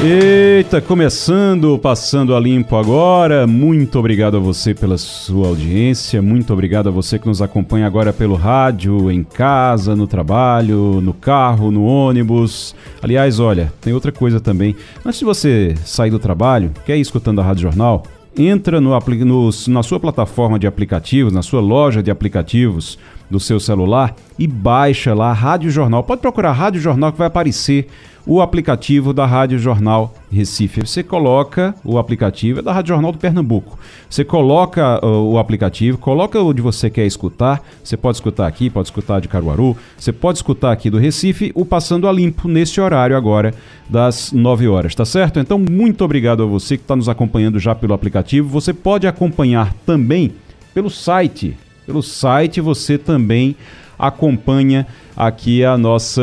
Eita, 0.00 0.80
começando, 0.80 1.76
passando 1.76 2.36
a 2.36 2.38
limpo 2.38 2.76
agora. 2.76 3.48
Muito 3.48 3.98
obrigado 3.98 4.36
a 4.36 4.40
você 4.40 4.72
pela 4.72 4.96
sua 4.96 5.48
audiência, 5.48 6.22
muito 6.22 6.52
obrigado 6.52 6.88
a 6.88 6.92
você 6.92 7.18
que 7.18 7.26
nos 7.26 7.42
acompanha 7.42 7.84
agora 7.84 8.12
pelo 8.12 8.36
rádio, 8.36 9.10
em 9.10 9.24
casa, 9.24 9.96
no 9.96 10.06
trabalho, 10.06 11.00
no 11.00 11.12
carro, 11.12 11.72
no 11.72 11.84
ônibus. 11.84 12.76
Aliás, 13.02 13.40
olha, 13.40 13.72
tem 13.80 13.92
outra 13.92 14.12
coisa 14.12 14.38
também. 14.38 14.76
Antes 15.04 15.18
de 15.18 15.24
você 15.24 15.74
sair 15.84 16.10
do 16.10 16.18
trabalho, 16.20 16.70
quer 16.86 16.96
ir 16.96 17.00
escutando 17.00 17.40
a 17.40 17.44
Rádio 17.44 17.62
Jornal? 17.62 18.04
Entra 18.36 18.80
no, 18.80 18.96
no, 18.96 19.50
na 19.66 19.82
sua 19.82 19.98
plataforma 19.98 20.60
de 20.60 20.68
aplicativos, 20.68 21.32
na 21.32 21.42
sua 21.42 21.60
loja 21.60 22.04
de 22.04 22.10
aplicativos 22.10 22.96
do 23.28 23.40
seu 23.40 23.58
celular 23.58 24.14
e 24.38 24.46
baixa 24.46 25.12
lá 25.12 25.32
Rádio 25.32 25.72
Jornal. 25.72 26.04
Pode 26.04 26.20
procurar 26.20 26.52
Rádio 26.52 26.80
Jornal 26.80 27.10
que 27.10 27.18
vai 27.18 27.26
aparecer 27.26 27.88
o 28.28 28.42
aplicativo 28.42 29.14
da 29.14 29.24
Rádio 29.24 29.58
Jornal 29.58 30.14
Recife. 30.30 30.82
Você 30.82 31.02
coloca 31.02 31.74
o 31.82 31.96
aplicativo, 31.96 32.58
é 32.58 32.62
da 32.62 32.74
Rádio 32.74 32.88
Jornal 32.94 33.10
do 33.10 33.16
Pernambuco. 33.16 33.78
Você 34.08 34.22
coloca 34.22 35.02
uh, 35.02 35.32
o 35.32 35.38
aplicativo, 35.38 35.96
coloca 35.96 36.38
onde 36.38 36.60
você 36.60 36.90
quer 36.90 37.06
escutar. 37.06 37.62
Você 37.82 37.96
pode 37.96 38.18
escutar 38.18 38.46
aqui, 38.46 38.68
pode 38.68 38.88
escutar 38.88 39.18
de 39.22 39.28
Caruaru, 39.28 39.74
você 39.96 40.12
pode 40.12 40.36
escutar 40.36 40.72
aqui 40.72 40.90
do 40.90 40.98
Recife, 40.98 41.50
o 41.54 41.64
Passando 41.64 42.06
a 42.06 42.12
Limpo, 42.12 42.46
nesse 42.48 42.78
horário 42.78 43.16
agora, 43.16 43.54
das 43.88 44.30
9 44.30 44.68
horas, 44.68 44.94
tá 44.94 45.06
certo? 45.06 45.40
Então, 45.40 45.58
muito 45.58 46.04
obrigado 46.04 46.42
a 46.42 46.46
você 46.46 46.76
que 46.76 46.84
está 46.84 46.94
nos 46.94 47.08
acompanhando 47.08 47.58
já 47.58 47.74
pelo 47.74 47.94
aplicativo. 47.94 48.46
Você 48.50 48.74
pode 48.74 49.06
acompanhar 49.06 49.72
também 49.86 50.34
pelo 50.74 50.90
site. 50.90 51.56
Pelo 51.86 52.02
site 52.02 52.60
você 52.60 52.98
também 52.98 53.56
acompanha 53.98 54.86
aqui 55.18 55.64
a 55.64 55.76
nossa, 55.76 56.22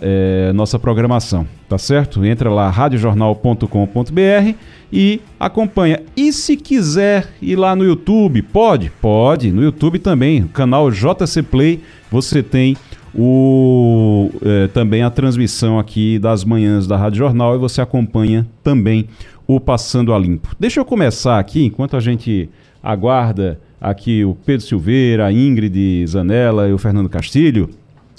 é, 0.00 0.52
nossa 0.54 0.78
programação, 0.78 1.44
tá 1.68 1.76
certo? 1.76 2.24
Entra 2.24 2.48
lá, 2.48 2.70
radiojornal.com.br 2.70 4.54
e 4.92 5.20
acompanha. 5.40 6.00
E 6.16 6.32
se 6.32 6.56
quiser 6.56 7.26
ir 7.42 7.56
lá 7.56 7.74
no 7.74 7.84
YouTube, 7.84 8.42
pode? 8.42 8.92
Pode, 9.02 9.50
no 9.50 9.60
YouTube 9.60 9.98
também, 9.98 10.46
canal 10.46 10.88
JC 10.88 11.42
Play, 11.42 11.82
você 12.08 12.44
tem 12.44 12.76
o, 13.12 14.30
é, 14.40 14.68
também 14.68 15.02
a 15.02 15.10
transmissão 15.10 15.76
aqui 15.76 16.16
das 16.20 16.44
manhãs 16.44 16.86
da 16.86 16.96
Rádio 16.96 17.18
Jornal 17.18 17.56
e 17.56 17.58
você 17.58 17.80
acompanha 17.80 18.46
também 18.62 19.08
o 19.48 19.58
Passando 19.58 20.14
a 20.14 20.18
Limpo. 20.18 20.54
Deixa 20.60 20.78
eu 20.78 20.84
começar 20.84 21.40
aqui, 21.40 21.64
enquanto 21.64 21.96
a 21.96 22.00
gente 22.00 22.48
aguarda 22.80 23.58
aqui 23.80 24.24
o 24.24 24.36
Pedro 24.46 24.64
Silveira, 24.64 25.26
a 25.26 25.32
Ingrid 25.32 26.06
Zanella 26.06 26.68
e 26.68 26.72
o 26.72 26.78
Fernando 26.78 27.08
Castilho, 27.08 27.68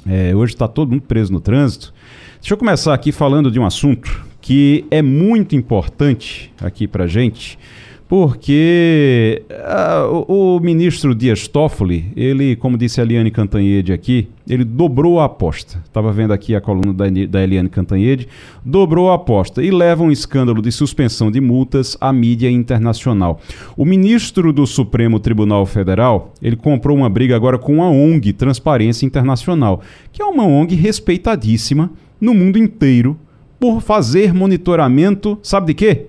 é, 0.08 0.36
hoje 0.36 0.54
está 0.54 0.68
todo 0.68 0.92
mundo 0.92 1.02
preso 1.02 1.32
no 1.32 1.40
trânsito. 1.40 1.94
Deixa 2.40 2.54
eu 2.54 2.58
começar 2.58 2.94
aqui 2.94 3.12
falando 3.12 3.52
de 3.52 3.60
um 3.60 3.66
assunto 3.66 4.26
que 4.40 4.86
é 4.90 5.02
muito 5.02 5.56
importante 5.56 6.54
aqui 6.62 6.88
para 6.88 7.08
gente, 7.08 7.60
porque 8.08 9.44
uh, 9.52 10.26
o, 10.30 10.56
o, 10.56 10.60
ministro 10.62 11.14
Dias 11.14 11.46
Toffoli, 11.48 12.06
ele, 12.16 12.56
como 12.56 12.78
disse 12.78 13.02
a 13.02 13.04
Eliane 13.04 13.30
Cantanhede 13.30 13.92
aqui, 13.92 14.30
ele 14.48 14.64
dobrou 14.64 15.20
a 15.20 15.26
aposta. 15.26 15.82
Estava 15.84 16.14
vendo 16.14 16.32
aqui 16.32 16.56
a 16.56 16.62
coluna 16.62 16.94
da, 16.94 17.06
da 17.30 17.44
Eliane 17.44 17.68
Cantanhede, 17.68 18.28
dobrou 18.64 19.12
a 19.12 19.16
aposta 19.16 19.62
e 19.62 19.70
leva 19.70 20.04
um 20.04 20.12
escândalo 20.12 20.62
de 20.62 20.72
suspensão 20.72 21.30
de 21.30 21.42
multas 21.42 21.98
à 22.00 22.14
mídia 22.14 22.50
internacional. 22.50 23.42
O 23.76 23.84
ministro 23.84 24.54
do 24.54 24.66
Supremo 24.66 25.20
Tribunal 25.20 25.66
Federal, 25.66 26.34
ele 26.42 26.56
comprou 26.56 26.96
uma 26.96 27.10
briga 27.10 27.36
agora 27.36 27.58
com 27.58 27.84
a 27.84 27.90
ONG 27.90 28.32
Transparência 28.32 29.06
Internacional, 29.06 29.82
que 30.14 30.22
é 30.22 30.26
uma 30.26 30.46
ONG 30.46 30.76
respeitadíssima 30.76 31.92
no 32.22 32.34
mundo 32.34 32.58
inteiro 32.58 33.20
por 33.60 33.82
fazer 33.82 34.34
monitoramento, 34.34 35.38
sabe 35.44 35.68
de 35.68 35.74
quê? 35.74 36.06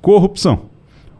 Corrupção. 0.00 0.69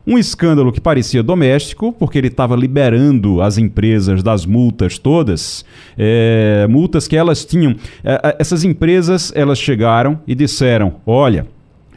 Um 0.07 0.19
escândalo 0.19 0.73
que 0.73 0.81
parecia 0.81 1.23
doméstico, 1.23 1.93
porque 1.93 2.19
ele 2.19 2.29
estava 2.29 2.57
liberando 2.57 3.43
as 3.43 3.59
empresas 3.59 4.23
das 4.23 4.47
multas 4.47 4.99
todas, 4.99 5.65
é, 5.97 6.67
multas 6.69 7.07
que 7.07 7.17
elas 7.17 7.45
tinham. 7.45 7.77
É, 8.03 8.37
essas 8.39 8.65
empresas 8.65 9.33
elas 9.35 9.59
chegaram 9.59 10.21
e 10.27 10.35
disseram: 10.35 10.97
olha, 11.07 11.47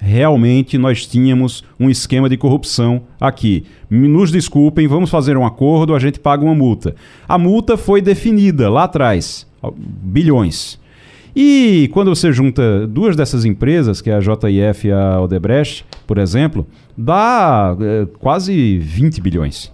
realmente 0.03 0.77
nós 0.77 1.07
tínhamos 1.07 1.63
um 1.79 1.89
esquema 1.89 2.29
de 2.29 2.37
corrupção 2.37 3.03
aqui. 3.19 3.63
Nos 3.89 4.31
desculpem, 4.31 4.87
vamos 4.87 5.09
fazer 5.09 5.37
um 5.37 5.45
acordo, 5.45 5.95
a 5.95 5.99
gente 5.99 6.19
paga 6.19 6.43
uma 6.43 6.53
multa. 6.53 6.93
A 7.27 7.37
multa 7.37 7.77
foi 7.77 8.01
definida 8.01 8.69
lá 8.69 8.83
atrás, 8.83 9.47
bilhões. 9.77 10.77
E 11.35 11.89
quando 11.91 12.13
você 12.13 12.31
junta 12.31 12.85
duas 12.85 13.15
dessas 13.15 13.43
empresas, 13.43 14.01
que 14.01 14.09
é 14.09 14.15
a 14.15 14.19
JIF 14.19 14.87
e 14.87 14.91
a 14.91 15.19
Odebrecht, 15.19 15.85
por 16.05 16.17
exemplo, 16.17 16.67
dá 16.95 17.75
é, 17.79 18.07
quase 18.19 18.77
20 18.77 19.19
bilhões. 19.19 19.71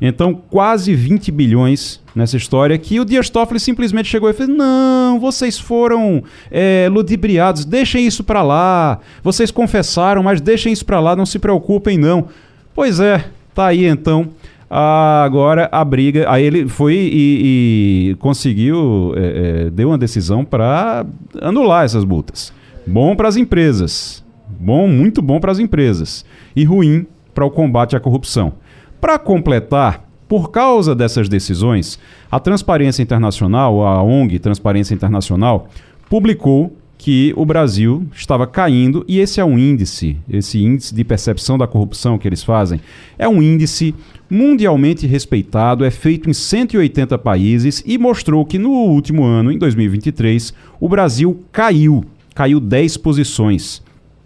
Então, 0.00 0.34
quase 0.34 0.94
20 0.94 1.30
bilhões 1.32 2.00
nessa 2.14 2.36
história 2.36 2.78
que 2.78 3.00
o 3.00 3.04
Dias 3.04 3.28
Toffoli 3.30 3.58
simplesmente 3.58 4.08
chegou 4.08 4.30
e 4.30 4.32
fez: 4.32 4.48
Não, 4.48 5.18
vocês 5.18 5.58
foram 5.58 6.22
é, 6.50 6.88
ludibriados, 6.90 7.64
deixem 7.64 8.06
isso 8.06 8.22
para 8.22 8.42
lá. 8.42 9.00
Vocês 9.22 9.50
confessaram, 9.50 10.22
mas 10.22 10.40
deixem 10.40 10.72
isso 10.72 10.84
para 10.84 11.00
lá, 11.00 11.16
não 11.16 11.26
se 11.26 11.38
preocupem, 11.38 11.98
não. 11.98 12.28
Pois 12.74 13.00
é, 13.00 13.24
tá 13.54 13.66
aí 13.66 13.86
então. 13.86 14.30
Agora 14.70 15.68
a 15.72 15.84
briga. 15.84 16.30
Aí 16.30 16.44
ele 16.44 16.68
foi 16.68 16.94
e, 16.94 18.10
e 18.10 18.14
conseguiu, 18.16 19.14
é, 19.16 19.66
é, 19.66 19.70
deu 19.70 19.88
uma 19.88 19.98
decisão 19.98 20.44
para 20.44 21.06
anular 21.40 21.84
essas 21.84 22.04
multas. 22.04 22.52
Bom 22.86 23.14
para 23.16 23.28
as 23.28 23.36
empresas. 23.36 24.24
Bom, 24.60 24.88
muito 24.88 25.20
bom 25.20 25.38
para 25.38 25.52
as 25.52 25.58
empresas 25.58 26.24
e 26.56 26.64
ruim 26.64 27.06
para 27.34 27.44
o 27.44 27.50
combate 27.50 27.94
à 27.94 28.00
corrupção. 28.00 28.54
Para 29.00 29.18
completar, 29.18 30.08
por 30.26 30.50
causa 30.50 30.94
dessas 30.94 31.28
decisões, 31.28 31.98
a 32.30 32.40
Transparência 32.40 33.02
Internacional, 33.02 33.86
a 33.86 34.02
ONG 34.02 34.38
Transparência 34.38 34.94
Internacional, 34.94 35.68
publicou 36.08 36.76
que 36.98 37.32
o 37.36 37.46
Brasil 37.46 38.04
estava 38.12 38.44
caindo 38.44 39.04
e 39.06 39.20
esse 39.20 39.40
é 39.40 39.44
um 39.44 39.56
índice, 39.56 40.16
esse 40.28 40.60
índice 40.60 40.92
de 40.92 41.04
percepção 41.04 41.56
da 41.56 41.66
corrupção 41.66 42.18
que 42.18 42.26
eles 42.26 42.42
fazem, 42.42 42.80
é 43.16 43.28
um 43.28 43.40
índice 43.40 43.94
mundialmente 44.28 45.06
respeitado, 45.06 45.84
é 45.84 45.90
feito 45.92 46.28
em 46.28 46.32
180 46.32 47.16
países 47.18 47.84
e 47.86 47.96
mostrou 47.96 48.44
que 48.44 48.58
no 48.58 48.70
último 48.70 49.24
ano, 49.24 49.52
em 49.52 49.58
2023, 49.58 50.52
o 50.80 50.88
Brasil 50.88 51.40
caiu, 51.52 52.04
caiu 52.34 52.58
10 52.58 52.96
posições 52.96 53.80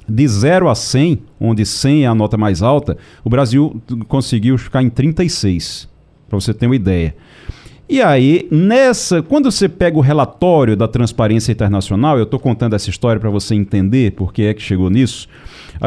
de 0.09 0.27
0 0.27 0.69
a 0.69 0.75
100, 0.75 1.21
onde 1.39 1.65
100 1.67 2.05
é 2.05 2.07
a 2.07 2.15
nota 2.15 2.39
mais 2.39 2.63
alta, 2.63 2.97
o 3.23 3.29
Brasil 3.29 3.81
conseguiu 4.09 4.57
ficar 4.57 4.83
em 4.83 4.89
36, 4.89 5.89
para 6.29 6.41
você 6.41 6.55
ter 6.55 6.67
uma 6.67 6.77
ideia. 6.77 7.15
E 7.89 8.01
aí, 8.01 8.49
nessa, 8.51 9.23
quando 9.23 9.51
você 9.51 9.69
pega 9.69 9.99
o 9.99 10.01
relatório 10.01 10.77
da 10.77 10.89
Transparência 10.89 11.53
Internacional, 11.53 12.17
eu 12.17 12.25
estou 12.25 12.41
contando 12.41 12.75
essa 12.75 12.89
história 12.89 13.21
para 13.21 13.29
você 13.29 13.55
entender 13.55 14.13
por 14.13 14.33
que 14.33 14.45
é 14.45 14.55
que 14.55 14.63
chegou 14.63 14.89
nisso. 14.89 15.29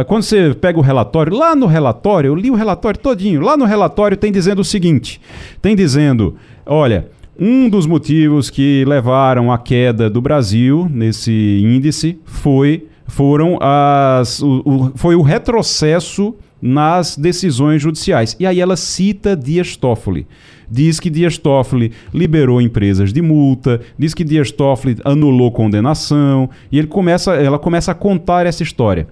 Quando 0.07 0.23
você 0.23 0.53
pega 0.53 0.77
o 0.77 0.81
relatório, 0.81 1.33
lá 1.33 1.55
no 1.55 1.65
relatório, 1.65 2.27
eu 2.27 2.35
li 2.35 2.51
o 2.51 2.55
relatório 2.55 2.99
todinho, 2.99 3.41
lá 3.41 3.55
no 3.55 3.65
relatório 3.65 4.17
tem 4.17 4.31
dizendo 4.31 4.59
o 4.59 4.65
seguinte: 4.65 5.21
tem 5.61 5.75
dizendo, 5.75 6.35
olha, 6.65 7.07
um 7.39 7.69
dos 7.69 7.85
motivos 7.85 8.49
que 8.49 8.83
levaram 8.85 9.51
à 9.51 9.57
queda 9.57 10.09
do 10.09 10.21
Brasil 10.21 10.87
nesse 10.91 11.61
índice 11.63 12.19
foi 12.25 12.87
foram 13.07 13.57
as, 13.61 14.41
o, 14.41 14.61
o, 14.65 14.91
foi 14.95 15.15
o 15.15 15.21
retrocesso 15.21 16.35
nas 16.61 17.15
decisões 17.15 17.81
judiciais. 17.81 18.35
E 18.39 18.45
aí 18.45 18.59
ela 18.59 18.75
cita 18.75 19.35
Dias 19.35 19.75
Toffoli. 19.75 20.25
Diz 20.69 20.99
que 20.99 21.09
Dias 21.09 21.37
Toffoli 21.37 21.91
liberou 22.13 22.61
empresas 22.61 23.13
de 23.13 23.21
multa, 23.21 23.81
diz 23.97 24.13
que 24.13 24.23
Dias 24.23 24.51
Toffoli 24.51 24.97
anulou 25.03 25.51
condenação, 25.51 26.49
e 26.71 26.77
ele 26.77 26.87
começa, 26.87 27.33
ela 27.35 27.59
começa 27.59 27.91
a 27.91 27.95
contar 27.95 28.45
essa 28.45 28.63
história. 28.63 29.07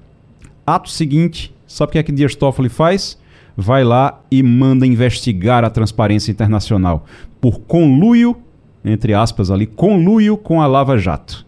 Ato 0.65 0.89
seguinte, 0.89 1.53
sabe 1.67 1.89
o 1.89 1.91
que 1.93 1.99
é 1.99 2.03
que 2.03 2.11
Dias 2.11 2.35
Toffoli 2.35 2.69
faz? 2.69 3.17
Vai 3.55 3.83
lá 3.83 4.19
e 4.31 4.41
manda 4.41 4.85
investigar 4.87 5.63
a 5.63 5.69
Transparência 5.69 6.31
Internacional 6.31 7.05
por 7.39 7.59
conluio, 7.59 8.37
entre 8.83 9.13
aspas 9.13 9.51
ali, 9.51 9.65
conluio 9.65 10.37
com 10.37 10.61
a 10.61 10.67
Lava 10.67 10.97
Jato. 10.97 11.45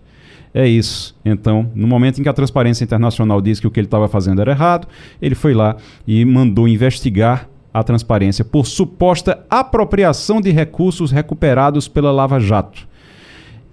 É 0.53 0.67
isso. 0.67 1.13
Então, 1.25 1.69
no 1.75 1.85
momento 1.85 2.19
em 2.19 2.23
que 2.23 2.29
a 2.29 2.33
Transparência 2.33 2.83
Internacional 2.83 3.41
disse 3.41 3.59
que 3.59 3.67
o 3.67 3.71
que 3.71 3.79
ele 3.79 3.87
estava 3.87 4.07
fazendo 4.07 4.39
era 4.39 4.51
errado, 4.51 4.87
ele 5.21 5.35
foi 5.35 5.53
lá 5.53 5.75
e 6.07 6.23
mandou 6.23 6.65
investigar 6.67 7.49
a 7.75 7.83
transparência 7.83 8.45
por 8.45 8.65
suposta 8.65 9.45
apropriação 9.49 10.39
de 10.39 10.49
recursos 10.49 11.11
recuperados 11.11 11.89
pela 11.89 12.09
Lava 12.09 12.39
Jato. 12.39 12.87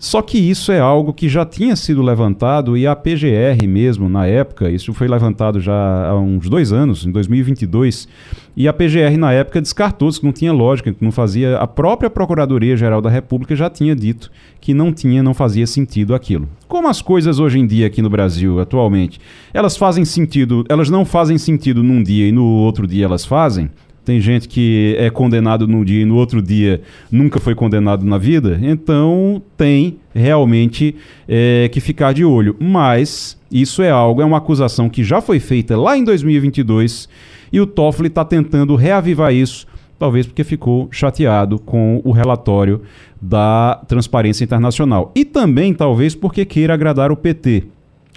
Só 0.02 0.20
que 0.20 0.36
isso 0.36 0.72
é 0.72 0.80
algo 0.80 1.12
que 1.12 1.28
já 1.28 1.46
tinha 1.46 1.76
sido 1.76 2.02
levantado 2.02 2.76
e 2.76 2.88
a 2.88 2.96
PGR 2.96 3.64
mesmo, 3.68 4.08
na 4.08 4.26
época, 4.26 4.68
isso 4.68 4.92
foi 4.92 5.06
levantado 5.06 5.60
já 5.60 6.08
há 6.08 6.18
uns 6.18 6.48
dois 6.48 6.72
anos, 6.72 7.06
em 7.06 7.12
2022, 7.12 8.08
e 8.56 8.66
a 8.66 8.72
PGR 8.72 9.16
na 9.16 9.32
época 9.32 9.62
descartou, 9.62 10.10
que 10.10 10.24
não 10.24 10.32
tinha 10.32 10.52
lógica, 10.52 10.92
que 10.92 11.04
não 11.04 11.12
fazia. 11.12 11.56
A 11.56 11.68
própria 11.68 12.10
Procuradoria-Geral 12.10 13.00
da 13.00 13.08
República 13.08 13.54
já 13.54 13.70
tinha 13.70 13.94
dito 13.94 14.28
que 14.60 14.74
não 14.74 14.92
tinha, 14.92 15.22
não 15.22 15.34
fazia 15.34 15.68
sentido 15.68 16.16
aquilo. 16.16 16.48
Como 16.66 16.88
as 16.88 17.00
coisas 17.00 17.38
hoje 17.38 17.60
em 17.60 17.66
dia 17.68 17.86
aqui 17.86 18.02
no 18.02 18.10
Brasil, 18.10 18.58
atualmente, 18.58 19.20
elas 19.54 19.76
fazem 19.76 20.04
sentido, 20.04 20.64
elas 20.68 20.90
não 20.90 21.04
fazem 21.04 21.38
sentido 21.38 21.80
num 21.80 22.02
dia 22.02 22.26
e 22.26 22.32
no 22.32 22.44
outro 22.44 22.88
dia 22.88 23.04
elas 23.04 23.24
fazem, 23.24 23.70
tem 24.04 24.20
gente 24.20 24.48
que 24.48 24.96
é 24.98 25.10
condenado 25.10 25.66
num 25.66 25.84
dia 25.84 26.02
e 26.02 26.04
no 26.04 26.16
outro 26.16 26.42
dia 26.42 26.80
nunca 27.10 27.38
foi 27.38 27.54
condenado 27.54 28.04
na 28.04 28.18
vida. 28.18 28.58
Então 28.62 29.40
tem 29.56 29.98
realmente 30.14 30.96
é, 31.28 31.68
que 31.72 31.80
ficar 31.80 32.12
de 32.12 32.24
olho. 32.24 32.56
Mas 32.58 33.38
isso 33.50 33.82
é 33.82 33.90
algo, 33.90 34.20
é 34.20 34.24
uma 34.24 34.38
acusação 34.38 34.88
que 34.88 35.04
já 35.04 35.20
foi 35.20 35.38
feita 35.38 35.76
lá 35.76 35.96
em 35.96 36.04
2022 36.04 37.08
e 37.52 37.60
o 37.60 37.66
Toffoli 37.66 38.08
está 38.08 38.24
tentando 38.24 38.74
reavivar 38.74 39.32
isso, 39.32 39.66
talvez 39.98 40.26
porque 40.26 40.42
ficou 40.42 40.88
chateado 40.90 41.58
com 41.58 42.00
o 42.02 42.10
relatório 42.10 42.80
da 43.20 43.82
Transparência 43.86 44.42
Internacional. 44.42 45.12
E 45.14 45.24
também, 45.24 45.72
talvez, 45.74 46.14
porque 46.14 46.44
queira 46.44 46.74
agradar 46.74 47.12
o 47.12 47.16
PT. 47.16 47.64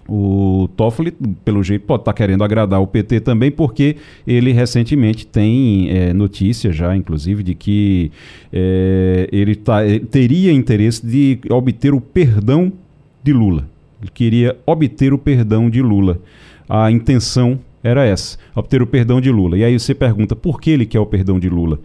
O 0.07 0.69
Toffoli, 0.77 1.11
pelo 1.43 1.63
jeito, 1.63 1.83
pode 1.85 2.01
estar 2.01 2.13
tá 2.13 2.15
querendo 2.15 2.43
agradar 2.43 2.79
o 2.79 2.85
PT 2.85 3.21
também, 3.21 3.49
porque 3.49 3.95
ele 4.27 4.51
recentemente 4.51 5.25
tem 5.25 5.89
é, 5.89 6.13
notícia 6.13 6.71
já, 6.71 6.95
inclusive, 6.95 7.41
de 7.41 7.55
que 7.55 8.11
é, 8.53 9.27
ele, 9.31 9.55
tá, 9.55 9.85
ele 9.85 10.01
teria 10.01 10.51
interesse 10.51 11.05
de 11.05 11.39
obter 11.49 11.93
o 11.93 11.99
perdão 11.99 12.71
de 13.23 13.33
Lula. 13.33 13.67
Ele 13.99 14.11
queria 14.13 14.55
obter 14.65 15.11
o 15.11 15.17
perdão 15.17 15.69
de 15.69 15.81
Lula. 15.81 16.19
A 16.69 16.91
intenção 16.91 17.59
era 17.83 18.05
essa, 18.05 18.37
obter 18.55 18.81
o 18.81 18.87
perdão 18.87 19.19
de 19.19 19.31
Lula. 19.31 19.57
E 19.57 19.63
aí 19.63 19.79
você 19.79 19.95
pergunta 19.95 20.35
por 20.35 20.61
que 20.61 20.69
ele 20.69 20.85
quer 20.85 20.99
o 20.99 21.05
perdão 21.05 21.39
de 21.39 21.49
Lula? 21.49 21.79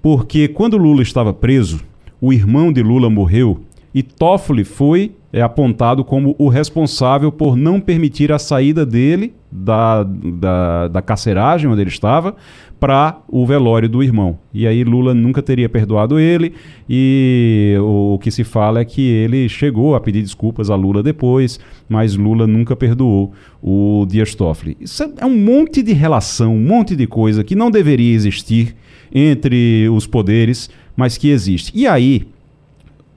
Porque 0.00 0.48
quando 0.48 0.78
Lula 0.78 1.02
estava 1.02 1.32
preso, 1.32 1.80
o 2.20 2.32
irmão 2.32 2.72
de 2.72 2.82
Lula 2.82 3.10
morreu 3.10 3.60
e 3.94 4.02
Toffoli 4.02 4.64
foi 4.64 5.12
é 5.36 5.42
apontado 5.42 6.02
como 6.02 6.34
o 6.38 6.48
responsável 6.48 7.30
por 7.30 7.56
não 7.56 7.78
permitir 7.78 8.32
a 8.32 8.38
saída 8.38 8.86
dele 8.86 9.34
da, 9.52 10.02
da, 10.02 10.88
da 10.88 11.02
carceragem 11.02 11.70
onde 11.70 11.82
ele 11.82 11.90
estava 11.90 12.34
para 12.80 13.18
o 13.28 13.44
velório 13.44 13.86
do 13.86 14.02
irmão. 14.02 14.38
E 14.52 14.66
aí 14.66 14.82
Lula 14.82 15.12
nunca 15.12 15.42
teria 15.42 15.68
perdoado 15.68 16.18
ele 16.18 16.54
e 16.88 17.76
o, 17.82 18.18
que 18.18 18.30
se 18.30 18.44
fala 18.44 18.80
é 18.80 18.84
que 18.86 19.02
ele 19.02 19.46
chegou 19.46 19.94
a 19.94 20.00
pedir 20.00 20.22
desculpas 20.22 20.70
a 20.70 20.74
Lula 20.74 21.02
depois, 21.02 21.60
mas 21.86 22.16
Lula 22.16 22.46
nunca 22.46 22.74
perdoou 22.74 23.34
o 23.62 24.06
Dias 24.08 24.34
Toffoli. 24.34 24.74
Isso 24.80 25.02
é 25.18 25.26
um 25.26 25.36
monte 25.36 25.82
de 25.82 25.92
relação, 25.92 26.54
um 26.54 26.66
monte 26.66 26.96
de 26.96 27.06
coisa 27.06 27.44
que 27.44 27.54
não 27.54 27.70
deveria 27.70 28.14
existir 28.14 28.74
entre 29.14 29.86
os 29.90 30.06
poderes, 30.06 30.70
mas 30.96 31.18
que 31.18 31.28
existe. 31.28 31.72
E 31.74 31.86
aí, 31.86 32.26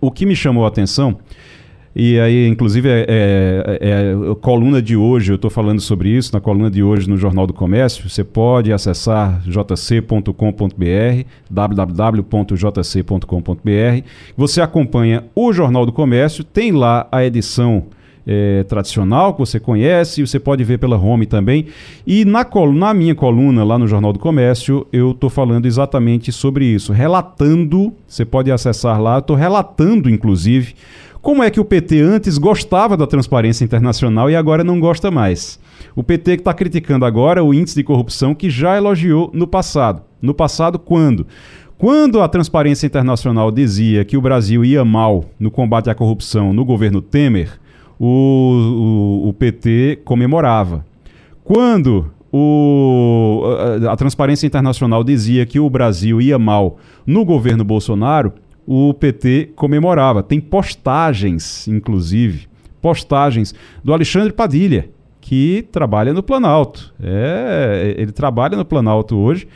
o 0.02 0.12
que 0.12 0.26
me 0.26 0.36
chamou 0.36 0.66
a 0.66 0.68
atenção 0.68 1.18
e 2.02 2.18
aí, 2.18 2.48
inclusive, 2.48 2.88
é, 2.88 3.06
é, 3.10 3.78
é 3.82 4.36
coluna 4.40 4.82
de 4.82 4.96
hoje, 4.96 5.34
eu 5.34 5.36
estou 5.36 5.52
falando 5.52 5.82
sobre 5.82 6.08
isso, 6.08 6.34
na 6.34 6.40
coluna 6.40 6.72
de 6.72 6.82
hoje 6.82 7.10
no 7.10 7.18
Jornal 7.18 7.46
do 7.46 7.52
Comércio. 7.52 8.10
Você 8.10 8.24
pode 8.24 8.72
acessar 8.72 9.42
jc.com.br, 9.42 10.34
www.jc.com.br. 11.52 12.40
Você 14.38 14.62
acompanha 14.62 15.26
o 15.36 15.52
Jornal 15.52 15.86
do 15.86 15.92
Comércio, 15.92 16.42
tem 16.42 16.72
lá 16.72 17.06
a 17.12 17.26
edição 17.26 17.88
é, 18.26 18.64
tradicional 18.64 19.34
que 19.34 19.40
você 19.40 19.60
conhece, 19.60 20.26
você 20.26 20.40
pode 20.40 20.64
ver 20.64 20.78
pela 20.78 20.98
home 20.98 21.26
também. 21.26 21.66
E 22.08 22.24
na, 22.24 22.48
na 22.74 22.94
minha 22.94 23.14
coluna 23.16 23.64
lá 23.64 23.78
no 23.78 23.88
Jornal 23.88 24.14
do 24.14 24.20
Comércio, 24.20 24.88
eu 24.94 25.12
estou 25.12 25.30
falando 25.30 25.66
exatamente 25.66 26.32
sobre 26.32 26.64
isso, 26.64 26.94
relatando, 26.94 27.92
você 28.08 28.24
pode 28.24 28.50
acessar 28.52 29.02
lá, 29.02 29.20
estou 29.20 29.36
relatando, 29.36 30.10
inclusive, 30.10 30.76
como 31.22 31.44
é 31.44 31.50
que 31.50 31.60
o 31.60 31.66
PT 31.66 32.00
antes 32.00 32.38
gostava 32.38 32.96
da 32.96 33.06
transparência 33.06 33.66
internacional 33.66 34.30
e 34.30 34.36
agora 34.36 34.64
não 34.64 34.80
gosta 34.80 35.12
mais? 35.12 35.60
O 35.96 36.04
PT 36.04 36.38
que 36.38 36.42
está 36.42 36.54
criticando 36.54 37.06
agora 37.06 37.44
o 37.44 37.54
índice 37.54 37.76
de 37.76 37.84
corrupção 37.84 38.34
que 38.34 38.50
já 38.50 38.78
elogiou 38.78 39.30
no 39.34 39.46
passado. 39.46 40.02
No 40.22 40.34
passado, 40.34 40.80
quando? 40.80 41.28
Quando 41.78 42.22
a 42.22 42.28
Transparência 42.28 42.86
Internacional 42.86 43.52
dizia 43.52 44.04
que 44.04 44.18
o 44.18 44.22
Brasil 44.22 44.64
ia 44.64 44.84
mal 44.84 45.26
no 45.40 45.50
combate 45.50 45.90
à 45.90 45.96
corrupção 45.96 46.54
no 46.54 46.64
governo 46.66 47.02
Temer, 47.02 47.60
o, 48.00 49.26
o, 49.26 49.30
o 49.30 49.34
PT 49.34 50.02
comemorava. 50.06 50.86
Quando 51.44 52.12
o, 52.32 53.44
a, 53.88 53.94
a 53.94 53.96
Transparência 53.96 54.46
Internacional 54.46 55.04
dizia 55.04 55.46
que 55.46 55.60
o 55.60 55.70
Brasil 55.70 56.22
ia 56.22 56.38
mal 56.38 56.78
no 57.06 57.26
governo 57.26 57.64
Bolsonaro, 57.64 58.34
o 58.72 58.94
PT 58.94 59.50
comemorava. 59.56 60.22
Tem 60.22 60.40
postagens, 60.40 61.68
inclusive, 61.68 62.48
postagens 62.80 63.56
do 63.84 63.92
Alexandre 63.92 64.32
Padilha, 64.32 64.92
que 65.20 65.66
trabalha 65.72 66.14
no 66.14 66.22
Planalto. 66.22 66.94
É, 67.02 67.96
ele 67.98 68.12
trabalha 68.12 68.56
no 68.56 68.64
Planalto 68.64 69.18
hoje, 69.18 69.48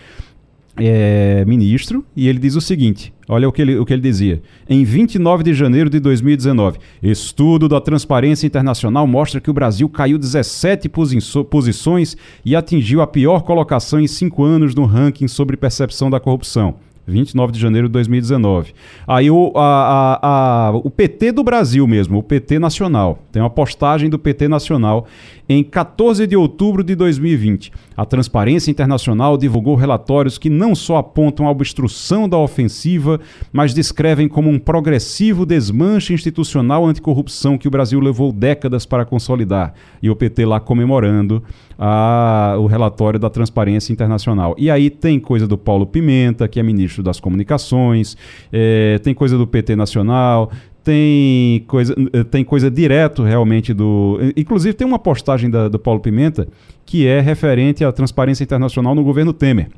é 0.75 1.45
ministro, 1.45 2.03
e 2.15 2.27
ele 2.27 2.39
diz 2.39 2.55
o 2.55 2.61
seguinte: 2.61 3.13
olha 3.29 3.47
o 3.47 3.51
que, 3.51 3.61
ele, 3.61 3.77
o 3.77 3.85
que 3.85 3.93
ele 3.93 4.01
dizia. 4.01 4.41
Em 4.67 4.83
29 4.83 5.43
de 5.43 5.53
janeiro 5.53 5.91
de 5.91 5.99
2019, 5.99 6.79
estudo 7.03 7.69
da 7.69 7.79
Transparência 7.79 8.47
Internacional 8.47 9.05
mostra 9.05 9.39
que 9.39 9.51
o 9.51 9.53
Brasil 9.53 9.87
caiu 9.89 10.17
17 10.17 10.89
posições 11.51 12.17
e 12.43 12.55
atingiu 12.55 12.99
a 12.99 13.05
pior 13.05 13.43
colocação 13.43 13.99
em 13.99 14.07
cinco 14.07 14.43
anos 14.43 14.73
no 14.73 14.85
ranking 14.85 15.27
sobre 15.27 15.55
percepção 15.55 16.09
da 16.09 16.19
corrupção. 16.19 16.77
29 17.07 17.51
de 17.51 17.59
janeiro 17.59 17.87
de 17.87 17.93
2019. 17.93 18.73
Aí 19.07 19.29
o, 19.29 19.51
a, 19.55 20.19
a, 20.21 20.67
a, 20.67 20.71
o 20.71 20.89
PT 20.89 21.31
do 21.31 21.43
Brasil 21.43 21.85
mesmo, 21.87 22.17
o 22.17 22.23
PT 22.23 22.59
Nacional, 22.59 23.19
tem 23.31 23.41
uma 23.41 23.49
postagem 23.49 24.09
do 24.09 24.17
PT 24.17 24.47
Nacional 24.47 25.07
em 25.47 25.63
14 25.63 26.25
de 26.25 26.35
outubro 26.35 26.83
de 26.83 26.95
2020. 26.95 27.71
A 27.95 28.05
Transparência 28.05 28.71
Internacional 28.71 29.37
divulgou 29.37 29.75
relatórios 29.75 30.37
que 30.37 30.49
não 30.49 30.73
só 30.73 30.97
apontam 30.97 31.47
a 31.47 31.51
obstrução 31.51 32.27
da 32.27 32.37
ofensiva, 32.37 33.19
mas 33.51 33.73
descrevem 33.73 34.27
como 34.27 34.49
um 34.49 34.57
progressivo 34.57 35.45
desmanche 35.45 36.13
institucional 36.13 36.85
anticorrupção 36.85 37.57
que 37.57 37.67
o 37.67 37.71
Brasil 37.71 37.99
levou 37.99 38.31
décadas 38.31 38.85
para 38.85 39.05
consolidar. 39.05 39.73
E 40.01 40.09
o 40.09 40.15
PT 40.15 40.45
lá 40.45 40.59
comemorando 40.59 41.43
a, 41.77 42.55
o 42.59 42.65
relatório 42.65 43.19
da 43.19 43.29
Transparência 43.29 43.91
Internacional. 43.91 44.55
E 44.57 44.71
aí 44.71 44.89
tem 44.89 45.19
coisa 45.19 45.47
do 45.47 45.57
Paulo 45.57 45.85
Pimenta, 45.85 46.47
que 46.47 46.59
é 46.59 46.63
ministro 46.63 47.03
das 47.03 47.19
Comunicações, 47.19 48.17
é, 48.51 48.99
tem 48.99 49.13
coisa 49.13 49.37
do 49.37 49.45
PT 49.45 49.75
Nacional, 49.75 50.51
tem 50.83 51.63
coisa, 51.65 51.95
tem 52.29 52.43
coisa 52.43 52.69
direto 52.69 53.23
realmente 53.23 53.73
do. 53.73 54.19
Inclusive, 54.35 54.73
tem 54.73 54.85
uma 54.85 54.99
postagem 54.99 55.49
da, 55.49 55.67
do 55.69 55.79
Paulo 55.79 55.99
Pimenta 55.99 56.47
que 56.85 57.07
é 57.07 57.21
referente 57.21 57.83
à 57.83 57.91
transparência 57.91 58.43
internacional 58.43 58.93
no 58.93 59.03
governo 59.03 59.31
Temer. 59.31 59.69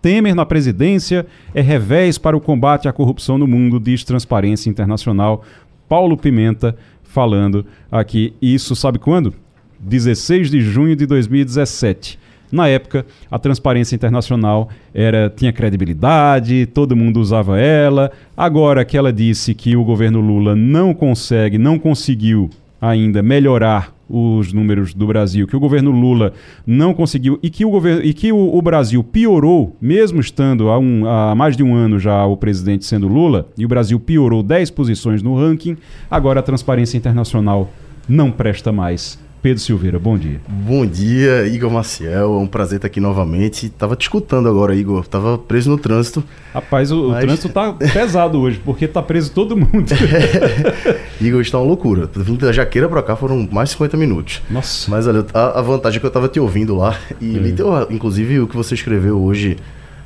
Temer 0.00 0.34
na 0.34 0.46
presidência 0.46 1.26
é 1.54 1.60
revés 1.60 2.16
para 2.16 2.36
o 2.36 2.40
combate 2.40 2.88
à 2.88 2.92
corrupção 2.92 3.36
no 3.36 3.46
mundo, 3.46 3.78
diz 3.78 4.04
Transparência 4.04 4.70
Internacional. 4.70 5.44
Paulo 5.88 6.16
Pimenta 6.16 6.76
falando 7.02 7.66
aqui. 7.90 8.32
Isso 8.40 8.74
sabe 8.74 8.98
quando? 8.98 9.34
16 9.80 10.50
de 10.50 10.60
junho 10.60 10.96
de 10.96 11.04
2017. 11.04 12.18
Na 12.50 12.66
época, 12.68 13.04
a 13.30 13.38
transparência 13.38 13.94
internacional 13.94 14.68
era 14.94 15.32
tinha 15.34 15.52
credibilidade, 15.52 16.66
todo 16.66 16.96
mundo 16.96 17.20
usava 17.20 17.58
ela. 17.60 18.10
Agora 18.36 18.84
que 18.84 18.96
ela 18.96 19.12
disse 19.12 19.54
que 19.54 19.76
o 19.76 19.84
governo 19.84 20.20
Lula 20.20 20.56
não 20.56 20.94
consegue, 20.94 21.58
não 21.58 21.78
conseguiu 21.78 22.48
ainda 22.80 23.22
melhorar 23.22 23.92
os 24.08 24.52
números 24.52 24.94
do 24.94 25.06
Brasil, 25.06 25.46
que 25.46 25.56
o 25.56 25.60
governo 25.60 25.90
Lula 25.90 26.32
não 26.66 26.94
conseguiu 26.94 27.38
e 27.42 27.50
que 27.50 27.64
o, 27.64 27.70
governo, 27.70 28.02
e 28.02 28.14
que 28.14 28.32
o, 28.32 28.56
o 28.56 28.62
Brasil 28.62 29.04
piorou, 29.04 29.76
mesmo 29.80 30.20
estando 30.20 30.70
há, 30.70 30.78
um, 30.78 31.06
há, 31.06 31.34
mais 31.34 31.56
de 31.56 31.62
um 31.62 31.74
ano 31.74 31.98
já 31.98 32.24
o 32.24 32.36
presidente 32.36 32.86
sendo 32.86 33.06
Lula, 33.06 33.48
e 33.58 33.66
o 33.66 33.68
Brasil 33.68 34.00
piorou 34.00 34.42
10 34.42 34.70
posições 34.70 35.22
no 35.22 35.36
ranking, 35.36 35.76
agora 36.10 36.40
a 36.40 36.42
transparência 36.42 36.96
internacional 36.96 37.70
não 38.08 38.30
presta 38.30 38.72
mais 38.72 39.18
Pedro 39.40 39.62
Silveira, 39.62 40.00
bom 40.00 40.18
dia. 40.18 40.40
Bom 40.48 40.84
dia, 40.84 41.46
Igor 41.46 41.70
Maciel. 41.70 42.34
É 42.34 42.38
um 42.38 42.46
prazer 42.46 42.76
estar 42.76 42.88
aqui 42.88 42.98
novamente. 42.98 43.68
Tava 43.68 43.94
te 43.94 44.02
escutando 44.02 44.48
agora, 44.48 44.74
Igor. 44.74 45.06
Tava 45.06 45.38
preso 45.38 45.70
no 45.70 45.78
trânsito. 45.78 46.24
Rapaz, 46.52 46.90
o, 46.90 47.10
mas... 47.10 47.22
o 47.22 47.26
trânsito 47.26 47.48
tá 47.50 47.72
pesado 47.92 48.40
hoje, 48.40 48.60
porque 48.64 48.88
tá 48.88 49.00
preso 49.00 49.30
todo 49.30 49.56
mundo. 49.56 49.86
É. 49.92 51.24
Igor, 51.24 51.40
está 51.40 51.56
uma 51.58 51.66
loucura. 51.66 52.10
Vindo 52.16 52.44
da 52.46 52.52
Jaqueira 52.52 52.88
pra 52.88 53.00
cá 53.00 53.14
foram 53.14 53.48
mais 53.50 53.68
de 53.68 53.74
50 53.74 53.96
minutos. 53.96 54.42
Nossa. 54.50 54.90
Mas 54.90 55.06
olha, 55.06 55.24
a, 55.32 55.60
a 55.60 55.62
vantagem 55.62 55.98
é 55.98 56.00
que 56.00 56.06
eu 56.06 56.10
tava 56.10 56.28
te 56.28 56.40
ouvindo 56.40 56.74
lá. 56.74 56.98
E 57.20 57.36
é. 57.36 57.38
li 57.38 57.52
teu, 57.52 57.70
inclusive 57.90 58.40
o 58.40 58.48
que 58.48 58.56
você 58.56 58.74
escreveu 58.74 59.20
hoje 59.22 59.56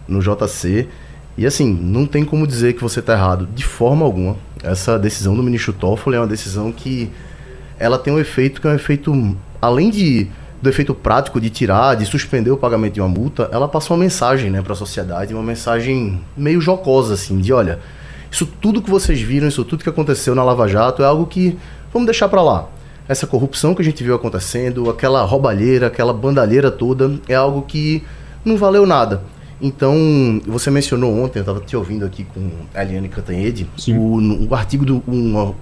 no 0.06 0.20
JC. 0.20 0.86
E 1.38 1.46
assim, 1.46 1.72
não 1.72 2.04
tem 2.04 2.22
como 2.22 2.46
dizer 2.46 2.74
que 2.74 2.82
você 2.82 3.00
tá 3.00 3.14
errado 3.14 3.48
de 3.54 3.64
forma 3.64 4.04
alguma. 4.04 4.36
Essa 4.62 4.98
decisão 4.98 5.34
do 5.34 5.42
ministro 5.42 5.72
Toffoli 5.72 6.16
é 6.16 6.20
uma 6.20 6.26
decisão 6.26 6.70
que 6.70 7.10
ela 7.82 7.98
tem 7.98 8.12
um 8.12 8.18
efeito 8.18 8.60
que 8.60 8.66
é 8.66 8.70
um 8.70 8.74
efeito, 8.74 9.36
além 9.60 9.90
de 9.90 10.28
do 10.62 10.68
efeito 10.68 10.94
prático 10.94 11.40
de 11.40 11.50
tirar, 11.50 11.96
de 11.96 12.06
suspender 12.06 12.52
o 12.52 12.56
pagamento 12.56 12.94
de 12.94 13.00
uma 13.00 13.08
multa, 13.08 13.48
ela 13.50 13.66
passa 13.66 13.92
uma 13.92 13.98
mensagem 13.98 14.48
né, 14.48 14.62
para 14.62 14.74
a 14.74 14.76
sociedade, 14.76 15.34
uma 15.34 15.42
mensagem 15.42 16.20
meio 16.36 16.60
jocosa, 16.60 17.14
assim, 17.14 17.38
de 17.38 17.52
olha, 17.52 17.80
isso 18.30 18.46
tudo 18.46 18.80
que 18.80 18.88
vocês 18.88 19.20
viram, 19.20 19.48
isso 19.48 19.64
tudo 19.64 19.82
que 19.82 19.90
aconteceu 19.90 20.36
na 20.36 20.44
Lava 20.44 20.68
Jato 20.68 21.02
é 21.02 21.04
algo 21.04 21.26
que 21.26 21.58
vamos 21.92 22.06
deixar 22.06 22.28
para 22.28 22.40
lá. 22.40 22.68
Essa 23.08 23.26
corrupção 23.26 23.74
que 23.74 23.82
a 23.82 23.84
gente 23.84 24.04
viu 24.04 24.14
acontecendo, 24.14 24.88
aquela 24.88 25.24
roubalheira, 25.24 25.88
aquela 25.88 26.12
bandalheira 26.12 26.70
toda, 26.70 27.18
é 27.28 27.34
algo 27.34 27.62
que 27.62 28.04
não 28.44 28.56
valeu 28.56 28.86
nada. 28.86 29.20
Então, 29.60 30.40
você 30.46 30.70
mencionou 30.70 31.12
ontem, 31.12 31.40
eu 31.40 31.42
estava 31.42 31.58
te 31.58 31.76
ouvindo 31.76 32.04
aqui 32.04 32.24
com 32.24 32.50
a 32.72 32.84
Eliane 32.84 33.08
Cantanhede, 33.08 33.68
o, 33.88 34.48
o 34.48 34.54
artigo 34.54 34.84
do. 34.84 35.02
Um, 35.08 35.54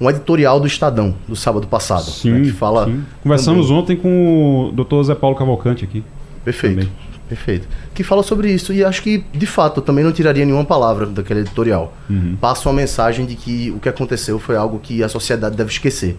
um 0.00 0.08
editorial 0.08 0.60
do 0.60 0.66
Estadão, 0.66 1.14
do 1.26 1.34
sábado 1.34 1.66
passado. 1.66 2.06
Né, 2.06 2.12
sim, 2.12 2.30
né, 2.30 2.40
que 2.42 2.52
fala. 2.52 2.86
Sim. 2.86 3.04
Conversamos 3.22 3.66
também. 3.66 3.82
ontem 3.82 3.96
com 3.96 4.72
o 4.72 4.84
Dr. 4.84 5.02
Zé 5.02 5.14
Paulo 5.14 5.36
Cavalcante 5.36 5.84
aqui. 5.84 6.04
Perfeito. 6.44 6.76
Também. 6.76 6.92
Perfeito. 7.28 7.68
Que 7.94 8.02
fala 8.02 8.22
sobre 8.22 8.50
isso. 8.50 8.72
E 8.72 8.82
acho 8.82 9.02
que, 9.02 9.22
de 9.32 9.46
fato, 9.46 9.80
eu 9.80 9.84
também 9.84 10.02
não 10.02 10.12
tiraria 10.12 10.44
nenhuma 10.44 10.64
palavra 10.64 11.04
daquele 11.04 11.40
editorial. 11.40 11.92
Uhum. 12.08 12.36
Passa 12.40 12.68
uma 12.68 12.74
mensagem 12.74 13.26
de 13.26 13.34
que 13.34 13.70
o 13.70 13.78
que 13.78 13.88
aconteceu 13.88 14.38
foi 14.38 14.56
algo 14.56 14.78
que 14.78 15.02
a 15.02 15.08
sociedade 15.08 15.56
deve 15.56 15.70
esquecer. 15.70 16.16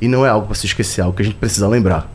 E 0.00 0.06
não 0.06 0.24
é 0.24 0.28
algo 0.28 0.46
para 0.46 0.54
se 0.54 0.66
esquecer, 0.66 1.00
é 1.00 1.04
algo 1.04 1.16
que 1.16 1.22
a 1.22 1.24
gente 1.24 1.34
precisa 1.34 1.66
lembrar. 1.66 2.08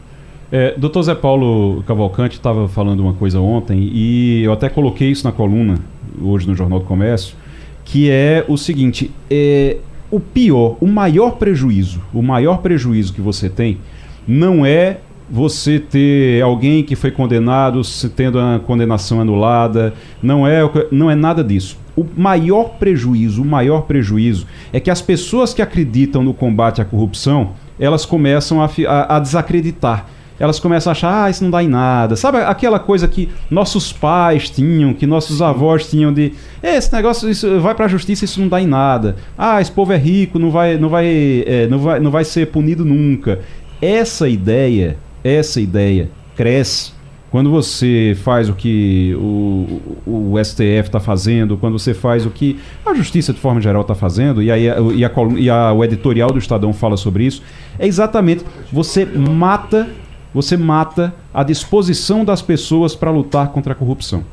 É, 0.51 0.75
Dr. 0.77 1.01
Zé 1.01 1.15
Paulo 1.15 1.83
Cavalcante 1.85 2.37
estava 2.37 2.69
falando 2.69 3.01
uma 3.01 3.13
coisa 3.13 3.39
ontem 3.39 3.89
e 3.93 4.43
eu 4.43 4.53
até 4.53 4.69
coloquei 4.69 5.11
isso 5.11 5.25
na 5.25 5.31
coluna 5.33 5.77
hoje 6.21 6.47
no 6.47 6.55
Jornal 6.55 6.79
do 6.79 6.85
Comércio, 6.85 7.35
que 7.83 8.09
é 8.09 8.45
o 8.47 8.57
seguinte: 8.57 9.11
é, 9.29 9.77
o 10.09 10.19
pior, 10.19 10.77
o 10.79 10.87
maior 10.87 11.31
prejuízo, 11.31 12.01
o 12.13 12.21
maior 12.21 12.57
prejuízo 12.57 13.13
que 13.13 13.21
você 13.21 13.49
tem 13.49 13.79
não 14.27 14.65
é 14.65 14.99
você 15.29 15.79
ter 15.79 16.41
alguém 16.41 16.83
que 16.83 16.95
foi 16.95 17.11
condenado 17.11 17.81
tendo 18.15 18.39
a 18.39 18.59
condenação 18.59 19.19
anulada, 19.19 19.93
não 20.21 20.47
é, 20.47 20.61
não 20.91 21.11
é 21.11 21.15
nada 21.15 21.43
disso. 21.43 21.77
O 21.97 22.05
maior 22.15 22.77
prejuízo, 22.77 23.41
o 23.41 23.45
maior 23.45 23.81
prejuízo 23.81 24.47
é 24.71 24.79
que 24.79 24.89
as 24.89 25.01
pessoas 25.01 25.53
que 25.53 25.61
acreditam 25.61 26.23
no 26.23 26.33
combate 26.33 26.81
à 26.81 26.85
corrupção, 26.85 27.51
elas 27.79 28.05
começam 28.05 28.61
a, 28.61 28.69
a, 28.87 29.17
a 29.17 29.19
desacreditar 29.19 30.07
elas 30.39 30.59
começam 30.59 30.89
a 30.89 30.93
achar, 30.93 31.25
ah, 31.25 31.29
isso 31.29 31.43
não 31.43 31.51
dá 31.51 31.63
em 31.63 31.67
nada. 31.67 32.15
Sabe 32.15 32.37
aquela 32.39 32.79
coisa 32.79 33.07
que 33.07 33.29
nossos 33.49 33.91
pais 33.91 34.49
tinham, 34.49 34.93
que 34.93 35.07
nossos 35.07 35.41
avós 35.41 35.89
tinham 35.89 36.13
de, 36.13 36.33
esse 36.61 36.93
negócio 36.93 37.29
isso 37.29 37.59
vai 37.59 37.73
para 37.73 37.85
a 37.85 37.89
justiça, 37.89 38.25
isso 38.25 38.39
não 38.39 38.47
dá 38.47 38.61
em 38.61 38.67
nada. 38.67 39.15
Ah, 39.37 39.61
esse 39.61 39.71
povo 39.71 39.93
é 39.93 39.97
rico, 39.97 40.37
não 40.37 40.51
vai, 40.51 40.77
não 40.77 40.89
vai, 40.89 41.43
é, 41.45 41.67
não 41.67 41.79
vai, 41.79 41.99
não 41.99 42.11
vai 42.11 42.23
ser 42.23 42.47
punido 42.47 42.85
nunca. 42.85 43.39
Essa 43.81 44.27
ideia, 44.27 44.97
essa 45.23 45.59
ideia 45.59 46.09
cresce 46.35 46.97
quando 47.29 47.51
você 47.51 48.17
faz 48.23 48.49
o 48.49 48.53
que 48.53 49.13
o, 49.15 49.81
o, 50.05 50.43
STF 50.43 50.87
está 50.87 50.99
fazendo, 50.99 51.57
quando 51.57 51.77
você 51.77 51.93
faz 51.93 52.25
o 52.25 52.29
que 52.29 52.57
a 52.85 52.93
Justiça, 52.93 53.33
de 53.33 53.39
forma 53.39 53.59
geral, 53.59 53.81
está 53.81 53.93
fazendo, 53.93 54.41
e, 54.41 54.49
aí, 54.49 54.63
e, 54.95 55.03
a, 55.05 55.11
e 55.35 55.49
a, 55.49 55.73
o 55.73 55.83
editorial 55.83 56.31
do 56.31 56.39
Estadão 56.39 56.71
fala 56.71 56.95
sobre 56.95 57.25
isso, 57.25 57.43
é 57.77 57.85
exatamente 57.85 58.45
você 58.71 59.05
mata 59.05 59.89
você 60.33 60.57
mata 60.57 61.13
a 61.33 61.43
disposição 61.43 62.23
das 62.23 62.41
pessoas 62.41 62.95
para 62.95 63.11
lutar 63.11 63.49
contra 63.49 63.73
a 63.73 63.75
corrupção. 63.75 64.23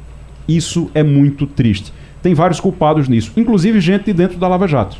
Isso 0.47 0.91
é 0.95 1.03
muito 1.03 1.47
triste. 1.47 1.93
Tem 2.23 2.35
vários 2.35 2.61
culpados 2.61 3.09
nisso, 3.09 3.33
inclusive 3.37 3.81
gente 3.81 4.05
de 4.05 4.13
dentro 4.13 4.39
da 4.39 4.49
Lava 4.49 4.67
Jato. 4.67 4.97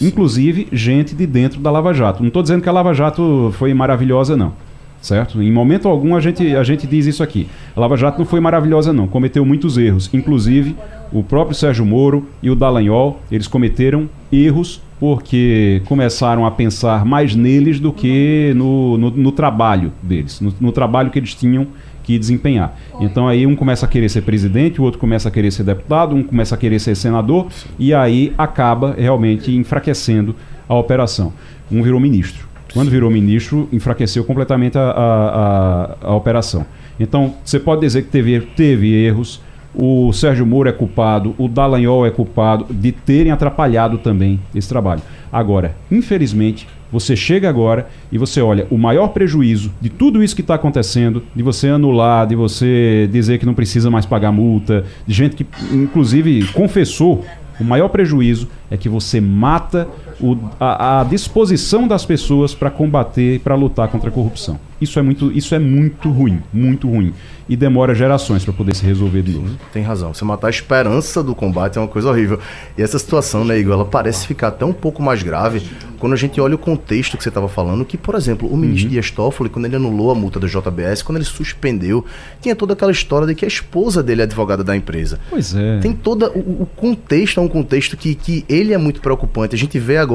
Inclusive 0.00 0.68
gente 0.72 1.14
de 1.14 1.26
dentro 1.26 1.60
da 1.60 1.70
Lava 1.70 1.92
Jato. 1.92 2.20
Não 2.20 2.28
estou 2.28 2.42
dizendo 2.42 2.62
que 2.62 2.68
a 2.68 2.72
Lava 2.72 2.94
Jato 2.94 3.52
foi 3.58 3.74
maravilhosa, 3.74 4.36
não. 4.36 4.52
Certo? 5.00 5.40
Em 5.40 5.52
momento 5.52 5.88
algum 5.88 6.16
a 6.16 6.20
gente, 6.20 6.56
a 6.56 6.62
gente 6.64 6.86
diz 6.86 7.06
isso 7.06 7.22
aqui. 7.22 7.48
A 7.74 7.80
Lava 7.80 7.96
Jato 7.96 8.18
não 8.18 8.26
foi 8.26 8.40
maravilhosa, 8.40 8.92
não. 8.92 9.06
Cometeu 9.06 9.44
muitos 9.44 9.78
erros. 9.78 10.10
Inclusive, 10.12 10.76
o 11.12 11.22
próprio 11.22 11.54
Sérgio 11.54 11.84
Moro 11.84 12.26
e 12.42 12.50
o 12.50 12.54
Dallagnol, 12.54 13.20
eles 13.30 13.46
cometeram 13.46 14.08
erros 14.32 14.80
porque 15.00 15.80
começaram 15.86 16.44
a 16.44 16.50
pensar 16.50 17.04
mais 17.04 17.34
neles 17.34 17.78
do 17.78 17.92
que 17.92 18.52
no, 18.56 18.98
no, 18.98 19.10
no 19.10 19.32
trabalho 19.32 19.92
deles, 20.02 20.40
no, 20.40 20.52
no, 20.60 20.72
trabalho 20.72 21.10
que 21.10 21.18
eles 21.18 21.34
tinham 21.34 21.68
que 22.02 22.18
desempenhar. 22.18 22.76
Então 23.00 23.28
aí 23.28 23.46
um 23.46 23.54
começa 23.54 23.86
a 23.86 23.88
querer 23.88 24.08
ser 24.08 24.22
presidente, 24.22 24.80
o 24.80 24.84
outro 24.84 24.98
começa 24.98 25.28
a 25.28 25.32
querer 25.32 25.52
ser 25.52 25.62
deputado, 25.62 26.16
um 26.16 26.22
começa 26.22 26.54
a 26.54 26.58
querer 26.58 26.80
ser 26.80 26.96
senador, 26.96 27.46
e 27.78 27.94
aí 27.94 28.32
acaba 28.36 28.94
realmente 28.98 29.54
enfraquecendo 29.54 30.34
a 30.68 30.74
operação. 30.74 31.32
Um 31.70 31.82
virou 31.82 32.00
ministro. 32.00 32.48
Quando 32.72 32.90
virou 32.90 33.10
ministro, 33.10 33.68
enfraqueceu 33.72 34.24
completamente 34.24 34.76
a, 34.76 34.82
a, 34.82 36.04
a, 36.04 36.08
a 36.08 36.14
operação. 36.14 36.66
Então, 37.00 37.34
você 37.44 37.58
pode 37.58 37.80
dizer 37.80 38.02
que 38.02 38.10
teve, 38.10 38.40
teve 38.40 38.92
erros, 38.92 39.40
o 39.80 40.12
Sérgio 40.12 40.44
Moro 40.44 40.68
é 40.68 40.72
culpado, 40.72 41.36
o 41.38 41.46
Dallagnol 41.46 42.04
é 42.04 42.10
culpado 42.10 42.66
de 42.68 42.90
terem 42.90 43.30
atrapalhado 43.30 43.96
também 43.96 44.40
esse 44.52 44.68
trabalho. 44.68 45.00
Agora, 45.32 45.76
infelizmente, 45.88 46.66
você 46.90 47.14
chega 47.14 47.48
agora 47.48 47.86
e 48.10 48.18
você 48.18 48.40
olha 48.40 48.66
o 48.70 48.76
maior 48.76 49.08
prejuízo 49.08 49.72
de 49.80 49.88
tudo 49.88 50.20
isso 50.20 50.34
que 50.34 50.40
está 50.40 50.54
acontecendo, 50.54 51.22
de 51.32 51.44
você 51.44 51.68
anular, 51.68 52.26
de 52.26 52.34
você 52.34 53.08
dizer 53.12 53.38
que 53.38 53.46
não 53.46 53.54
precisa 53.54 53.88
mais 53.88 54.04
pagar 54.04 54.32
multa, 54.32 54.84
de 55.06 55.14
gente 55.14 55.36
que, 55.36 55.46
inclusive, 55.72 56.48
confessou. 56.52 57.24
O 57.60 57.64
maior 57.64 57.88
prejuízo 57.88 58.48
é 58.70 58.76
que 58.76 58.88
você 58.88 59.20
mata 59.20 59.88
o, 60.20 60.36
a, 60.58 61.00
a, 61.00 61.04
disposição 61.04 61.86
das 61.86 62.04
pessoas 62.04 62.54
para 62.54 62.70
combater, 62.70 63.40
para 63.40 63.54
lutar 63.54 63.88
contra 63.88 64.08
a 64.08 64.12
corrupção. 64.12 64.58
Isso 64.80 64.98
é 64.98 65.02
muito, 65.02 65.32
isso 65.32 65.54
é 65.54 65.58
muito 65.58 66.10
ruim, 66.10 66.40
muito 66.52 66.88
ruim 66.88 67.12
e 67.48 67.56
demora 67.56 67.94
gerações 67.94 68.44
para 68.44 68.52
poder 68.52 68.76
se 68.76 68.84
resolver 68.84 69.22
de 69.22 69.32
novo. 69.32 69.56
Tem 69.72 69.82
razão. 69.82 70.12
Você 70.12 70.24
matar 70.24 70.48
a 70.48 70.50
esperança 70.50 71.22
do 71.22 71.34
combate 71.34 71.78
é 71.78 71.80
uma 71.80 71.88
coisa 71.88 72.10
horrível. 72.10 72.38
E 72.76 72.82
essa 72.82 72.98
situação, 72.98 73.44
né, 73.44 73.58
Igor, 73.58 73.72
ela 73.72 73.84
parece 73.86 74.26
ficar 74.26 74.48
até 74.48 74.64
um 74.64 74.72
pouco 74.72 75.02
mais 75.02 75.22
grave 75.22 75.62
quando 75.98 76.12
a 76.12 76.16
gente 76.16 76.40
olha 76.40 76.54
o 76.54 76.58
contexto 76.58 77.16
que 77.16 77.22
você 77.22 77.28
estava 77.28 77.48
falando, 77.48 77.84
que, 77.84 77.96
por 77.96 78.14
exemplo, 78.14 78.48
o 78.48 78.56
ministro 78.56 78.86
uhum. 78.86 78.92
Dias 78.92 79.10
Toffoli, 79.10 79.50
quando 79.50 79.64
ele 79.64 79.76
anulou 79.76 80.10
a 80.10 80.14
multa 80.14 80.38
do 80.38 80.46
JBS, 80.46 81.02
quando 81.02 81.16
ele 81.16 81.24
suspendeu, 81.24 82.04
tinha 82.40 82.54
toda 82.54 82.74
aquela 82.74 82.92
história 82.92 83.26
de 83.26 83.34
que 83.34 83.44
a 83.44 83.48
esposa 83.48 84.02
dele 84.02 84.20
é 84.20 84.24
advogada 84.24 84.62
da 84.62 84.76
empresa. 84.76 85.18
Pois 85.28 85.54
é. 85.56 85.80
Tem 85.80 85.92
todo 85.92 86.26
o, 86.26 86.62
o, 86.62 86.66
contexto, 86.66 87.40
é 87.40 87.42
um 87.42 87.48
contexto 87.48 87.96
que, 87.96 88.14
que 88.14 88.44
ele 88.48 88.72
é 88.72 88.78
muito 88.78 89.00
preocupante. 89.00 89.54
A 89.54 89.58
gente 89.58 89.78
vê 89.78 89.96
agora 89.96 90.07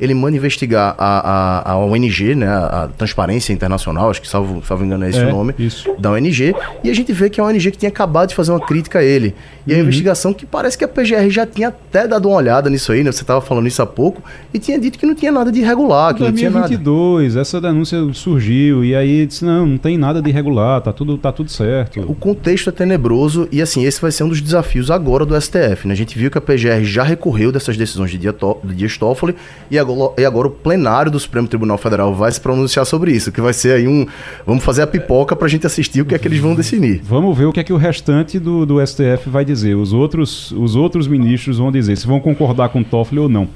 ele 0.00 0.14
manda 0.14 0.36
investigar 0.36 0.94
a, 0.98 1.68
a, 1.68 1.72
a 1.72 1.78
ONG, 1.78 2.34
né, 2.34 2.46
a, 2.46 2.88
Transparência 2.96 3.52
Internacional, 3.52 4.10
acho 4.10 4.20
que 4.20 4.28
salvo, 4.28 4.62
salvo 4.64 4.84
engano 4.84 5.04
é 5.04 5.10
esse 5.10 5.18
é, 5.18 5.26
o 5.26 5.30
nome, 5.30 5.54
isso. 5.58 5.94
da 5.98 6.10
ONG, 6.10 6.54
e 6.82 6.90
a 6.90 6.94
gente 6.94 7.12
vê 7.12 7.28
que 7.28 7.40
é 7.40 7.42
uma 7.42 7.50
ONG 7.50 7.70
que 7.70 7.78
tinha 7.78 7.88
acabado 7.88 8.28
de 8.28 8.34
fazer 8.34 8.50
uma 8.52 8.60
crítica 8.60 8.98
a 8.98 9.02
ele. 9.02 9.34
E 9.66 9.72
uhum. 9.72 9.78
a 9.78 9.82
investigação 9.82 10.32
que 10.32 10.44
parece 10.44 10.76
que 10.76 10.84
a 10.84 10.88
PGR 10.88 11.30
já 11.30 11.46
tinha 11.46 11.68
até 11.68 12.06
dado 12.06 12.28
uma 12.28 12.36
olhada 12.36 12.68
nisso 12.68 12.92
aí, 12.92 13.02
né? 13.02 13.10
Você 13.10 13.22
estava 13.22 13.40
falando 13.40 13.66
isso 13.66 13.80
há 13.80 13.86
pouco, 13.86 14.22
e 14.52 14.58
tinha 14.58 14.78
dito 14.78 14.98
que 14.98 15.06
não 15.06 15.14
tinha 15.14 15.32
nada 15.32 15.50
de 15.50 15.60
irregular, 15.60 16.14
que 16.14 16.20
2022, 16.20 16.54
não 16.64 16.68
tinha 16.68 17.28
nada. 17.28 17.40
essa 17.40 17.60
denúncia 17.60 17.98
surgiu, 18.12 18.84
e 18.84 18.94
aí 18.94 19.26
disse, 19.26 19.44
não, 19.44 19.66
não 19.66 19.78
tem 19.78 19.96
nada 19.96 20.20
de 20.20 20.28
irregular, 20.28 20.80
tá 20.80 20.92
tudo, 20.92 21.16
tá 21.18 21.32
tudo 21.32 21.50
certo. 21.50 22.00
O 22.00 22.14
contexto 22.14 22.68
é 22.68 22.72
tenebroso, 22.72 23.48
e 23.50 23.62
assim, 23.62 23.84
esse 23.84 24.00
vai 24.00 24.10
ser 24.10 24.24
um 24.24 24.28
dos 24.28 24.40
desafios 24.40 24.90
agora 24.90 25.24
do 25.24 25.40
STF, 25.40 25.86
né? 25.86 25.94
A 25.94 25.96
gente 25.96 26.18
viu 26.18 26.30
que 26.30 26.38
a 26.38 26.40
PGR 26.40 26.84
já 26.84 27.02
recorreu 27.02 27.50
dessas 27.50 27.76
decisões 27.76 28.10
de 28.10 28.18
Dias 28.18 28.98
Toffoli, 28.98 29.33
e 29.70 29.78
agora, 29.78 30.12
e 30.18 30.24
agora 30.24 30.48
o 30.48 30.50
plenário 30.50 31.10
do 31.10 31.18
Supremo 31.18 31.48
Tribunal 31.48 31.78
Federal 31.78 32.14
vai 32.14 32.30
se 32.30 32.40
pronunciar 32.40 32.86
sobre 32.86 33.12
isso, 33.12 33.32
que 33.32 33.40
vai 33.40 33.52
ser 33.52 33.76
aí 33.76 33.88
um... 33.88 34.06
Vamos 34.46 34.64
fazer 34.64 34.82
a 34.82 34.86
pipoca 34.86 35.34
pra 35.34 35.48
gente 35.48 35.66
assistir 35.66 36.00
o 36.00 36.04
que 36.04 36.14
é 36.14 36.18
que 36.18 36.28
eles 36.28 36.38
vão 36.38 36.54
decidir. 36.54 37.00
Vamos 37.04 37.36
ver 37.36 37.46
o 37.46 37.52
que 37.52 37.60
é 37.60 37.64
que 37.64 37.72
o 37.72 37.76
restante 37.76 38.38
do, 38.38 38.64
do 38.64 38.84
STF 38.84 39.28
vai 39.28 39.44
dizer. 39.44 39.74
Os 39.74 39.92
outros, 39.92 40.52
os 40.52 40.76
outros 40.76 41.06
ministros 41.06 41.58
vão 41.58 41.70
dizer 41.72 41.96
se 41.96 42.06
vão 42.06 42.20
concordar 42.20 42.68
com 42.68 42.80
o 42.80 42.84
Toffoli 42.84 43.20
ou 43.20 43.28
não. 43.28 43.48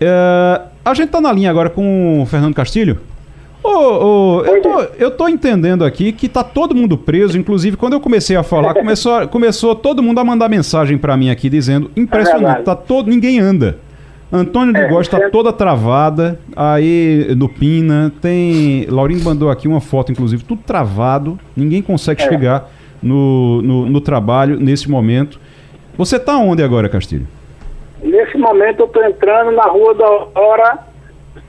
É, 0.00 0.60
a 0.84 0.94
gente 0.94 1.10
tá 1.10 1.20
na 1.20 1.32
linha 1.32 1.50
agora 1.50 1.68
com 1.68 2.22
o 2.22 2.26
Fernando 2.26 2.54
Castilho. 2.54 2.98
Ô, 3.62 3.68
ô, 3.68 4.44
eu, 4.44 4.62
tô, 4.62 4.80
eu 4.98 5.10
tô 5.10 5.28
entendendo 5.28 5.84
aqui 5.84 6.12
que 6.12 6.28
tá 6.28 6.42
todo 6.42 6.74
mundo 6.74 6.96
preso, 6.96 7.38
inclusive 7.38 7.76
quando 7.76 7.92
eu 7.92 8.00
comecei 8.00 8.34
a 8.34 8.42
falar, 8.42 8.72
começou, 8.72 9.28
começou 9.28 9.74
todo 9.74 10.02
mundo 10.02 10.18
a 10.18 10.24
mandar 10.24 10.48
mensagem 10.48 10.96
para 10.96 11.14
mim 11.14 11.28
aqui 11.28 11.50
dizendo, 11.50 11.90
impressionante, 11.94 12.62
tá 12.62 12.74
todo, 12.74 13.10
ninguém 13.10 13.38
anda. 13.38 13.78
Antônio 14.32 14.72
de 14.72 14.80
é, 14.80 14.86
Góes 14.86 15.08
está 15.08 15.28
toda 15.28 15.52
travada, 15.52 16.38
aí 16.54 17.34
no 17.36 17.48
Pina, 17.48 18.12
tem. 18.20 18.86
Laurinho 18.88 19.24
mandou 19.24 19.50
aqui 19.50 19.66
uma 19.66 19.80
foto, 19.80 20.12
inclusive, 20.12 20.44
tudo 20.44 20.62
travado, 20.64 21.38
ninguém 21.56 21.82
consegue 21.82 22.22
é. 22.22 22.28
chegar 22.28 22.70
no, 23.02 23.60
no, 23.60 23.86
no, 23.86 24.00
trabalho 24.00 24.58
nesse 24.60 24.88
momento. 24.88 25.40
Você 25.96 26.16
está 26.16 26.38
onde 26.38 26.62
agora, 26.62 26.88
Castilho? 26.88 27.26
Nesse 28.02 28.38
momento 28.38 28.80
eu 28.80 28.86
estou 28.86 29.04
entrando 29.04 29.50
na 29.50 29.64
Rua 29.64 29.94
da 29.94 30.06
Aurora. 30.06 30.78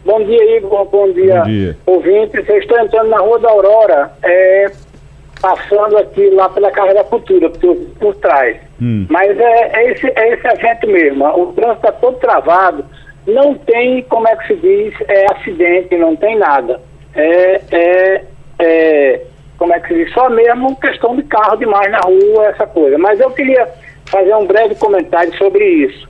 Bom 0.03 0.23
dia, 0.25 0.57
Igor. 0.57 0.85
Bom 0.85 1.11
dia, 1.13 1.41
Bom 1.41 1.43
dia. 1.43 1.77
ouvintes. 1.85 2.49
Eu 2.49 2.57
estou 2.57 2.79
entrando 2.79 3.09
na 3.09 3.19
Rua 3.19 3.39
da 3.39 3.49
Aurora, 3.49 4.11
é, 4.23 4.71
passando 5.39 5.97
aqui 5.99 6.31
lá 6.31 6.49
pela 6.49 6.71
Carreira 6.71 7.03
Futura, 7.03 7.49
por, 7.51 7.75
por 7.99 8.15
trás. 8.15 8.57
Mas 9.09 9.39
é, 9.39 9.71
é, 9.73 9.91
esse, 9.91 10.07
é 10.07 10.33
esse 10.33 10.47
evento 10.47 10.87
mesmo. 10.87 11.25
O 11.25 11.53
trânsito 11.53 11.87
está 11.87 11.91
todo 11.91 12.17
travado. 12.17 12.83
não 13.27 13.53
tem, 13.53 14.01
como 14.03 14.27
é 14.27 14.35
que 14.35 14.47
se 14.47 14.55
diz, 14.55 14.93
é, 15.07 15.25
acidente, 15.31 15.95
não 15.97 16.15
tem 16.15 16.37
nada. 16.37 16.81
É, 17.13 17.61
é, 17.71 18.23
é, 18.59 19.21
como 19.57 19.73
é 19.73 19.79
que 19.79 19.89
se 19.89 19.93
diz, 19.93 20.13
só 20.13 20.29
mesmo 20.29 20.75
questão 20.77 21.15
de 21.15 21.23
carro 21.23 21.57
demais 21.57 21.91
na 21.91 21.99
rua, 21.99 22.47
essa 22.47 22.65
coisa. 22.65 22.97
Mas 22.97 23.19
eu 23.19 23.29
queria 23.29 23.67
fazer 24.07 24.35
um 24.35 24.47
breve 24.47 24.73
comentário 24.75 25.33
sobre 25.37 25.63
isso. 25.63 26.09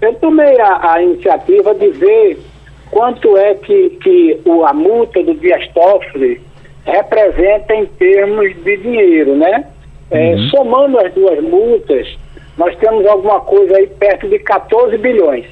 Eu 0.00 0.14
tomei 0.14 0.60
a, 0.60 0.92
a 0.92 1.02
iniciativa 1.02 1.74
de 1.74 1.88
ver 1.90 2.38
quanto 2.90 3.36
é 3.36 3.54
que, 3.54 3.90
que 4.02 4.40
o, 4.44 4.64
a 4.64 4.72
multa 4.72 5.22
do 5.24 5.34
Dias 5.34 5.66
Toffoli 5.68 6.40
representa 6.84 7.74
em 7.74 7.86
termos 7.86 8.54
de 8.62 8.76
dinheiro, 8.76 9.34
né? 9.34 9.64
É, 10.12 10.34
uhum. 10.34 10.48
somando 10.50 10.98
as 10.98 11.12
duas 11.14 11.42
multas, 11.42 12.06
nós 12.56 12.76
temos 12.76 13.06
alguma 13.06 13.40
coisa 13.40 13.76
aí 13.76 13.86
perto 13.86 14.28
de 14.28 14.38
14 14.38 14.96
bilhões. 14.98 15.46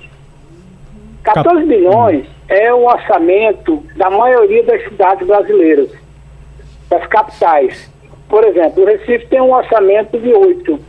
14 1.24 1.64
bilhões 1.64 2.26
é 2.48 2.72
o 2.72 2.84
orçamento 2.84 3.82
da 3.96 4.10
maioria 4.10 4.62
das 4.64 4.82
cidades 4.84 5.26
brasileiras, 5.26 5.90
das 6.88 7.06
capitais. 7.06 7.90
Por 8.28 8.44
exemplo, 8.44 8.82
o 8.82 8.86
Recife 8.86 9.26
tem 9.26 9.40
um 9.40 9.52
orçamento 9.52 10.18
de 10.18 10.32
8. 10.32 10.80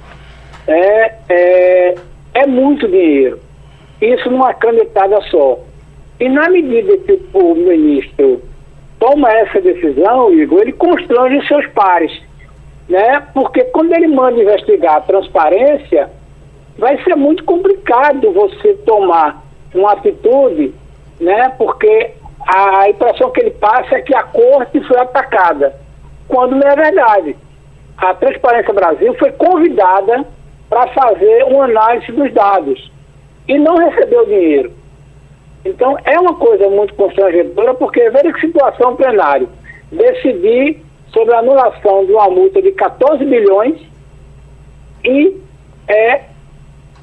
É, 0.67 1.13
é, 1.29 1.95
é 2.33 2.47
muito 2.47 2.87
dinheiro. 2.87 3.39
Isso 4.01 4.29
numa 4.29 4.53
canetada 4.53 5.21
só. 5.29 5.59
E 6.19 6.29
na 6.29 6.49
medida 6.49 6.97
que 6.97 7.19
o 7.33 7.55
ministro 7.55 8.41
toma 8.99 9.31
essa 9.31 9.59
decisão, 9.59 10.31
Igor, 10.33 10.61
ele 10.61 10.73
constrange 10.73 11.47
seus 11.47 11.65
pares. 11.67 12.11
Né? 12.91 13.25
Porque 13.33 13.63
quando 13.63 13.93
ele 13.93 14.09
manda 14.09 14.37
investigar 14.37 14.95
a 14.95 15.01
transparência, 15.01 16.09
vai 16.77 17.01
ser 17.03 17.15
muito 17.15 17.41
complicado 17.45 18.33
você 18.33 18.73
tomar 18.85 19.41
uma 19.73 19.93
atitude, 19.93 20.73
né? 21.17 21.53
Porque 21.57 22.11
a 22.45 22.89
impressão 22.89 23.31
que 23.31 23.39
ele 23.39 23.51
passa 23.51 23.95
é 23.95 24.01
que 24.01 24.13
a 24.13 24.23
corte 24.23 24.81
foi 24.81 24.99
atacada, 24.99 25.73
quando 26.27 26.53
não 26.57 26.67
é 26.67 26.75
verdade. 26.75 27.37
A 27.97 28.13
Transparência 28.13 28.73
Brasil 28.73 29.15
foi 29.17 29.31
convidada 29.31 30.25
para 30.69 30.87
fazer 30.87 31.45
uma 31.45 31.63
análise 31.63 32.11
dos 32.11 32.33
dados 32.33 32.91
e 33.47 33.57
não 33.57 33.77
recebeu 33.77 34.25
dinheiro. 34.25 34.73
Então 35.63 35.95
é 36.03 36.19
uma 36.19 36.35
coisa 36.35 36.67
muito 36.69 36.93
constrangedora, 36.95 37.73
porque 37.73 38.09
veja 38.09 38.33
que 38.33 38.41
situação 38.41 38.97
plenário. 38.97 39.47
Decidir 39.89 40.83
sobre 41.13 41.33
a 41.33 41.39
anulação 41.39 42.05
de 42.05 42.11
uma 42.11 42.29
multa 42.29 42.61
de 42.61 42.71
14 42.71 43.23
bilhões 43.25 43.79
e 45.03 45.37
é 45.87 46.21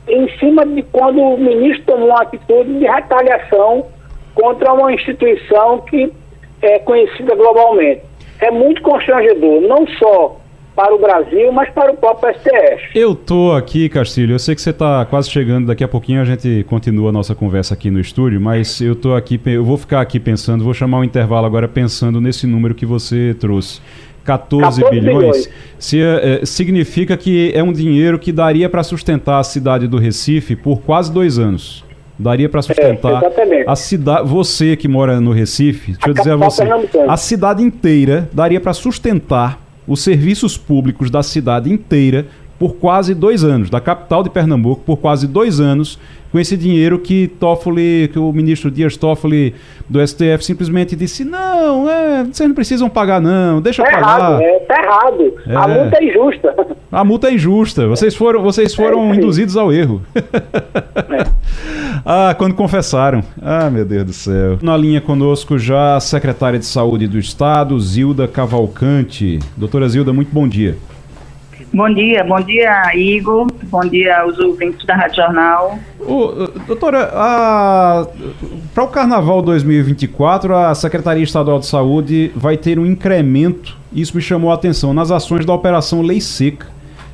em 0.09 0.29
cima 0.38 0.65
de 0.65 0.83
quando 0.85 1.21
o 1.21 1.37
ministro 1.37 1.85
tomou 1.85 2.09
uma 2.09 2.23
atitude 2.23 2.79
de 2.79 2.87
retaliação 2.87 3.87
contra 4.35 4.73
uma 4.73 4.93
instituição 4.93 5.81
que 5.83 6.12
é 6.62 6.79
conhecida 6.79 7.35
globalmente. 7.35 8.03
É 8.41 8.50
muito 8.50 8.81
constrangedor, 8.83 9.61
não 9.62 9.87
só 9.99 10.37
para 10.78 10.94
o 10.94 10.99
Brasil, 11.00 11.50
mas 11.50 11.68
para 11.70 11.90
o 11.90 11.97
próprio 11.97 12.32
STF. 12.35 12.97
Eu 12.97 13.12
tô 13.12 13.50
aqui, 13.50 13.88
Castilho, 13.88 14.37
eu 14.37 14.38
sei 14.38 14.54
que 14.54 14.62
você 14.62 14.70
está 14.70 15.04
quase 15.04 15.28
chegando, 15.28 15.66
daqui 15.66 15.82
a 15.82 15.88
pouquinho 15.88 16.23
a 16.23 16.25
gente 16.25 16.64
continua 16.68 17.08
a 17.08 17.12
nossa 17.12 17.35
conversa 17.35 17.75
aqui 17.75 17.90
no 17.90 17.99
estúdio, 17.99 18.40
mas 18.40 18.80
eu 18.80 18.94
tô 18.94 19.16
aqui, 19.16 19.40
eu 19.47 19.64
vou 19.64 19.76
ficar 19.76 20.00
aqui 20.00 20.20
pensando, 20.20 20.62
vou 20.62 20.73
chamar 20.73 20.99
o 20.99 21.00
um 21.00 21.04
intervalo 21.04 21.44
agora 21.47 21.66
pensando 21.66 22.20
nesse 22.20 22.47
número 22.47 22.76
que 22.76 22.87
você 22.87 23.35
trouxe. 23.40 23.80
14, 24.25 24.82
14 24.82 25.00
bilhões, 25.00 25.18
bilhões. 25.18 25.50
Se, 25.80 26.00
é, 26.00 26.47
significa 26.47 27.16
que 27.16 27.50
é 27.56 27.62
um 27.62 27.73
dinheiro 27.73 28.16
que 28.16 28.30
daria 28.30 28.68
para 28.68 28.85
sustentar 28.85 29.40
a 29.40 29.42
cidade 29.42 29.88
do 29.88 29.99
Recife 29.99 30.54
por 30.54 30.82
quase 30.82 31.12
dois 31.12 31.40
anos. 31.40 31.85
Daria 32.16 32.49
para 32.49 32.62
sustentar 32.62 33.23
é, 33.25 33.64
a 33.66 33.75
cidade. 33.75 34.28
Você 34.28 34.76
que 34.76 34.87
mora 34.87 35.20
no 35.20 35.32
Recife, 35.32 35.92
deixa 35.92 36.06
a 36.06 36.11
eu 36.11 36.14
dizer 36.14 36.32
a 36.32 36.37
você, 36.37 36.62
a 37.08 37.16
cidade 37.16 37.64
inteira 37.64 38.29
daria 38.33 38.61
para 38.61 38.72
sustentar 38.72 39.67
os 39.88 40.01
serviços 40.01 40.57
públicos 40.57 41.11
da 41.11 41.22
cidade 41.22 41.72
inteira 41.72 42.29
por 42.59 42.75
quase 42.75 43.14
dois 43.14 43.44
anos, 43.44 43.71
da 43.71 43.81
capital 43.81 44.23
de 44.23 44.31
Pernambuco 44.31 44.83
por 44.85 44.97
quase 44.97 45.27
dois 45.27 45.61
anos, 45.61 45.99
com 46.31 46.38
esse 46.38 46.57
dinheiro 46.57 46.99
que 46.99 47.29
Toffoli, 47.29 48.11
que 48.12 48.18
o 48.18 48.33
ministro 48.33 48.71
Dias 48.71 48.97
Toffoli 48.97 49.55
do 49.88 50.05
STF 50.07 50.44
simplesmente 50.44 50.94
disse: 50.94 51.25
não, 51.25 51.88
é, 51.88 52.25
vocês 52.25 52.49
não 52.49 52.55
precisam 52.55 52.88
pagar, 52.88 53.21
não, 53.21 53.61
deixa 53.61 53.83
tá 53.83 53.90
pagar. 53.90 54.18
Errado, 54.18 54.42
é, 54.42 54.59
tá 54.61 54.83
errado. 54.83 55.35
É. 55.47 55.55
A 55.55 55.68
multa 55.68 55.97
é 55.97 56.05
injusta. 56.05 56.55
A 56.90 57.05
multa 57.05 57.29
é 57.29 57.35
injusta. 57.35 57.87
Vocês 57.87 58.14
foram, 58.14 58.42
vocês 58.42 58.75
foram 58.75 59.12
é, 59.12 59.16
induzidos 59.16 59.57
ao 59.57 59.73
erro. 59.73 60.03
É. 60.14 61.25
ah, 62.05 62.35
quando 62.37 62.55
confessaram. 62.55 63.23
Ah, 63.40 63.71
meu 63.71 63.85
Deus 63.85 64.05
do 64.05 64.12
céu. 64.12 64.59
Na 64.61 64.77
linha 64.77 65.01
conosco 65.01 65.59
já 65.59 65.97
a 65.97 66.01
secretária 66.01 66.59
de 66.59 66.66
Saúde 66.66 67.07
do 67.07 67.18
Estado, 67.18 67.79
Zilda 67.81 68.27
Cavalcante. 68.29 69.38
Doutora 69.57 69.88
Zilda, 69.88 70.12
muito 70.12 70.33
bom 70.33 70.47
dia. 70.47 70.77
Bom 71.72 71.92
dia, 71.92 72.24
bom 72.24 72.40
dia, 72.40 72.96
Igor. 72.96 73.46
Bom 73.64 73.83
dia 73.83 74.22
aos 74.22 74.38
ouvintes 74.38 74.87
da 74.87 74.96
Rádio 74.96 75.16
Jornal. 75.16 75.78
doutora, 76.66 77.11
para 78.74 78.85
o 78.85 78.88
Carnaval 78.88 79.42
2024, 79.42 80.57
a 80.57 80.74
Secretaria 80.74 81.22
Estadual 81.22 81.59
de 81.59 81.66
Saúde 81.66 82.33
vai 82.35 82.57
ter 82.57 82.78
um 82.78 82.87
incremento, 82.87 83.76
isso 83.92 84.16
me 84.16 84.22
chamou 84.22 84.50
a 84.50 84.54
atenção, 84.54 84.94
nas 84.94 85.11
ações 85.11 85.44
da 85.44 85.52
Operação 85.52 86.00
Lei 86.00 86.20
Seca, 86.22 86.66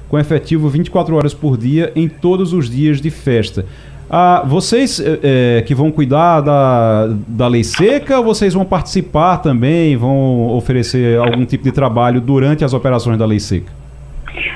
com 0.09 0.19
efetivo 0.19 0.69
24 0.69 1.17
horas 1.17 1.35
por 1.35 1.57
dia 1.57 1.91
em 1.97 2.09
todos 2.09 2.53
os 2.53 2.71
dias 2.71 3.01
de 3.01 3.11
festa. 3.11 3.67
Ah, 4.09 4.45
vocês 4.47 5.03
é, 5.05 5.65
que 5.67 5.75
vão 5.75 5.91
cuidar 5.91 6.41
da, 6.43 7.09
da 7.27 7.49
lei 7.49 7.65
seca, 7.65 8.21
vocês 8.21 8.53
vão 8.55 8.65
participar 8.65 9.39
também, 9.39 9.97
vão 9.97 10.51
oferecer 10.51 11.19
algum 11.19 11.45
tipo 11.45 11.65
de 11.65 11.73
trabalho 11.73 12.21
durante 12.21 12.65
as 12.65 12.75
operações 12.75 13.19
da 13.19 13.25
lei 13.25 13.41
seca? 13.41 13.84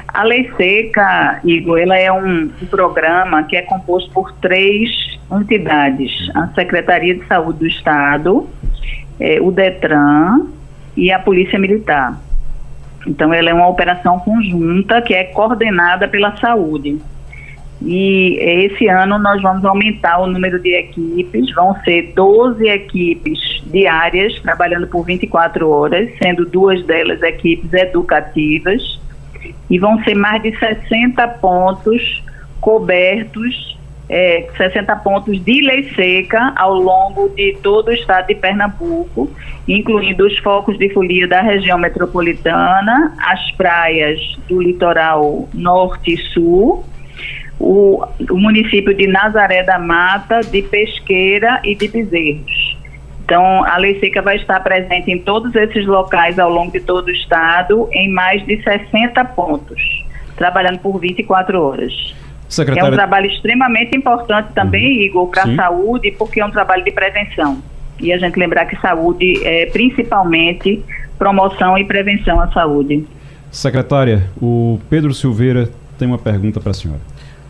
A 0.08 0.24
Lei 0.24 0.50
Seca, 0.56 1.40
Igor, 1.44 1.78
ela 1.78 1.96
é 1.96 2.12
um, 2.12 2.50
um 2.60 2.66
programa 2.66 3.44
que 3.44 3.56
é 3.56 3.62
composto 3.62 4.10
por 4.10 4.32
três 4.32 4.90
entidades: 5.30 6.10
a 6.34 6.48
Secretaria 6.48 7.14
de 7.14 7.24
Saúde 7.26 7.60
do 7.60 7.66
Estado, 7.66 8.48
é, 9.20 9.40
o 9.40 9.50
DETRAN 9.52 10.48
e 10.96 11.12
a 11.12 11.18
Polícia 11.18 11.58
Militar. 11.58 12.20
Então, 13.06 13.32
ela 13.32 13.50
é 13.50 13.54
uma 13.54 13.68
operação 13.68 14.18
conjunta 14.18 15.00
que 15.00 15.14
é 15.14 15.24
coordenada 15.24 16.08
pela 16.08 16.36
saúde. 16.36 16.98
E 17.80 18.36
esse 18.40 18.88
ano 18.88 19.20
nós 19.20 19.40
vamos 19.40 19.64
aumentar 19.64 20.18
o 20.18 20.26
número 20.26 20.60
de 20.60 20.74
equipes, 20.74 21.54
vão 21.54 21.76
ser 21.84 22.12
12 22.12 22.66
equipes 22.68 23.62
diárias, 23.66 24.40
trabalhando 24.40 24.88
por 24.88 25.04
24 25.04 25.70
horas, 25.70 26.10
sendo 26.20 26.44
duas 26.44 26.84
delas 26.84 27.22
equipes 27.22 27.72
educativas 27.72 28.98
e 29.70 29.78
vão 29.78 30.02
ser 30.02 30.14
mais 30.14 30.42
de 30.42 30.57
60 30.59 31.26
pontos 31.40 32.22
cobertos, 32.61 33.76
é, 34.09 34.48
60 34.57 34.96
pontos 34.96 35.42
de 35.44 35.61
lei 35.61 35.90
seca 35.94 36.52
ao 36.57 36.74
longo 36.74 37.28
de 37.31 37.57
todo 37.62 37.88
o 37.88 37.92
estado 37.92 38.28
de 38.28 38.35
Pernambuco, 38.35 39.31
incluindo 39.66 40.26
os 40.26 40.38
focos 40.38 40.78
de 40.78 40.88
folia 40.90 41.28
da 41.28 41.42
região 41.42 41.78
metropolitana, 41.78 43.14
as 43.18 43.50
praias 43.52 44.18
do 44.48 44.62
litoral 44.62 45.48
norte 45.52 46.14
e 46.14 46.16
sul, 46.16 46.85
o, 47.61 48.02
o 48.31 48.37
município 48.37 48.94
de 48.94 49.07
Nazaré 49.07 49.62
da 49.62 49.78
Mata, 49.78 50.40
de 50.40 50.62
Pesqueira 50.62 51.61
e 51.64 51.74
de 51.74 51.88
Bezerros. 51.88 52.67
Então, 53.28 53.62
a 53.62 53.76
Lei 53.76 54.00
Seca 54.00 54.22
vai 54.22 54.36
estar 54.36 54.58
presente 54.60 55.10
em 55.10 55.18
todos 55.18 55.54
esses 55.54 55.84
locais 55.84 56.38
ao 56.38 56.50
longo 56.50 56.72
de 56.72 56.80
todo 56.80 57.08
o 57.08 57.10
estado, 57.10 57.86
em 57.92 58.10
mais 58.10 58.42
de 58.46 58.56
60 58.62 59.22
pontos, 59.26 60.02
trabalhando 60.34 60.78
por 60.78 60.98
24 60.98 61.62
horas. 61.62 62.14
Secretária... 62.48 62.88
É 62.88 62.90
um 62.90 62.94
trabalho 62.94 63.26
extremamente 63.26 63.94
importante 63.94 64.54
também, 64.54 64.96
uhum. 64.96 65.02
Igor, 65.02 65.26
para 65.26 65.42
a 65.42 65.54
saúde, 65.54 66.10
porque 66.12 66.40
é 66.40 66.46
um 66.46 66.50
trabalho 66.50 66.82
de 66.82 66.90
prevenção. 66.90 67.58
E 68.00 68.14
a 68.14 68.16
gente 68.16 68.38
lembrar 68.38 68.64
que 68.64 68.80
saúde 68.80 69.46
é 69.46 69.66
principalmente 69.66 70.82
promoção 71.18 71.76
e 71.76 71.84
prevenção 71.84 72.40
à 72.40 72.50
saúde. 72.50 73.06
Secretária, 73.50 74.22
o 74.40 74.80
Pedro 74.88 75.12
Silveira 75.12 75.68
tem 75.98 76.08
uma 76.08 76.16
pergunta 76.16 76.60
para 76.60 76.70
a 76.70 76.74
senhora. 76.74 77.00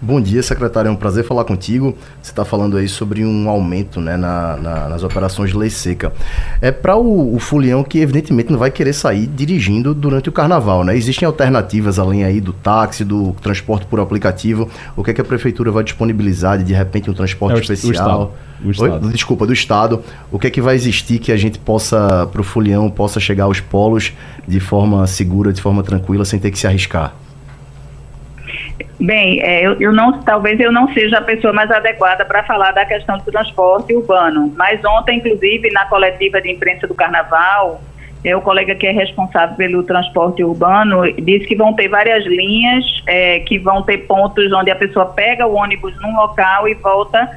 Bom 0.00 0.20
dia, 0.20 0.42
secretário. 0.44 0.88
É 0.88 0.92
um 0.92 0.96
prazer 0.96 1.24
falar 1.24 1.44
contigo. 1.44 1.96
Você 2.22 2.30
está 2.30 2.44
falando 2.44 2.76
aí 2.76 2.88
sobre 2.88 3.24
um 3.24 3.48
aumento 3.48 4.00
né, 4.00 4.16
na, 4.16 4.56
na, 4.56 4.88
nas 4.88 5.02
operações 5.02 5.50
de 5.50 5.56
lei 5.56 5.70
seca. 5.70 6.12
É 6.60 6.70
para 6.70 6.96
o, 6.96 7.34
o 7.34 7.38
Fulião 7.40 7.82
que, 7.82 7.98
evidentemente, 7.98 8.52
não 8.52 8.58
vai 8.60 8.70
querer 8.70 8.92
sair 8.92 9.26
dirigindo 9.26 9.92
durante 9.92 10.28
o 10.28 10.32
carnaval. 10.32 10.84
Né? 10.84 10.96
Existem 10.96 11.26
alternativas 11.26 11.98
além 11.98 12.22
aí 12.22 12.40
do 12.40 12.52
táxi, 12.52 13.04
do 13.04 13.32
transporte 13.42 13.86
por 13.86 13.98
aplicativo. 13.98 14.70
O 14.96 15.02
que, 15.02 15.10
é 15.10 15.14
que 15.14 15.20
a 15.20 15.24
prefeitura 15.24 15.72
vai 15.72 15.82
disponibilizar 15.82 16.58
de, 16.58 16.64
de 16.64 16.72
repente, 16.72 17.10
um 17.10 17.14
transporte 17.14 17.58
é 17.58 17.60
especial? 17.60 17.90
O 17.90 17.92
estado. 17.92 18.30
O 18.64 18.70
estado. 18.70 19.10
Desculpa, 19.10 19.46
do 19.46 19.52
Estado. 19.52 20.02
O 20.30 20.38
que 20.38 20.46
é 20.46 20.50
que 20.50 20.60
vai 20.60 20.76
existir 20.76 21.18
que 21.18 21.32
a 21.32 21.36
gente 21.36 21.58
possa, 21.58 22.24
para 22.30 22.40
o 22.40 22.44
Fulião, 22.44 22.88
possa 22.88 23.18
chegar 23.18 23.44
aos 23.44 23.58
polos 23.58 24.12
de 24.46 24.60
forma 24.60 25.04
segura, 25.08 25.52
de 25.52 25.60
forma 25.60 25.82
tranquila, 25.82 26.24
sem 26.24 26.38
ter 26.38 26.52
que 26.52 26.58
se 26.58 26.68
arriscar? 26.68 27.14
Bem, 29.00 29.40
é, 29.42 29.66
eu, 29.66 29.80
eu, 29.80 29.92
não, 29.92 30.20
talvez 30.22 30.58
eu 30.58 30.72
não 30.72 30.92
seja 30.92 31.18
a 31.18 31.22
pessoa 31.22 31.52
mais 31.52 31.70
adequada 31.70 32.24
para 32.24 32.42
falar 32.44 32.72
da 32.72 32.84
questão 32.84 33.18
do 33.18 33.24
transporte 33.24 33.94
urbano, 33.94 34.52
mas 34.56 34.84
ontem, 34.84 35.18
inclusive, 35.18 35.70
na 35.70 35.86
coletiva 35.86 36.40
de 36.40 36.50
imprensa 36.50 36.86
do 36.86 36.94
Carnaval, 36.94 37.80
é, 38.24 38.34
o 38.34 38.40
colega 38.40 38.74
que 38.74 38.86
é 38.86 38.90
responsável 38.90 39.56
pelo 39.56 39.82
transporte 39.84 40.42
urbano 40.42 41.02
disse 41.22 41.46
que 41.46 41.54
vão 41.54 41.72
ter 41.74 41.88
várias 41.88 42.24
linhas, 42.26 42.84
é, 43.06 43.40
que 43.40 43.58
vão 43.58 43.82
ter 43.82 43.98
pontos 43.98 44.52
onde 44.52 44.70
a 44.70 44.76
pessoa 44.76 45.06
pega 45.06 45.46
o 45.46 45.54
ônibus 45.54 45.94
num 46.00 46.16
local 46.16 46.68
e 46.68 46.74
volta 46.74 47.30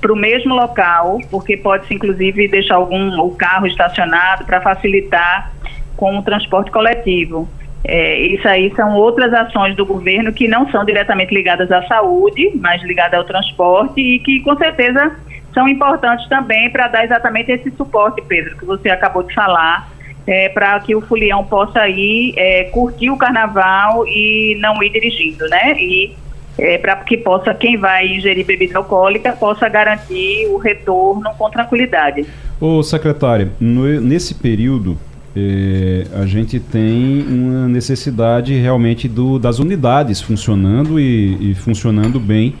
para 0.00 0.12
o 0.12 0.16
mesmo 0.16 0.54
local, 0.54 1.18
porque 1.30 1.56
pode-se 1.56 1.94
inclusive 1.94 2.48
deixar 2.48 2.76
algum 2.76 3.20
o 3.20 3.34
carro 3.36 3.66
estacionado 3.66 4.44
para 4.44 4.60
facilitar 4.60 5.52
com 5.96 6.18
o 6.18 6.22
transporte 6.22 6.70
coletivo. 6.70 7.48
É, 7.84 8.18
isso 8.18 8.46
aí 8.46 8.72
são 8.76 8.94
outras 8.94 9.32
ações 9.32 9.74
do 9.76 9.84
governo 9.84 10.32
que 10.32 10.46
não 10.46 10.70
são 10.70 10.84
diretamente 10.84 11.34
ligadas 11.34 11.70
à 11.72 11.82
saúde, 11.86 12.52
mas 12.54 12.82
ligadas 12.82 13.18
ao 13.18 13.24
transporte 13.24 14.00
e 14.00 14.18
que 14.20 14.40
com 14.40 14.56
certeza 14.56 15.16
são 15.52 15.68
importantes 15.68 16.28
também 16.28 16.70
para 16.70 16.88
dar 16.88 17.04
exatamente 17.04 17.50
esse 17.50 17.70
suporte, 17.72 18.22
Pedro, 18.22 18.56
que 18.56 18.64
você 18.64 18.88
acabou 18.88 19.22
de 19.22 19.34
falar, 19.34 19.90
é, 20.26 20.48
para 20.48 20.78
que 20.80 20.94
o 20.94 21.00
Fulião 21.00 21.44
possa 21.44 21.88
ir 21.88 22.34
é, 22.36 22.64
curtir 22.64 23.10
o 23.10 23.16
carnaval 23.16 24.06
e 24.06 24.56
não 24.60 24.82
ir 24.82 24.90
dirigindo, 24.90 25.48
né? 25.48 25.74
E 25.76 26.14
é, 26.58 26.78
para 26.78 26.96
que 26.96 27.16
possa, 27.16 27.52
quem 27.54 27.76
vai 27.76 28.06
ingerir 28.06 28.46
bebida 28.46 28.78
alcoólica, 28.78 29.32
possa 29.32 29.68
garantir 29.68 30.46
o 30.48 30.58
retorno 30.58 31.30
com 31.36 31.50
tranquilidade. 31.50 32.26
Ô, 32.60 32.82
secretária, 32.82 33.50
no, 33.60 34.00
nesse 34.00 34.34
período 34.34 34.96
é, 35.34 36.06
a 36.14 36.26
gente 36.26 36.60
tem 36.60 37.24
uma 37.26 37.66
necessidade 37.66 38.54
realmente 38.54 39.08
do, 39.08 39.38
das 39.38 39.58
unidades 39.58 40.20
funcionando 40.20 41.00
e, 41.00 41.52
e 41.52 41.54
funcionando 41.54 42.20
bem, 42.20 42.54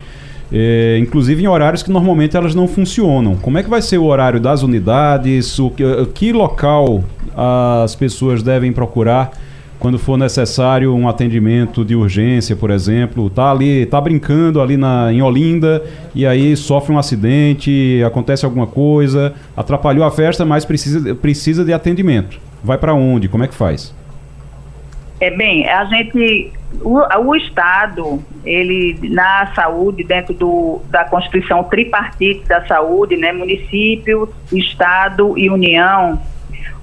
é, 0.50 0.98
inclusive 0.98 1.42
em 1.42 1.46
horários 1.46 1.82
que 1.82 1.90
normalmente 1.90 2.36
elas 2.36 2.54
não 2.54 2.66
funcionam. 2.66 3.36
Como 3.36 3.58
é 3.58 3.62
que 3.62 3.68
vai 3.68 3.82
ser 3.82 3.98
o 3.98 4.04
horário 4.04 4.40
das 4.40 4.62
unidades? 4.62 5.58
O 5.58 5.70
que, 5.70 5.84
que 6.14 6.32
local 6.32 7.04
as 7.84 7.94
pessoas 7.94 8.42
devem 8.42 8.72
procurar 8.72 9.32
quando 9.78 9.98
for 9.98 10.16
necessário 10.16 10.94
um 10.94 11.08
atendimento 11.08 11.84
de 11.84 11.96
urgência, 11.96 12.54
por 12.54 12.70
exemplo, 12.70 13.28
tá 13.28 13.50
ali, 13.50 13.84
tá 13.84 14.00
brincando 14.00 14.60
ali 14.60 14.76
na, 14.76 15.12
em 15.12 15.20
Olinda 15.20 15.82
e 16.14 16.24
aí 16.24 16.56
sofre 16.56 16.94
um 16.94 16.98
acidente, 16.98 18.00
acontece 18.06 18.44
alguma 18.44 18.66
coisa, 18.66 19.34
atrapalhou 19.56 20.04
a 20.04 20.10
festa, 20.10 20.44
mas 20.44 20.64
precisa, 20.64 21.14
precisa 21.16 21.64
de 21.64 21.72
atendimento 21.72 22.51
vai 22.62 22.78
para 22.78 22.94
onde? 22.94 23.28
Como 23.28 23.44
é 23.44 23.48
que 23.48 23.54
faz? 23.54 23.94
É 25.20 25.30
bem, 25.30 25.68
a 25.68 25.84
gente, 25.84 26.52
o, 26.80 26.98
o, 26.98 27.36
Estado, 27.36 28.20
ele 28.44 28.98
na 29.08 29.52
saúde, 29.54 30.02
dentro 30.02 30.34
do, 30.34 30.82
da 30.90 31.04
Constituição 31.04 31.62
tripartite 31.62 32.44
da 32.48 32.66
saúde, 32.66 33.16
né, 33.16 33.30
município, 33.30 34.28
Estado 34.50 35.38
e 35.38 35.48
União, 35.48 36.20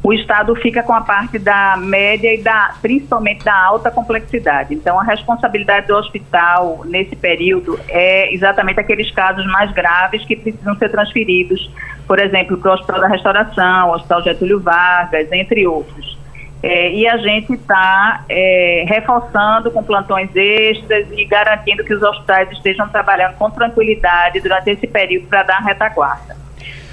o 0.01 0.13
Estado 0.13 0.55
fica 0.55 0.81
com 0.81 0.93
a 0.93 1.01
parte 1.01 1.37
da 1.37 1.75
média 1.77 2.33
e 2.33 2.41
da, 2.41 2.73
principalmente 2.81 3.43
da 3.43 3.53
alta 3.53 3.91
complexidade. 3.91 4.73
Então, 4.73 4.97
a 4.97 5.03
responsabilidade 5.03 5.87
do 5.87 5.95
hospital 5.95 6.83
nesse 6.85 7.15
período 7.17 7.77
é 7.89 8.33
exatamente 8.33 8.79
aqueles 8.79 9.11
casos 9.11 9.45
mais 9.47 9.71
graves 9.73 10.23
que 10.23 10.37
precisam 10.37 10.77
ser 10.77 10.89
transferidos 10.89 11.69
por 12.09 12.17
exemplo, 12.17 12.57
para 12.57 12.71
o 12.71 12.73
Hospital 12.73 13.01
da 13.01 13.07
Restauração, 13.07 13.91
Hospital 13.91 14.23
Getúlio 14.23 14.59
Vargas, 14.59 15.31
entre 15.31 15.67
outros. 15.67 16.17
É, 16.63 16.91
e 16.91 17.07
a 17.07 17.17
gente 17.17 17.53
está 17.53 18.25
é, 18.27 18.83
reforçando 18.87 19.69
com 19.69 19.83
plantões 19.83 20.35
extras 20.35 21.05
e 21.15 21.23
garantindo 21.23 21.83
que 21.83 21.93
os 21.93 22.01
hospitais 22.01 22.51
estejam 22.51 22.89
trabalhando 22.89 23.35
com 23.35 23.51
tranquilidade 23.51 24.39
durante 24.41 24.71
esse 24.71 24.87
período 24.87 25.27
para 25.27 25.43
dar 25.43 25.59
retaguarda. 25.59 26.35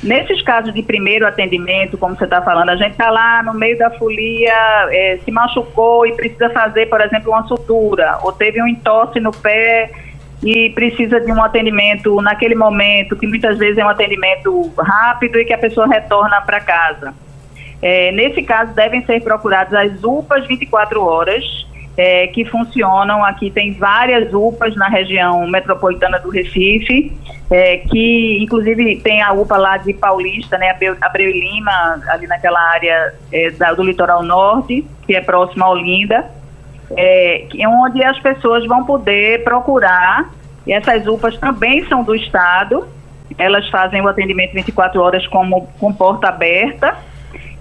Nesses 0.03 0.43
casos 0.43 0.75
de 0.75 0.83
primeiro 0.83 1.27
atendimento, 1.27 1.97
como 1.97 2.15
você 2.15 2.25
está 2.25 2.43
falando, 2.43 2.69
a 2.69 2.77
gente 2.77 2.93
está 2.93 3.09
lá 3.09 3.43
no 3.43 3.55
meio 3.55 3.79
da 3.79 3.91
folia, 3.93 4.53
é, 4.91 5.19
se 5.25 5.31
machucou 5.31 6.07
e 6.07 6.13
precisa 6.13 6.51
fazer, 6.51 6.91
por 6.91 7.01
exemplo, 7.01 7.33
uma 7.33 7.49
sutura, 7.49 8.19
ou 8.23 8.33
teve 8.33 8.63
um 8.63 8.69
entorse 8.69 9.19
no 9.19 9.33
pé 9.33 9.91
e 10.47 10.71
precisa 10.71 11.21
de 11.21 11.33
um 11.33 11.43
atendimento 11.43 12.23
naquele 12.23 12.55
momento, 12.55 13.17
que 13.17 13.27
muitas 13.27 13.59
vezes 13.59 13.79
é 13.79 13.85
um 13.85 13.89
atendimento 13.89 14.73
rápido 14.79 15.41
e 15.41 15.45
que 15.45 15.53
a 15.53 15.59
pessoa 15.59 15.89
retorna 15.89 16.41
para 16.41 16.61
casa. 16.61 17.13
É, 17.83 18.13
nesse 18.13 18.43
caso, 18.43 18.73
devem 18.73 19.05
ser 19.05 19.21
procuradas 19.23 19.75
as 19.75 20.05
UPAs 20.05 20.47
24 20.47 21.03
horas, 21.03 21.45
é, 21.97 22.29
que 22.29 22.45
funcionam. 22.45 23.25
Aqui 23.25 23.51
tem 23.51 23.73
várias 23.73 24.33
UPAs 24.33 24.77
na 24.77 24.89
região 24.89 25.49
metropolitana 25.49 26.21
do 26.21 26.31
Recife, 26.31 27.13
é, 27.51 27.79
que 27.79 28.39
inclusive 28.41 29.01
tem 29.01 29.23
a 29.23 29.33
UPA 29.33 29.57
lá 29.57 29.77
de 29.79 29.93
Paulista, 29.95 30.57
né, 30.59 30.77
Abreu 31.01 31.31
Lima, 31.33 32.01
ali 32.09 32.29
naquela 32.29 32.61
área 32.71 33.15
é, 33.33 33.51
da, 33.51 33.75
do 33.75 33.83
litoral 33.83 34.23
norte, 34.23 34.87
que 35.09 35.17
é 35.17 35.21
próxima 35.21 35.67
a 35.67 35.71
Olinda 35.71 36.46
é, 36.91 37.47
onde 37.67 38.05
as 38.05 38.19
pessoas 38.21 38.67
vão 38.67 38.85
poder 38.85 39.43
procurar, 39.45 40.31
e 40.67 40.73
essas 40.73 41.07
UPAs 41.07 41.37
também 41.39 41.85
são 41.87 42.03
do 42.03 42.15
Estado, 42.15 42.87
elas 43.39 43.69
fazem 43.69 44.01
o 44.03 44.09
atendimento 44.09 44.53
24 44.53 45.01
horas 45.01 45.27
como, 45.29 45.69
com 45.79 45.93
porta 45.93 46.29
aberta, 46.29 46.97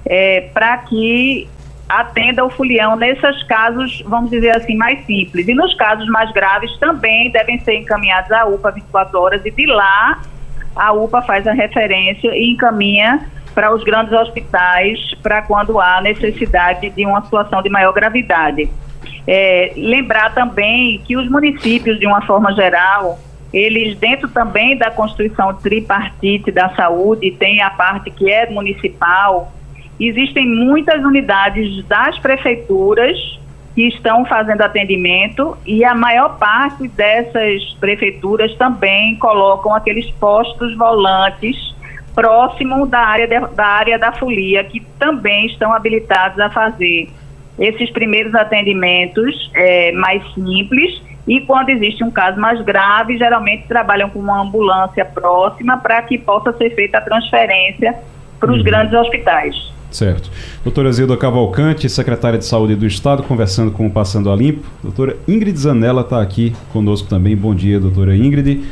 é, 0.05 0.41
para 0.53 0.77
que 0.79 1.47
atenda 1.87 2.43
o 2.43 2.49
fulião 2.49 2.95
nesses 2.95 3.43
casos, 3.43 4.01
vamos 4.07 4.31
dizer 4.31 4.55
assim, 4.55 4.75
mais 4.75 5.05
simples. 5.05 5.47
E 5.47 5.53
nos 5.53 5.73
casos 5.75 6.07
mais 6.07 6.31
graves 6.31 6.75
também 6.79 7.29
devem 7.31 7.59
ser 7.59 7.75
encaminhados 7.75 8.31
à 8.31 8.45
UPA 8.45 8.71
24 8.71 9.19
horas 9.19 9.45
e 9.45 9.51
de 9.51 9.65
lá 9.67 10.21
a 10.75 10.91
UPA 10.91 11.21
faz 11.21 11.47
a 11.47 11.53
referência 11.53 12.29
e 12.35 12.51
encaminha 12.51 13.29
para 13.53 13.73
os 13.73 13.83
grandes 13.83 14.11
hospitais 14.11 14.99
para 15.23 15.41
quando 15.43 15.79
há 15.79 16.01
necessidade 16.01 16.89
de 16.89 17.05
uma 17.05 17.21
situação 17.21 17.61
de 17.61 17.69
maior 17.69 17.93
gravidade. 17.93 18.69
É, 19.27 19.73
lembrar 19.75 20.33
também 20.33 20.99
que 20.99 21.17
os 21.17 21.29
municípios, 21.29 21.99
de 21.99 22.05
uma 22.05 22.21
forma 22.21 22.53
geral, 22.53 23.19
eles, 23.51 23.97
dentro 23.97 24.27
também 24.29 24.77
da 24.77 24.91
Constituição 24.91 25.53
tripartite 25.53 26.51
da 26.51 26.69
saúde, 26.75 27.31
tem 27.31 27.61
a 27.61 27.69
parte 27.69 28.11
que 28.11 28.29
é 28.29 28.49
municipal, 28.49 29.51
existem 29.99 30.47
muitas 30.47 31.03
unidades 31.03 31.83
das 31.85 32.19
prefeituras 32.19 33.17
que 33.73 33.87
estão 33.87 34.25
fazendo 34.25 34.61
atendimento 34.61 35.57
e 35.65 35.83
a 35.83 35.93
maior 35.93 36.37
parte 36.37 36.87
dessas 36.87 37.73
prefeituras 37.79 38.53
também 38.55 39.15
colocam 39.17 39.73
aqueles 39.73 40.09
postos 40.11 40.75
volantes 40.77 41.75
próximo 42.13 42.85
da 42.87 42.99
área, 42.99 43.27
de, 43.27 43.39
da 43.53 43.65
área 43.65 43.99
da 43.99 44.13
folia, 44.13 44.63
que 44.63 44.79
também 44.97 45.47
estão 45.47 45.73
habilitados 45.73 46.39
a 46.39 46.49
fazer 46.49 47.09
esses 47.57 47.89
primeiros 47.91 48.35
atendimentos 48.35 49.51
é, 49.55 49.91
mais 49.93 50.23
simples 50.33 51.01
e 51.27 51.41
quando 51.41 51.69
existe 51.69 52.03
um 52.03 52.11
caso 52.11 52.39
mais 52.39 52.61
grave, 52.61 53.17
geralmente 53.17 53.67
trabalham 53.67 54.09
com 54.09 54.19
uma 54.19 54.41
ambulância 54.41 55.03
próxima 55.03 55.77
para 55.77 56.01
que 56.03 56.17
possa 56.17 56.53
ser 56.53 56.69
feita 56.75 56.99
a 56.99 57.01
transferência 57.01 57.95
para 58.39 58.51
os 58.51 58.59
uhum. 58.59 58.63
grandes 58.63 58.93
hospitais. 58.93 59.73
Certo. 59.89 60.29
Doutora 60.63 60.91
Zilda 60.91 61.15
Cavalcante, 61.15 61.89
secretária 61.89 62.37
de 62.37 62.45
Saúde 62.45 62.75
do 62.75 62.85
Estado, 62.85 63.23
conversando 63.23 63.71
com 63.71 63.87
o 63.87 63.89
Passando 63.89 64.29
a 64.29 64.35
Limpo. 64.35 64.67
Doutora 64.83 65.15
Ingrid 65.27 65.57
Zanella 65.57 66.01
está 66.01 66.21
aqui 66.21 66.53
conosco 66.71 67.07
também. 67.07 67.35
Bom 67.35 67.55
dia, 67.55 67.79
doutora 67.79 68.15
Ingrid. 68.15 68.63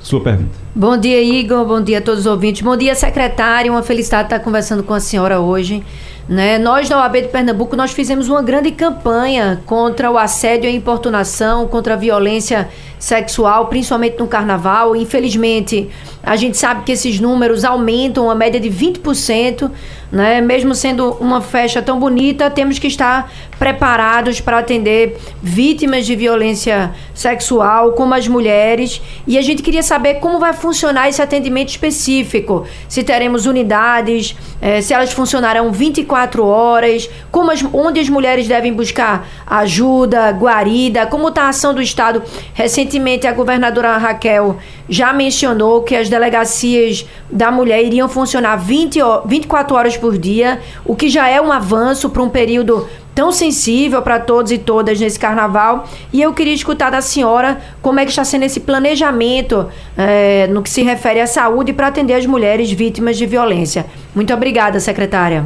Sua 0.00 0.20
pergunta. 0.20 0.56
Bom 0.74 0.96
dia, 0.96 1.20
Igor. 1.20 1.66
Bom 1.66 1.82
dia 1.82 1.98
a 1.98 2.00
todos 2.00 2.20
os 2.20 2.26
ouvintes. 2.26 2.62
Bom 2.62 2.76
dia, 2.76 2.94
secretária. 2.94 3.70
Uma 3.70 3.82
felicidade 3.82 4.24
estar 4.24 4.38
conversando 4.40 4.82
com 4.82 4.94
a 4.94 5.00
senhora 5.00 5.38
hoje. 5.38 5.82
Né? 6.28 6.58
Nós, 6.58 6.88
da 6.90 6.98
OAB 6.98 7.22
de 7.22 7.28
Pernambuco, 7.28 7.74
nós 7.74 7.92
fizemos 7.92 8.28
uma 8.28 8.42
grande 8.42 8.70
campanha 8.70 9.62
contra 9.64 10.10
o 10.10 10.18
assédio 10.18 10.68
e 10.68 10.76
importunação, 10.76 11.66
contra 11.66 11.94
a 11.94 11.96
violência 11.96 12.68
sexual, 12.98 13.68
principalmente 13.68 14.18
no 14.18 14.26
carnaval. 14.26 14.94
Infelizmente, 14.94 15.88
a 16.22 16.36
gente 16.36 16.58
sabe 16.58 16.84
que 16.84 16.92
esses 16.92 17.18
números 17.18 17.64
aumentam 17.64 18.30
a 18.30 18.34
média 18.34 18.60
de 18.60 18.68
20%, 18.68 19.70
né? 20.12 20.42
Mesmo 20.42 20.74
sendo 20.74 21.12
uma 21.12 21.40
festa 21.40 21.80
tão 21.80 21.98
bonita, 21.98 22.50
temos 22.50 22.78
que 22.78 22.88
estar 22.88 23.32
preparados 23.58 24.40
para 24.40 24.58
atender 24.58 25.16
vítimas 25.42 26.06
de 26.06 26.14
violência 26.14 26.94
sexual, 27.12 27.92
como 27.92 28.14
as 28.14 28.28
mulheres. 28.28 29.02
E 29.26 29.36
a 29.36 29.42
gente 29.42 29.62
queria 29.62 29.82
saber 29.82 30.14
como 30.14 30.38
vai 30.38 30.52
funcionar 30.52 31.08
esse 31.08 31.20
atendimento 31.20 31.70
específico. 31.70 32.66
Se 32.88 33.02
teremos 33.02 33.46
unidades, 33.46 34.36
eh, 34.60 34.80
se 34.80 34.94
elas 34.94 35.12
funcionarão 35.12 35.72
24 35.72 36.44
horas, 36.46 37.10
como 37.30 37.50
as, 37.50 37.64
onde 37.72 37.98
as 38.00 38.08
mulheres 38.08 38.46
devem 38.46 38.72
buscar 38.72 39.26
ajuda, 39.46 40.30
guarida, 40.30 41.06
como 41.06 41.28
está 41.28 41.44
a 41.44 41.48
ação 41.48 41.74
do 41.74 41.82
Estado. 41.82 42.22
Recentemente, 42.54 43.26
a 43.26 43.32
governadora 43.32 43.96
Raquel 43.96 44.56
já 44.88 45.12
mencionou 45.12 45.82
que 45.82 45.94
as 45.94 46.08
delegacias 46.08 47.04
da 47.30 47.50
mulher 47.50 47.82
iriam 47.84 48.08
funcionar 48.08 48.56
20, 48.56 49.00
24 49.26 49.76
horas 49.76 49.96
por 49.96 50.16
dia, 50.16 50.60
o 50.84 50.96
que 50.96 51.08
já 51.08 51.28
é 51.28 51.40
um 51.40 51.52
avanço 51.52 52.08
para 52.08 52.22
um 52.22 52.28
período 52.28 52.88
tão 53.18 53.32
sensível 53.32 54.00
para 54.00 54.20
todos 54.20 54.52
e 54.52 54.58
todas 54.58 55.00
nesse 55.00 55.18
carnaval. 55.18 55.88
E 56.12 56.22
eu 56.22 56.32
queria 56.32 56.54
escutar 56.54 56.88
da 56.88 57.00
senhora 57.00 57.58
como 57.82 57.98
é 57.98 58.04
que 58.04 58.10
está 58.10 58.22
sendo 58.22 58.44
esse 58.44 58.60
planejamento 58.60 59.68
é, 59.96 60.46
no 60.46 60.62
que 60.62 60.70
se 60.70 60.84
refere 60.84 61.20
à 61.20 61.26
saúde 61.26 61.72
para 61.72 61.88
atender 61.88 62.14
as 62.14 62.24
mulheres 62.26 62.70
vítimas 62.70 63.18
de 63.18 63.26
violência. 63.26 63.86
Muito 64.14 64.32
obrigada, 64.32 64.78
secretária. 64.78 65.44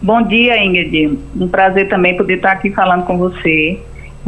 Bom 0.00 0.22
dia, 0.22 0.64
Ingrid. 0.64 1.18
Um 1.40 1.48
prazer 1.48 1.88
também 1.88 2.16
poder 2.16 2.34
estar 2.34 2.52
aqui 2.52 2.70
falando 2.70 3.04
com 3.04 3.18
você. 3.18 3.80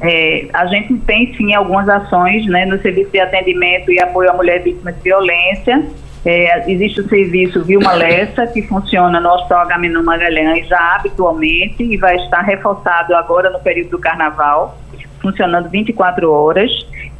É, 0.02 0.46
a 0.52 0.66
gente 0.66 0.94
tem 1.07 1.33
sim 1.37 1.55
algumas 1.55 1.88
ações 1.88 2.44
né, 2.46 2.66
no 2.66 2.76
serviço 2.83 3.12
de 3.12 3.20
atendimento 3.20 3.92
e 3.92 4.00
apoio 4.00 4.28
à 4.28 4.33
mulher 4.33 4.61
vítima 4.64 4.90
de 4.90 5.00
violência. 5.00 5.81
É, 6.24 6.70
existe 6.70 7.00
o 7.00 7.08
serviço 7.08 7.64
Vilma 7.64 7.92
Lessa, 7.94 8.46
que 8.46 8.62
funciona 8.62 9.20
no 9.20 9.28
Hospital 9.28 9.61
Agamenon 9.61 10.02
Magalhães 10.02 10.68
já 10.68 10.96
habitualmente 10.96 11.82
e 11.82 11.96
vai 11.96 12.16
estar 12.16 12.42
reforçado 12.42 13.14
agora 13.14 13.50
no 13.50 13.58
período 13.58 13.90
do 13.90 13.98
carnaval, 13.98 14.78
funcionando 15.20 15.68
24 15.68 16.30
horas. 16.30 16.70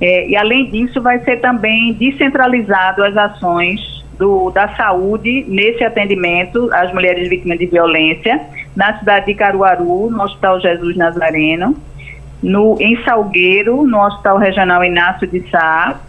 É, 0.00 0.28
e 0.28 0.36
além 0.36 0.70
disso, 0.70 1.02
vai 1.02 1.18
ser 1.20 1.40
também 1.40 1.92
descentralizado 1.94 3.04
as 3.04 3.16
ações 3.16 3.80
do, 4.18 4.50
da 4.50 4.68
saúde 4.76 5.44
nesse 5.48 5.82
atendimento 5.82 6.70
às 6.72 6.92
mulheres 6.92 7.28
vítimas 7.28 7.58
de 7.58 7.66
violência 7.66 8.40
na 8.76 8.98
cidade 8.98 9.26
de 9.26 9.34
Caruaru, 9.34 10.10
no 10.10 10.22
Hospital 10.22 10.60
Jesus 10.60 10.96
Nazareno 10.96 11.76
no, 12.42 12.76
em 12.80 13.00
Salgueiro, 13.04 13.86
no 13.86 14.04
Hospital 14.04 14.38
Regional 14.38 14.84
Inácio 14.84 15.26
de 15.28 15.48
Sá, 15.48 16.00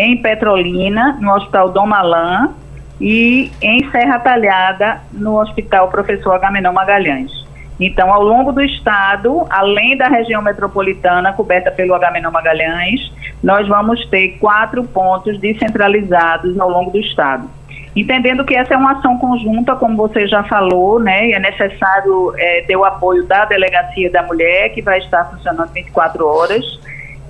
em 0.00 0.16
Petrolina, 0.16 1.18
no 1.20 1.34
Hospital 1.34 1.70
Dom 1.70 1.86
Malan 1.86 2.54
e 2.98 3.52
em 3.60 3.90
Serra 3.90 4.18
Talhada, 4.18 5.00
no 5.12 5.38
Hospital 5.38 5.88
Professor 5.88 6.34
Agamenon 6.34 6.72
Magalhães. 6.72 7.30
Então, 7.78 8.12
ao 8.12 8.22
longo 8.22 8.52
do 8.52 8.62
estado, 8.62 9.46
além 9.48 9.96
da 9.96 10.08
região 10.08 10.42
metropolitana 10.42 11.32
coberta 11.32 11.70
pelo 11.70 11.94
Agamenon 11.94 12.30
Magalhães, 12.30 13.12
nós 13.42 13.66
vamos 13.68 14.04
ter 14.06 14.38
quatro 14.38 14.84
pontos 14.84 15.38
descentralizados 15.38 16.58
ao 16.58 16.68
longo 16.68 16.90
do 16.90 16.98
estado. 16.98 17.48
Entendendo 17.94 18.44
que 18.44 18.54
essa 18.54 18.74
é 18.74 18.76
uma 18.76 18.92
ação 18.92 19.18
conjunta, 19.18 19.74
como 19.76 19.96
você 19.96 20.26
já 20.26 20.42
falou, 20.44 21.00
né, 21.00 21.28
e 21.28 21.32
é 21.32 21.40
necessário 21.40 22.32
é, 22.36 22.62
ter 22.62 22.76
o 22.76 22.84
apoio 22.84 23.26
da 23.26 23.44
Delegacia 23.44 24.10
da 24.10 24.22
Mulher, 24.22 24.70
que 24.70 24.80
vai 24.80 24.98
estar 24.98 25.24
funcionando 25.24 25.72
24 25.72 26.26
horas. 26.26 26.64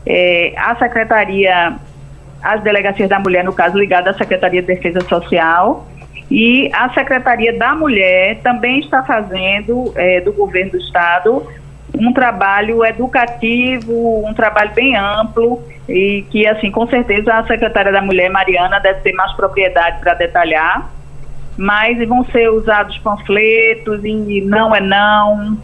É, 0.05 0.53
a 0.57 0.75
Secretaria, 0.77 1.77
as 2.43 2.63
Delegacias 2.63 3.09
da 3.09 3.19
Mulher, 3.19 3.45
no 3.45 3.53
caso, 3.53 3.79
ligada 3.79 4.11
à 4.11 4.15
Secretaria 4.15 4.61
de 4.61 4.69
Defesa 4.69 5.01
Social, 5.03 5.87
e 6.31 6.71
a 6.73 6.89
Secretaria 6.91 7.57
da 7.59 7.75
Mulher 7.75 8.39
também 8.43 8.79
está 8.81 9.03
fazendo, 9.03 9.93
é, 9.97 10.21
do 10.21 10.33
Governo 10.33 10.73
do 10.73 10.79
Estado, 10.79 11.47
um 11.99 12.13
trabalho 12.13 12.85
educativo, 12.85 14.25
um 14.27 14.33
trabalho 14.33 14.71
bem 14.73 14.97
amplo 14.97 15.61
e 15.89 16.25
que, 16.31 16.47
assim, 16.47 16.71
com 16.71 16.87
certeza 16.87 17.35
a 17.35 17.45
secretária 17.45 17.91
da 17.91 18.01
Mulher, 18.01 18.31
Mariana, 18.31 18.79
deve 18.79 19.01
ter 19.01 19.13
mais 19.13 19.33
propriedade 19.33 19.99
para 20.01 20.15
detalhar, 20.15 20.89
mas 21.57 21.99
vão 22.07 22.25
ser 22.27 22.49
usados 22.49 22.97
panfletos 22.99 24.05
e 24.05 24.41
não 24.43 24.75
é 24.75 24.81
não, 24.81 25.59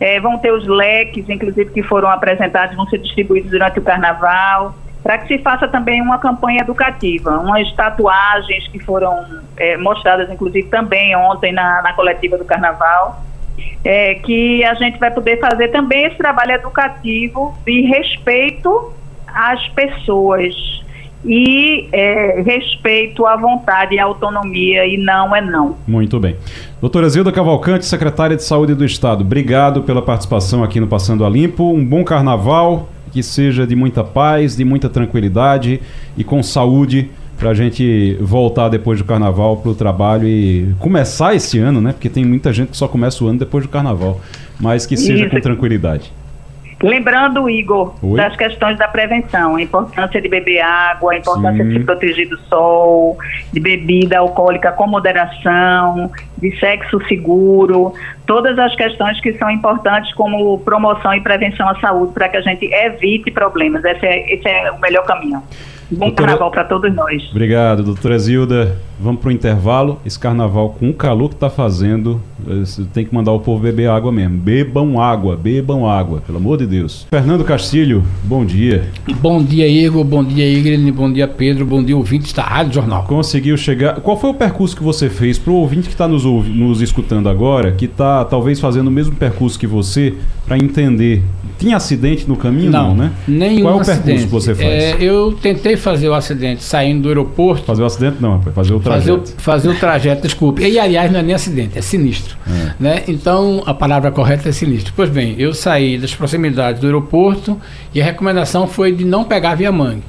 é, 0.00 0.18
vão 0.18 0.38
ter 0.38 0.52
os 0.52 0.66
leques, 0.66 1.28
inclusive, 1.28 1.70
que 1.70 1.82
foram 1.82 2.08
apresentados, 2.08 2.74
vão 2.74 2.86
ser 2.86 2.98
distribuídos 2.98 3.50
durante 3.50 3.78
o 3.78 3.82
carnaval, 3.82 4.74
para 5.02 5.18
que 5.18 5.28
se 5.28 5.42
faça 5.42 5.66
também 5.66 6.00
uma 6.00 6.18
campanha 6.18 6.60
educativa, 6.60 7.38
umas 7.38 7.70
tatuagens 7.72 8.68
que 8.68 8.78
foram 8.78 9.40
é, 9.56 9.76
mostradas, 9.76 10.30
inclusive, 10.30 10.68
também 10.68 11.14
ontem 11.16 11.52
na, 11.52 11.82
na 11.82 11.92
coletiva 11.92 12.38
do 12.38 12.44
carnaval, 12.44 13.20
é, 13.84 14.14
que 14.14 14.64
a 14.64 14.74
gente 14.74 14.98
vai 14.98 15.10
poder 15.10 15.40
fazer 15.40 15.68
também 15.68 16.04
esse 16.04 16.16
trabalho 16.16 16.52
educativo 16.52 17.56
de 17.66 17.82
respeito 17.82 18.92
às 19.26 19.66
pessoas 19.70 20.54
e 21.24 21.88
é, 21.92 22.42
respeito 22.42 23.26
à 23.26 23.36
vontade 23.36 23.94
e 23.94 23.98
à 23.98 24.04
autonomia 24.04 24.86
e 24.86 24.96
não 24.96 25.34
é 25.34 25.40
não. 25.40 25.76
Muito 25.86 26.18
bem. 26.18 26.36
Doutora 26.80 27.08
Zilda 27.08 27.30
Cavalcante, 27.32 27.84
secretária 27.86 28.36
de 28.36 28.42
Saúde 28.42 28.74
do 28.74 28.84
Estado, 28.84 29.22
obrigado 29.22 29.82
pela 29.82 30.02
participação 30.02 30.64
aqui 30.64 30.80
no 30.80 30.86
Passando 30.86 31.24
a 31.24 31.30
Limpo. 31.30 31.72
Um 31.72 31.84
bom 31.84 32.04
carnaval, 32.04 32.88
que 33.12 33.22
seja 33.22 33.66
de 33.66 33.76
muita 33.76 34.02
paz, 34.02 34.56
de 34.56 34.64
muita 34.64 34.88
tranquilidade 34.88 35.80
e 36.16 36.24
com 36.24 36.42
saúde 36.42 37.10
para 37.38 37.50
a 37.50 37.54
gente 37.54 38.16
voltar 38.20 38.68
depois 38.68 38.98
do 38.98 39.04
carnaval 39.04 39.56
para 39.56 39.70
o 39.70 39.74
trabalho 39.74 40.28
e 40.28 40.74
começar 40.78 41.34
esse 41.34 41.58
ano, 41.58 41.80
né? 41.80 41.92
Porque 41.92 42.08
tem 42.08 42.24
muita 42.24 42.52
gente 42.52 42.70
que 42.70 42.76
só 42.76 42.86
começa 42.86 43.24
o 43.24 43.26
ano 43.26 43.40
depois 43.40 43.64
do 43.64 43.68
carnaval, 43.68 44.20
mas 44.60 44.86
que 44.86 44.96
seja 44.96 45.28
com 45.28 45.40
tranquilidade. 45.40 46.12
Lembrando, 46.82 47.48
Igor, 47.48 47.94
Oi? 48.02 48.16
das 48.16 48.36
questões 48.36 48.76
da 48.76 48.88
prevenção, 48.88 49.56
a 49.56 49.62
importância 49.62 50.20
de 50.20 50.28
beber 50.28 50.60
água, 50.60 51.12
a 51.12 51.16
importância 51.16 51.62
Sim. 51.62 51.70
de 51.70 51.78
se 51.78 51.84
proteger 51.84 52.28
do 52.28 52.38
sol, 52.48 53.16
de 53.52 53.60
bebida 53.60 54.18
alcoólica 54.18 54.72
com 54.72 54.88
moderação, 54.88 56.10
de 56.38 56.58
sexo 56.58 57.00
seguro, 57.06 57.94
todas 58.26 58.58
as 58.58 58.74
questões 58.74 59.20
que 59.20 59.32
são 59.34 59.48
importantes 59.50 60.12
como 60.14 60.58
promoção 60.58 61.14
e 61.14 61.20
prevenção 61.20 61.68
à 61.68 61.78
saúde 61.78 62.12
para 62.12 62.28
que 62.28 62.36
a 62.36 62.40
gente 62.40 62.64
evite 62.66 63.30
problemas. 63.30 63.84
Esse 63.84 64.04
é, 64.04 64.34
esse 64.34 64.48
é 64.48 64.70
o 64.72 64.80
melhor 64.80 65.04
caminho. 65.04 65.40
Bom 65.90 66.06
doutora... 66.06 66.28
carnaval 66.28 66.50
para 66.50 66.64
todos 66.64 66.92
nós. 66.94 67.30
Obrigado, 67.30 67.82
doutora 67.84 68.18
Zilda. 68.18 68.76
Vamos 69.02 69.20
para 69.20 69.30
o 69.30 69.32
intervalo. 69.32 69.98
Esse 70.06 70.18
carnaval 70.18 70.76
com 70.78 70.90
o 70.90 70.94
calor 70.94 71.28
que 71.28 71.34
está 71.34 71.50
fazendo, 71.50 72.20
tem 72.92 73.04
que 73.04 73.14
mandar 73.14 73.32
o 73.32 73.40
povo 73.40 73.62
beber 73.62 73.88
água 73.90 74.12
mesmo. 74.12 74.38
Bebam 74.38 75.00
água, 75.00 75.36
bebam 75.36 75.88
água, 75.88 76.22
pelo 76.24 76.38
amor 76.38 76.58
de 76.58 76.66
Deus. 76.66 77.06
Fernando 77.10 77.44
Castilho, 77.44 78.04
bom 78.22 78.44
dia. 78.44 78.84
Bom 79.20 79.42
dia, 79.42 79.66
Igor. 79.66 80.04
Bom 80.04 80.22
dia, 80.22 80.46
Igor. 80.46 80.92
Bom 80.92 81.12
dia, 81.12 81.26
Pedro. 81.26 81.66
Bom 81.66 81.82
dia, 81.82 81.96
ouvintes 81.96 82.32
da 82.32 82.42
Rádio 82.42 82.74
Jornal. 82.74 83.04
Conseguiu 83.04 83.56
chegar. 83.56 84.00
Qual 84.00 84.16
foi 84.16 84.30
o 84.30 84.34
percurso 84.34 84.76
que 84.76 84.82
você 84.82 85.10
fez 85.10 85.38
para 85.38 85.52
o 85.52 85.56
ouvinte 85.56 85.88
que 85.88 85.94
está 85.94 86.06
nos, 86.06 86.24
nos 86.24 86.80
escutando 86.80 87.28
agora, 87.28 87.72
que 87.72 87.86
está 87.86 88.24
talvez 88.24 88.60
fazendo 88.60 88.86
o 88.86 88.90
mesmo 88.90 89.16
percurso 89.16 89.58
que 89.58 89.66
você, 89.66 90.14
para 90.46 90.56
entender? 90.56 91.22
Tinha 91.58 91.76
acidente 91.76 92.28
no 92.28 92.36
caminho? 92.36 92.70
Não, 92.70 92.88
não 92.88 92.96
né? 92.96 93.12
Nenhum 93.28 93.62
Qual 93.62 93.78
é 93.78 93.82
o 93.82 93.84
percurso 93.84 94.00
acidente. 94.00 94.24
que 94.24 94.30
você 94.30 94.54
faz? 94.54 94.66
É, 94.66 94.96
eu 95.00 95.32
tentei 95.40 95.76
fazer 95.76 96.08
o 96.08 96.14
acidente 96.14 96.62
saindo 96.62 97.02
do 97.02 97.08
aeroporto. 97.08 97.64
Fazer 97.64 97.82
o 97.82 97.86
acidente 97.86 98.16
não, 98.20 98.40
fazer 98.42 98.74
o 98.74 98.80
trajeto. 98.80 98.91
Fazer 98.92 99.12
o, 99.12 99.26
fazer 99.26 99.68
o 99.68 99.74
trajeto, 99.74 100.22
desculpe. 100.22 100.62
E 100.62 100.78
aliás, 100.78 101.10
não 101.10 101.20
é 101.20 101.22
nem 101.22 101.34
acidente, 101.34 101.78
é 101.78 101.82
sinistro. 101.82 102.36
É. 102.46 102.74
Né? 102.78 103.02
Então 103.08 103.62
a 103.66 103.74
palavra 103.74 104.10
correta 104.10 104.48
é 104.48 104.52
sinistro. 104.52 104.92
Pois 104.94 105.10
bem, 105.10 105.34
eu 105.38 105.52
saí 105.52 105.98
das 105.98 106.14
proximidades 106.14 106.80
do 106.80 106.86
aeroporto 106.86 107.60
e 107.94 108.00
a 108.00 108.04
recomendação 108.04 108.66
foi 108.66 108.92
de 108.92 109.04
não 109.04 109.24
pegar 109.24 109.54
via 109.54 109.72
mangue. 109.72 110.02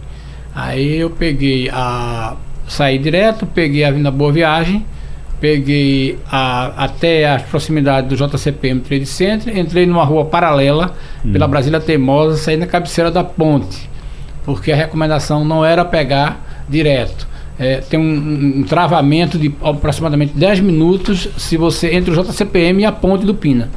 Aí 0.54 0.98
eu 0.98 1.10
peguei 1.10 1.70
a. 1.72 2.36
saí 2.68 2.98
direto, 2.98 3.46
peguei 3.46 3.84
a 3.84 3.92
Vinda 3.92 4.12
Boa 4.12 4.32
Viagem, 4.32 4.86
peguei 5.40 6.20
a, 6.30 6.86
até 6.86 7.30
as 7.30 7.42
proximidades 7.44 8.10
do 8.10 8.16
JCPM 8.16 8.82
Trade 8.82 9.06
Center, 9.06 9.58
entrei 9.58 9.86
numa 9.86 10.04
rua 10.04 10.26
paralela 10.26 10.94
hum. 11.26 11.32
pela 11.32 11.48
Brasília 11.48 11.80
Teimosa, 11.80 12.38
saí 12.38 12.58
na 12.58 12.68
cabeceira 12.68 13.10
da 13.10 13.24
ponte 13.24 13.94
porque 14.46 14.72
a 14.72 14.76
recomendação 14.76 15.44
não 15.44 15.66
era 15.66 15.84
pegar 15.84 16.66
direto. 16.68 17.28
É, 17.58 17.78
tem 17.78 18.00
um, 18.00 18.60
um, 18.60 18.64
travamento 18.64 19.38
de 19.38 19.54
aproximadamente 19.62 20.34
10 20.36 20.60
minutos 20.62 21.30
se 21.38 21.56
você 21.56 21.94
entre 21.94 22.12
o 22.12 22.24
JCPM 22.24 22.82
e 22.82 22.86
a 22.86 22.92
ponte 22.92 23.26
do 23.26 23.36
Pina. 23.36 23.70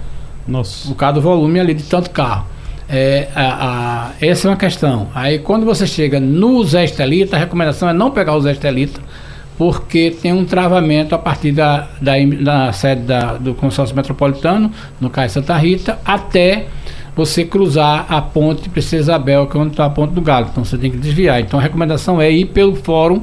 Nossa. 0.49 0.89
Por 0.89 0.95
causa 0.95 1.15
do 1.15 1.21
volume 1.21 1.61
ali 1.61 1.75
de 1.75 1.83
tanto 1.83 2.11
carro. 2.11 2.47
É, 2.89 3.29
a, 3.35 3.43
a, 3.43 4.11
essa 4.21 4.49
é 4.49 4.51
uma 4.51 4.57
questão. 4.57 5.09
Aí 5.15 5.39
quando 5.41 5.67
você 5.67 5.87
chega 5.87 6.19
no 6.19 6.65
Zé 6.65 6.85
Estelita, 6.85 7.37
a 7.37 7.39
recomendação 7.39 7.89
é 7.89 7.93
não 7.93 8.11
pegar 8.11 8.35
o 8.35 8.41
Zé 8.41 8.53
Estelita, 8.53 9.01
porque 9.59 10.11
tem 10.23 10.33
um 10.33 10.45
travamento 10.45 11.15
a 11.15 11.19
partir 11.19 11.53
da, 11.53 11.89
da, 12.01 12.13
da 12.41 12.73
sede 12.73 13.03
da, 13.03 13.35
do 13.35 13.55
consórcio 13.55 13.95
metropolitano, 13.95 14.71
no 15.01 15.11
Cais 15.11 15.33
Santa 15.33 15.57
Rita, 15.57 15.99
até 16.05 16.67
você 17.15 17.45
cruzar 17.45 18.07
a 18.09 18.21
ponte 18.21 18.69
Princesa 18.69 19.03
Isabel, 19.03 19.47
que 19.47 19.57
é 19.57 19.61
onde 19.61 19.71
está 19.71 19.87
a 19.87 19.91
ponte 19.91 20.13
do 20.13 20.21
Galo. 20.21 20.49
Então 20.51 20.65
você 20.65 20.77
tem 20.77 20.91
que 20.91 20.99
desviar. 20.99 21.41
Então 21.41 21.59
a 21.59 21.63
recomendação 21.63 22.21
é 22.21 22.31
ir 22.31 22.47
pelo 22.47 22.77
fórum 22.77 23.23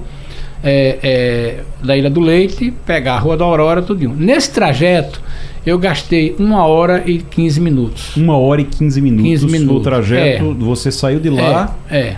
é, 0.64 0.98
é, 1.04 1.60
da 1.84 1.98
Ilha 1.98 2.10
do 2.10 2.22
Leite, 2.22 2.74
pegar 2.86 3.16
a 3.16 3.20
Rua 3.20 3.36
da 3.36 3.44
Aurora, 3.44 3.82
tudinho. 3.82 4.16
Nesse 4.18 4.52
trajeto, 4.52 5.22
eu 5.66 5.78
gastei 5.78 6.36
uma 6.40 6.66
hora 6.66 7.04
e 7.06 7.20
15 7.20 7.60
minutos. 7.60 8.16
Uma 8.16 8.38
hora 8.38 8.62
e 8.62 8.66
15 8.66 9.02
minutos. 9.02 9.26
15 9.26 9.46
minutos. 9.48 9.78
O 9.78 9.80
trajeto, 9.82 10.52
é, 10.52 10.64
você 10.64 10.92
saiu 10.92 11.20
de 11.20 11.30
lá. 11.30 11.76
É, 11.90 11.98
é. 12.00 12.18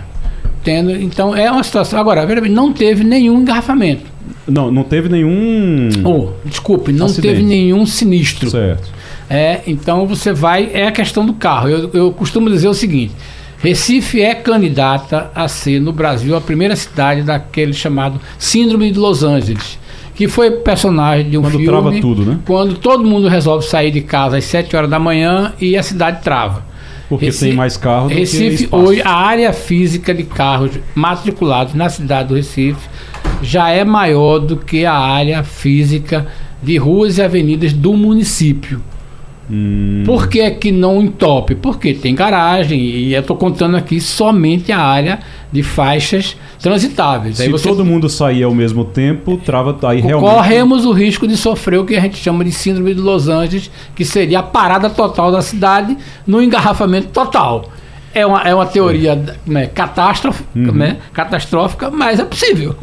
Tendo, 0.62 0.90
então 0.90 1.34
é 1.34 1.50
uma 1.50 1.62
situação. 1.62 1.98
Agora, 1.98 2.24
não 2.48 2.72
teve 2.72 3.04
nenhum 3.04 3.40
engarrafamento. 3.40 4.04
Não, 4.46 4.70
não 4.70 4.82
teve 4.82 5.08
nenhum. 5.08 5.88
Oh, 6.04 6.30
desculpe, 6.44 6.92
não 6.92 7.06
Acidente. 7.06 7.34
teve 7.34 7.42
nenhum 7.46 7.84
sinistro. 7.86 8.50
Certo. 8.50 8.90
É, 9.28 9.60
então 9.66 10.06
você 10.06 10.32
vai, 10.32 10.70
é 10.72 10.86
a 10.86 10.92
questão 10.92 11.26
do 11.26 11.34
carro. 11.34 11.68
Eu, 11.68 11.90
eu 11.92 12.12
costumo 12.12 12.48
dizer 12.48 12.68
o 12.68 12.74
seguinte: 12.74 13.12
Recife 13.58 14.20
é 14.20 14.34
candidata 14.34 15.30
a 15.34 15.48
ser 15.48 15.80
no 15.80 15.92
Brasil 15.92 16.36
a 16.36 16.40
primeira 16.40 16.76
cidade 16.76 17.22
daquele 17.22 17.72
chamado 17.72 18.20
Síndrome 18.38 18.90
de 18.90 18.98
Los 18.98 19.22
Angeles, 19.22 19.78
que 20.14 20.28
foi 20.28 20.50
personagem 20.50 21.30
de 21.30 21.38
um 21.38 21.42
quando 21.42 21.52
filme. 21.52 21.66
Quando 21.66 21.82
trava 21.82 22.00
tudo, 22.00 22.24
né? 22.24 22.38
Quando 22.46 22.74
todo 22.76 23.04
mundo 23.04 23.28
resolve 23.28 23.66
sair 23.66 23.90
de 23.90 24.02
casa 24.02 24.36
às 24.36 24.44
7 24.44 24.76
horas 24.76 24.90
da 24.90 24.98
manhã 24.98 25.52
e 25.60 25.76
a 25.76 25.82
cidade 25.82 26.22
trava. 26.22 26.64
Porque 27.08 27.26
Recife, 27.26 27.46
tem 27.46 27.54
mais 27.54 27.76
carros 27.76 28.12
do 28.12 28.18
Recife, 28.18 28.68
hoje, 28.70 29.00
a 29.02 29.12
área 29.12 29.52
física 29.52 30.12
de 30.12 30.24
carros 30.24 30.72
matriculados 30.94 31.74
na 31.74 31.88
cidade 31.88 32.28
do 32.28 32.34
Recife 32.34 32.88
já 33.42 33.70
é 33.70 33.84
maior 33.84 34.38
do 34.38 34.56
que 34.56 34.84
a 34.84 34.94
área 34.94 35.42
física 35.44 36.26
de 36.62 36.76
ruas 36.76 37.18
e 37.18 37.22
avenidas 37.22 37.72
do 37.72 37.92
município. 37.94 38.82
Hum. 39.50 40.02
Por 40.04 40.28
que, 40.28 40.50
que 40.50 40.72
não 40.72 41.00
entope? 41.00 41.54
Porque 41.54 41.94
tem 41.94 42.14
garagem 42.14 42.80
e 42.80 43.14
eu 43.14 43.20
estou 43.20 43.36
contando 43.36 43.76
aqui 43.76 44.00
somente 44.00 44.72
a 44.72 44.78
área 44.78 45.20
de 45.52 45.62
faixas 45.62 46.36
transitáveis. 46.60 47.36
Se 47.36 47.48
você... 47.48 47.68
todo 47.68 47.84
mundo 47.84 48.08
sair 48.08 48.42
ao 48.42 48.54
mesmo 48.54 48.84
tempo, 48.84 49.36
trava 49.36 49.76
aí 49.84 50.00
realmente. 50.00 50.34
Corremos 50.34 50.84
o 50.84 50.92
risco 50.92 51.26
de 51.28 51.36
sofrer 51.36 51.78
o 51.78 51.84
que 51.84 51.94
a 51.94 52.00
gente 52.00 52.16
chama 52.16 52.44
de 52.44 52.50
síndrome 52.50 52.94
de 52.94 53.00
Los 53.00 53.28
Angeles, 53.28 53.70
que 53.94 54.04
seria 54.04 54.40
a 54.40 54.42
parada 54.42 54.90
total 54.90 55.30
da 55.30 55.42
cidade 55.42 55.96
no 56.26 56.42
engarrafamento 56.42 57.08
total. 57.08 57.70
É 58.12 58.26
uma, 58.26 58.42
é 58.42 58.54
uma 58.54 58.66
teoria 58.66 59.36
né, 59.46 59.66
catástrofe, 59.66 60.42
uhum. 60.54 60.72
né, 60.72 60.96
catastrófica, 61.12 61.90
mas 61.90 62.18
é 62.18 62.24
possível. 62.24 62.74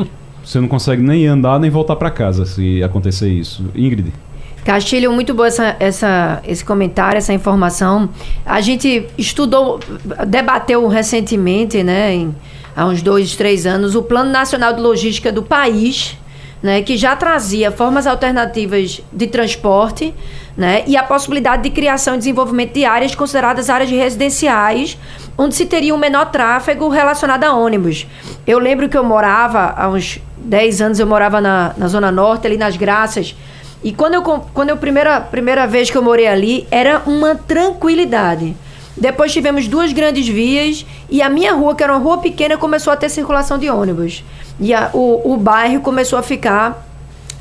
Você 0.45 0.59
não 0.59 0.67
consegue 0.67 1.01
nem 1.01 1.25
andar 1.25 1.59
nem 1.59 1.69
voltar 1.69 1.95
para 1.95 2.11
casa 2.11 2.45
se 2.45 2.83
acontecer 2.83 3.29
isso. 3.29 3.65
Ingrid. 3.75 4.13
Castilho, 4.63 5.11
muito 5.11 5.33
bom 5.33 5.43
essa, 5.43 5.75
essa, 5.79 6.41
esse 6.47 6.63
comentário, 6.63 7.17
essa 7.17 7.33
informação. 7.33 8.09
A 8.45 8.61
gente 8.61 9.05
estudou, 9.17 9.79
debateu 10.25 10.87
recentemente, 10.87 11.83
né, 11.83 12.13
em, 12.13 12.35
há 12.75 12.85
uns 12.85 13.01
dois, 13.01 13.35
três 13.35 13.65
anos, 13.65 13.93
o 13.93 14.01
Plano 14.01 14.31
Nacional 14.31 14.73
de 14.73 14.81
Logística 14.81 15.31
do 15.31 15.43
país, 15.43 16.17
né, 16.61 16.81
que 16.81 16.95
já 16.95 17.13
trazia 17.13 17.71
formas 17.71 18.07
alternativas 18.07 19.01
de 19.11 19.27
transporte 19.27 20.13
né, 20.55 20.83
e 20.87 20.95
a 20.95 21.03
possibilidade 21.03 21.63
de 21.63 21.69
criação 21.69 22.15
e 22.15 22.19
desenvolvimento 22.19 22.73
de 22.73 22.85
áreas 22.85 23.13
consideradas 23.13 23.69
áreas 23.69 23.89
residenciais, 23.89 24.97
onde 25.37 25.55
se 25.55 25.65
teria 25.65 25.93
um 25.93 25.97
menor 25.97 26.31
tráfego 26.31 26.87
relacionado 26.87 27.43
a 27.43 27.53
ônibus. 27.53 28.07
Eu 28.47 28.59
lembro 28.59 28.87
que 28.87 28.97
eu 28.97 29.03
morava, 29.03 29.73
há 29.75 29.89
uns 29.89 30.19
10 30.37 30.81
anos, 30.81 30.99
eu 30.99 31.07
morava 31.07 31.41
na, 31.41 31.73
na 31.77 31.87
Zona 31.89 32.13
Norte, 32.13 32.47
ali 32.47 32.55
nas 32.55 32.77
Graças, 32.77 33.35
e 33.83 33.91
quando 33.91 34.13
eu, 34.13 34.21
quando 34.21 34.69
eu 34.69 34.77
primeira, 34.77 35.19
primeira 35.19 35.67
vez 35.67 35.89
que 35.89 35.97
eu 35.97 36.01
morei 36.01 36.27
ali, 36.27 36.67
era 36.71 37.01
uma 37.05 37.35
tranquilidade. 37.35 38.55
Depois 38.95 39.33
tivemos 39.33 39.67
duas 39.67 39.91
grandes 39.91 40.27
vias 40.27 40.85
e 41.09 41.21
a 41.21 41.29
minha 41.29 41.53
rua, 41.53 41.75
que 41.75 41.83
era 41.83 41.91
uma 41.93 42.01
rua 42.01 42.19
pequena, 42.19 42.57
começou 42.57 42.93
a 42.93 42.95
ter 42.95 43.09
circulação 43.09 43.57
de 43.57 43.69
ônibus. 43.69 44.23
E 44.59 44.73
a, 44.73 44.89
o, 44.93 45.33
o 45.33 45.37
bairro 45.37 45.81
começou 45.81 46.17
a 46.17 46.23
ficar 46.23 46.87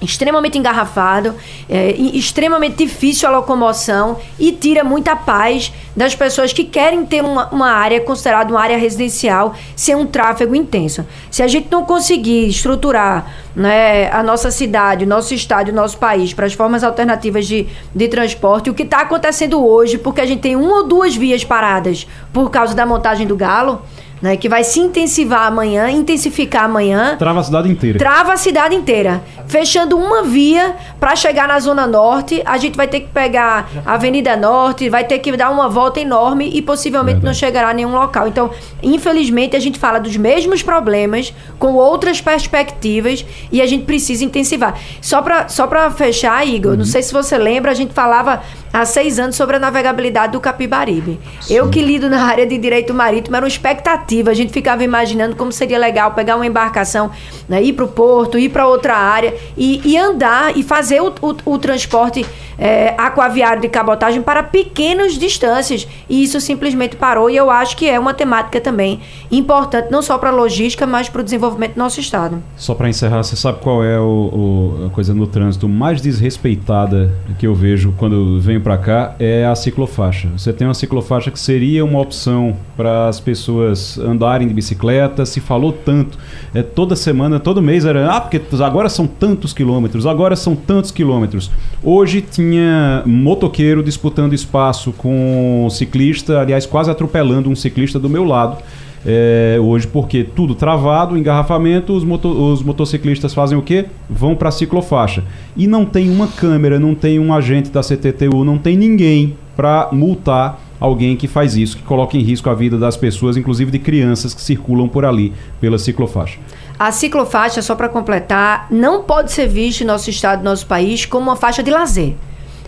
extremamente 0.03 0.59
engarrafado, 0.59 1.35
é, 1.69 1.93
extremamente 1.93 2.77
difícil 2.77 3.29
a 3.29 3.33
locomoção 3.33 4.19
e 4.38 4.53
tira 4.53 4.83
muita 4.83 5.15
paz 5.15 5.73
das 5.97 6.15
pessoas 6.15 6.53
que 6.53 6.65
querem 6.65 7.07
ter 7.07 7.23
uma, 7.23 7.49
uma 7.49 7.71
área 7.71 8.01
considerada 8.01 8.53
uma 8.53 8.61
área 8.61 8.77
residencial 8.77 9.55
sem 9.77 9.95
um 9.95 10.07
tráfego 10.07 10.55
intenso. 10.55 11.07
Se 11.31 11.43
a 11.43 11.47
gente 11.47 11.69
não 11.71 11.85
conseguir 11.85 12.49
estruturar 12.49 13.27
né, 13.55 14.11
a 14.11 14.23
nossa 14.23 14.51
cidade, 14.51 15.05
o 15.05 15.09
nosso 15.09 15.35
estado, 15.35 15.69
o 15.71 15.75
nosso 15.75 15.99
país 15.99 16.33
para 16.33 16.47
as 16.47 16.55
formas 16.55 16.83
alternativas 16.83 17.47
de, 17.47 17.67
de 17.95 18.09
transporte, 18.09 18.71
o 18.71 18.75
que 18.75 18.83
está 18.83 19.03
acontecendo 19.03 19.65
hoje, 19.65 19.99
porque 19.99 20.21
a 20.21 20.27
gente 20.27 20.41
tem 20.41 20.57
uma 20.57 20.79
ou 20.79 20.85
duas 20.85 21.15
vias 21.15 21.45
paradas 21.45 22.07
por 22.33 22.51
causa 22.51 22.75
da 22.75 22.87
montagem 22.87 23.27
do 23.27 23.37
galo, 23.37 23.83
né, 24.22 24.37
que 24.37 24.48
vai 24.48 24.62
se 24.62 24.78
intensivar 24.78 25.48
amanhã, 25.48 25.90
intensificar 25.90 26.64
amanhã. 26.64 27.16
Trava 27.18 27.40
a 27.40 27.42
cidade 27.42 27.68
inteira. 27.68 27.98
Trava 27.98 28.32
a 28.32 28.37
cidade 28.37 28.72
inteira. 28.72 29.20
Fechando 29.48 29.98
uma 29.98 30.22
via 30.22 30.76
para 31.00 31.16
chegar 31.16 31.48
na 31.48 31.58
Zona 31.58 31.88
Norte, 31.88 32.40
a 32.46 32.56
gente 32.56 32.76
vai 32.76 32.87
ter 32.87 33.00
que 33.00 33.08
pegar 33.08 33.68
a 33.85 33.94
Avenida 33.94 34.37
Norte, 34.37 34.88
vai 34.88 35.02
ter 35.02 35.18
que 35.18 35.37
dar 35.37 35.50
uma 35.50 35.68
volta 35.68 35.98
enorme 35.98 36.48
e 36.54 36.62
possivelmente 36.62 37.14
Verdade. 37.14 37.26
não 37.26 37.35
chegará 37.35 37.70
a 37.70 37.74
nenhum 37.74 37.92
local. 37.92 38.28
Então, 38.28 38.50
infelizmente, 38.80 39.56
a 39.56 39.61
gente 39.61 39.78
fala 39.78 39.98
dos 39.98 40.16
mesmos 40.16 40.62
problemas 40.62 41.35
com 41.58 41.74
outras 41.74 42.20
perspectivas 42.20 43.26
e 43.50 43.61
a 43.61 43.66
gente 43.66 43.85
precisa 43.85 44.24
intensivar. 44.24 44.78
Só 45.00 45.20
para 45.20 45.48
só 45.48 45.68
fechar, 45.90 46.46
Igor, 46.46 46.72
uhum. 46.72 46.78
não 46.78 46.85
sei 46.85 47.02
se 47.02 47.12
você 47.12 47.37
lembra, 47.37 47.72
a 47.72 47.74
gente 47.74 47.92
falava 47.92 48.40
há 48.72 48.85
seis 48.85 49.18
anos 49.18 49.37
sobre 49.37 49.56
a 49.56 49.58
navegabilidade 49.58 50.32
do 50.32 50.40
Capibaribe. 50.40 51.20
Sim. 51.40 51.54
Eu 51.54 51.68
que 51.68 51.82
lido 51.82 52.08
na 52.08 52.24
área 52.24 52.46
de 52.46 52.56
direito 52.56 52.94
marítimo, 52.94 53.37
era 53.37 53.44
uma 53.44 53.48
expectativa. 53.48 54.30
A 54.30 54.35
gente 54.35 54.52
ficava 54.52 54.82
imaginando 54.82 55.37
como 55.37 55.52
seria 55.52 55.78
legal 55.78 56.12
pegar 56.12 56.37
uma 56.37 56.46
embarcação, 56.46 57.11
né, 57.48 57.62
ir 57.62 57.74
para 57.74 57.85
o 57.85 57.88
porto, 57.88 58.38
ir 58.38 58.48
para 58.48 58.66
outra 58.66 58.96
área 58.96 59.35
e, 59.56 59.80
e, 59.85 59.98
andar 59.98 60.56
e 60.56 60.62
fazer 60.62 61.02
o, 61.02 61.12
o, 61.20 61.52
o 61.52 61.58
transporte 61.58 62.24
é, 62.62 62.94
aquaviário 62.96 63.61
de 63.61 63.68
cabotagem 63.68 64.22
para 64.22 64.40
pequenas 64.40 65.18
distâncias. 65.18 65.88
E 66.09 66.22
isso 66.22 66.40
simplesmente 66.40 66.94
parou. 66.94 67.29
E 67.29 67.37
eu 67.37 67.51
acho 67.51 67.77
que 67.77 67.88
é 67.88 67.98
uma 67.98 68.14
temática 68.14 68.61
também 68.61 69.01
importante, 69.33 69.90
não 69.90 70.01
só 70.01 70.16
para 70.16 70.31
a 70.31 70.33
logística, 70.33 70.87
mas 70.87 71.09
para 71.09 71.22
o 71.22 71.25
desenvolvimento 71.25 71.75
do 71.75 71.79
nosso 71.79 71.98
Estado. 71.98 72.40
Só 72.57 72.72
para 72.72 72.88
encerrar, 72.88 73.25
você 73.25 73.35
sabe 73.35 73.59
qual 73.61 73.83
é 73.83 73.98
o, 73.98 74.05
o, 74.05 74.87
a 74.87 74.90
coisa 74.90 75.12
no 75.12 75.27
trânsito 75.27 75.68
mais 75.68 76.01
desrespeitada 76.01 77.12
que 77.37 77.48
eu 77.48 77.55
vejo 77.55 77.92
quando 77.98 78.40
venho 78.40 78.61
para 78.61 78.79
cá? 78.79 79.16
É 79.18 79.44
a 79.44 79.57
ciclofaixa. 79.57 80.29
Você 80.37 80.53
tem 80.53 80.64
uma 80.64 80.75
ciclofaixa 80.75 81.33
que 81.33 81.40
seria 81.40 81.85
uma 81.85 81.98
opção 81.98 82.57
para 82.77 83.09
as 83.09 83.18
pessoas 83.18 83.98
andarem 83.98 84.46
de 84.46 84.55
bicicleta. 84.55 85.27
Se 85.27 85.40
falou 85.40 85.72
tanto, 85.72 86.16
é, 86.55 86.62
toda 86.62 86.94
semana, 86.94 87.40
todo 87.40 87.61
mês 87.61 87.85
era, 87.85 88.09
ah, 88.09 88.20
porque 88.20 88.40
agora 88.62 88.88
são 88.88 89.09
tantos 89.09 89.53
quilômetros, 89.53 90.07
agora 90.07 90.37
são 90.37 90.55
tantos 90.55 90.92
quilômetros. 90.92 91.51
Hoje 91.83 92.20
tinha 92.20 92.52
tinha 92.53 93.03
motoqueiro 93.07 93.83
disputando 93.83 94.35
espaço 94.35 94.93
com 94.93 95.67
ciclista, 95.71 96.41
aliás, 96.41 96.67
quase 96.67 96.91
atropelando 96.91 97.49
um 97.49 97.57
ciclista 97.57 97.99
do 97.99 98.11
meu 98.11 98.25
lado. 98.25 98.59
É, 99.05 99.57
hoje, 99.61 99.87
porque 99.87 100.23
tudo 100.23 100.55
travado, 100.55 101.17
engarrafamento, 101.17 101.93
os, 101.93 102.05
moto, 102.05 102.29
os 102.29 102.62
motociclistas 102.62 103.35
fazem 103.35 103.59
o 103.59 103.62
quê? 103.62 103.87
Vão 104.09 104.37
para 104.37 104.51
a 104.51 104.53
ciclofaixa. 104.53 105.25
E 105.57 105.67
não 105.67 105.85
tem 105.85 106.09
uma 106.11 106.29
câmera, 106.29 106.79
não 106.79 106.95
tem 106.95 107.19
um 107.19 107.35
agente 107.35 107.71
da 107.71 107.81
CTTU, 107.81 108.45
não 108.45 108.59
tem 108.59 108.77
ninguém 108.77 109.35
para 109.57 109.88
multar 109.91 110.61
alguém 110.79 111.17
que 111.17 111.27
faz 111.27 111.57
isso, 111.57 111.79
que 111.79 111.83
coloca 111.83 112.17
em 112.17 112.21
risco 112.21 112.49
a 112.51 112.55
vida 112.55 112.79
das 112.79 112.97
pessoas, 112.97 113.37
inclusive 113.37 113.71
de 113.71 113.79
crianças 113.79 114.35
que 114.35 114.41
circulam 114.41 114.88
por 114.88 115.05
ali, 115.05 115.33
pela 115.61 115.79
ciclofaixa. 115.79 116.38
A 116.79 116.93
ciclofaixa, 116.93 117.62
só 117.62 117.75
para 117.75 117.88
completar, 117.88 118.67
não 118.71 119.03
pode 119.03 119.33
ser 119.33 119.49
vista 119.49 119.83
em 119.83 119.87
nosso 119.87 120.11
estado, 120.11 120.45
nosso 120.45 120.67
país, 120.67 121.07
como 121.07 121.27
uma 121.27 121.37
faixa 121.37 121.62
de 121.62 121.71
lazer. 121.71 122.15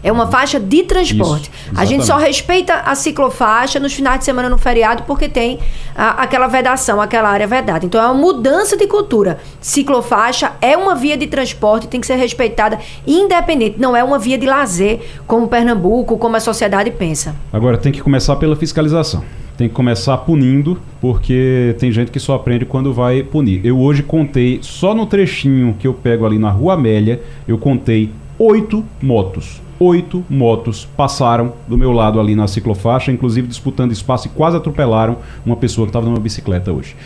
É 0.04 0.12
uma 0.12 0.26
faixa 0.26 0.60
de 0.60 0.82
transporte. 0.82 1.50
Isso, 1.50 1.80
a 1.80 1.84
gente 1.86 2.04
só 2.04 2.18
respeita 2.18 2.74
a 2.74 2.94
ciclofaixa 2.94 3.80
nos 3.80 3.94
finais 3.94 4.18
de 4.18 4.26
semana 4.26 4.50
no 4.50 4.58
feriado 4.58 5.04
porque 5.04 5.30
tem 5.30 5.58
a, 5.96 6.22
aquela 6.22 6.46
vedação, 6.46 7.00
aquela 7.00 7.30
área 7.30 7.46
vedada. 7.46 7.86
Então 7.86 7.98
é 7.98 8.04
uma 8.04 8.12
mudança 8.12 8.76
de 8.76 8.86
cultura. 8.86 9.38
Ciclofaixa 9.62 10.52
é 10.60 10.76
uma 10.76 10.94
via 10.94 11.16
de 11.16 11.26
transporte, 11.26 11.88
tem 11.88 12.02
que 12.02 12.06
ser 12.06 12.16
respeitada 12.16 12.78
independente. 13.06 13.80
Não 13.80 13.96
é 13.96 14.04
uma 14.04 14.18
via 14.18 14.36
de 14.36 14.44
lazer 14.44 15.00
como 15.26 15.48
Pernambuco, 15.48 16.18
como 16.18 16.36
a 16.36 16.40
sociedade 16.40 16.90
pensa. 16.90 17.34
Agora 17.50 17.78
tem 17.78 17.90
que 17.90 18.02
começar 18.02 18.36
pela 18.36 18.54
fiscalização 18.54 19.24
tem 19.56 19.68
que 19.68 19.74
começar 19.74 20.18
punindo, 20.18 20.76
porque 21.00 21.76
tem 21.78 21.92
gente 21.92 22.10
que 22.10 22.18
só 22.18 22.34
aprende 22.34 22.64
quando 22.64 22.92
vai 22.92 23.22
punir. 23.22 23.64
Eu 23.64 23.78
hoje 23.78 24.02
contei, 24.02 24.58
só 24.60 24.96
no 24.96 25.06
trechinho 25.06 25.76
que 25.78 25.86
eu 25.86 25.94
pego 25.94 26.26
ali 26.26 26.40
na 26.40 26.50
Rua 26.50 26.74
Amélia, 26.74 27.22
eu 27.46 27.56
contei 27.56 28.10
oito 28.36 28.84
motos 29.00 29.62
oito 29.78 30.24
motos 30.28 30.88
passaram 30.96 31.52
do 31.68 31.76
meu 31.76 31.92
lado 31.92 32.20
ali 32.20 32.34
na 32.34 32.46
ciclofaixa, 32.46 33.12
inclusive 33.12 33.46
disputando 33.46 33.92
espaço 33.92 34.28
e 34.28 34.30
quase 34.30 34.56
atropelaram 34.56 35.18
uma 35.44 35.56
pessoa 35.56 35.86
que 35.86 35.90
estava 35.90 36.06
numa 36.06 36.20
bicicleta 36.20 36.72
hoje. 36.72 36.96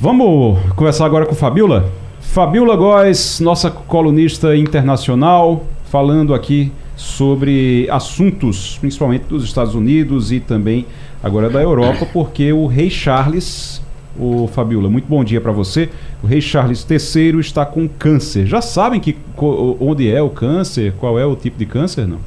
Vamos 0.00 0.58
conversar 0.74 1.06
agora 1.06 1.26
com 1.26 1.34
Fabiola? 1.34 1.90
Fabiola 2.20 2.76
Góes, 2.76 3.40
nossa 3.40 3.70
colunista 3.70 4.54
internacional, 4.56 5.64
falando 5.90 6.34
aqui 6.34 6.70
sobre 6.96 7.88
assuntos, 7.90 8.78
principalmente 8.78 9.24
dos 9.24 9.44
Estados 9.44 9.74
Unidos 9.74 10.32
e 10.32 10.40
também 10.40 10.86
agora 11.22 11.48
da 11.48 11.62
Europa, 11.62 12.06
porque 12.12 12.52
o 12.52 12.66
rei 12.66 12.90
Charles 12.90 13.82
o 14.18 14.48
Fabiola, 14.52 14.88
muito 14.88 15.06
bom 15.06 15.22
dia 15.22 15.40
para 15.40 15.52
você. 15.52 15.88
O 16.22 16.26
rei 16.26 16.40
Charles 16.40 16.86
III 16.88 17.40
está 17.40 17.64
com 17.64 17.88
câncer. 17.88 18.46
Já 18.46 18.60
sabem 18.60 19.00
que 19.00 19.16
onde 19.80 20.10
é 20.10 20.20
o 20.22 20.30
câncer? 20.30 20.92
Qual 20.98 21.18
é 21.18 21.26
o 21.26 21.36
tipo 21.36 21.58
de 21.58 21.66
câncer, 21.66 22.06
não? 22.06 22.18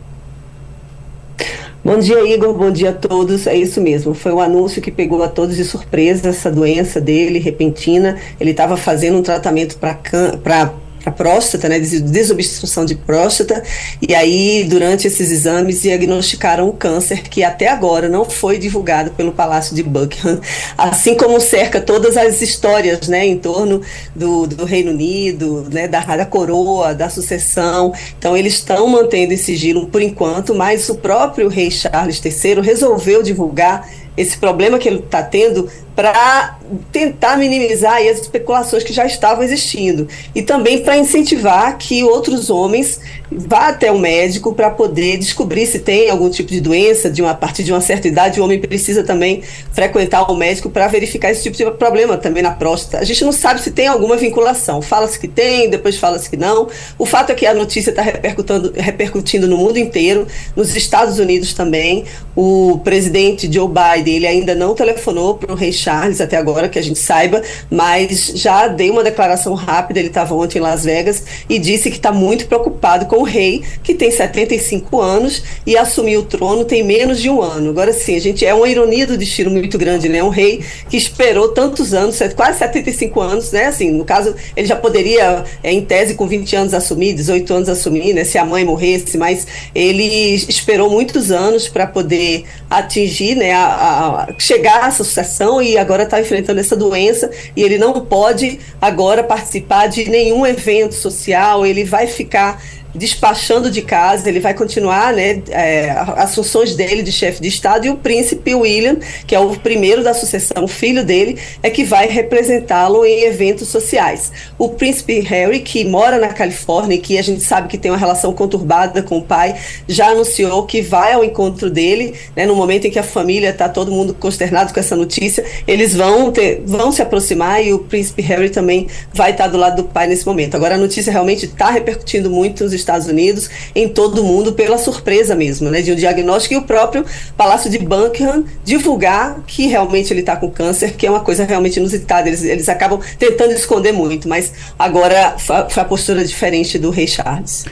Bom 1.83 1.97
dia, 1.97 2.21
Igor. 2.33 2.53
Bom 2.53 2.69
dia 2.69 2.89
a 2.89 2.93
todos. 2.93 3.47
É 3.47 3.55
isso 3.55 3.79
mesmo. 3.79 4.13
Foi 4.13 4.33
um 4.33 4.41
anúncio 4.41 4.81
que 4.81 4.91
pegou 4.91 5.23
a 5.23 5.29
todos 5.29 5.55
de 5.55 5.63
surpresa 5.63 6.29
essa 6.29 6.51
doença 6.51 6.99
dele, 6.99 7.39
repentina. 7.39 8.17
Ele 8.39 8.51
estava 8.51 8.75
fazendo 8.75 9.17
um 9.17 9.23
tratamento 9.23 9.77
para 9.77 10.73
a 11.05 11.11
próstata, 11.11 11.69
né, 11.69 11.79
desobstrução 11.79 12.85
de 12.85 12.95
próstata, 12.95 13.63
e 14.01 14.13
aí 14.13 14.65
durante 14.69 15.07
esses 15.07 15.31
exames 15.31 15.81
diagnosticaram 15.81 16.69
um 16.69 16.71
câncer 16.71 17.23
que 17.23 17.43
até 17.43 17.67
agora 17.67 18.09
não 18.09 18.25
foi 18.25 18.57
divulgado 18.57 19.11
pelo 19.11 19.31
Palácio 19.31 19.75
de 19.75 19.83
Buckingham, 19.83 20.39
assim 20.77 21.15
como 21.15 21.39
cerca 21.39 21.81
todas 21.81 22.17
as 22.17 22.41
histórias, 22.41 23.07
né, 23.07 23.25
em 23.25 23.37
torno 23.37 23.81
do, 24.15 24.47
do 24.47 24.65
Reino 24.65 24.91
Unido, 24.91 25.67
né, 25.71 25.87
da, 25.87 26.01
da 26.01 26.25
coroa, 26.25 26.93
da 26.93 27.09
sucessão, 27.09 27.93
então 28.17 28.35
eles 28.35 28.53
estão 28.53 28.87
mantendo 28.87 29.33
esse 29.33 29.49
sigilo 29.49 29.87
por 29.87 30.01
enquanto, 30.01 30.53
mas 30.53 30.89
o 30.89 30.95
próprio 30.95 31.47
rei 31.47 31.71
Charles 31.71 32.21
III 32.23 32.61
resolveu 32.61 33.23
divulgar 33.23 33.87
esse 34.19 34.37
problema 34.37 34.77
que 34.77 34.87
ele 34.87 34.99
está 34.99 35.23
tendo 35.23 35.69
para 35.99 36.57
tentar 36.93 37.35
minimizar 37.35 37.97
as 37.97 38.21
especulações 38.21 38.85
que 38.85 38.93
já 38.93 39.05
estavam 39.05 39.43
existindo. 39.43 40.07
E 40.33 40.41
também 40.41 40.81
para 40.81 40.97
incentivar 40.97 41.77
que 41.77 42.05
outros 42.05 42.49
homens 42.49 43.01
vá 43.29 43.67
até 43.67 43.91
o 43.91 43.99
médico 43.99 44.55
para 44.55 44.69
poder 44.69 45.17
descobrir 45.17 45.65
se 45.65 45.79
tem 45.79 46.09
algum 46.09 46.29
tipo 46.29 46.49
de 46.49 46.61
doença 46.61 47.09
de 47.09 47.21
uma 47.21 47.31
a 47.31 47.35
partir 47.35 47.63
de 47.63 47.71
uma 47.71 47.81
certa 47.81 48.07
idade 48.07 48.39
o 48.39 48.43
homem 48.43 48.59
precisa 48.59 49.03
também 49.03 49.43
frequentar 49.71 50.23
o 50.31 50.35
médico 50.35 50.69
para 50.69 50.87
verificar 50.87 51.31
esse 51.31 51.43
tipo 51.43 51.55
de 51.57 51.69
problema 51.77 52.17
também 52.17 52.41
na 52.41 52.51
próstata. 52.51 52.99
A 52.99 53.05
gente 53.05 53.23
não 53.25 53.33
sabe 53.33 53.61
se 53.61 53.69
tem 53.69 53.87
alguma 53.87 54.15
vinculação. 54.15 54.81
Fala-se 54.81 55.19
que 55.19 55.27
tem 55.27 55.69
depois 55.69 55.97
fala-se 55.97 56.29
que 56.29 56.37
não. 56.37 56.69
O 56.97 57.05
fato 57.05 57.31
é 57.31 57.35
que 57.35 57.45
a 57.45 57.53
notícia 57.53 57.89
está 57.89 58.01
repercutindo 58.01 58.73
repercutindo 58.73 59.47
no 59.47 59.57
mundo 59.57 59.77
inteiro 59.77 60.25
nos 60.55 60.73
Estados 60.77 61.19
Unidos 61.19 61.53
também. 61.53 62.05
O 62.37 62.79
presidente 62.85 63.51
Joe 63.51 63.67
Biden 63.67 64.15
ele 64.15 64.27
ainda 64.27 64.55
não 64.55 64.73
telefonou 64.73 65.35
para 65.35 65.51
o 65.51 65.55
rei 65.55 65.73
Charles 65.73 65.88
até 66.21 66.37
agora, 66.37 66.69
que 66.69 66.79
a 66.79 66.81
gente 66.81 66.99
saiba, 66.99 67.41
mas 67.69 68.31
já 68.35 68.67
deu 68.67 68.93
uma 68.93 69.03
declaração 69.03 69.53
rápida. 69.53 69.99
Ele 69.99 70.09
estava 70.09 70.35
ontem 70.35 70.59
em 70.59 70.61
Las 70.61 70.83
Vegas 70.83 71.23
e 71.49 71.57
disse 71.57 71.89
que 71.89 71.97
está 71.97 72.11
muito 72.11 72.47
preocupado 72.47 73.05
com 73.05 73.17
o 73.17 73.23
rei, 73.23 73.63
que 73.83 73.93
tem 73.93 74.11
75 74.11 75.01
anos 75.01 75.43
e 75.65 75.77
assumiu 75.77 76.21
o 76.21 76.23
trono 76.23 76.65
tem 76.65 76.83
menos 76.83 77.19
de 77.19 77.29
um 77.29 77.41
ano. 77.41 77.69
Agora 77.69 77.93
sim, 77.93 78.15
a 78.15 78.21
gente 78.21 78.45
é 78.45 78.53
uma 78.53 78.67
ironia 78.67 79.07
do 79.07 79.17
destino 79.17 79.49
muito 79.49 79.77
grande, 79.77 80.09
né? 80.09 80.23
Um 80.23 80.29
rei 80.29 80.63
que 80.89 80.97
esperou 80.97 81.49
tantos 81.49 81.93
anos, 81.93 82.19
quase 82.35 82.59
75 82.59 83.21
anos, 83.21 83.51
né? 83.51 83.65
Assim, 83.65 83.91
no 83.91 84.05
caso, 84.05 84.35
ele 84.55 84.67
já 84.67 84.75
poderia, 84.75 85.43
é, 85.63 85.71
em 85.71 85.83
tese, 85.83 86.13
com 86.13 86.27
20 86.27 86.55
anos 86.55 86.73
assumir, 86.73 87.13
18 87.13 87.53
anos 87.53 87.69
assumir, 87.69 88.13
né? 88.13 88.23
Se 88.23 88.37
a 88.37 88.45
mãe 88.45 88.63
morresse, 88.63 89.17
mas 89.17 89.47
ele 89.73 90.33
esperou 90.33 90.89
muitos 90.89 91.31
anos 91.31 91.67
para 91.67 91.87
poder 91.87 92.45
atingir, 92.69 93.35
né? 93.35 93.53
A, 93.53 94.27
a, 94.27 94.27
chegar 94.37 94.83
à 94.83 94.91
sucessão 94.91 95.61
e 95.61 95.68
agora 95.77 96.03
está 96.03 96.19
enfrentando 96.19 96.59
essa 96.59 96.75
doença 96.75 97.29
e 97.55 97.63
ele 97.63 97.77
não 97.77 97.93
pode 98.05 98.59
agora 98.81 99.23
participar 99.23 99.87
de 99.87 100.09
nenhum 100.09 100.45
evento 100.45 100.95
social, 100.95 101.65
ele 101.65 101.83
vai 101.83 102.07
ficar 102.07 102.61
despachando 102.93 103.69
de 103.69 103.81
casa, 103.81 104.27
ele 104.27 104.39
vai 104.39 104.53
continuar 104.53 105.13
né, 105.13 105.41
é, 105.49 105.91
as 105.91 106.33
funções 106.33 106.75
dele 106.75 107.03
de 107.03 107.11
chefe 107.11 107.41
de 107.41 107.47
Estado 107.47 107.85
e 107.85 107.89
o 107.89 107.97
príncipe 107.97 108.55
William, 108.55 108.97
que 109.27 109.35
é 109.35 109.39
o 109.39 109.55
primeiro 109.55 110.03
da 110.03 110.13
sucessão, 110.13 110.67
filho 110.67 111.03
dele, 111.03 111.37
é 111.61 111.69
que 111.69 111.83
vai 111.83 112.07
representá-lo 112.07 113.05
em 113.05 113.23
eventos 113.23 113.67
sociais. 113.67 114.31
O 114.57 114.69
príncipe 114.69 115.19
Harry, 115.19 115.59
que 115.59 115.85
mora 115.85 116.17
na 116.17 116.29
Califórnia 116.29 116.95
e 116.95 116.99
que 116.99 117.17
a 117.17 117.21
gente 117.21 117.43
sabe 117.43 117.67
que 117.67 117.77
tem 117.77 117.91
uma 117.91 117.97
relação 117.97 118.33
conturbada 118.33 119.03
com 119.03 119.17
o 119.17 119.23
pai, 119.23 119.55
já 119.87 120.09
anunciou 120.09 120.63
que 120.63 120.81
vai 120.81 121.13
ao 121.13 121.23
encontro 121.23 121.69
dele, 121.69 122.15
né, 122.35 122.45
no 122.45 122.55
momento 122.55 122.85
em 122.85 122.91
que 122.91 122.99
a 122.99 123.03
família 123.03 123.49
está 123.49 123.69
todo 123.69 123.91
mundo 123.91 124.13
consternado 124.13 124.73
com 124.73 124.79
essa 124.79 124.95
notícia, 124.95 125.45
eles 125.67 125.95
vão, 125.95 126.31
ter, 126.31 126.63
vão 126.65 126.91
se 126.91 127.01
aproximar 127.01 127.63
e 127.63 127.73
o 127.73 127.79
príncipe 127.79 128.21
Harry 128.21 128.49
também 128.49 128.87
vai 129.13 129.31
estar 129.31 129.47
do 129.47 129.57
lado 129.57 129.83
do 129.83 129.83
pai 129.83 130.07
nesse 130.07 130.25
momento. 130.25 130.55
Agora 130.55 130.75
a 130.75 130.77
notícia 130.77 131.11
realmente 131.11 131.45
está 131.45 131.69
repercutindo 131.69 132.29
muito 132.29 132.63
nos 132.63 132.73
Estados 132.79 133.07
Unidos, 133.07 133.49
em 133.75 133.87
todo 133.87 134.19
o 134.19 134.23
mundo, 134.23 134.53
pela 134.53 134.77
surpresa 134.77 135.35
mesmo, 135.35 135.69
né, 135.69 135.81
de 135.81 135.91
um 135.91 135.95
diagnóstico 135.95 136.53
e 136.55 136.57
o 136.57 136.63
próprio 136.63 137.05
Palácio 137.37 137.69
de 137.69 137.79
Buckingham 137.79 138.43
divulgar 138.63 139.39
que 139.45 139.67
realmente 139.67 140.11
ele 140.11 140.21
está 140.21 140.35
com 140.35 140.49
câncer, 140.49 140.95
que 140.95 141.05
é 141.05 141.09
uma 141.09 141.19
coisa 141.21 141.43
realmente 141.45 141.77
inusitada. 141.77 142.27
Eles, 142.27 142.43
eles 142.43 142.69
acabam 142.69 142.99
tentando 143.17 143.51
esconder 143.51 143.91
muito, 143.91 144.27
mas 144.27 144.53
agora 144.77 145.35
foi 145.37 145.83
a 145.83 145.85
postura 145.85 146.23
diferente 146.23 146.77
do 146.77 146.89
rei 146.89 147.07
Charles. 147.07 147.65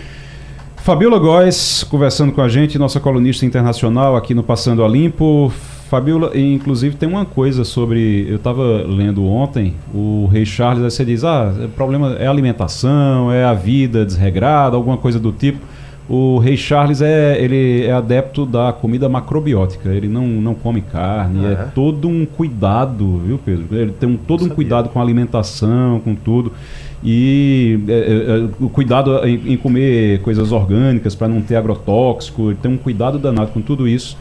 Fabiola 0.77 1.19
Góes 1.19 1.83
conversando 1.83 2.31
com 2.31 2.41
a 2.41 2.47
gente, 2.47 2.77
nossa 2.79 2.99
colunista 2.99 3.45
internacional 3.45 4.15
aqui 4.15 4.33
no 4.33 4.41
Passando 4.41 4.83
a 4.85 4.87
Limpo. 4.87 5.51
Fabiola, 5.89 6.37
inclusive 6.37 6.95
tem 6.97 7.07
uma 7.07 7.25
coisa 7.25 7.63
sobre. 7.63 8.27
Eu 8.29 8.35
estava 8.35 8.83
lendo 8.85 9.25
ontem, 9.25 9.73
o 9.93 10.27
Rei 10.31 10.45
Charles, 10.45 10.83
aí 10.83 10.91
você 10.91 11.05
diz: 11.05 11.23
ah, 11.23 11.53
o 11.65 11.69
problema 11.69 12.15
é 12.19 12.27
a 12.27 12.29
alimentação, 12.29 13.31
é 13.31 13.45
a 13.45 13.53
vida 13.53 14.05
desregrada, 14.05 14.75
alguma 14.75 14.97
coisa 14.97 15.19
do 15.19 15.31
tipo. 15.31 15.59
O 16.09 16.37
Rei 16.39 16.55
Charles 16.55 17.01
é, 17.01 17.37
ele 17.41 17.85
é 17.85 17.91
adepto 17.91 18.45
da 18.45 18.71
comida 18.71 19.09
macrobiótica, 19.09 19.89
ele 19.89 20.07
não, 20.07 20.25
não 20.25 20.53
come 20.53 20.81
carne, 20.81 21.45
ah, 21.45 21.49
é, 21.49 21.53
é, 21.53 21.55
todo 21.75 22.07
um 22.07 22.25
cuidado, 22.25 23.21
viu, 23.25 23.37
Pedro? 23.37 23.67
Ele 23.71 23.91
tem 23.91 24.07
um, 24.07 24.15
todo 24.15 24.45
um 24.45 24.49
cuidado 24.49 24.89
com 24.89 24.99
a 24.99 25.01
alimentação, 25.01 25.99
com 25.99 26.15
tudo. 26.15 26.53
E 27.03 27.79
é, 27.87 27.91
é, 27.91 28.39
é 28.39 28.49
o 28.59 28.69
cuidado 28.69 29.25
em, 29.25 29.53
em 29.53 29.57
comer 29.57 30.21
coisas 30.21 30.51
orgânicas 30.51 31.13
para 31.13 31.27
não 31.27 31.41
ter 31.41 31.55
agrotóxico, 31.55 32.49
ele 32.49 32.59
tem 32.61 32.71
um 32.71 32.77
cuidado 32.77 33.19
danado 33.19 33.51
com 33.51 33.61
tudo 33.61 33.87
isso. 33.87 34.17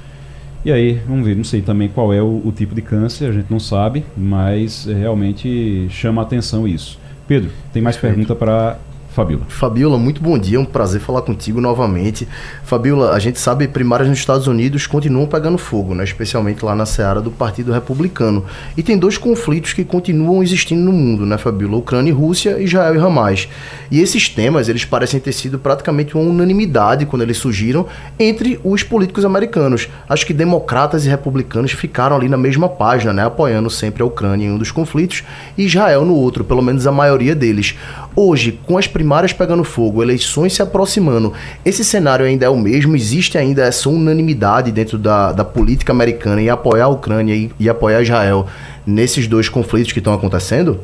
E 0.67 0.73
aí, 0.73 0.95
vamos 1.07 1.25
ver, 1.25 1.37
não 1.37 1.45
sei 1.45 1.63
também 1.63 1.89
qual 1.89 2.13
é 2.13 2.21
o, 2.21 2.43
o 2.45 2.51
tipo 2.51 2.75
de 2.75 2.83
câncer, 2.83 3.29
a 3.29 3.33
gente 3.33 3.49
não 3.49 3.61
sabe, 3.61 4.05
mas 4.17 4.85
realmente 4.85 5.87
chama 5.91 6.23
a 6.23 6.25
atenção 6.25 6.67
isso. 6.67 6.99
Pedro, 7.29 7.53
tem 7.73 7.81
mais 7.81 7.95
Perfeito. 7.95 8.17
pergunta 8.17 8.35
para 8.35 8.77
Fabiola. 9.17 9.47
Fabiola, 9.49 9.99
muito 9.99 10.21
bom 10.21 10.39
dia, 10.39 10.59
é 10.59 10.61
um 10.61 10.65
prazer 10.67 11.01
falar 11.01 11.23
contigo 11.23 11.59
novamente. 11.59 12.29
Fabiola, 12.65 13.13
a 13.13 13.19
gente 13.19 13.41
sabe 13.41 13.67
primárias 13.67 14.11
nos 14.11 14.19
Estados 14.19 14.47
Unidos 14.47 14.87
continuam 14.87 15.27
pegando 15.27 15.57
fogo, 15.57 15.95
né? 15.95 16.05
especialmente 16.05 16.63
lá 16.63 16.75
na 16.75 16.85
seara 16.85 17.19
do 17.19 17.31
Partido 17.31 17.73
Republicano. 17.73 18.45
E 18.77 18.83
tem 18.83 18.99
dois 18.99 19.17
conflitos 19.17 19.73
que 19.73 19.87
continuam 19.87 20.43
existindo 20.43 20.83
no 20.83 20.93
mundo, 20.93 21.25
né, 21.25 21.39
Fabiola? 21.39 21.79
Ucrânia 21.79 22.11
e 22.11 22.13
Rússia, 22.13 22.61
Israel 22.61 22.95
e 22.95 22.99
Hamas. 22.99 23.49
E 23.91 24.03
esses 24.03 24.29
temas, 24.29 24.69
eles 24.69 24.85
parecem 24.85 25.19
ter 25.19 25.33
sido 25.33 25.59
praticamente 25.59 26.15
uma 26.15 26.29
unanimidade 26.29 27.07
quando 27.07 27.23
eles 27.23 27.39
surgiram 27.39 27.87
entre 28.19 28.61
os 28.63 28.83
políticos 28.83 29.25
americanos. 29.25 29.89
Acho 30.07 30.27
que 30.27 30.35
democratas 30.35 31.07
e 31.07 31.09
republicanos 31.09 31.73
ficaram 31.73 32.17
ali 32.17 32.29
na 32.29 32.37
mesma 32.37 32.69
página, 32.69 33.15
né, 33.15 33.25
apoiando 33.25 33.71
sempre 33.71 34.03
a 34.03 34.07
Ucrânia 34.07 34.45
em 34.45 34.51
um 34.51 34.59
dos 34.59 34.71
conflitos 34.71 35.25
e 35.57 35.65
Israel 35.65 36.05
no 36.05 36.15
outro, 36.15 36.45
pelo 36.45 36.61
menos 36.61 36.87
a 36.87 36.93
maioria 36.93 37.35
deles. 37.35 37.75
Hoje, 38.15 38.59
com 38.67 38.79
as 38.79 38.87
primárias 39.07 39.33
pegando 39.33 39.63
fogo, 39.63 40.03
eleições 40.03 40.53
se 40.53 40.61
aproximando, 40.61 41.33
esse 41.65 41.85
cenário 41.85 42.27
ainda 42.27 42.45
é 42.45 42.49
o 42.49 42.59
mesmo? 42.59 42.97
Existe 42.97 43.39
ainda 43.39 43.65
essa 43.65 43.89
unanimidade 43.89 44.73
dentro 44.73 44.99
da, 44.99 45.31
da 45.31 45.45
política 45.45 45.93
americana 45.93 46.43
em 46.43 46.49
apoiar 46.49 46.87
a 46.87 46.89
Ucrânia 46.89 47.33
e, 47.33 47.49
e 47.57 47.69
apoiar 47.69 48.03
Israel 48.03 48.49
nesses 48.85 49.29
dois 49.29 49.49
conflitos 49.49 49.93
que 49.93 50.01
estão 50.01 50.13
acontecendo? 50.13 50.81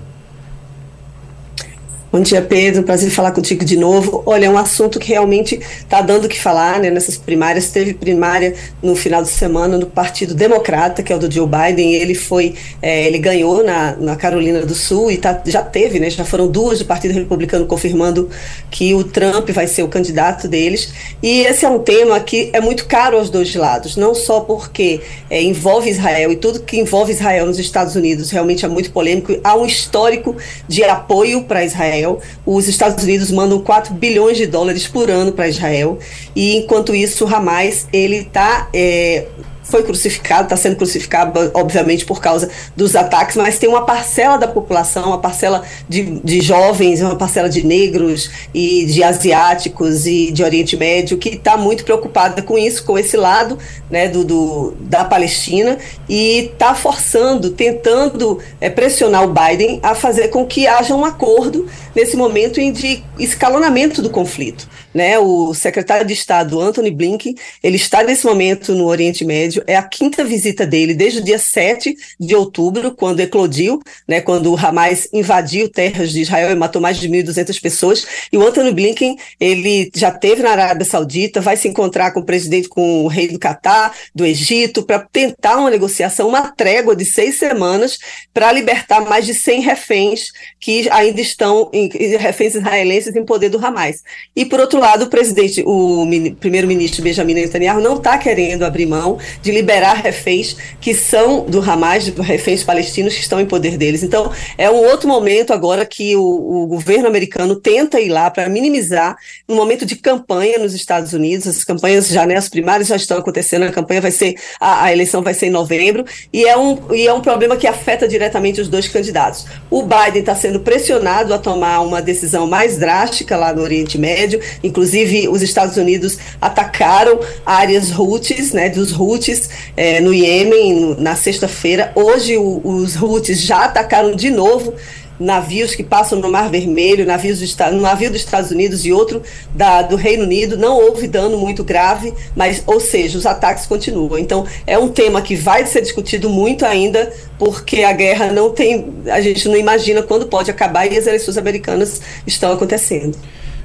Bom 2.12 2.20
dia, 2.20 2.42
Pedro. 2.42 2.82
Prazer 2.82 3.10
falar 3.10 3.32
contigo 3.32 3.64
de 3.64 3.74
novo. 3.74 4.22
Olha, 4.26 4.44
é 4.44 4.50
um 4.50 4.58
assunto 4.58 4.98
que 4.98 5.08
realmente 5.08 5.54
está 5.54 6.02
dando 6.02 6.26
o 6.26 6.28
que 6.28 6.38
falar 6.38 6.78
né, 6.78 6.90
nessas 6.90 7.16
primárias. 7.16 7.70
Teve 7.70 7.94
primária 7.94 8.54
no 8.82 8.94
final 8.94 9.22
de 9.22 9.30
semana 9.30 9.78
no 9.78 9.86
Partido 9.86 10.34
Democrata, 10.34 11.02
que 11.02 11.10
é 11.10 11.16
o 11.16 11.18
do 11.18 11.32
Joe 11.32 11.48
Biden. 11.48 11.94
Ele 11.94 12.14
foi, 12.14 12.54
é, 12.82 13.06
ele 13.06 13.16
ganhou 13.16 13.64
na, 13.64 13.96
na 13.96 14.14
Carolina 14.14 14.60
do 14.60 14.74
Sul 14.74 15.10
e 15.10 15.16
tá, 15.16 15.40
já 15.46 15.62
teve, 15.62 15.98
né? 15.98 16.10
Já 16.10 16.22
foram 16.22 16.48
duas 16.48 16.80
do 16.80 16.84
Partido 16.84 17.14
Republicano 17.14 17.64
confirmando 17.64 18.28
que 18.70 18.92
o 18.92 19.02
Trump 19.04 19.48
vai 19.48 19.66
ser 19.66 19.82
o 19.82 19.88
candidato 19.88 20.46
deles. 20.46 20.92
E 21.22 21.40
esse 21.44 21.64
é 21.64 21.68
um 21.70 21.78
tema 21.78 22.20
que 22.20 22.50
é 22.52 22.60
muito 22.60 22.84
caro 22.84 23.16
aos 23.16 23.30
dois 23.30 23.54
lados, 23.54 23.96
não 23.96 24.14
só 24.14 24.40
porque 24.40 25.00
é, 25.30 25.42
envolve 25.42 25.88
Israel 25.88 26.30
e 26.30 26.36
tudo 26.36 26.60
que 26.60 26.78
envolve 26.78 27.10
Israel 27.10 27.46
nos 27.46 27.58
Estados 27.58 27.96
Unidos 27.96 28.30
realmente 28.30 28.66
é 28.66 28.68
muito 28.68 28.92
polêmico. 28.92 29.34
Há 29.42 29.56
um 29.56 29.64
histórico 29.64 30.36
de 30.68 30.84
apoio 30.84 31.44
para 31.44 31.64
Israel 31.64 32.01
Israel. 32.02 32.20
Os 32.44 32.68
Estados 32.68 33.02
Unidos 33.02 33.30
mandam 33.30 33.60
4 33.60 33.94
bilhões 33.94 34.36
de 34.36 34.46
dólares 34.46 34.86
por 34.86 35.10
ano 35.10 35.32
para 35.32 35.48
Israel. 35.48 35.98
E 36.34 36.56
enquanto 36.56 36.94
isso, 36.94 37.24
o 37.24 37.34
Hamas 37.34 37.86
ele 37.92 38.18
está 38.18 38.68
é, 38.74 39.26
foi 39.62 39.82
crucificado, 39.82 40.44
está 40.44 40.56
sendo 40.56 40.76
crucificado, 40.76 41.50
obviamente, 41.54 42.04
por 42.04 42.20
causa 42.20 42.50
dos 42.76 42.96
ataques, 42.96 43.36
mas 43.36 43.58
tem 43.58 43.68
uma 43.68 43.84
parcela 43.84 44.36
da 44.36 44.48
população, 44.48 45.08
uma 45.08 45.18
parcela 45.18 45.62
de, 45.88 46.20
de 46.20 46.40
jovens, 46.40 47.00
uma 47.00 47.16
parcela 47.16 47.48
de 47.48 47.64
negros 47.64 48.30
e 48.52 48.84
de 48.86 49.02
asiáticos 49.02 50.06
e 50.06 50.30
de 50.32 50.42
Oriente 50.42 50.76
Médio 50.76 51.16
que 51.16 51.30
está 51.30 51.56
muito 51.56 51.84
preocupada 51.84 52.42
com 52.42 52.58
isso, 52.58 52.84
com 52.84 52.98
esse 52.98 53.16
lado 53.16 53.58
né, 53.90 54.08
do, 54.08 54.24
do 54.24 54.74
da 54.80 55.04
Palestina 55.04 55.78
e 56.08 56.50
está 56.52 56.74
forçando, 56.74 57.50
tentando 57.50 58.38
é, 58.60 58.68
pressionar 58.68 59.24
o 59.24 59.32
Biden 59.32 59.80
a 59.82 59.94
fazer 59.94 60.28
com 60.28 60.46
que 60.46 60.66
haja 60.66 60.94
um 60.94 61.04
acordo 61.04 61.68
nesse 61.94 62.16
momento 62.16 62.60
de 62.72 63.02
escalonamento 63.18 64.02
do 64.02 64.10
conflito. 64.10 64.68
Né? 64.94 65.18
O 65.18 65.54
secretário 65.54 66.06
de 66.06 66.12
Estado, 66.12 66.60
Anthony 66.60 66.90
Blinken, 66.90 67.34
ele 67.62 67.76
está 67.76 68.02
nesse 68.02 68.26
momento 68.26 68.74
no 68.74 68.86
Oriente 68.86 69.24
Médio, 69.24 69.62
é 69.66 69.76
a 69.76 69.82
quinta 69.82 70.24
visita 70.24 70.66
dele 70.66 70.94
desde 70.94 71.20
o 71.20 71.24
dia 71.24 71.38
7 71.38 71.96
de 72.18 72.34
outubro, 72.34 72.92
quando 72.92 73.20
eclodiu, 73.20 73.80
né? 74.06 74.20
Quando 74.20 74.52
o 74.52 74.56
Hamas 74.56 75.08
invadiu 75.12 75.68
terras 75.68 76.10
de 76.12 76.22
Israel 76.22 76.50
e 76.50 76.54
matou 76.54 76.80
mais 76.80 76.98
de 76.98 77.08
1.200 77.08 77.60
pessoas. 77.60 78.06
E 78.32 78.36
o 78.36 78.46
Anthony 78.46 78.72
Blinken, 78.72 79.16
ele 79.40 79.90
já 79.94 80.10
teve 80.10 80.42
na 80.42 80.50
Arábia 80.50 80.84
Saudita, 80.84 81.40
vai 81.40 81.56
se 81.56 81.68
encontrar 81.68 82.12
com 82.12 82.20
o 82.20 82.24
presidente, 82.24 82.68
com 82.68 83.04
o 83.04 83.08
rei 83.08 83.28
do 83.28 83.38
Catar, 83.38 83.94
do 84.14 84.24
Egito, 84.24 84.82
para 84.82 85.00
tentar 85.00 85.56
uma 85.56 85.70
negociação, 85.70 86.28
uma 86.28 86.50
trégua 86.50 86.94
de 86.94 87.04
seis 87.04 87.38
semanas 87.38 87.98
para 88.32 88.52
libertar 88.52 89.00
mais 89.00 89.26
de 89.26 89.34
100 89.34 89.60
reféns 89.60 90.32
que 90.60 90.88
ainda 90.90 91.20
estão, 91.20 91.70
em, 91.72 91.88
reféns 92.16 92.54
israelenses 92.54 93.14
em 93.14 93.24
poder 93.24 93.48
do 93.48 93.64
Hamas. 93.64 94.02
E, 94.34 94.44
por 94.44 94.60
outro 94.60 94.81
lado, 94.82 95.04
o 95.04 95.08
presidente, 95.08 95.62
o 95.66 96.06
primeiro-ministro 96.38 97.02
Benjamin 97.02 97.34
Netanyahu 97.34 97.80
não 97.80 97.96
está 97.96 98.18
querendo 98.18 98.64
abrir 98.64 98.86
mão 98.86 99.18
de 99.40 99.50
liberar 99.50 99.94
reféns 99.94 100.56
que 100.80 100.92
são 100.94 101.46
do 101.46 101.60
Hamas, 101.60 102.08
reféns 102.08 102.62
palestinos 102.62 103.14
que 103.14 103.20
estão 103.20 103.40
em 103.40 103.46
poder 103.46 103.78
deles. 103.78 104.02
Então, 104.02 104.30
é 104.58 104.70
um 104.70 104.84
outro 104.90 105.08
momento 105.08 105.52
agora 105.52 105.86
que 105.86 106.14
o, 106.16 106.22
o 106.22 106.66
governo 106.66 107.06
americano 107.06 107.56
tenta 107.56 108.00
ir 108.00 108.08
lá 108.08 108.30
para 108.30 108.48
minimizar 108.48 109.16
um 109.48 109.54
momento 109.54 109.86
de 109.86 109.96
campanha 109.96 110.58
nos 110.58 110.74
Estados 110.74 111.12
Unidos. 111.12 111.46
As 111.46 111.64
campanhas 111.64 112.08
já, 112.08 112.26
né, 112.26 112.36
as 112.36 112.48
primárias 112.48 112.88
já 112.88 112.96
estão 112.96 113.18
acontecendo, 113.18 113.62
a 113.62 113.72
campanha 113.72 114.00
vai 114.00 114.10
ser, 114.10 114.34
a, 114.60 114.84
a 114.84 114.92
eleição 114.92 115.22
vai 115.22 115.34
ser 115.34 115.46
em 115.46 115.50
novembro, 115.50 116.04
e 116.32 116.44
é, 116.44 116.56
um, 116.56 116.78
e 116.92 117.06
é 117.06 117.12
um 117.12 117.20
problema 117.20 117.56
que 117.56 117.66
afeta 117.66 118.06
diretamente 118.08 118.60
os 118.60 118.68
dois 118.68 118.88
candidatos. 118.88 119.46
O 119.70 119.82
Biden 119.82 120.20
está 120.20 120.34
sendo 120.34 120.60
pressionado 120.60 121.32
a 121.32 121.38
tomar 121.38 121.80
uma 121.80 122.02
decisão 122.02 122.46
mais 122.46 122.76
drástica 122.76 123.36
lá 123.36 123.52
no 123.52 123.62
Oriente 123.62 123.96
Médio, 123.96 124.40
inclusive 124.72 125.28
os 125.28 125.42
Estados 125.42 125.76
Unidos 125.76 126.16
atacaram 126.40 127.20
áreas 127.44 127.96
Houthis, 127.96 128.52
né, 128.52 128.70
dos 128.70 128.98
Houthis 128.98 129.50
é, 129.76 130.00
no 130.00 130.14
Iêmen 130.14 130.96
na 130.98 131.14
sexta-feira. 131.14 131.92
Hoje 131.94 132.38
o, 132.38 132.62
os 132.64 133.00
Houthis 133.00 133.42
já 133.42 133.64
atacaram 133.64 134.16
de 134.16 134.30
novo 134.30 134.72
navios 135.20 135.74
que 135.74 135.84
passam 135.84 136.18
no 136.18 136.30
Mar 136.30 136.50
Vermelho, 136.50 137.06
navios 137.06 137.38
do, 137.38 137.80
navio 137.80 138.10
dos 138.10 138.20
Estados 138.20 138.50
Unidos 138.50 138.84
e 138.84 138.92
outro 138.92 139.22
da, 139.54 139.82
do 139.82 139.94
Reino 139.94 140.24
Unido. 140.24 140.56
Não 140.56 140.76
houve 140.76 141.06
dano 141.06 141.38
muito 141.38 141.62
grave, 141.62 142.12
mas, 142.34 142.62
ou 142.66 142.80
seja, 142.80 143.16
os 143.16 143.26
ataques 143.26 143.66
continuam. 143.66 144.18
Então, 144.18 144.46
é 144.66 144.76
um 144.78 144.88
tema 144.88 145.22
que 145.22 145.36
vai 145.36 145.64
ser 145.66 145.82
discutido 145.82 146.28
muito 146.28 146.64
ainda, 146.64 147.12
porque 147.38 147.82
a 147.82 147.92
guerra 147.92 148.32
não 148.32 148.50
tem. 148.50 148.92
A 149.06 149.20
gente 149.20 149.48
não 149.48 149.56
imagina 149.56 150.02
quando 150.02 150.26
pode 150.26 150.50
acabar 150.50 150.90
e 150.90 150.98
as 150.98 151.06
eleições 151.06 151.38
americanas 151.38 152.00
estão 152.26 152.52
acontecendo. 152.52 153.16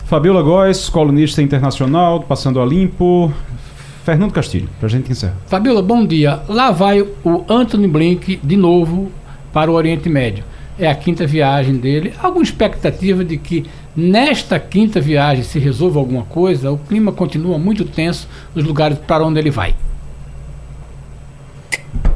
Fabiola 0.07 0.41
Góes, 0.41 0.89
colunista 0.89 1.41
internacional, 1.41 2.21
passando 2.21 2.61
a 2.61 2.65
limpo. 2.65 3.31
Fernando 4.03 4.31
Castilho, 4.31 4.69
para 4.79 4.87
a 4.87 4.89
gente 4.89 5.11
encerrar. 5.11 5.35
Fabiola, 5.47 5.81
bom 5.81 6.05
dia. 6.05 6.39
Lá 6.47 6.71
vai 6.71 7.01
o 7.01 7.43
Anthony 7.49 7.87
Blink 7.87 8.39
de 8.41 8.55
novo 8.55 9.11
para 9.51 9.69
o 9.69 9.73
Oriente 9.73 10.07
Médio 10.07 10.43
é 10.79 10.87
a 10.87 10.95
quinta 10.95 11.25
viagem 11.25 11.75
dele. 11.75 12.13
Alguma 12.21 12.43
expectativa 12.43 13.23
de 13.23 13.37
que 13.37 13.65
nesta 13.95 14.59
quinta 14.59 15.01
viagem 15.01 15.43
se 15.43 15.59
resolva 15.59 15.99
alguma 15.99 16.23
coisa? 16.23 16.71
O 16.71 16.77
clima 16.77 17.11
continua 17.11 17.57
muito 17.57 17.83
tenso 17.83 18.27
nos 18.53 18.63
lugares 18.63 18.97
para 18.99 19.25
onde 19.25 19.39
ele 19.39 19.49
vai. 19.49 19.75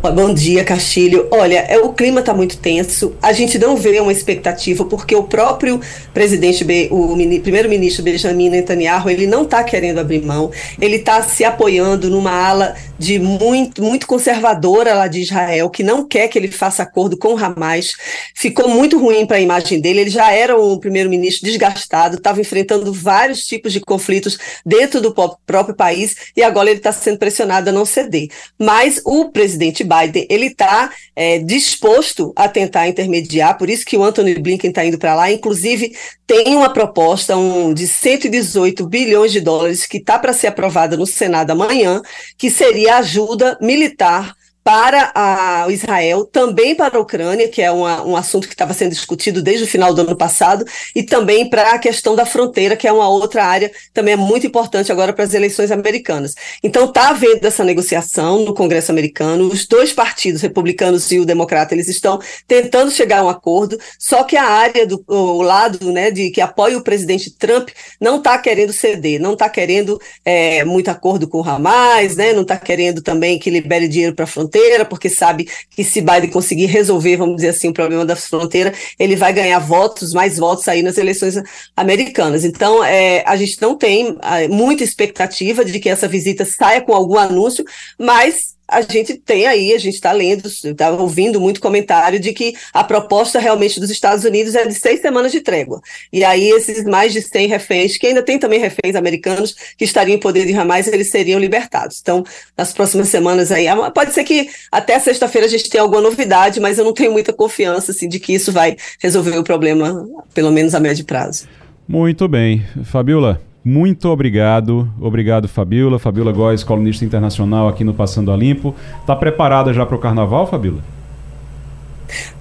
Bom 0.09 0.33
dia, 0.33 0.63
Castilho. 0.63 1.27
Olha, 1.29 1.59
é, 1.59 1.77
o 1.77 1.93
clima 1.93 2.21
está 2.21 2.33
muito 2.33 2.57
tenso. 2.57 3.15
A 3.21 3.31
gente 3.33 3.59
não 3.59 3.77
vê 3.77 3.99
uma 3.99 4.11
expectativa 4.11 4.83
porque 4.83 5.15
o 5.15 5.23
próprio 5.23 5.79
presidente, 6.11 6.65
o 6.89 7.15
primeiro-ministro 7.39 8.03
Benjamin 8.03 8.49
Netanyahu, 8.49 9.11
ele 9.11 9.27
não 9.27 9.43
está 9.43 9.63
querendo 9.63 9.99
abrir 9.99 10.23
mão. 10.23 10.51
Ele 10.81 10.95
está 10.95 11.21
se 11.21 11.45
apoiando 11.45 12.09
numa 12.09 12.31
ala 12.31 12.75
de 12.97 13.19
muito, 13.19 13.83
muito 13.83 14.07
conservadora 14.07 14.95
lá 14.95 15.07
de 15.07 15.21
Israel, 15.21 15.69
que 15.69 15.83
não 15.83 16.03
quer 16.07 16.27
que 16.27 16.37
ele 16.37 16.47
faça 16.49 16.81
acordo 16.81 17.15
com 17.15 17.35
o 17.35 17.37
Hamas. 17.37 17.93
Ficou 18.35 18.67
muito 18.69 18.97
ruim 18.99 19.27
para 19.27 19.37
a 19.37 19.41
imagem 19.41 19.79
dele. 19.79 20.01
Ele 20.01 20.09
já 20.09 20.31
era 20.31 20.59
um 20.59 20.79
primeiro-ministro 20.79 21.47
desgastado, 21.47 22.17
estava 22.17 22.41
enfrentando 22.41 22.91
vários 22.91 23.45
tipos 23.45 23.71
de 23.71 23.79
conflitos 23.79 24.37
dentro 24.65 24.99
do 24.99 25.13
próprio 25.13 25.75
país 25.75 26.15
e 26.35 26.41
agora 26.41 26.71
ele 26.71 26.79
está 26.79 26.91
sendo 26.91 27.19
pressionado 27.19 27.69
a 27.69 27.73
não 27.73 27.85
ceder. 27.85 28.29
Mas 28.57 28.99
o 29.05 29.29
presidente 29.29 29.83
Biden 29.91 30.25
ele 30.29 30.47
está 30.47 30.91
é, 31.15 31.39
disposto 31.39 32.31
a 32.35 32.47
tentar 32.47 32.87
intermediar, 32.87 33.57
por 33.57 33.69
isso 33.69 33.85
que 33.85 33.97
o 33.97 34.03
Anthony 34.03 34.35
Blinken 34.35 34.69
está 34.69 34.85
indo 34.85 34.97
para 34.97 35.15
lá. 35.15 35.31
Inclusive, 35.31 35.95
tem 36.25 36.55
uma 36.55 36.71
proposta 36.71 37.35
um, 37.35 37.73
de 37.73 37.87
118 37.87 38.87
bilhões 38.87 39.31
de 39.31 39.41
dólares 39.41 39.85
que 39.85 39.97
está 39.97 40.17
para 40.17 40.33
ser 40.33 40.47
aprovada 40.47 40.95
no 40.95 41.05
Senado 41.05 41.51
amanhã, 41.51 42.01
que 42.37 42.49
seria 42.49 42.97
ajuda 42.97 43.57
militar 43.61 44.35
para 44.63 45.11
a, 45.15 45.65
Israel, 45.69 46.25
também 46.25 46.75
para 46.75 46.97
a 46.97 47.01
Ucrânia, 47.01 47.47
que 47.47 47.61
é 47.61 47.71
uma, 47.71 48.03
um 48.03 48.15
assunto 48.15 48.47
que 48.47 48.53
estava 48.53 48.73
sendo 48.73 48.91
discutido 48.91 49.41
desde 49.41 49.63
o 49.63 49.67
final 49.67 49.93
do 49.93 50.01
ano 50.01 50.15
passado, 50.15 50.65
e 50.95 51.03
também 51.03 51.49
para 51.49 51.71
a 51.71 51.79
questão 51.79 52.15
da 52.15 52.25
fronteira, 52.25 52.75
que 52.75 52.87
é 52.87 52.91
uma 52.91 53.07
outra 53.09 53.43
área 53.43 53.71
também 53.93 54.13
é 54.13 54.17
muito 54.17 54.45
importante 54.45 54.91
agora 54.91 55.13
para 55.13 55.25
as 55.25 55.33
eleições 55.33 55.71
americanas. 55.71 56.35
Então 56.63 56.85
está 56.85 57.09
havendo 57.09 57.45
essa 57.45 57.63
negociação 57.63 58.45
no 58.45 58.53
Congresso 58.53 58.91
americano, 58.91 59.47
os 59.47 59.65
dois 59.65 59.91
partidos, 59.93 60.41
republicanos 60.41 61.11
e 61.11 61.19
o 61.19 61.25
democrata, 61.25 61.73
eles 61.73 61.87
estão 61.87 62.19
tentando 62.47 62.91
chegar 62.91 63.19
a 63.19 63.23
um 63.25 63.29
acordo, 63.29 63.79
só 63.97 64.23
que 64.23 64.37
a 64.37 64.45
área 64.45 64.85
do 64.85 65.03
o 65.07 65.41
lado 65.41 65.91
né, 65.91 66.11
de 66.11 66.29
que 66.29 66.39
apoia 66.39 66.77
o 66.77 66.83
presidente 66.83 67.31
Trump 67.31 67.69
não 67.99 68.17
está 68.17 68.37
querendo 68.37 68.71
ceder, 68.71 69.19
não 69.19 69.33
está 69.33 69.49
querendo 69.49 69.99
é, 70.23 70.63
muito 70.63 70.89
acordo 70.89 71.27
com 71.27 71.39
o 71.39 71.43
Hamas, 71.43 72.15
né, 72.15 72.31
não 72.33 72.43
está 72.43 72.57
querendo 72.57 73.01
também 73.01 73.39
que 73.39 73.49
libere 73.49 73.87
dinheiro 73.87 74.15
para 74.15 74.25
a 74.25 74.27
fronteira 74.27 74.50
fronteira, 74.51 74.85
porque 74.85 75.09
sabe 75.09 75.47
que 75.69 75.83
se 75.83 76.01
Biden 76.01 76.29
conseguir 76.29 76.65
resolver, 76.65 77.15
vamos 77.15 77.37
dizer 77.37 77.49
assim, 77.49 77.69
o 77.69 77.73
problema 77.73 78.05
da 78.05 78.15
fronteira, 78.15 78.73
ele 78.99 79.15
vai 79.15 79.31
ganhar 79.31 79.59
votos, 79.59 80.13
mais 80.13 80.37
votos 80.37 80.67
aí 80.67 80.83
nas 80.83 80.97
eleições 80.97 81.35
americanas. 81.75 82.43
Então, 82.43 82.83
é, 82.83 83.23
a 83.25 83.35
gente 83.37 83.61
não 83.61 83.75
tem 83.75 84.17
é, 84.21 84.47
muita 84.47 84.83
expectativa 84.83 85.63
de 85.63 85.79
que 85.79 85.89
essa 85.89 86.07
visita 86.07 86.43
saia 86.43 86.81
com 86.81 86.93
algum 86.93 87.17
anúncio, 87.17 87.63
mas 87.97 88.59
a 88.71 88.81
gente 88.81 89.15
tem 89.15 89.45
aí, 89.45 89.73
a 89.73 89.77
gente 89.77 89.95
está 89.95 90.13
lendo, 90.13 90.47
está 90.47 90.91
ouvindo 90.91 91.41
muito 91.41 91.59
comentário 91.59 92.17
de 92.19 92.31
que 92.31 92.55
a 92.73 92.83
proposta 92.83 93.37
realmente 93.37 93.81
dos 93.81 93.89
Estados 93.89 94.23
Unidos 94.23 94.55
é 94.55 94.65
de 94.65 94.73
seis 94.73 95.01
semanas 95.01 95.33
de 95.33 95.41
trégua. 95.41 95.81
E 96.11 96.23
aí 96.23 96.49
esses 96.49 96.85
mais 96.85 97.11
de 97.11 97.21
100 97.21 97.47
reféns, 97.47 97.97
que 97.97 98.07
ainda 98.07 98.23
tem 98.23 98.39
também 98.39 98.59
reféns 98.59 98.95
americanos 98.95 99.53
que 99.77 99.83
estariam 99.83 100.15
em 100.15 100.19
poder 100.19 100.45
de 100.45 100.53
Hamas, 100.53 100.87
eles 100.87 101.09
seriam 101.09 101.37
libertados. 101.37 101.99
Então, 102.01 102.23
nas 102.57 102.71
próximas 102.71 103.09
semanas 103.09 103.51
aí, 103.51 103.65
pode 103.93 104.13
ser 104.13 104.23
que 104.23 104.49
até 104.71 104.97
sexta-feira 104.97 105.47
a 105.47 105.49
gente 105.49 105.69
tenha 105.69 105.83
alguma 105.83 106.01
novidade, 106.01 106.61
mas 106.61 106.77
eu 106.77 106.85
não 106.85 106.93
tenho 106.93 107.11
muita 107.11 107.33
confiança 107.33 107.91
assim, 107.91 108.07
de 108.07 108.19
que 108.19 108.33
isso 108.33 108.53
vai 108.53 108.77
resolver 109.01 109.37
o 109.37 109.43
problema, 109.43 110.07
pelo 110.33 110.51
menos 110.51 110.73
a 110.73 110.79
médio 110.79 111.03
prazo. 111.03 111.45
Muito 111.85 112.25
bem. 112.27 112.65
Fabiola, 112.85 113.41
muito 113.63 114.09
obrigado. 114.09 114.89
Obrigado, 114.99 115.47
Fabiola. 115.47 115.99
Fabiola 115.99 116.31
Góes, 116.31 116.63
colunista 116.63 117.05
internacional 117.05 117.67
aqui 117.67 117.83
no 117.83 117.93
Passando 117.93 118.31
a 118.31 118.37
Limpo. 118.37 118.75
Está 118.99 119.15
preparada 119.15 119.71
já 119.73 119.85
para 119.85 119.95
o 119.95 119.99
carnaval, 119.99 120.47
Fabiola? 120.47 120.79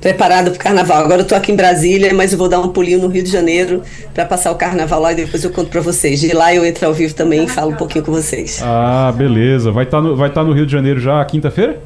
Preparada 0.00 0.50
para 0.50 0.56
o 0.56 0.62
carnaval. 0.62 1.04
Agora 1.04 1.20
eu 1.20 1.22
estou 1.22 1.36
aqui 1.36 1.52
em 1.52 1.56
Brasília, 1.56 2.12
mas 2.14 2.32
eu 2.32 2.38
vou 2.38 2.48
dar 2.48 2.60
um 2.60 2.68
pulinho 2.68 3.00
no 3.00 3.08
Rio 3.08 3.22
de 3.22 3.30
Janeiro 3.30 3.82
para 4.14 4.24
passar 4.24 4.50
o 4.50 4.54
carnaval 4.54 5.00
lá 5.00 5.12
e 5.12 5.16
depois 5.16 5.44
eu 5.44 5.50
conto 5.50 5.70
para 5.70 5.80
vocês. 5.80 6.20
De 6.20 6.32
lá 6.32 6.54
eu 6.54 6.64
entro 6.64 6.86
ao 6.86 6.94
vivo 6.94 7.14
também 7.14 7.44
e 7.44 7.48
falo 7.48 7.72
um 7.72 7.76
pouquinho 7.76 8.04
com 8.04 8.12
vocês. 8.12 8.60
Ah, 8.64 9.12
beleza. 9.16 9.70
Vai 9.70 9.84
estar 9.84 9.98
tá 9.98 10.02
no, 10.02 10.16
vai 10.16 10.30
tá 10.30 10.42
no 10.42 10.52
Rio 10.52 10.66
de 10.66 10.72
Janeiro 10.72 11.00
já 11.00 11.24
quinta-feira? 11.24 11.78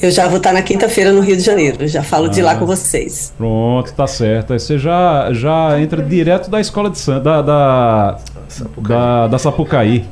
Eu 0.00 0.10
já 0.10 0.28
vou 0.28 0.38
estar 0.38 0.52
na 0.52 0.62
quinta-feira 0.62 1.12
no 1.12 1.20
Rio 1.20 1.36
de 1.36 1.42
Janeiro. 1.42 1.86
Já 1.86 2.02
falo 2.02 2.26
ah, 2.26 2.28
de 2.28 2.40
lá 2.40 2.52
ah. 2.52 2.56
com 2.56 2.66
vocês. 2.66 3.32
Pronto, 3.36 3.92
tá 3.92 4.06
certo. 4.06 4.52
Aí 4.52 4.60
você 4.60 4.78
já, 4.78 5.28
já 5.32 5.80
entra 5.80 6.02
direto 6.02 6.50
da 6.50 6.60
escola 6.60 6.88
de 6.88 6.98
Santa, 6.98 7.20
da, 7.20 7.42
da, 7.42 8.18
Sapucaí. 8.48 8.88
da, 8.88 9.26
da 9.26 9.38
Sapucaí. 9.38 10.04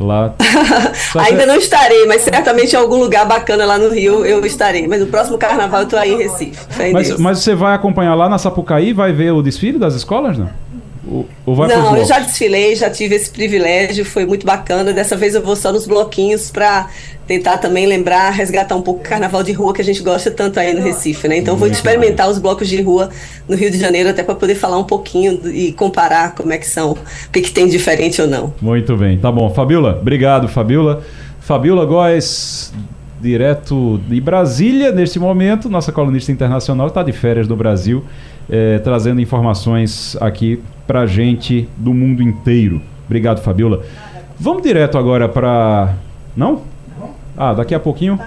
Lá. 0.00 0.32
Ainda 1.26 1.44
não 1.44 1.56
estarei, 1.56 2.06
mas 2.06 2.22
certamente 2.22 2.72
em 2.72 2.76
algum 2.76 2.96
lugar 2.96 3.26
bacana 3.26 3.64
lá 3.64 3.78
no 3.78 3.88
Rio 3.88 4.24
eu 4.24 4.44
estarei. 4.46 4.86
Mas 4.86 5.00
no 5.00 5.06
próximo 5.06 5.36
carnaval 5.36 5.82
eu 5.82 5.88
tô 5.88 5.96
aí 5.96 6.12
em 6.12 6.18
Recife. 6.18 6.58
Mas, 6.92 7.18
mas, 7.18 7.38
você 7.40 7.54
vai 7.54 7.74
acompanhar 7.74 8.14
lá 8.14 8.28
na 8.28 8.38
Sapucaí? 8.38 8.92
Vai 8.92 9.12
ver 9.12 9.32
o 9.32 9.42
desfile 9.42 9.78
das 9.78 9.94
escolas, 9.94 10.38
não? 10.38 10.48
Ou 11.46 11.54
vai 11.54 11.68
não, 11.68 11.96
eu 11.96 12.04
já 12.04 12.18
desfilei, 12.18 12.76
já 12.76 12.90
tive 12.90 13.14
esse 13.14 13.30
privilégio, 13.30 14.04
foi 14.04 14.26
muito 14.26 14.44
bacana. 14.44 14.92
Dessa 14.92 15.16
vez 15.16 15.34
eu 15.34 15.42
vou 15.42 15.56
só 15.56 15.72
nos 15.72 15.86
bloquinhos 15.86 16.50
para 16.50 16.88
tentar 17.26 17.58
também 17.58 17.86
lembrar, 17.86 18.30
resgatar 18.30 18.74
um 18.76 18.82
pouco 18.82 19.00
o 19.00 19.02
carnaval 19.02 19.42
de 19.42 19.52
rua 19.52 19.72
que 19.72 19.80
a 19.80 19.84
gente 19.84 20.02
gosta 20.02 20.30
tanto 20.30 20.60
aí 20.60 20.74
no 20.74 20.82
Recife, 20.82 21.26
né? 21.26 21.38
Então 21.38 21.56
vou 21.56 21.68
experimentar 21.68 22.28
os 22.28 22.38
blocos 22.38 22.68
de 22.68 22.80
rua 22.82 23.08
no 23.48 23.56
Rio 23.56 23.70
de 23.70 23.78
Janeiro 23.78 24.10
até 24.10 24.22
para 24.22 24.34
poder 24.34 24.54
falar 24.54 24.78
um 24.78 24.84
pouquinho 24.84 25.40
e 25.46 25.72
comparar 25.72 26.34
como 26.34 26.52
é 26.52 26.58
que 26.58 26.66
são, 26.66 26.92
o 26.92 27.30
que, 27.32 27.40
que 27.40 27.50
tem 27.50 27.68
diferente 27.68 28.20
ou 28.20 28.28
não. 28.28 28.52
Muito 28.60 28.96
bem, 28.96 29.18
tá 29.18 29.32
bom. 29.32 29.48
Fabiola, 29.50 29.98
obrigado, 30.00 30.48
Fabiola. 30.48 31.02
Fabiola 31.40 31.86
Góes, 31.86 32.72
direto 33.20 33.98
de 34.08 34.20
Brasília, 34.20 34.92
neste 34.92 35.18
momento. 35.18 35.68
Nossa 35.68 35.90
colunista 35.90 36.30
internacional 36.30 36.88
está 36.88 37.02
de 37.02 37.12
férias 37.12 37.48
no 37.48 37.56
Brasil, 37.56 38.04
é, 38.50 38.78
trazendo 38.78 39.20
informações 39.20 40.16
aqui 40.20 40.62
para 40.88 41.06
gente 41.06 41.68
do 41.76 41.92
mundo 41.92 42.22
inteiro. 42.22 42.80
Obrigado, 43.04 43.42
Fabiola. 43.42 43.84
Vamos 44.40 44.62
direto 44.62 44.96
agora 44.96 45.28
para. 45.28 45.94
Não? 46.34 46.62
Ah, 47.36 47.52
daqui 47.52 47.74
a 47.74 47.80
pouquinho. 47.80 48.18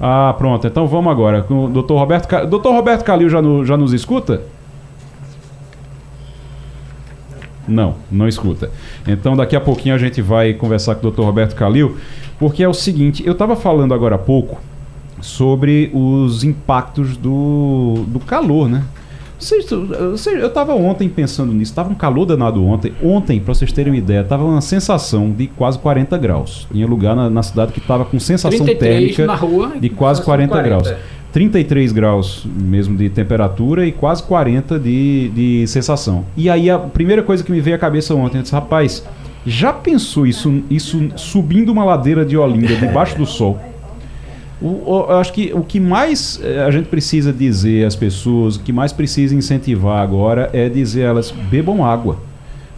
Ah, 0.00 0.34
pronto. 0.38 0.66
Então 0.66 0.86
vamos 0.86 1.12
agora. 1.12 1.42
Com 1.42 1.66
o 1.66 1.68
Dr. 1.68 1.92
Roberto, 1.92 2.46
Dr. 2.46 2.68
Roberto 2.68 3.04
Calil 3.04 3.28
já, 3.28 3.42
no, 3.42 3.64
já 3.64 3.76
nos 3.76 3.92
escuta? 3.92 4.40
Não, 7.68 7.96
não 8.10 8.26
escuta. 8.26 8.70
Então 9.06 9.36
daqui 9.36 9.54
a 9.54 9.60
pouquinho 9.60 9.94
a 9.94 9.98
gente 9.98 10.22
vai 10.22 10.54
conversar 10.54 10.94
com 10.94 11.06
o 11.06 11.10
Dr. 11.10 11.22
Roberto 11.22 11.54
Calil, 11.54 11.98
porque 12.38 12.62
é 12.62 12.68
o 12.68 12.74
seguinte, 12.74 13.26
eu 13.26 13.32
estava 13.32 13.54
falando 13.54 13.92
agora 13.92 14.14
há 14.14 14.18
pouco 14.18 14.60
sobre 15.20 15.90
os 15.92 16.44
impactos 16.44 17.16
do, 17.16 18.04
do 18.06 18.20
calor, 18.20 18.68
né? 18.68 18.84
Eu 20.38 20.46
estava 20.46 20.74
ontem 20.74 21.08
pensando 21.08 21.52
nisso, 21.52 21.72
estava 21.72 21.90
um 21.90 21.94
calor 21.94 22.24
danado 22.24 22.64
ontem. 22.64 22.92
Ontem, 23.02 23.38
para 23.38 23.54
vocês 23.54 23.70
terem 23.72 23.92
uma 23.92 23.98
ideia, 23.98 24.20
estava 24.20 24.44
uma 24.44 24.60
sensação 24.60 25.30
de 25.30 25.46
quase 25.46 25.78
40 25.78 26.16
graus. 26.18 26.66
Tinha 26.72 26.86
lugar 26.86 27.14
na, 27.14 27.28
na 27.28 27.42
cidade 27.42 27.72
que 27.72 27.78
estava 27.78 28.04
com 28.04 28.18
sensação 28.18 28.66
térmica 28.66 29.34
rua, 29.34 29.74
de 29.78 29.90
quase 29.90 30.22
40, 30.22 30.48
40 30.48 30.68
graus. 30.68 30.94
33 31.32 31.92
graus 31.92 32.46
mesmo 32.46 32.96
de 32.96 33.10
temperatura 33.10 33.86
e 33.86 33.92
quase 33.92 34.22
40 34.22 34.78
de, 34.78 35.28
de 35.34 35.66
sensação. 35.66 36.24
E 36.34 36.48
aí 36.48 36.70
a 36.70 36.78
primeira 36.78 37.22
coisa 37.22 37.44
que 37.44 37.52
me 37.52 37.60
veio 37.60 37.76
à 37.76 37.78
cabeça 37.78 38.14
ontem, 38.14 38.38
eu 38.38 38.42
disse, 38.42 38.54
rapaz, 38.54 39.04
já 39.44 39.70
pensou 39.70 40.26
isso, 40.26 40.62
isso 40.70 41.10
subindo 41.14 41.70
uma 41.70 41.84
ladeira 41.84 42.24
de 42.24 42.38
Olinda 42.38 42.74
debaixo 42.76 43.18
do 43.18 43.26
sol? 43.26 43.60
O, 44.60 45.06
eu 45.08 45.18
acho 45.18 45.32
que 45.32 45.52
o 45.52 45.62
que 45.62 45.78
mais 45.78 46.40
eh, 46.42 46.64
a 46.64 46.70
gente 46.70 46.88
precisa 46.88 47.30
dizer 47.30 47.84
às 47.84 47.94
pessoas, 47.94 48.56
o 48.56 48.60
que 48.60 48.72
mais 48.72 48.90
precisa 48.90 49.34
incentivar 49.34 50.02
agora 50.02 50.48
é 50.52 50.68
dizer 50.68 51.04
a 51.04 51.08
elas 51.08 51.30
bebam 51.30 51.84
água. 51.84 52.16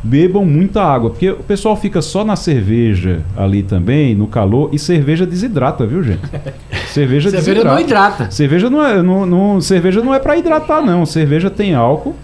Bebam 0.02 0.44
muita 0.44 0.82
água, 0.82 1.10
porque 1.10 1.30
o 1.30 1.42
pessoal 1.42 1.76
fica 1.76 2.00
só 2.00 2.24
na 2.24 2.36
cerveja 2.36 3.22
ali 3.36 3.62
também, 3.62 4.14
no 4.14 4.26
calor, 4.26 4.70
e 4.72 4.78
cerveja 4.78 5.26
desidrata, 5.26 5.86
viu, 5.86 6.02
gente? 6.02 6.22
Cerveja, 6.88 7.30
cerveja 7.30 7.64
não 7.64 7.78
hidrata. 7.78 8.30
Cerveja 8.30 8.70
não 8.70 8.84
é, 8.84 9.02
não, 9.02 9.26
não, 9.26 9.60
cerveja 9.60 10.02
não 10.02 10.14
é 10.14 10.18
para 10.18 10.38
hidratar, 10.38 10.80
não. 10.80 11.04
Cerveja 11.04 11.50
tem 11.50 11.74
álcool, 11.74 12.16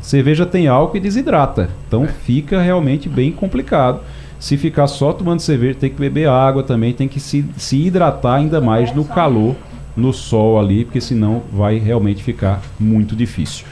cerveja 0.00 0.46
tem 0.46 0.66
álcool 0.66 0.96
e 0.96 1.00
desidrata. 1.00 1.68
Então 1.86 2.06
fica 2.24 2.60
realmente 2.60 3.08
bem 3.08 3.30
complicado. 3.30 4.00
Se 4.38 4.56
ficar 4.56 4.86
só 4.86 5.12
tomando 5.12 5.40
cerveja, 5.40 5.78
tem 5.80 5.90
que 5.90 5.96
beber 5.96 6.28
água 6.28 6.62
também, 6.62 6.92
tem 6.92 7.08
que 7.08 7.18
se, 7.18 7.44
se 7.56 7.76
hidratar 7.76 8.36
ainda 8.36 8.60
mais 8.60 8.94
no 8.94 9.04
calor, 9.04 9.56
no 9.96 10.12
sol 10.12 10.60
ali, 10.60 10.84
porque 10.84 11.00
senão 11.00 11.42
vai 11.52 11.78
realmente 11.78 12.22
ficar 12.22 12.62
muito 12.78 13.16
difícil. 13.16 13.66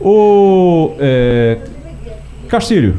O 0.00 0.94
é, 0.98 1.58
Castilho, 2.48 2.96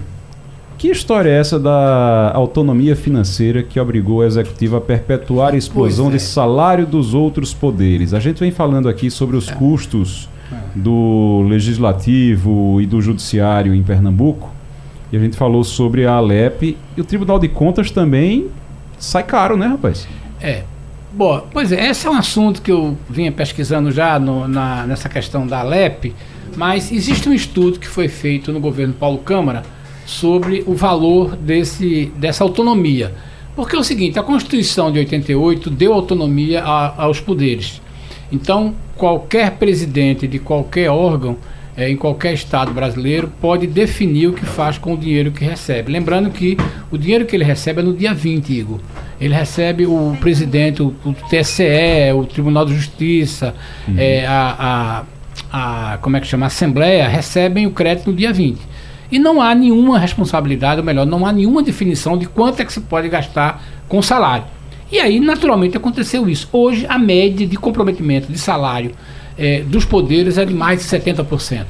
que 0.77 0.89
história 0.89 1.29
é 1.29 1.39
essa 1.39 1.59
da 1.59 2.31
autonomia 2.33 2.95
financeira 2.95 3.61
que 3.61 3.79
obrigou 3.79 4.21
a 4.21 4.25
executiva 4.25 4.77
a 4.77 4.81
perpetuar 4.81 5.53
a 5.53 5.57
explosão 5.57 6.07
é. 6.07 6.11
de 6.11 6.19
salário 6.19 6.85
dos 6.85 7.13
outros 7.13 7.53
poderes? 7.53 8.13
A 8.13 8.19
gente 8.19 8.39
vem 8.39 8.51
falando 8.51 8.87
aqui 8.87 9.11
sobre 9.11 9.35
os 9.35 9.49
é. 9.49 9.53
custos 9.53 10.29
é. 10.51 10.55
do 10.75 11.45
legislativo 11.47 12.79
e 12.79 12.85
do 12.85 13.01
judiciário 13.01 13.73
em 13.73 13.83
Pernambuco. 13.83 14.54
A 15.15 15.19
gente 15.19 15.37
falou 15.37 15.63
sobre 15.63 16.05
a 16.05 16.13
Alep 16.13 16.77
e 16.95 17.01
o 17.01 17.03
Tribunal 17.03 17.39
de 17.39 17.47
Contas 17.47 17.91
também 17.91 18.49
sai 18.97 19.23
caro, 19.23 19.55
né, 19.55 19.67
rapaz? 19.67 20.07
É. 20.41 20.63
Bom, 21.13 21.47
pois 21.51 21.71
é, 21.71 21.89
esse 21.89 22.05
é 22.05 22.09
um 22.09 22.15
assunto 22.15 22.61
que 22.61 22.71
eu 22.71 22.97
vinha 23.09 23.31
pesquisando 23.31 23.89
já 23.89 24.19
no, 24.19 24.47
na, 24.47 24.85
nessa 24.85 25.07
questão 25.07 25.47
da 25.47 25.59
Alep, 25.59 26.13
mas 26.57 26.91
existe 26.91 27.29
um 27.29 27.33
estudo 27.33 27.79
que 27.79 27.87
foi 27.87 28.09
feito 28.09 28.51
no 28.51 28.59
governo 28.59 28.93
Paulo 28.93 29.19
Câmara 29.19 29.63
sobre 30.05 30.63
o 30.67 30.73
valor 30.73 31.35
desse, 31.35 32.11
dessa 32.17 32.43
autonomia. 32.43 33.13
Porque 33.55 33.75
é 33.75 33.79
o 33.79 33.83
seguinte, 33.83 34.19
a 34.19 34.23
Constituição 34.23 34.91
de 34.91 34.99
88 34.99 35.69
deu 35.69 35.93
autonomia 35.93 36.61
a, 36.61 37.03
aos 37.03 37.21
poderes. 37.21 37.81
Então, 38.29 38.75
qualquer 38.97 39.51
presidente 39.51 40.27
de 40.27 40.39
qualquer 40.39 40.89
órgão 40.89 41.37
é, 41.77 41.89
em 41.89 41.97
qualquer 41.97 42.33
estado 42.33 42.71
brasileiro 42.71 43.31
pode 43.41 43.67
definir 43.67 44.27
o 44.27 44.33
que 44.33 44.45
faz 44.45 44.77
com 44.77 44.93
o 44.93 44.97
dinheiro 44.97 45.31
que 45.31 45.43
recebe. 45.43 45.91
Lembrando 45.91 46.29
que 46.29 46.57
o 46.89 46.97
dinheiro 46.97 47.25
que 47.25 47.35
ele 47.35 47.43
recebe 47.43 47.81
é 47.81 47.83
no 47.83 47.93
dia 47.93 48.13
20, 48.13 48.49
Igor. 48.49 48.79
Ele 49.19 49.33
recebe 49.33 49.85
o 49.85 50.15
presidente, 50.19 50.81
o, 50.81 50.93
o 51.05 51.13
TSE, 51.29 51.63
o 52.15 52.25
Tribunal 52.25 52.65
de 52.65 52.75
Justiça, 52.75 53.53
uhum. 53.87 53.95
é, 53.97 54.25
a, 54.25 55.05
a, 55.51 55.93
a, 55.93 55.97
como 55.97 56.17
é 56.17 56.21
que 56.21 56.27
chama? 56.27 56.45
A 56.45 56.47
Assembleia, 56.47 57.07
recebem 57.07 57.67
o 57.67 57.71
crédito 57.71 58.09
no 58.09 58.15
dia 58.15 58.31
20. 58.31 58.59
E 59.11 59.19
não 59.19 59.41
há 59.41 59.53
nenhuma 59.53 59.99
responsabilidade, 59.99 60.79
ou 60.79 60.85
melhor, 60.85 61.05
não 61.05 61.25
há 61.25 61.31
nenhuma 61.31 61.61
definição 61.61 62.17
de 62.17 62.25
quanto 62.25 62.61
é 62.61 62.65
que 62.65 62.73
se 62.73 62.81
pode 62.81 63.07
gastar 63.07 63.63
com 63.87 64.01
salário. 64.01 64.45
E 64.91 64.99
aí, 64.99 65.19
naturalmente, 65.19 65.77
aconteceu 65.77 66.29
isso. 66.29 66.47
Hoje, 66.51 66.85
a 66.87 66.97
média 66.97 67.45
de 67.45 67.57
comprometimento 67.57 68.31
de 68.31 68.37
salário 68.37 68.91
é, 69.37 69.61
dos 69.61 69.85
poderes 69.85 70.37
é 70.37 70.45
de 70.45 70.53
mais 70.53 70.79
de 70.79 70.85
70%. 70.85 71.65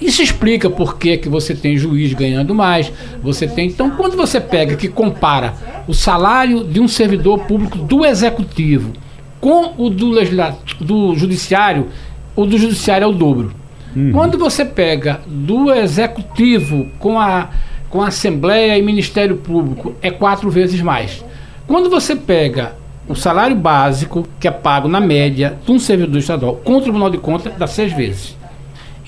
Isso 0.00 0.22
explica 0.22 0.70
por 0.70 0.96
que, 0.96 1.18
que 1.18 1.28
você 1.28 1.54
tem 1.54 1.76
juiz 1.76 2.14
ganhando 2.14 2.54
mais, 2.54 2.90
você 3.22 3.46
tem. 3.46 3.68
Então, 3.68 3.90
quando 3.90 4.16
você 4.16 4.40
pega 4.40 4.74
que 4.74 4.88
compara 4.88 5.54
o 5.86 5.92
salário 5.92 6.64
de 6.64 6.80
um 6.80 6.88
servidor 6.88 7.40
público 7.40 7.76
do 7.76 8.04
executivo 8.04 8.92
com 9.40 9.74
o 9.76 9.90
do, 9.90 10.14
do 10.80 11.14
judiciário, 11.14 11.88
o 12.34 12.46
do 12.46 12.56
judiciário 12.56 13.04
é 13.04 13.08
o 13.08 13.12
dobro. 13.12 13.52
Uhum. 13.94 14.12
Quando 14.12 14.38
você 14.38 14.64
pega 14.64 15.20
do 15.26 15.70
executivo 15.72 16.86
com 16.98 17.18
a, 17.18 17.50
com 17.90 18.00
a 18.00 18.08
Assembleia 18.08 18.78
e 18.78 18.82
Ministério 18.82 19.36
Público, 19.36 19.94
é 20.00 20.10
quatro 20.10 20.48
vezes 20.48 20.80
mais. 20.80 21.22
Quando 21.66 21.90
você 21.90 22.16
pega 22.16 22.79
o 23.08 23.14
salário 23.14 23.56
básico, 23.56 24.26
que 24.38 24.46
é 24.46 24.50
pago 24.50 24.88
na 24.88 25.00
média 25.00 25.58
de 25.64 25.72
um 25.72 25.78
servidor 25.78 26.18
estadual 26.18 26.56
com 26.56 26.76
o 26.76 26.80
Tribunal 26.80 27.10
de 27.10 27.18
Contas, 27.18 27.52
dá 27.56 27.66
seis 27.66 27.92
vezes. 27.92 28.36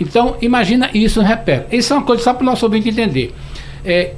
Então, 0.01 0.36
imagina 0.43 0.90
isso 0.93 1.20
no 1.20 1.26
repete. 1.26 1.76
Isso 1.76 1.93
é 1.93 1.97
uma 1.97 2.05
coisa 2.05 2.22
só 2.22 2.34
para 2.34 2.43
o 2.43 2.47
nosso 2.47 2.64
ouvinte 2.64 2.88
entender. 2.88 3.32
É, 3.84 4.14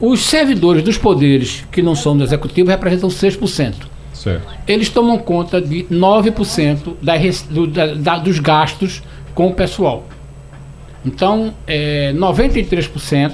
os 0.00 0.20
servidores 0.20 0.82
dos 0.82 0.98
poderes 0.98 1.64
que 1.72 1.82
não 1.82 1.94
são 1.94 2.16
do 2.16 2.22
executivo 2.22 2.70
representam 2.70 3.08
6%. 3.08 3.74
Certo. 4.12 4.46
Eles 4.66 4.88
tomam 4.88 5.18
conta 5.18 5.60
de 5.60 5.84
9% 5.84 6.94
da, 7.02 7.14
do, 7.50 7.66
da, 7.66 7.94
da, 7.94 8.18
dos 8.18 8.38
gastos 8.38 9.02
com 9.34 9.48
o 9.48 9.54
pessoal. 9.54 10.06
Então, 11.04 11.52
é, 11.66 12.12
93% 12.14 13.32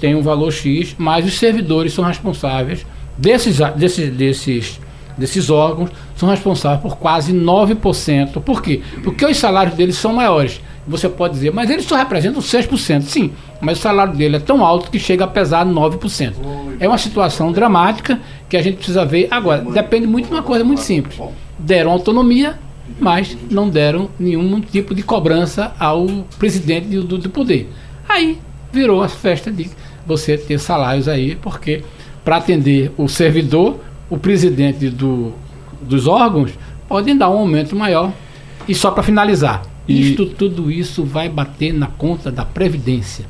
tem 0.00 0.14
um 0.14 0.22
valor 0.22 0.52
X, 0.52 0.94
mas 0.96 1.26
os 1.26 1.38
servidores 1.38 1.92
são 1.92 2.04
responsáveis 2.04 2.86
desses, 3.18 3.58
desses, 3.76 4.10
desses 4.14 4.80
desses 5.16 5.50
órgãos 5.50 5.90
são 6.16 6.28
responsáveis 6.28 6.80
por 6.80 6.96
quase 6.96 7.32
9%. 7.32 8.40
Por 8.40 8.62
quê? 8.62 8.82
Porque 9.02 9.24
os 9.24 9.36
salários 9.36 9.74
deles 9.74 9.96
são 9.96 10.12
maiores. 10.12 10.60
Você 10.86 11.08
pode 11.08 11.34
dizer, 11.34 11.52
mas 11.52 11.70
eles 11.70 11.86
só 11.86 11.96
representam 11.96 12.42
6%. 12.42 13.02
Sim, 13.02 13.32
mas 13.60 13.78
o 13.78 13.82
salário 13.82 14.14
dele 14.14 14.36
é 14.36 14.40
tão 14.40 14.64
alto 14.64 14.90
que 14.90 14.98
chega 14.98 15.24
a 15.24 15.28
pesar 15.28 15.64
9%. 15.64 16.34
É 16.78 16.86
uma 16.86 16.98
situação 16.98 17.52
dramática 17.52 18.20
que 18.48 18.56
a 18.56 18.62
gente 18.62 18.76
precisa 18.76 19.04
ver. 19.04 19.28
Agora, 19.30 19.62
depende 19.62 20.06
muito 20.06 20.28
de 20.28 20.34
uma 20.34 20.42
coisa 20.42 20.64
muito 20.64 20.82
simples. 20.82 21.18
Deram 21.58 21.90
autonomia, 21.90 22.58
mas 23.00 23.36
não 23.50 23.68
deram 23.68 24.10
nenhum 24.18 24.60
tipo 24.60 24.94
de 24.94 25.02
cobrança 25.02 25.72
ao 25.78 26.06
presidente 26.38 26.88
do, 26.88 27.16
do 27.16 27.30
poder. 27.30 27.72
Aí 28.06 28.38
virou 28.70 29.02
a 29.02 29.08
festa 29.08 29.50
de 29.50 29.70
você 30.06 30.36
ter 30.36 30.58
salários 30.58 31.08
aí, 31.08 31.36
porque 31.36 31.82
para 32.24 32.36
atender 32.36 32.92
o 32.96 33.08
servidor, 33.08 33.80
o 34.08 34.18
presidente 34.18 34.88
do, 34.88 35.32
dos 35.82 36.06
órgãos 36.06 36.52
podem 36.88 37.16
dar 37.16 37.30
um 37.30 37.38
aumento 37.38 37.74
maior. 37.74 38.12
E 38.66 38.74
só 38.74 38.90
para 38.90 39.02
finalizar, 39.02 39.62
e... 39.86 40.10
isto, 40.10 40.26
tudo 40.26 40.70
isso 40.70 41.04
vai 41.04 41.28
bater 41.28 41.72
na 41.72 41.86
conta 41.86 42.30
da 42.30 42.44
Previdência. 42.44 43.26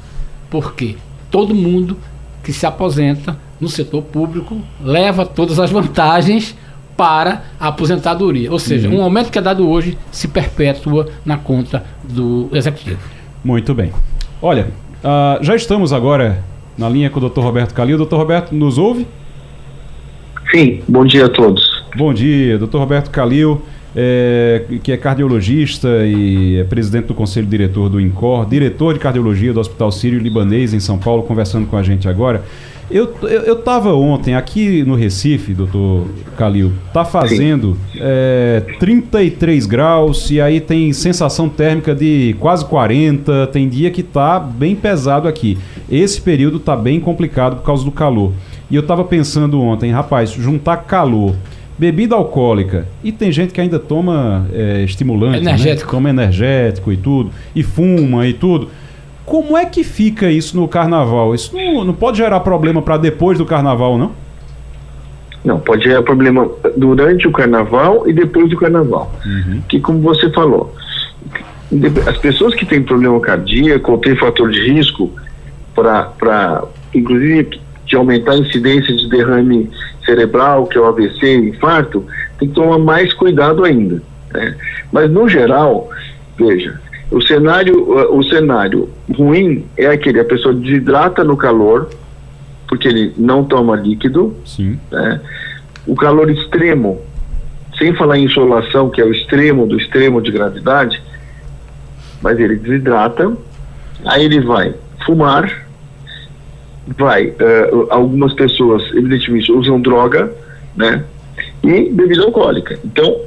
Porque 0.50 0.96
todo 1.30 1.54
mundo 1.54 1.96
que 2.42 2.52
se 2.52 2.66
aposenta 2.66 3.36
no 3.60 3.68
setor 3.68 4.02
público 4.02 4.60
leva 4.80 5.24
todas 5.24 5.58
as 5.58 5.70
vantagens 5.70 6.54
para 6.96 7.44
a 7.58 7.68
aposentadoria. 7.68 8.52
Ou 8.52 8.58
seja, 8.58 8.88
uhum. 8.88 8.98
um 8.98 9.02
aumento 9.02 9.30
que 9.30 9.38
é 9.38 9.42
dado 9.42 9.68
hoje 9.68 9.98
se 10.12 10.28
perpetua 10.28 11.08
na 11.24 11.36
conta 11.36 11.84
do 12.04 12.48
executivo. 12.52 13.00
Muito 13.42 13.74
bem. 13.74 13.92
Olha, 14.40 14.68
uh, 15.02 15.42
já 15.42 15.56
estamos 15.56 15.92
agora 15.92 16.42
na 16.78 16.88
linha 16.88 17.10
com 17.10 17.18
o 17.18 17.28
Dr. 17.28 17.40
Roberto 17.40 17.74
Calil. 17.74 17.98
Dr. 17.98 18.14
Roberto, 18.14 18.54
nos 18.54 18.78
ouve? 18.78 19.06
Sim, 20.54 20.82
bom 20.86 21.04
dia 21.04 21.26
a 21.26 21.28
todos. 21.28 21.82
Bom 21.96 22.14
dia, 22.14 22.56
doutor 22.56 22.78
Roberto 22.78 23.10
Calil, 23.10 23.60
é, 23.96 24.62
que 24.84 24.92
é 24.92 24.96
cardiologista 24.96 25.88
e 26.06 26.58
é 26.58 26.62
presidente 26.62 27.06
do 27.06 27.14
conselho 27.14 27.48
diretor 27.48 27.88
do 27.88 28.00
INCOR, 28.00 28.46
diretor 28.46 28.94
de 28.94 29.00
cardiologia 29.00 29.52
do 29.52 29.58
Hospital 29.58 29.90
Sírio 29.90 30.16
Libanês 30.20 30.72
em 30.72 30.78
São 30.78 30.96
Paulo, 30.96 31.24
conversando 31.24 31.66
com 31.66 31.76
a 31.76 31.82
gente 31.82 32.08
agora. 32.08 32.44
Eu, 32.88 33.12
eu, 33.22 33.40
eu 33.40 33.56
tava 33.56 33.94
ontem 33.94 34.36
aqui 34.36 34.84
no 34.84 34.94
Recife, 34.94 35.52
doutor 35.54 36.06
Calil, 36.36 36.70
tá 36.92 37.04
fazendo 37.04 37.76
é, 37.96 38.62
33 38.78 39.66
graus 39.66 40.30
e 40.30 40.40
aí 40.40 40.60
tem 40.60 40.92
sensação 40.92 41.48
térmica 41.48 41.92
de 41.96 42.36
quase 42.38 42.64
40, 42.66 43.48
tem 43.48 43.68
dia 43.68 43.90
que 43.90 44.04
tá 44.04 44.38
bem 44.38 44.76
pesado 44.76 45.26
aqui. 45.26 45.58
Esse 45.90 46.20
período 46.20 46.60
tá 46.60 46.76
bem 46.76 47.00
complicado 47.00 47.56
por 47.56 47.64
causa 47.64 47.84
do 47.84 47.90
calor. 47.90 48.32
E 48.74 48.76
eu 48.76 48.82
tava 48.82 49.04
pensando 49.04 49.62
ontem, 49.62 49.92
rapaz, 49.92 50.32
juntar 50.32 50.78
calor 50.78 51.36
bebida 51.78 52.16
alcoólica. 52.16 52.88
E 53.04 53.12
tem 53.12 53.30
gente 53.30 53.52
que 53.52 53.60
ainda 53.60 53.78
toma 53.78 54.48
é, 54.52 54.82
estimulante, 54.82 55.44
né? 55.44 55.52
energético. 55.52 55.92
Né? 55.92 55.92
toma 55.92 56.10
energético 56.10 56.92
e 56.92 56.96
tudo, 56.96 57.30
e 57.54 57.62
fuma 57.62 58.26
e 58.26 58.32
tudo. 58.32 58.68
Como 59.24 59.56
é 59.56 59.64
que 59.64 59.84
fica 59.84 60.28
isso 60.28 60.56
no 60.56 60.66
carnaval? 60.66 61.36
Isso 61.36 61.54
não, 61.54 61.84
não 61.84 61.94
pode 61.94 62.16
gerar 62.16 62.40
problema 62.40 62.82
para 62.82 62.96
depois 62.96 63.38
do 63.38 63.46
carnaval, 63.46 63.96
não? 63.96 64.10
Não, 65.44 65.60
pode 65.60 65.84
gerar 65.84 66.02
problema 66.02 66.50
durante 66.76 67.28
o 67.28 67.30
carnaval 67.30 68.08
e 68.08 68.12
depois 68.12 68.50
do 68.50 68.56
carnaval. 68.56 69.14
Uhum. 69.24 69.62
Que, 69.68 69.78
como 69.78 70.00
você 70.00 70.32
falou, 70.32 70.74
as 72.08 72.18
pessoas 72.18 72.56
que 72.56 72.66
têm 72.66 72.82
problema 72.82 73.20
cardíaco 73.20 73.92
ou 73.92 73.98
têm 73.98 74.16
fator 74.16 74.50
de 74.50 74.68
risco 74.68 75.12
para, 75.76 76.64
inclusive, 76.92 77.62
de 77.86 77.96
aumentar 77.96 78.32
a 78.32 78.38
incidência 78.38 78.94
de 78.96 79.08
derrame 79.08 79.70
cerebral, 80.04 80.66
que 80.66 80.78
é 80.78 80.80
o 80.80 80.86
AVC, 80.86 81.34
infarto, 81.36 82.04
tem 82.38 82.48
que 82.48 82.54
tomar 82.54 82.78
mais 82.78 83.12
cuidado 83.12 83.64
ainda. 83.64 84.02
Né? 84.32 84.56
Mas, 84.92 85.10
no 85.10 85.28
geral, 85.28 85.88
veja, 86.36 86.80
o 87.10 87.20
cenário, 87.22 88.14
o 88.14 88.22
cenário 88.24 88.88
ruim 89.14 89.66
é 89.76 89.86
aquele, 89.86 90.20
a 90.20 90.24
pessoa 90.24 90.54
desidrata 90.54 91.22
no 91.22 91.36
calor, 91.36 91.88
porque 92.68 92.88
ele 92.88 93.12
não 93.16 93.44
toma 93.44 93.76
líquido. 93.76 94.34
Sim. 94.44 94.78
Né? 94.90 95.20
O 95.86 95.94
calor 95.94 96.30
extremo, 96.30 97.00
sem 97.78 97.94
falar 97.94 98.18
em 98.18 98.24
insolação, 98.24 98.90
que 98.90 99.00
é 99.00 99.04
o 99.04 99.12
extremo 99.12 99.66
do 99.66 99.76
extremo 99.76 100.20
de 100.20 100.30
gravidade, 100.30 101.00
mas 102.22 102.38
ele 102.38 102.56
desidrata, 102.56 103.36
aí 104.04 104.24
ele 104.24 104.40
vai 104.40 104.74
fumar, 105.04 105.63
vai, 106.86 107.28
uh, 107.28 107.86
algumas 107.90 108.32
pessoas, 108.34 108.82
evidentemente, 108.94 109.50
usam 109.50 109.80
droga, 109.80 110.32
né? 110.76 111.04
E 111.62 111.90
bebida 111.90 112.24
alcoólica. 112.24 112.78
Então, 112.84 113.20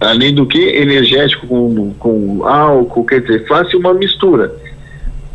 além 0.00 0.34
do 0.34 0.46
que, 0.46 0.58
energético 0.58 1.46
com, 1.46 1.94
com 1.98 2.46
álcool, 2.46 3.04
quer 3.04 3.20
dizer, 3.20 3.46
faz 3.46 3.72
uma 3.74 3.94
mistura. 3.94 4.54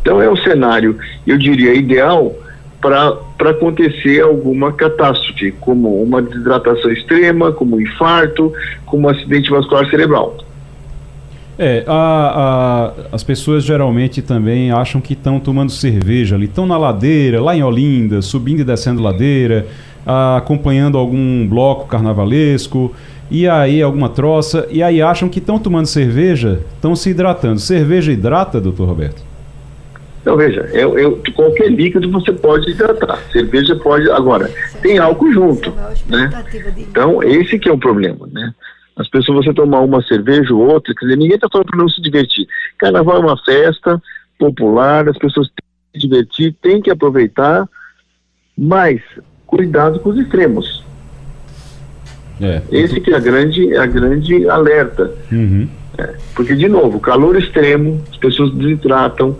Então, 0.00 0.20
é 0.20 0.28
o 0.28 0.36
cenário, 0.36 0.98
eu 1.26 1.38
diria, 1.38 1.74
ideal 1.74 2.34
para 2.80 3.50
acontecer 3.50 4.20
alguma 4.20 4.72
catástrofe, 4.72 5.50
como 5.52 6.02
uma 6.02 6.22
desidratação 6.22 6.92
extrema, 6.92 7.50
como 7.50 7.76
um 7.76 7.80
infarto, 7.80 8.52
como 8.84 9.08
um 9.08 9.10
acidente 9.10 9.50
vascular 9.50 9.88
cerebral. 9.90 10.36
É, 11.58 11.84
a, 11.86 12.92
a, 13.12 13.14
as 13.14 13.24
pessoas 13.24 13.64
geralmente 13.64 14.20
também 14.20 14.70
acham 14.70 15.00
que 15.00 15.14
estão 15.14 15.40
tomando 15.40 15.72
cerveja 15.72 16.36
ali, 16.36 16.44
estão 16.44 16.66
na 16.66 16.76
ladeira, 16.76 17.40
lá 17.40 17.56
em 17.56 17.62
Olinda, 17.62 18.20
subindo 18.20 18.60
e 18.60 18.64
descendo 18.64 19.02
ladeira, 19.02 19.66
a, 20.04 20.36
acompanhando 20.36 20.98
algum 20.98 21.46
bloco 21.46 21.86
carnavalesco, 21.86 22.94
e 23.30 23.48
aí 23.48 23.82
alguma 23.82 24.08
troça, 24.08 24.66
e 24.70 24.82
aí 24.82 25.00
acham 25.00 25.28
que 25.28 25.38
estão 25.38 25.58
tomando 25.58 25.86
cerveja, 25.86 26.60
estão 26.74 26.94
se 26.94 27.10
hidratando. 27.10 27.58
Cerveja 27.58 28.12
hidrata, 28.12 28.60
doutor 28.60 28.86
Roberto? 28.86 29.22
Então, 30.20 30.36
veja, 30.36 30.68
eu, 30.72 30.98
eu, 30.98 31.22
qualquer 31.34 31.70
líquido 31.70 32.10
você 32.10 32.32
pode 32.32 32.70
hidratar. 32.70 33.20
Cerveja 33.32 33.76
pode. 33.76 34.10
Agora, 34.10 34.50
tem 34.82 34.98
álcool 34.98 35.32
junto. 35.32 35.72
Né? 36.08 36.44
Então, 36.76 37.22
esse 37.22 37.58
que 37.60 37.68
é 37.68 37.72
o 37.72 37.78
problema, 37.78 38.28
né? 38.32 38.52
As 38.96 39.08
pessoas, 39.08 39.44
você 39.44 39.52
tomar 39.52 39.80
uma 39.80 40.02
cerveja 40.02 40.54
ou 40.54 40.66
outra, 40.66 40.94
quer 40.94 41.04
dizer, 41.04 41.18
ninguém 41.18 41.34
está 41.34 41.48
falando 41.50 41.66
para 41.66 41.78
não 41.78 41.88
se 41.88 42.00
divertir. 42.00 42.46
Carnaval 42.78 43.16
é 43.16 43.20
uma 43.20 43.44
festa 43.44 44.02
popular, 44.38 45.08
as 45.08 45.18
pessoas 45.18 45.48
têm 45.48 45.66
que 45.92 46.00
se 46.00 46.08
divertir, 46.08 46.56
têm 46.62 46.80
que 46.80 46.90
aproveitar, 46.90 47.68
mas 48.56 49.00
cuidado 49.46 50.00
com 50.00 50.10
os 50.10 50.18
extremos. 50.18 50.84
É. 52.40 52.62
Esse 52.70 53.00
que 53.00 53.12
é 53.12 53.16
a 53.16 53.20
grande, 53.20 53.76
a 53.76 53.86
grande 53.86 54.48
alerta. 54.48 55.12
Uhum. 55.30 55.68
É, 55.98 56.14
porque, 56.34 56.54
de 56.54 56.68
novo, 56.68 57.00
calor 57.00 57.36
extremo, 57.36 58.02
as 58.10 58.16
pessoas 58.16 58.52
desidratam, 58.54 59.38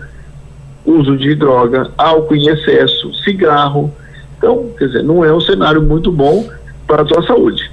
uso 0.85 1.17
de 1.17 1.35
droga, 1.35 1.91
álcool 1.97 2.37
em 2.37 2.49
excesso, 2.49 3.13
cigarro. 3.23 3.93
Então, 4.39 4.71
quer 4.79 4.87
dizer, 4.87 5.03
não 5.03 5.25
é 5.25 5.33
um 5.33 5.41
cenário 5.41 5.83
muito 5.83 6.11
bom 6.11 6.49
para 6.87 7.03
a 7.03 7.07
sua 7.07 7.23
saúde. 7.27 7.71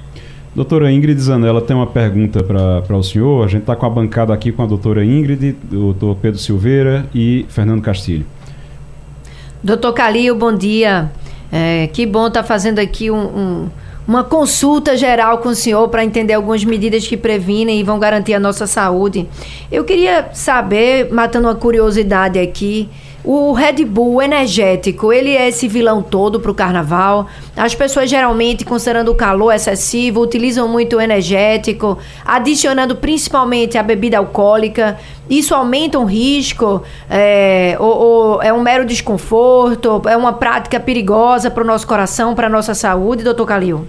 Doutora 0.54 0.92
Ingrid 0.92 1.20
Zanella 1.20 1.60
tem 1.60 1.74
uma 1.74 1.86
pergunta 1.86 2.44
para 2.44 2.96
o 2.96 3.02
senhor. 3.02 3.44
A 3.44 3.48
gente 3.48 3.62
está 3.62 3.74
com 3.74 3.86
a 3.86 3.90
bancada 3.90 4.32
aqui 4.32 4.52
com 4.52 4.62
a 4.62 4.66
doutora 4.66 5.04
Ingrid, 5.04 5.56
doutor 5.68 6.16
Pedro 6.22 6.38
Silveira 6.38 7.06
e 7.12 7.44
Fernando 7.48 7.82
Castilho. 7.82 8.24
Doutor 9.62 9.92
Calil, 9.92 10.36
bom 10.36 10.54
dia. 10.54 11.10
É, 11.50 11.88
que 11.88 12.06
bom 12.06 12.28
estar 12.28 12.42
tá 12.42 12.46
fazendo 12.46 12.78
aqui 12.78 13.10
um, 13.10 13.16
um, 13.16 13.68
uma 14.06 14.22
consulta 14.22 14.96
geral 14.96 15.38
com 15.38 15.48
o 15.48 15.54
senhor 15.56 15.88
para 15.88 16.04
entender 16.04 16.34
algumas 16.34 16.64
medidas 16.64 17.04
que 17.04 17.16
previnem 17.16 17.80
e 17.80 17.82
vão 17.82 17.98
garantir 17.98 18.34
a 18.34 18.40
nossa 18.40 18.64
saúde. 18.66 19.26
Eu 19.72 19.82
queria 19.82 20.28
saber, 20.34 21.12
matando 21.12 21.48
uma 21.48 21.54
curiosidade 21.56 22.38
aqui, 22.38 22.88
o 23.24 23.52
Red 23.52 23.86
Bull 23.86 24.20
energético, 24.20 25.10
ele 25.10 25.30
é 25.30 25.48
esse 25.48 25.66
vilão 25.66 26.02
todo 26.02 26.38
para 26.38 26.50
o 26.50 26.54
carnaval. 26.54 27.26
As 27.56 27.74
pessoas 27.74 28.10
geralmente, 28.10 28.66
considerando 28.66 29.10
o 29.10 29.14
calor 29.14 29.50
excessivo, 29.50 30.20
utilizam 30.20 30.68
muito 30.68 30.96
o 30.96 31.00
energético, 31.00 31.98
adicionando 32.22 32.94
principalmente 32.96 33.78
a 33.78 33.82
bebida 33.82 34.18
alcoólica. 34.18 34.98
Isso 35.28 35.54
aumenta 35.54 35.98
o 35.98 36.04
risco? 36.04 36.82
É, 37.08 37.76
ou, 37.80 37.96
ou 37.96 38.42
é 38.42 38.52
um 38.52 38.60
mero 38.60 38.84
desconforto? 38.84 40.02
É 40.06 40.16
uma 40.18 40.34
prática 40.34 40.78
perigosa 40.78 41.50
para 41.50 41.64
o 41.64 41.66
nosso 41.66 41.86
coração, 41.86 42.34
para 42.34 42.48
a 42.48 42.50
nossa 42.50 42.74
saúde, 42.74 43.24
doutor 43.24 43.46
Calil? 43.46 43.88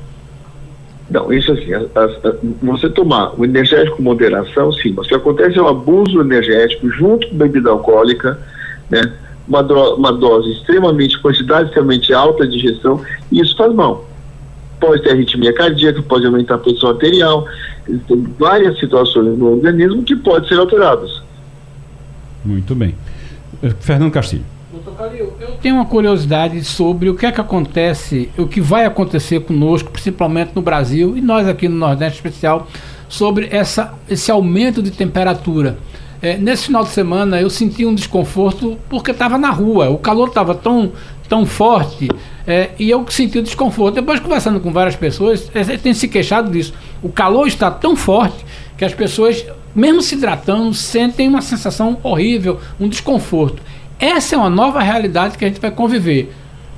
Não, 1.10 1.32
isso 1.32 1.52
assim, 1.52 1.74
a, 1.74 1.80
a, 1.80 2.36
você 2.64 2.90
tomar 2.90 3.38
o 3.38 3.44
energético 3.44 3.98
com 3.98 4.04
moderação, 4.04 4.72
sim, 4.72 4.94
mas 4.96 5.06
o 5.06 5.10
que 5.10 5.16
acontece 5.16 5.58
é 5.58 5.62
o 5.62 5.68
abuso 5.68 6.22
energético 6.22 6.90
junto 6.90 7.28
com 7.28 7.36
bebida 7.36 7.70
alcoólica, 7.70 8.40
né? 8.90 9.12
Uma, 9.48 9.62
do, 9.62 9.96
uma 9.96 10.12
dose 10.12 10.52
extremamente, 10.52 11.20
quantidade 11.20 11.68
extremamente 11.68 12.14
alta 12.14 12.48
de 12.48 12.58
ingestão, 12.58 13.02
e 13.32 13.40
isso 13.42 13.56
faz 13.56 13.74
mal. 13.74 14.06
Pode 14.80 15.04
ter 15.04 15.12
arritmia 15.12 15.54
cardíaca, 15.54 16.02
pode 16.02 16.26
aumentar 16.26 16.56
a 16.56 16.58
pressão 16.58 16.90
arterial, 16.90 17.46
tem 18.08 18.24
várias 18.38 18.80
situações 18.80 19.38
no 19.38 19.54
organismo 19.54 20.04
que 20.04 20.16
podem 20.16 20.48
ser 20.48 20.60
alteradas. 20.60 21.22
Muito 22.44 22.76
bem. 22.76 22.96
Eh, 23.64 23.74
Fernando 23.80 24.12
Castilho. 24.12 24.46
Doutor 24.72 24.96
Calil, 24.96 25.34
eu 25.40 25.52
tenho 25.62 25.76
uma 25.76 25.86
curiosidade 25.86 26.62
sobre 26.64 27.10
o 27.10 27.16
que 27.16 27.26
é 27.26 27.32
que 27.32 27.40
acontece, 27.40 28.30
o 28.38 28.46
que 28.46 28.60
vai 28.60 28.86
acontecer 28.86 29.40
conosco, 29.40 29.90
principalmente 29.90 30.52
no 30.54 30.62
Brasil 30.62 31.16
e 31.16 31.22
nós 31.22 31.48
aqui 31.48 31.70
no 31.70 31.78
Nordeste 31.78 32.18
especial, 32.18 32.68
sobre 33.08 33.48
essa, 33.52 33.94
esse 34.10 34.30
aumento 34.30 34.84
de 34.84 34.92
temperatura. 34.92 35.78
É, 36.22 36.38
nesse 36.38 36.68
final 36.68 36.84
de 36.84 36.90
semana 36.90 37.42
eu 37.42 37.50
senti 37.50 37.86
um 37.86 37.94
desconforto 37.94 38.78
porque 38.90 39.12
estava 39.12 39.38
na 39.38 39.50
rua, 39.50 39.90
o 39.90 39.98
calor 39.98 40.30
estava 40.30 40.56
tão, 40.56 40.92
tão 41.28 41.46
forte 41.46 42.10
é, 42.48 42.72
e 42.78 42.90
eu 42.90 43.06
senti 43.10 43.40
o 43.40 43.44
desconforto. 43.44 43.96
Depois, 43.96 44.20
conversando 44.20 44.60
com 44.60 44.72
várias 44.72 44.96
pessoas, 44.96 45.50
é, 45.54 45.64
tem 45.78 45.94
se 45.94 46.08
queixado 46.08 46.52
disso. 46.52 46.74
O 47.02 47.10
calor 47.10 47.48
está 47.48 47.72
tão 47.72 47.96
forte 47.96 48.46
que 48.78 48.86
as 48.86 48.94
pessoas, 48.94 49.46
mesmo 49.74 50.02
se 50.02 50.16
hidratando, 50.16 50.74
sentem 50.74 51.28
uma 51.28 51.42
sensação 51.42 51.98
horrível, 52.04 52.60
um 52.80 52.88
desconforto. 52.88 53.62
Essa 54.00 54.36
é 54.36 54.38
uma 54.38 54.50
nova 54.50 54.82
realidade 54.82 55.38
que 55.38 55.46
a 55.46 55.48
gente 55.48 55.62
vai 55.62 55.72
conviver. 55.72 56.34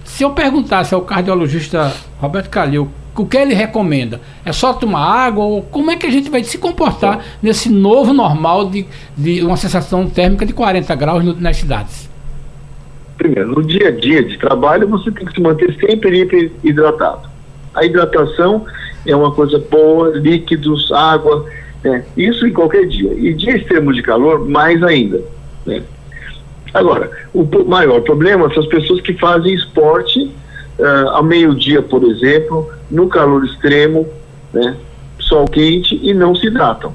Se 0.06 0.24
eu 0.24 0.32
perguntasse 0.32 0.94
ao 0.94 1.02
cardiologista 1.02 1.94
Roberto 2.20 2.50
Calil 2.50 2.90
o 3.24 3.26
que 3.26 3.38
ele 3.38 3.53
recomenda? 3.53 4.20
É 4.45 4.51
só 4.51 4.74
tomar 4.74 5.01
água? 5.01 5.43
Ou 5.43 5.61
como 5.61 5.91
é 5.91 5.95
que 5.95 6.05
a 6.05 6.09
gente 6.09 6.30
vai 6.30 6.43
se 6.43 6.57
comportar 6.57 7.24
nesse 7.41 7.70
novo 7.70 8.13
normal 8.13 8.70
de, 8.70 8.86
de 9.18 9.43
uma 9.43 9.57
sensação 9.57 10.09
térmica 10.09 10.45
de 10.45 10.53
40 10.53 10.95
graus 10.95 11.24
no, 11.24 11.34
nas 11.36 11.57
cidades? 11.57 12.09
Primeiro, 13.18 13.49
no 13.49 13.63
dia 13.63 13.88
a 13.88 13.91
dia 13.91 14.24
de 14.24 14.38
trabalho, 14.38 14.88
você 14.88 15.11
tem 15.11 15.26
que 15.26 15.34
se 15.34 15.41
manter 15.41 15.76
sempre 15.80 16.51
hidratado. 16.63 17.28
A 17.74 17.84
hidratação 17.84 18.65
é 19.05 19.15
uma 19.15 19.32
coisa 19.32 19.57
boa, 19.57 20.09
líquidos, 20.18 20.91
água, 20.91 21.45
né? 21.84 22.03
isso 22.15 22.45
em 22.45 22.53
qualquer 22.53 22.88
dia. 22.88 23.13
E 23.13 23.34
dia 23.34 23.57
extremo 23.57 23.93
de 23.93 24.01
calor, 24.01 24.47
mais 24.47 24.82
ainda. 24.84 25.22
Né? 25.65 25.82
Agora, 26.74 27.09
o 27.34 27.43
maior 27.65 28.01
problema 28.01 28.53
são 28.53 28.61
as 28.61 28.70
pessoas 28.70 29.01
que 29.01 29.13
fazem 29.13 29.53
esporte 29.53 30.30
uh, 30.80 31.10
ao 31.10 31.24
meio-dia, 31.24 31.82
por 31.82 32.04
exemplo, 32.04 32.70
no 32.90 33.08
calor 33.08 33.46
extremo, 33.46 34.08
né, 34.54 34.76
sol 35.20 35.46
quente 35.46 36.00
e 36.02 36.14
não 36.14 36.36
se 36.36 36.48
hidratam. 36.48 36.94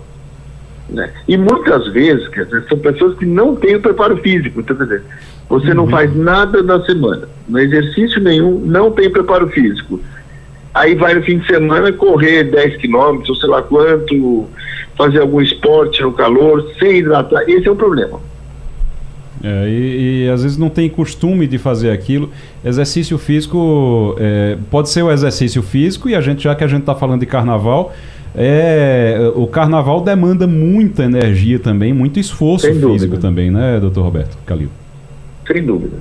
Né? 0.89 1.11
E 1.27 1.37
muitas 1.37 1.89
vezes, 1.89 2.29
quer 2.29 2.45
dizer, 2.45 2.65
são 2.69 2.79
pessoas 2.79 3.17
que 3.19 3.25
não 3.25 3.57
têm 3.57 3.77
o 3.77 3.81
preparo 3.81 4.17
físico. 4.19 4.61
Então, 4.61 4.77
quer 4.77 4.85
dizer, 4.85 5.03
Você 5.49 5.69
uhum. 5.69 5.75
não 5.75 5.89
faz 5.89 6.15
nada 6.15 6.63
na 6.63 6.83
semana, 6.85 7.29
no 7.49 7.59
exercício 7.59 8.21
nenhum, 8.21 8.59
não 8.59 8.91
tem 8.91 9.11
preparo 9.11 9.49
físico. 9.49 10.01
Aí 10.75 10.95
vai 10.95 11.15
no 11.15 11.23
fim 11.23 11.39
de 11.39 11.47
semana 11.47 11.93
correr 11.93 12.45
10 12.45 12.79
quilômetros, 12.79 13.41
sei 13.41 13.49
lá 13.49 13.63
quanto, 13.63 14.49
fazer 14.97 15.21
algum 15.21 15.41
esporte 15.41 16.01
no 16.03 16.13
calor, 16.13 16.67
sem 16.79 16.99
hidratar. 16.99 17.43
Esse 17.49 17.69
é 17.69 17.71
o 17.71 17.77
problema. 17.77 18.21
É, 19.43 19.69
e, 19.69 20.25
e, 20.25 20.31
às 20.31 20.43
vezes 20.45 20.57
não 20.57 20.69
tem 20.71 20.89
costume 20.89 21.47
de 21.47 21.59
fazer 21.59 21.91
aquilo. 21.91 22.31
Exercício 22.65 23.19
físico 23.19 24.15
é, 24.19 24.57
pode 24.71 24.89
ser 24.89 25.03
o 25.03 25.11
exercício 25.11 25.63
físico, 25.63 26.09
e 26.09 26.15
a 26.15 26.21
gente, 26.21 26.45
já 26.45 26.55
que 26.55 26.63
a 26.63 26.69
gente 26.69 26.81
está 26.81 26.95
falando 26.95 27.21
de 27.21 27.27
carnaval, 27.27 27.93
é, 28.35 29.33
o 29.35 29.47
carnaval 29.47 30.01
demanda 30.01 30.47
muita 30.47 31.05
energia 31.05 31.59
também, 31.59 31.93
muito 31.93 32.21
esforço 32.21 32.67
Sem 32.67 32.75
físico 32.75 32.93
dúvida. 32.93 33.19
também, 33.19 33.51
né, 33.51 33.79
doutor 33.81 34.05
Roberto 34.05 34.39
Calil? 34.47 34.69
Sem 35.47 35.65
dúvida. 35.65 35.97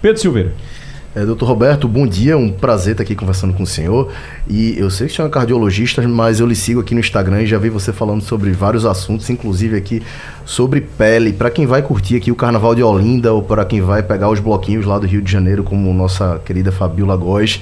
Pedro 0.00 0.20
Silveira. 0.20 0.52
É, 1.18 1.26
doutor 1.26 1.46
Roberto, 1.46 1.88
bom 1.88 2.06
dia, 2.06 2.38
um 2.38 2.48
prazer 2.48 2.92
estar 2.92 3.02
aqui 3.02 3.12
conversando 3.12 3.52
com 3.52 3.64
o 3.64 3.66
senhor. 3.66 4.08
E 4.48 4.78
eu 4.78 4.88
sei 4.88 5.08
que 5.08 5.14
o 5.14 5.16
senhor 5.16 5.26
é 5.26 5.30
cardiologista, 5.32 6.00
mas 6.06 6.38
eu 6.38 6.46
lhe 6.46 6.54
sigo 6.54 6.78
aqui 6.78 6.94
no 6.94 7.00
Instagram 7.00 7.42
e 7.42 7.46
já 7.48 7.58
vi 7.58 7.68
você 7.68 7.92
falando 7.92 8.20
sobre 8.20 8.52
vários 8.52 8.86
assuntos, 8.86 9.28
inclusive 9.28 9.76
aqui 9.76 10.00
sobre 10.44 10.80
pele. 10.80 11.32
Para 11.32 11.50
quem 11.50 11.66
vai 11.66 11.82
curtir 11.82 12.14
aqui 12.14 12.30
o 12.30 12.36
Carnaval 12.36 12.72
de 12.72 12.84
Olinda 12.84 13.32
ou 13.32 13.42
para 13.42 13.64
quem 13.64 13.80
vai 13.80 14.00
pegar 14.00 14.30
os 14.30 14.38
bloquinhos 14.38 14.86
lá 14.86 14.96
do 14.96 15.08
Rio 15.08 15.20
de 15.20 15.32
Janeiro, 15.32 15.64
como 15.64 15.92
nossa 15.92 16.40
querida 16.44 16.70
Fabiola 16.70 17.16
Góes, 17.16 17.60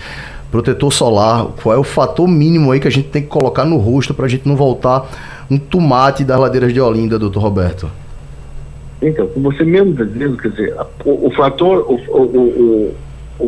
protetor 0.50 0.92
solar, 0.92 1.46
qual 1.62 1.74
é 1.74 1.78
o 1.78 1.82
fator 1.82 2.28
mínimo 2.28 2.72
aí 2.72 2.78
que 2.78 2.88
a 2.88 2.92
gente 2.92 3.08
tem 3.08 3.22
que 3.22 3.28
colocar 3.28 3.64
no 3.64 3.78
rosto 3.78 4.12
para 4.12 4.26
a 4.26 4.28
gente 4.28 4.46
não 4.46 4.54
voltar 4.54 5.08
um 5.50 5.56
tomate 5.56 6.24
das 6.24 6.38
ladeiras 6.38 6.74
de 6.74 6.80
Olinda, 6.82 7.18
doutor 7.18 7.40
Roberto? 7.40 7.90
Então, 9.00 9.26
como 9.28 9.50
você 9.50 9.64
mesmo 9.64 9.92
está 9.92 10.04
dizendo, 10.04 10.36
quer 10.36 10.50
dizer, 10.50 10.76
o, 11.06 11.28
o 11.28 11.30
fator, 11.30 11.86
o, 11.88 11.94
o, 11.94 12.22
o, 12.22 12.94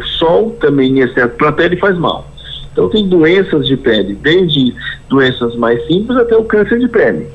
sol 0.03 0.57
também 0.61 0.99
em 0.99 1.01
excesso 1.01 1.34
para 1.36 1.49
a 1.49 1.53
pele 1.53 1.76
faz 1.76 1.97
mal. 1.97 2.28
Então 2.72 2.89
tem 2.89 3.09
doenças 3.09 3.66
de 3.66 3.76
pele, 3.76 4.14
desde 4.14 4.74
doenças 5.09 5.57
mais 5.57 5.84
simples 5.86 6.16
até 6.16 6.36
o 6.36 6.45
câncer 6.45 6.78
de 6.78 6.89
pele. 6.89 7.26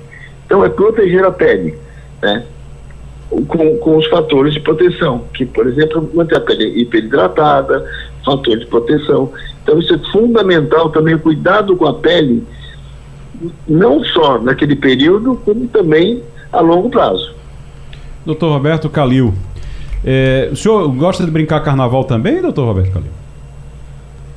Então 0.46 0.64
é 0.64 0.70
proteger 0.70 1.26
a 1.26 1.32
pele, 1.32 1.76
né? 2.22 2.46
Com, 3.30 3.78
com 3.78 3.98
os 3.98 4.06
fatores 4.08 4.54
de 4.54 4.60
proteção, 4.60 5.26
que 5.34 5.46
por 5.46 5.68
exemplo 5.68 6.10
manter 6.14 6.38
a 6.38 6.42
pele 6.42 6.80
hiperidratada, 6.80 7.84
fator 8.24 8.58
de 8.58 8.66
proteção. 8.68 9.32
Então 9.64 9.80
isso 9.80 9.94
é 9.94 9.98
fundamental 10.12 10.90
também, 10.90 11.18
cuidado 11.18 11.76
com 11.76 11.88
a 11.88 11.94
pele, 11.94 12.44
não 13.68 14.04
só 14.04 14.40
naquele 14.40 14.76
período, 14.76 15.36
como 15.44 15.68
também 15.68 16.22
a 16.52 16.62
longo 16.62 16.90
prazo. 16.90 17.34
Doutor 18.26 18.52
Roberto 18.54 18.90
Calil, 18.90 19.34
é, 20.06 20.50
o 20.52 20.56
senhor 20.56 20.88
gosta 20.90 21.24
de 21.24 21.32
brincar 21.32 21.60
carnaval 21.62 22.04
também, 22.04 22.42
doutor 22.42 22.66
Roberto 22.66 22.92
Calil? 22.92 23.12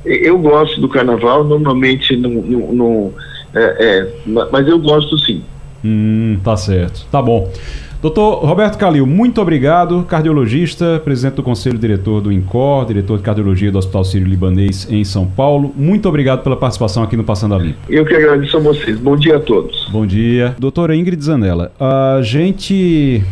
Eu 0.05 0.37
gosto 0.37 0.79
do 0.79 0.87
carnaval, 0.87 1.43
normalmente 1.43 2.15
não, 2.15 2.29
não, 2.29 2.73
não 2.73 3.13
é, 3.53 3.75
é, 3.79 4.13
mas 4.51 4.67
eu 4.67 4.79
gosto 4.79 5.17
sim. 5.17 5.41
Hum, 5.83 6.37
tá 6.43 6.55
certo. 6.55 7.05
Tá 7.11 7.21
bom. 7.21 7.51
Doutor 7.99 8.45
Roberto 8.45 8.77
Calil, 8.77 9.07
muito 9.07 9.41
obrigado, 9.41 10.03
cardiologista, 10.03 11.01
presidente 11.03 11.35
do 11.35 11.43
Conselho 11.43 11.79
Diretor 11.79 12.21
do 12.21 12.31
INCOR, 12.31 12.85
diretor 12.85 13.17
de 13.17 13.23
cardiologia 13.23 13.71
do 13.71 13.79
Hospital 13.79 14.03
Sírio-Libanês 14.03 14.87
em 14.89 15.03
São 15.03 15.25
Paulo. 15.25 15.73
Muito 15.75 16.07
obrigado 16.07 16.43
pela 16.43 16.55
participação 16.55 17.01
aqui 17.01 17.17
no 17.17 17.23
Passando 17.23 17.55
a 17.55 17.57
Limpo. 17.57 17.79
Eu 17.89 18.05
que 18.05 18.13
agradeço 18.13 18.55
a 18.55 18.59
vocês. 18.59 18.99
Bom 18.99 19.17
dia 19.17 19.37
a 19.37 19.39
todos. 19.39 19.89
Bom 19.89 20.05
dia. 20.05 20.55
Doutora 20.59 20.95
Ingrid 20.95 21.23
Zanella, 21.23 21.71
a 21.79 22.19
gente 22.21 23.23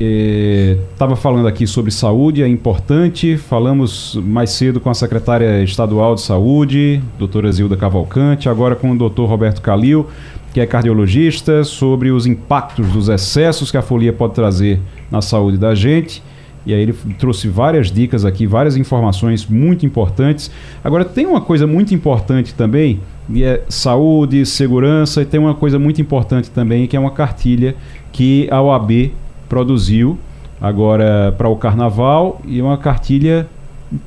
estava 0.00 1.12
eh, 1.12 1.16
falando 1.16 1.46
aqui 1.46 1.66
sobre 1.66 1.90
saúde, 1.90 2.42
é 2.42 2.48
importante. 2.48 3.36
Falamos 3.36 4.18
mais 4.24 4.50
cedo 4.50 4.80
com 4.80 4.88
a 4.88 4.94
secretária 4.94 5.62
estadual 5.62 6.14
de 6.14 6.22
saúde, 6.22 7.02
doutora 7.18 7.52
Zilda 7.52 7.76
Cavalcante, 7.76 8.48
agora 8.48 8.74
com 8.74 8.90
o 8.90 8.96
doutor 8.96 9.28
Roberto 9.28 9.60
Calil 9.60 10.06
que 10.52 10.60
é 10.60 10.66
cardiologista, 10.66 11.62
sobre 11.64 12.10
os 12.10 12.26
impactos 12.26 12.88
dos 12.88 13.08
excessos 13.08 13.70
que 13.70 13.76
a 13.76 13.82
folia 13.82 14.12
pode 14.12 14.34
trazer 14.34 14.80
na 15.10 15.22
saúde 15.22 15.56
da 15.56 15.74
gente. 15.74 16.22
E 16.66 16.74
aí 16.74 16.82
ele 16.82 16.94
trouxe 17.18 17.48
várias 17.48 17.90
dicas 17.90 18.24
aqui, 18.24 18.46
várias 18.46 18.76
informações 18.76 19.46
muito 19.46 19.86
importantes. 19.86 20.50
Agora 20.84 21.04
tem 21.04 21.24
uma 21.24 21.40
coisa 21.40 21.66
muito 21.66 21.94
importante 21.94 22.52
também, 22.52 23.00
que 23.32 23.42
é 23.42 23.62
saúde, 23.68 24.44
segurança, 24.44 25.22
e 25.22 25.24
tem 25.24 25.40
uma 25.40 25.54
coisa 25.54 25.78
muito 25.78 26.02
importante 26.02 26.50
também, 26.50 26.86
que 26.86 26.96
é 26.96 27.00
uma 27.00 27.12
cartilha 27.12 27.74
que 28.12 28.48
a 28.50 28.60
OAB 28.60 29.12
produziu 29.50 30.16
agora 30.60 31.34
para 31.36 31.48
o 31.48 31.56
carnaval, 31.56 32.40
e 32.46 32.62
uma 32.62 32.78
cartilha 32.78 33.48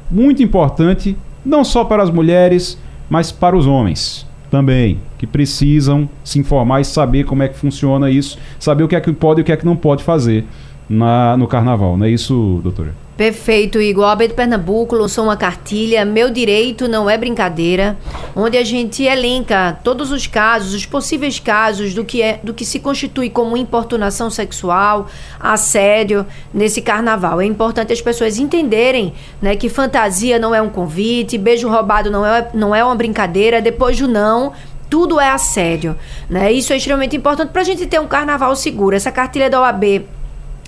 muito 0.10 0.41
importante, 0.41 1.18
não 1.46 1.64
só 1.64 1.84
para 1.84 2.02
as 2.02 2.10
mulheres, 2.10 2.80
mas 3.10 3.32
para 3.32 3.56
os 3.56 3.68
homens 3.68 4.26
também, 4.50 5.00
que 5.18 5.26
precisam 5.26 6.08
se 6.24 6.39
informar 6.39 6.80
e 6.80 6.86
saber 6.86 7.26
como 7.26 7.41
é 7.41 7.48
que 7.48 7.58
funciona 7.58 8.10
isso, 8.10 8.38
saber 8.60 8.84
o 8.84 8.88
que 8.88 8.96
é 8.96 9.02
que 9.02 9.12
pode 9.12 9.41
e 9.41 9.44
o 9.44 9.46
que 9.46 9.52
é 9.52 9.58
que 9.58 9.66
não 9.66 9.76
pode 9.76 10.04
fazer 10.04 10.46
na, 10.88 11.36
no 11.36 11.48
carnaval. 11.48 11.98
Não 11.98 12.06
é 12.06 12.10
isso, 12.12 12.62
doutora? 12.64 12.94
Perfeito, 13.16 13.80
Igor. 13.80 14.05
A 14.05 14.18
Pernambuco 14.18 14.95
lançou 14.95 15.26
uma 15.26 15.38
cartilha 15.38 16.03
Meu 16.03 16.32
Direito 16.32 16.88
Não 16.88 17.07
É 17.07 17.16
Brincadeira, 17.16 17.95
onde 18.36 18.57
a 18.57 18.64
gente 18.64 19.03
elenca 19.03 19.78
todos 19.84 20.11
os 20.11 20.26
casos, 20.26 20.74
os 20.74 20.86
possíveis 20.86 21.39
casos 21.39 21.93
do 21.93 22.03
que, 22.03 22.24
é, 22.24 22.39
do 22.43 22.55
que 22.55 22.66
se 22.66 22.80
constitui 22.80 23.30
como 23.30 23.55
importunação 23.55 24.32
sexual, 24.32 25.07
assédio 25.39 26.26
nesse 26.51 26.82
carnaval. 26.82 27.39
É 27.39 27.45
importante 27.45 27.93
as 27.93 28.01
pessoas 28.01 28.39
entenderem 28.39 29.14
né, 29.39 29.55
que 29.55 29.70
fantasia 29.70 30.39
não 30.39 30.55
é 30.55 30.61
um 30.61 30.70
convite, 30.70 31.38
beijo 31.38 31.70
roubado 31.70 32.09
não 32.09 32.26
é, 32.26 32.49
não 32.51 32.74
é 32.74 32.84
uma 32.84 32.95
brincadeira, 32.95 33.61
depois 33.61 33.99
do 33.99 34.07
não 34.07 34.53
tudo 34.89 35.20
é 35.20 35.28
assédio. 35.28 35.95
Né? 36.30 36.51
Isso 36.51 36.72
é 36.72 36.78
extremamente 36.78 37.16
importante 37.16 37.49
para 37.49 37.61
a 37.61 37.66
gente 37.66 37.88
ter 37.88 37.99
um 37.99 38.07
carnaval 38.07 38.55
seguro. 38.55 38.95
Essa 38.95 39.11
cartilha 39.11 39.49
da 39.49 39.59
OAB 39.59 40.03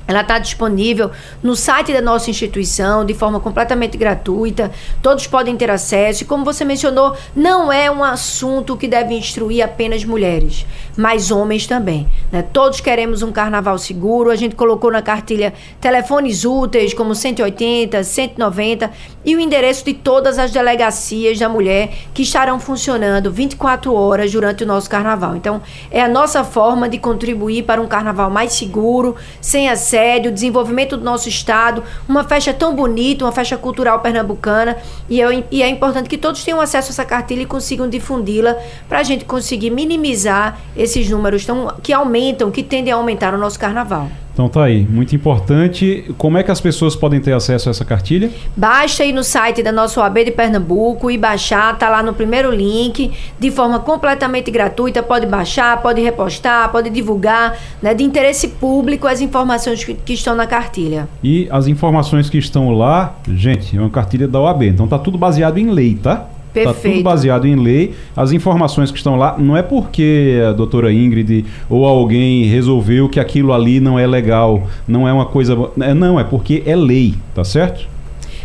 ela 0.07 0.21
está 0.21 0.37
disponível 0.37 1.11
no 1.41 1.55
site 1.55 1.91
da 1.91 2.01
nossa 2.01 2.29
instituição 2.29 3.03
de 3.03 3.13
forma 3.13 3.39
completamente 3.39 3.97
gratuita. 3.97 4.71
Todos 5.01 5.25
podem 5.25 5.55
ter 5.57 5.71
acesso. 5.71 6.23
E 6.23 6.25
como 6.25 6.45
você 6.45 6.63
mencionou, 6.63 7.15
não 7.35 7.71
é 7.71 7.89
um 7.89 8.03
assunto 8.03 8.77
que 8.77 8.87
deve 8.87 9.15
instruir 9.15 9.63
apenas 9.63 10.05
mulheres, 10.05 10.65
mas 10.95 11.31
homens 11.31 11.65
também. 11.65 12.07
Né? 12.31 12.43
Todos 12.43 12.79
queremos 12.79 13.23
um 13.23 13.31
carnaval 13.31 13.77
seguro. 13.77 14.29
A 14.29 14.35
gente 14.35 14.55
colocou 14.55 14.91
na 14.91 15.01
cartilha 15.01 15.53
telefones 15.81 16.45
úteis 16.45 16.93
como 16.93 17.15
180, 17.15 18.03
190 18.03 18.91
e 19.23 19.35
o 19.35 19.39
endereço 19.39 19.85
de 19.85 19.93
todas 19.93 20.37
as 20.37 20.51
delegacias 20.51 21.39
da 21.39 21.49
mulher 21.49 21.91
que 22.13 22.21
estarão 22.21 22.59
funcionando 22.59 23.31
24 23.31 23.93
horas 23.93 24.31
durante 24.31 24.63
o 24.63 24.67
nosso 24.67 24.89
carnaval. 24.89 25.35
Então, 25.35 25.61
é 25.89 26.01
a 26.01 26.07
nossa 26.07 26.43
forma 26.43 26.87
de 26.87 26.99
contribuir 26.99 27.63
para 27.63 27.81
um 27.81 27.87
carnaval 27.87 28.29
mais 28.29 28.53
seguro, 28.53 29.15
sem 29.41 29.67
acesso 29.67 29.94
sério, 29.95 30.29
desenvolvimento 30.29 30.97
do 30.97 31.05
nosso 31.05 31.29
estado, 31.29 31.81
uma 32.07 32.25
festa 32.25 32.53
tão 32.53 32.75
bonita, 32.75 33.23
uma 33.23 33.31
festa 33.31 33.55
cultural 33.55 34.01
pernambucana. 34.01 34.77
E, 35.09 35.21
eu, 35.21 35.45
e 35.49 35.63
é 35.63 35.69
importante 35.69 36.09
que 36.09 36.17
todos 36.17 36.43
tenham 36.43 36.59
acesso 36.59 36.89
a 36.89 36.91
essa 36.91 37.05
cartilha 37.05 37.43
e 37.43 37.45
consigam 37.45 37.87
difundi-la 37.87 38.57
para 38.89 38.99
a 38.99 39.03
gente 39.03 39.23
conseguir 39.23 39.69
minimizar 39.69 40.59
esses 40.75 41.09
números 41.09 41.45
tão, 41.45 41.73
que 41.81 41.93
aumentam, 41.93 42.51
que 42.51 42.61
tendem 42.61 42.91
a 42.91 42.97
aumentar 42.97 43.31
no 43.31 43.37
nosso 43.37 43.57
carnaval. 43.57 44.09
Então 44.35 44.49
tá 44.49 44.65
aí, 44.65 44.85
muito 44.85 45.15
importante. 45.15 46.13
Como 46.17 46.37
é 46.37 46.43
que 46.43 46.51
as 46.51 46.59
pessoas 46.59 46.93
podem 46.93 47.21
ter 47.21 47.31
acesso 47.31 47.69
a 47.69 47.71
essa 47.71 47.85
cartilha? 47.85 48.29
Basta 48.53 49.05
ir 49.05 49.13
no 49.13 49.23
site 49.23 49.63
da 49.63 49.71
nossa 49.71 50.01
OAB 50.01 50.25
de 50.25 50.31
Pernambuco 50.31 51.09
e 51.09 51.17
baixar, 51.17 51.77
tá 51.77 51.87
lá 51.87 52.03
no 52.03 52.13
primeiro 52.13 52.51
link, 52.51 53.13
de 53.39 53.49
forma 53.49 53.79
completamente 53.79 54.51
gratuita. 54.51 55.01
Pode 55.01 55.25
baixar, 55.25 55.81
pode 55.81 56.01
repostar, 56.01 56.69
pode 56.69 56.89
divulgar, 56.89 57.57
né, 57.81 57.93
de 57.93 58.03
interesse 58.03 58.49
público 58.49 59.07
as 59.07 59.21
informações 59.21 59.85
que, 59.85 59.93
que 59.93 60.13
estão 60.13 60.35
na 60.35 60.45
cartilha. 60.45 61.07
E 61.23 61.47
as 61.49 61.67
informações 61.67 62.29
que 62.29 62.37
estão 62.37 62.71
lá, 62.71 63.15
gente, 63.29 63.77
é 63.77 63.79
uma 63.79 63.89
cartilha 63.89 64.27
da 64.27 64.41
OAB, 64.41 64.63
então 64.63 64.85
tá 64.85 64.99
tudo 64.99 65.17
baseado 65.17 65.57
em 65.59 65.71
lei, 65.71 65.95
tá? 65.95 66.27
Está 66.59 66.73
tudo 66.73 67.03
baseado 67.03 67.45
em 67.45 67.55
lei. 67.55 67.93
As 68.15 68.31
informações 68.31 68.91
que 68.91 68.97
estão 68.97 69.15
lá, 69.15 69.35
não 69.37 69.55
é 69.55 69.61
porque 69.61 70.41
a 70.47 70.51
doutora 70.53 70.91
Ingrid 70.91 71.45
ou 71.69 71.85
alguém 71.85 72.45
resolveu 72.45 73.09
que 73.09 73.19
aquilo 73.19 73.53
ali 73.53 73.79
não 73.79 73.97
é 73.97 74.07
legal, 74.07 74.67
não 74.87 75.07
é 75.07 75.13
uma 75.13 75.25
coisa. 75.25 75.57
É, 75.81 75.93
não, 75.93 76.19
é 76.19 76.23
porque 76.23 76.63
é 76.65 76.75
lei, 76.75 77.15
tá 77.33 77.43
certo? 77.43 77.94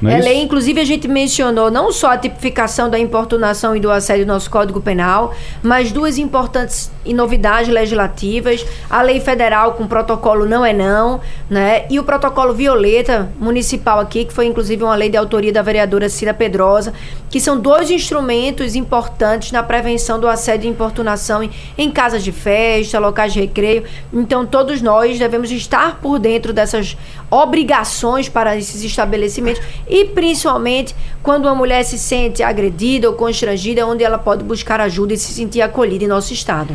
É, 0.05 0.15
é 0.15 0.19
lei, 0.19 0.43
inclusive, 0.43 0.81
a 0.81 0.85
gente 0.85 1.07
mencionou 1.07 1.71
não 1.71 1.93
só 1.93 2.13
a 2.13 2.19
tipificação 2.19 2.89
da 2.89 2.99
importunação 2.99 3.77
e 3.77 3.81
do 3.81 3.91
assédio 3.91 4.27
no 4.27 4.33
nosso 4.33 4.51
Código 4.51 4.81
Penal, 4.81 5.35
mas 5.63 5.93
duas 5.93 6.19
importantes 6.19 6.91
novidades 7.15 7.69
legislativas: 7.69 8.65
a 8.89 9.03
lei 9.03 9.21
federal 9.21 9.73
com 9.73 9.87
protocolo 9.87 10.47
não 10.47 10.65
é 10.65 10.73
não, 10.73 11.21
né? 11.49 11.85
E 11.91 11.99
o 11.99 12.05
protocolo 12.05 12.55
violeta 12.55 13.31
municipal 13.39 14.01
aqui, 14.01 14.25
que 14.25 14.33
foi 14.33 14.47
inclusive 14.47 14.83
uma 14.83 14.95
lei 14.95 15.09
de 15.09 15.17
autoria 15.17 15.53
da 15.53 15.63
vereadora 15.63 16.09
Cida 16.09 16.33
Pedrosa, 16.33 16.93
que 17.29 17.41
são 17.41 17.59
dois 17.59 17.91
instrumentos 17.91 18.75
importantes 18.75 19.53
na 19.53 19.63
prevenção 19.63 20.19
do 20.19 20.29
assédio 20.29 20.69
e 20.69 20.71
importunação 20.71 21.43
em, 21.43 21.51
em 21.77 21.91
casas 21.91 22.23
de 22.25 22.33
festa, 22.33 22.99
locais 22.99 23.33
de 23.33 23.41
recreio. 23.41 23.85
Então, 24.13 24.47
todos 24.47 24.81
nós 24.81 25.19
devemos 25.19 25.51
estar 25.51 26.01
por 26.01 26.19
dentro 26.19 26.53
dessas 26.53 26.97
obrigações 27.31 28.29
para 28.29 28.57
esses 28.57 28.83
estabelecimentos 28.83 29.63
e 29.91 30.07
principalmente 30.07 30.95
quando 31.23 31.47
uma 31.47 31.55
mulher 31.55 31.83
se 31.85 31.99
sente 31.99 32.43
agredida 32.43 33.09
ou 33.09 33.15
constrangida, 33.15 33.87
onde 33.87 34.05
ela 34.05 34.19
pode 34.19 34.45
buscar 34.45 34.81
ajuda 34.81 35.13
e 35.13 35.17
se 35.17 35.33
sentir 35.33 35.61
acolhida 35.61 36.05
em 36.05 36.09
nosso 36.09 36.33
estado. 36.33 36.75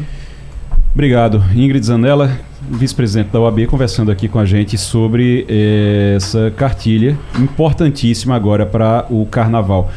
Obrigado. 0.93 1.43
Ingrid 1.53 1.85
Zanella, 1.85 2.39
vice-presidente 2.69 3.29
da 3.29 3.39
OAB, 3.39 3.65
conversando 3.67 4.11
aqui 4.11 4.27
com 4.27 4.39
a 4.39 4.45
gente 4.45 4.77
sobre 4.77 5.45
eh, 5.49 6.13
essa 6.15 6.53
cartilha 6.55 7.17
importantíssima 7.37 8.35
agora 8.35 8.65
para 8.65 9.05
o 9.09 9.25
carnaval. 9.25 9.91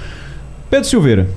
Pedro 0.70 0.88
Silveira, 0.88 1.28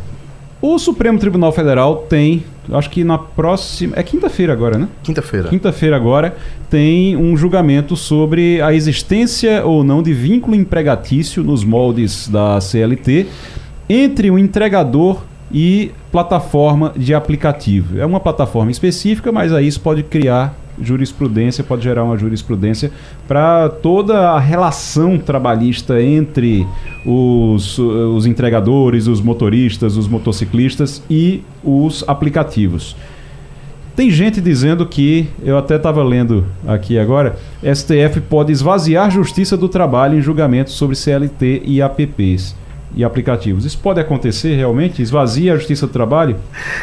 o 0.62 0.78
Supremo 0.78 1.18
Tribunal 1.18 1.52
Federal 1.52 2.06
tem, 2.08 2.44
acho 2.72 2.90
que 2.90 3.04
na 3.04 3.18
próxima. 3.18 3.94
É 3.98 4.04
quinta-feira 4.04 4.54
agora, 4.54 4.78
né? 4.78 4.88
Quinta-feira. 5.04 5.50
Quinta-feira 5.50 5.96
agora 5.96 6.36
tem 6.70 7.18
um 7.18 7.36
julgamento 7.36 7.96
sobre 7.96 8.62
a 8.62 8.74
existência 8.74 9.66
ou 9.66 9.84
não 9.84 10.04
de 10.04 10.14
vínculo 10.14 10.56
empregatício 10.56 11.44
nos 11.44 11.64
moldes 11.64 12.28
da 12.28 12.62
CLT 12.62 13.26
entre 13.90 14.30
o 14.30 14.38
entregador 14.38 15.24
e 15.52 15.92
plataforma 16.12 16.94
de 16.96 17.14
aplicativo. 17.14 18.00
É 18.00 18.06
uma 18.06 18.20
plataforma 18.20 18.72
específica, 18.72 19.32
mas 19.32 19.52
aí 19.52 19.68
isso 19.68 19.82
pode 19.82 20.04
criar 20.04 20.56
jurisprudência, 20.82 21.64
pode 21.64 21.84
gerar 21.84 22.04
uma 22.04 22.18
jurisprudência 22.18 22.92
para 23.28 23.70
toda 23.70 24.32
a 24.32 24.40
relação 24.40 25.18
trabalhista 25.18 26.02
entre 26.02 26.68
os, 27.06 27.78
os 27.78 28.26
entregadores, 28.26 29.08
os 29.08 29.22
motoristas, 29.22 29.98
os 29.98 30.08
motociclistas 30.08 31.02
e 31.10 31.42
os 31.64 32.04
aplicativos. 32.08 32.96
Tem 33.96 34.10
gente 34.10 34.40
dizendo 34.40 34.86
que, 34.86 35.28
eu 35.44 35.58
até 35.58 35.76
estava 35.76 36.02
lendo 36.02 36.46
aqui 36.66 36.98
agora, 36.98 37.38
STF 37.62 38.22
pode 38.22 38.52
esvaziar 38.52 39.12
justiça 39.12 39.58
do 39.58 39.68
trabalho 39.68 40.18
em 40.18 40.22
julgamentos 40.22 40.74
sobre 40.74 40.96
CLT 40.96 41.64
e 41.66 41.82
APPs 41.82 42.61
e 42.96 43.04
aplicativos. 43.04 43.66
Isso 43.66 43.78
pode 43.78 44.00
acontecer 44.00 44.56
realmente? 44.56 45.02
Esvazia 45.02 45.54
a 45.54 45.58
Justiça 45.58 45.88
do 45.88 45.94
Trabalho? 45.94 46.36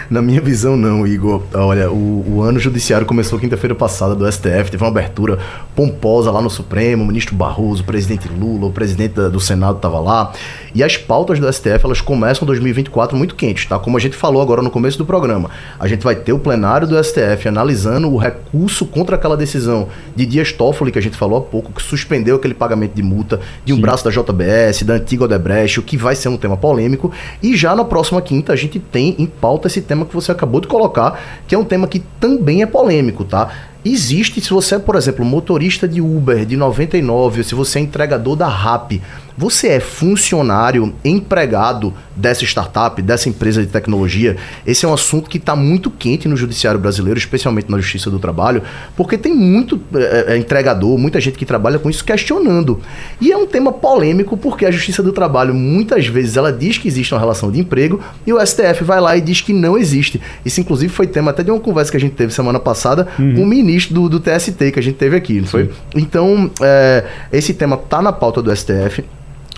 Na 0.08 0.22
minha 0.22 0.40
visão, 0.40 0.76
não, 0.76 1.06
Igor. 1.06 1.42
Olha, 1.54 1.90
o, 1.90 2.36
o 2.36 2.42
ano 2.42 2.58
judiciário 2.58 3.06
começou 3.06 3.38
quinta-feira 3.38 3.74
passada 3.74 4.14
do 4.14 4.30
STF, 4.30 4.70
teve 4.70 4.82
uma 4.82 4.88
abertura 4.88 5.38
pomposa 5.74 6.30
lá 6.30 6.40
no 6.40 6.50
Supremo, 6.50 7.04
o 7.04 7.06
ministro 7.06 7.34
Barroso, 7.34 7.82
o 7.82 7.86
presidente 7.86 8.28
Lula, 8.28 8.66
o 8.66 8.72
presidente 8.72 9.14
da, 9.14 9.28
do 9.28 9.40
Senado 9.40 9.76
estava 9.76 10.00
lá. 10.00 10.32
E 10.74 10.82
as 10.82 10.96
pautas 10.96 11.38
do 11.38 11.52
STF, 11.52 11.84
elas 11.84 12.00
começam 12.00 12.46
2024 12.46 13.16
muito 13.16 13.34
quentes, 13.34 13.66
tá? 13.66 13.78
Como 13.78 13.96
a 13.96 14.00
gente 14.00 14.16
falou 14.16 14.40
agora 14.40 14.62
no 14.62 14.70
começo 14.70 14.96
do 14.98 15.04
programa. 15.04 15.50
A 15.78 15.86
gente 15.86 16.02
vai 16.02 16.14
ter 16.14 16.32
o 16.32 16.38
plenário 16.38 16.86
do 16.86 17.02
STF 17.02 17.48
analisando 17.48 18.10
o 18.12 18.16
recurso 18.16 18.86
contra 18.86 19.16
aquela 19.16 19.36
decisão 19.36 19.88
de 20.14 20.24
Dias 20.24 20.52
Toffoli, 20.52 20.92
que 20.92 20.98
a 20.98 21.02
gente 21.02 21.16
falou 21.16 21.38
há 21.38 21.40
pouco, 21.42 21.72
que 21.72 21.82
suspendeu 21.82 22.36
aquele 22.36 22.54
pagamento 22.54 22.94
de 22.94 23.02
multa 23.02 23.40
de 23.64 23.72
um 23.72 23.76
Sim. 23.76 23.82
braço 23.82 24.04
da 24.04 24.10
JBS, 24.10 24.82
da 24.84 24.94
antiga 24.94 25.24
Odebrecht, 25.24 25.80
o 25.80 25.82
que 25.82 25.97
vai 25.98 26.14
ser 26.14 26.28
um 26.28 26.36
tema 26.36 26.56
polêmico. 26.56 27.12
E 27.42 27.56
já 27.56 27.74
na 27.74 27.84
próxima 27.84 28.22
quinta 28.22 28.52
a 28.52 28.56
gente 28.56 28.78
tem 28.78 29.14
em 29.18 29.26
pauta 29.26 29.66
esse 29.66 29.82
tema 29.82 30.06
que 30.06 30.14
você 30.14 30.32
acabou 30.32 30.60
de 30.60 30.68
colocar, 30.68 31.20
que 31.46 31.54
é 31.54 31.58
um 31.58 31.64
tema 31.64 31.86
que 31.86 32.00
também 32.20 32.62
é 32.62 32.66
polêmico, 32.66 33.24
tá? 33.24 33.50
Existe, 33.84 34.40
se 34.40 34.50
você 34.50 34.74
é, 34.74 34.78
por 34.78 34.96
exemplo, 34.96 35.24
motorista 35.24 35.86
de 35.86 36.00
Uber 36.00 36.44
de 36.44 36.56
99, 36.56 37.38
ou 37.38 37.44
se 37.44 37.54
você 37.54 37.78
é 37.78 37.82
entregador 37.82 38.36
da 38.36 38.48
RAP, 38.48 39.00
você 39.38 39.68
é 39.68 39.80
funcionário, 39.80 40.92
empregado 41.04 41.94
dessa 42.16 42.42
startup, 42.44 43.00
dessa 43.00 43.28
empresa 43.28 43.60
de 43.60 43.68
tecnologia? 43.68 44.36
Esse 44.66 44.84
é 44.84 44.88
um 44.88 44.92
assunto 44.92 45.30
que 45.30 45.38
está 45.38 45.54
muito 45.54 45.92
quente 45.92 46.26
no 46.26 46.36
judiciário 46.36 46.80
brasileiro, 46.80 47.16
especialmente 47.16 47.70
na 47.70 47.78
Justiça 47.78 48.10
do 48.10 48.18
Trabalho, 48.18 48.64
porque 48.96 49.16
tem 49.16 49.32
muito 49.32 49.80
é, 49.94 50.36
entregador, 50.36 50.98
muita 50.98 51.20
gente 51.20 51.38
que 51.38 51.46
trabalha 51.46 51.78
com 51.78 51.88
isso 51.88 52.04
questionando. 52.04 52.80
E 53.20 53.30
é 53.30 53.36
um 53.36 53.46
tema 53.46 53.72
polêmico 53.72 54.36
porque 54.36 54.66
a 54.66 54.72
Justiça 54.72 55.04
do 55.04 55.12
Trabalho 55.12 55.54
muitas 55.54 56.08
vezes 56.08 56.36
ela 56.36 56.52
diz 56.52 56.76
que 56.76 56.88
existe 56.88 57.14
uma 57.14 57.20
relação 57.20 57.52
de 57.52 57.60
emprego 57.60 58.00
e 58.26 58.32
o 58.32 58.44
STF 58.44 58.82
vai 58.82 59.00
lá 59.00 59.16
e 59.16 59.20
diz 59.20 59.40
que 59.40 59.52
não 59.52 59.78
existe. 59.78 60.20
Isso 60.44 60.60
inclusive 60.60 60.92
foi 60.92 61.06
tema 61.06 61.30
até 61.30 61.44
de 61.44 61.52
uma 61.52 61.60
conversa 61.60 61.92
que 61.92 61.96
a 61.96 62.00
gente 62.00 62.16
teve 62.16 62.34
semana 62.34 62.58
passada 62.58 63.06
uhum. 63.16 63.36
com 63.36 63.42
o 63.42 63.46
ministro 63.46 63.94
do, 63.94 64.08
do 64.08 64.18
TST 64.18 64.72
que 64.72 64.80
a 64.80 64.82
gente 64.82 64.96
teve 64.96 65.16
aqui, 65.16 65.40
não 65.40 65.46
foi? 65.46 65.70
Então, 65.94 66.50
é, 66.60 67.04
esse 67.32 67.54
tema 67.54 67.76
está 67.76 68.02
na 68.02 68.12
pauta 68.12 68.42
do 68.42 68.54
STF. 68.54 69.04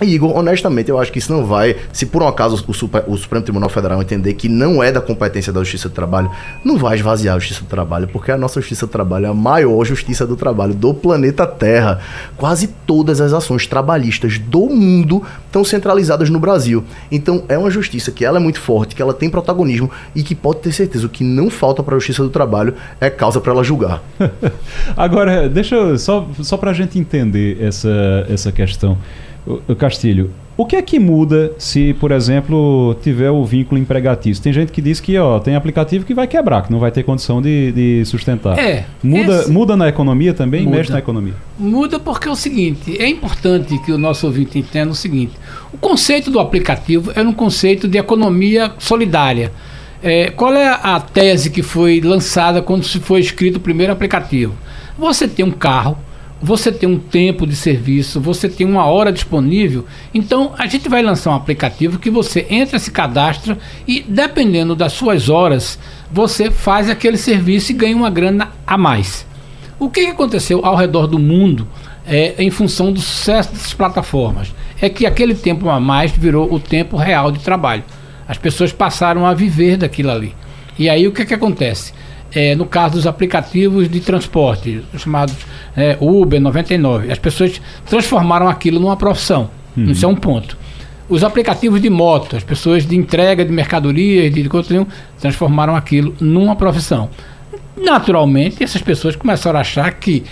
E 0.01 0.15
Igor, 0.15 0.35
honestamente, 0.35 0.89
eu 0.89 0.99
acho 0.99 1.11
que 1.11 1.19
isso 1.19 1.31
não 1.31 1.45
vai. 1.45 1.75
Se 1.93 2.07
por 2.07 2.23
um 2.23 2.27
acaso 2.27 2.63
o, 2.67 2.73
Super, 2.73 3.03
o, 3.07 3.15
Supremo 3.15 3.43
Tribunal 3.43 3.69
Federal 3.69 4.01
entender 4.01 4.33
que 4.33 4.49
não 4.49 4.81
é 4.81 4.91
da 4.91 4.99
competência 4.99 5.53
da 5.53 5.59
Justiça 5.59 5.89
do 5.89 5.93
Trabalho, 5.93 6.31
não 6.65 6.75
vai 6.75 6.95
esvaziar 6.95 7.35
a 7.35 7.39
Justiça 7.39 7.61
do 7.61 7.67
Trabalho, 7.67 8.07
porque 8.07 8.31
a 8.31 8.37
nossa 8.37 8.59
Justiça 8.59 8.87
do 8.87 8.91
Trabalho 8.91 9.27
é 9.27 9.29
a 9.29 9.33
maior 9.33 9.85
Justiça 9.85 10.25
do 10.25 10.35
Trabalho 10.35 10.73
do 10.73 10.91
planeta 10.91 11.45
Terra. 11.45 12.01
Quase 12.35 12.67
todas 12.67 13.21
as 13.21 13.31
ações 13.31 13.67
trabalhistas 13.67 14.39
do 14.39 14.67
mundo 14.67 15.21
estão 15.45 15.63
centralizadas 15.63 16.31
no 16.31 16.39
Brasil. 16.39 16.83
Então 17.11 17.43
é 17.47 17.55
uma 17.55 17.69
justiça 17.69 18.11
que 18.11 18.25
ela 18.25 18.39
é 18.39 18.41
muito 18.41 18.59
forte, 18.59 18.95
que 18.95 19.01
ela 19.01 19.13
tem 19.13 19.29
protagonismo 19.29 19.91
e 20.15 20.23
que 20.23 20.33
pode 20.33 20.61
ter 20.61 20.71
certeza 20.71 21.05
o 21.05 21.09
que 21.09 21.23
não 21.23 21.49
falta 21.49 21.83
para 21.83 21.95
a 21.95 21.99
Justiça 21.99 22.23
do 22.23 22.29
Trabalho 22.29 22.73
é 22.99 23.09
causa 23.09 23.39
para 23.39 23.51
ela 23.51 23.63
julgar. 23.63 24.01
Agora, 24.97 25.47
deixa 25.47 25.75
eu, 25.75 25.97
só, 25.99 26.27
só 26.41 26.57
para 26.57 26.71
a 26.71 26.73
gente 26.73 26.97
entender 26.97 27.61
essa, 27.61 28.25
essa 28.27 28.51
questão. 28.51 28.97
O 29.45 29.75
Castilho, 29.75 30.31
o 30.55 30.65
que 30.65 30.75
é 30.75 30.81
que 30.81 30.99
muda 30.99 31.53
se, 31.57 31.95
por 31.95 32.11
exemplo, 32.11 32.95
tiver 33.01 33.31
o 33.31 33.43
vínculo 33.43 33.81
empregatício? 33.81 34.43
Tem 34.43 34.53
gente 34.53 34.71
que 34.71 34.79
diz 34.79 34.99
que 34.99 35.17
ó, 35.17 35.39
tem 35.39 35.55
aplicativo 35.55 36.05
que 36.05 36.13
vai 36.13 36.27
quebrar, 36.27 36.61
que 36.61 36.71
não 36.71 36.77
vai 36.77 36.91
ter 36.91 37.01
condição 37.01 37.41
de, 37.41 37.71
de 37.71 38.05
sustentar. 38.05 38.59
É. 38.59 38.85
Muda, 39.01 39.41
esse... 39.41 39.51
muda 39.51 39.75
na 39.75 39.89
economia 39.89 40.33
também? 40.33 40.65
Muda. 40.65 40.77
Mexe 40.77 40.91
na 40.91 40.99
economia? 40.99 41.33
Muda 41.57 41.99
porque 41.99 42.27
é 42.27 42.31
o 42.31 42.35
seguinte: 42.35 42.95
é 43.01 43.07
importante 43.07 43.75
que 43.79 43.91
o 43.91 43.97
nosso 43.97 44.27
ouvinte 44.27 44.59
entenda 44.59 44.91
o 44.91 44.95
seguinte: 44.95 45.33
o 45.73 45.77
conceito 45.77 46.29
do 46.29 46.39
aplicativo 46.39 47.11
é 47.15 47.21
um 47.23 47.33
conceito 47.33 47.87
de 47.87 47.97
economia 47.97 48.71
solidária. 48.77 49.51
É, 50.03 50.29
qual 50.29 50.53
é 50.53 50.67
a 50.67 50.99
tese 50.99 51.49
que 51.49 51.63
foi 51.63 52.01
lançada 52.01 52.61
quando 52.61 52.83
se 52.83 52.99
foi 52.99 53.19
escrito 53.19 53.55
o 53.55 53.59
primeiro 53.59 53.93
aplicativo? 53.93 54.53
Você 54.97 55.27
tem 55.27 55.43
um 55.43 55.51
carro 55.51 55.97
você 56.41 56.71
tem 56.71 56.89
um 56.89 56.97
tempo 56.97 57.45
de 57.45 57.55
serviço, 57.55 58.19
você 58.19 58.49
tem 58.49 58.65
uma 58.65 58.85
hora 58.85 59.11
disponível. 59.11 59.85
Então 60.13 60.53
a 60.57 60.65
gente 60.65 60.89
vai 60.89 61.03
lançar 61.03 61.31
um 61.31 61.35
aplicativo 61.35 61.99
que 61.99 62.09
você 62.09 62.47
entra, 62.49 62.79
se 62.79 62.89
cadastra 62.89 63.57
e 63.87 64.01
dependendo 64.01 64.75
das 64.75 64.93
suas 64.93 65.29
horas, 65.29 65.77
você 66.11 66.49
faz 66.49 66.89
aquele 66.89 67.17
serviço 67.17 67.71
e 67.71 67.75
ganha 67.75 67.95
uma 67.95 68.09
grana 68.09 68.49
a 68.65 68.77
mais. 68.77 69.25
O 69.77 69.89
que, 69.89 70.07
aconteceu 70.07 70.65
ao 70.65 70.75
redor 70.75 71.07
do 71.07 71.19
mundo 71.19 71.67
é, 72.05 72.35
em 72.37 72.49
função 72.49 72.91
do 72.91 72.99
sucesso 72.99 73.51
dessas 73.51 73.73
plataformas? 73.73 74.53
É 74.81 74.89
que 74.89 75.05
aquele 75.05 75.35
tempo 75.35 75.69
a 75.69 75.79
mais 75.79 76.11
virou 76.11 76.51
o 76.51 76.59
tempo 76.59 76.97
real 76.97 77.31
de 77.31 77.39
trabalho. 77.39 77.83
As 78.27 78.37
pessoas 78.37 78.71
passaram 78.71 79.25
a 79.25 79.33
viver 79.33 79.77
daquilo 79.77 80.11
ali. 80.11 80.35
E 80.77 80.89
aí 80.89 81.07
o 81.07 81.11
que, 81.11 81.25
que 81.25 81.33
acontece? 81.33 81.93
É, 82.33 82.55
no 82.55 82.65
caso 82.65 82.95
dos 82.95 83.07
aplicativos 83.07 83.89
de 83.89 83.99
transporte, 83.99 84.81
chamados 84.97 85.35
é, 85.75 85.97
Uber 85.99 86.39
99. 86.39 87.11
As 87.11 87.19
pessoas 87.19 87.61
transformaram 87.85 88.47
aquilo 88.47 88.79
numa 88.79 88.95
profissão. 88.95 89.49
Uhum. 89.75 89.91
Isso 89.91 90.05
é 90.05 90.07
um 90.07 90.15
ponto. 90.15 90.57
Os 91.09 91.23
aplicativos 91.25 91.81
de 91.81 91.89
moto, 91.89 92.37
as 92.37 92.43
pessoas 92.43 92.85
de 92.85 92.95
entrega 92.95 93.43
de 93.43 93.51
mercadorias, 93.51 94.33
de 94.33 94.47
coisa 94.47 94.87
transformaram 95.19 95.75
aquilo 95.75 96.15
numa 96.21 96.55
profissão. 96.55 97.09
Naturalmente, 97.75 98.63
essas 98.63 98.81
pessoas 98.81 99.15
começaram 99.15 99.57
a 99.57 99.61
achar 99.61 99.91
que, 99.93 100.23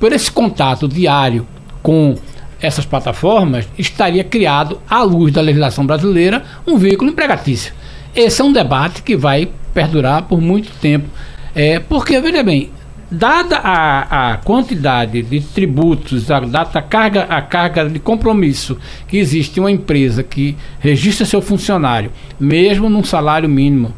por 0.00 0.12
esse 0.12 0.30
contato 0.30 0.88
diário 0.88 1.46
com 1.82 2.16
essas 2.60 2.84
plataformas, 2.84 3.68
estaria 3.78 4.24
criado, 4.24 4.80
à 4.88 5.02
luz 5.02 5.32
da 5.32 5.40
legislação 5.40 5.86
brasileira, 5.86 6.42
um 6.66 6.78
veículo 6.78 7.10
empregatício. 7.10 7.72
Esse 8.14 8.40
é 8.40 8.44
um 8.44 8.52
debate 8.52 9.02
que 9.02 9.16
vai 9.16 9.48
perdurar 9.72 10.22
por 10.22 10.40
muito 10.40 10.70
tempo 10.80 11.08
é, 11.54 11.78
porque, 11.78 12.20
veja 12.20 12.42
bem, 12.42 12.70
dada 13.10 13.58
a, 13.58 14.32
a 14.32 14.36
quantidade 14.38 15.22
de 15.22 15.40
tributos, 15.40 16.30
a, 16.30 16.40
dada 16.40 16.78
a 16.78 16.82
carga, 16.82 17.22
a 17.24 17.40
carga 17.40 17.88
de 17.88 17.98
compromisso 17.98 18.76
que 19.06 19.16
existe 19.16 19.60
uma 19.60 19.70
empresa 19.70 20.22
que 20.22 20.56
registra 20.80 21.24
seu 21.24 21.40
funcionário, 21.40 22.10
mesmo 22.38 22.88
num 22.88 23.04
salário 23.04 23.48
mínimo, 23.48 23.92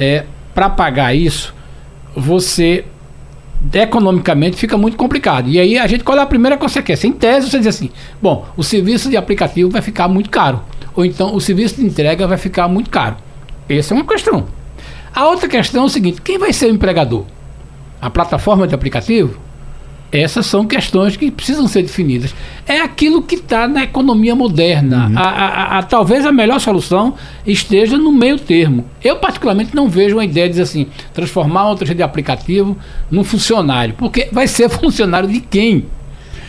é, 0.00 0.24
para 0.54 0.70
pagar 0.70 1.14
isso, 1.14 1.54
você 2.16 2.84
economicamente 3.72 4.56
fica 4.56 4.76
muito 4.76 4.96
complicado. 4.96 5.48
E 5.48 5.58
aí 5.58 5.78
a 5.78 5.86
gente 5.86 6.04
qual 6.04 6.18
é 6.18 6.22
a 6.22 6.26
primeira 6.26 6.56
consequência? 6.56 7.06
Em 7.06 7.12
tese, 7.12 7.50
você 7.50 7.58
diz 7.58 7.66
assim: 7.66 7.90
bom, 8.20 8.46
o 8.56 8.62
serviço 8.62 9.08
de 9.08 9.16
aplicativo 9.16 9.70
vai 9.70 9.82
ficar 9.82 10.08
muito 10.08 10.30
caro. 10.30 10.62
Ou 10.94 11.04
então 11.04 11.34
o 11.34 11.40
serviço 11.40 11.76
de 11.76 11.86
entrega 11.86 12.26
vai 12.26 12.38
ficar 12.38 12.68
muito 12.68 12.90
caro. 12.90 13.16
Essa 13.68 13.94
é 13.94 13.96
uma 13.96 14.04
questão. 14.04 14.46
A 15.14 15.26
outra 15.26 15.48
questão 15.48 15.84
é 15.84 15.86
o 15.86 15.88
seguinte: 15.88 16.20
quem 16.20 16.38
vai 16.38 16.52
ser 16.52 16.66
o 16.66 16.74
empregador? 16.74 17.24
A 18.00 18.10
plataforma 18.10 18.66
de 18.66 18.74
aplicativo? 18.74 19.38
Essas 20.10 20.46
são 20.46 20.64
questões 20.64 21.16
que 21.16 21.28
precisam 21.28 21.66
ser 21.66 21.82
definidas. 21.82 22.32
É 22.68 22.80
aquilo 22.80 23.20
que 23.20 23.34
está 23.34 23.66
na 23.66 23.82
economia 23.82 24.36
moderna. 24.36 25.08
Uhum. 25.08 25.18
A, 25.18 25.22
a, 25.22 25.78
a, 25.78 25.82
talvez 25.82 26.24
a 26.24 26.30
melhor 26.30 26.60
solução 26.60 27.14
esteja 27.44 27.98
no 27.98 28.12
meio 28.12 28.38
termo. 28.38 28.84
Eu, 29.02 29.16
particularmente, 29.16 29.74
não 29.74 29.88
vejo 29.88 30.14
uma 30.14 30.24
ideia 30.24 30.48
de 30.48 30.60
assim, 30.60 30.86
transformar 31.12 31.68
outra 31.68 31.84
rede 31.84 31.96
de 31.96 32.02
aplicativo 32.04 32.76
num 33.10 33.24
funcionário. 33.24 33.94
Porque 33.98 34.28
vai 34.30 34.46
ser 34.46 34.68
funcionário 34.70 35.28
de 35.28 35.40
quem? 35.40 35.86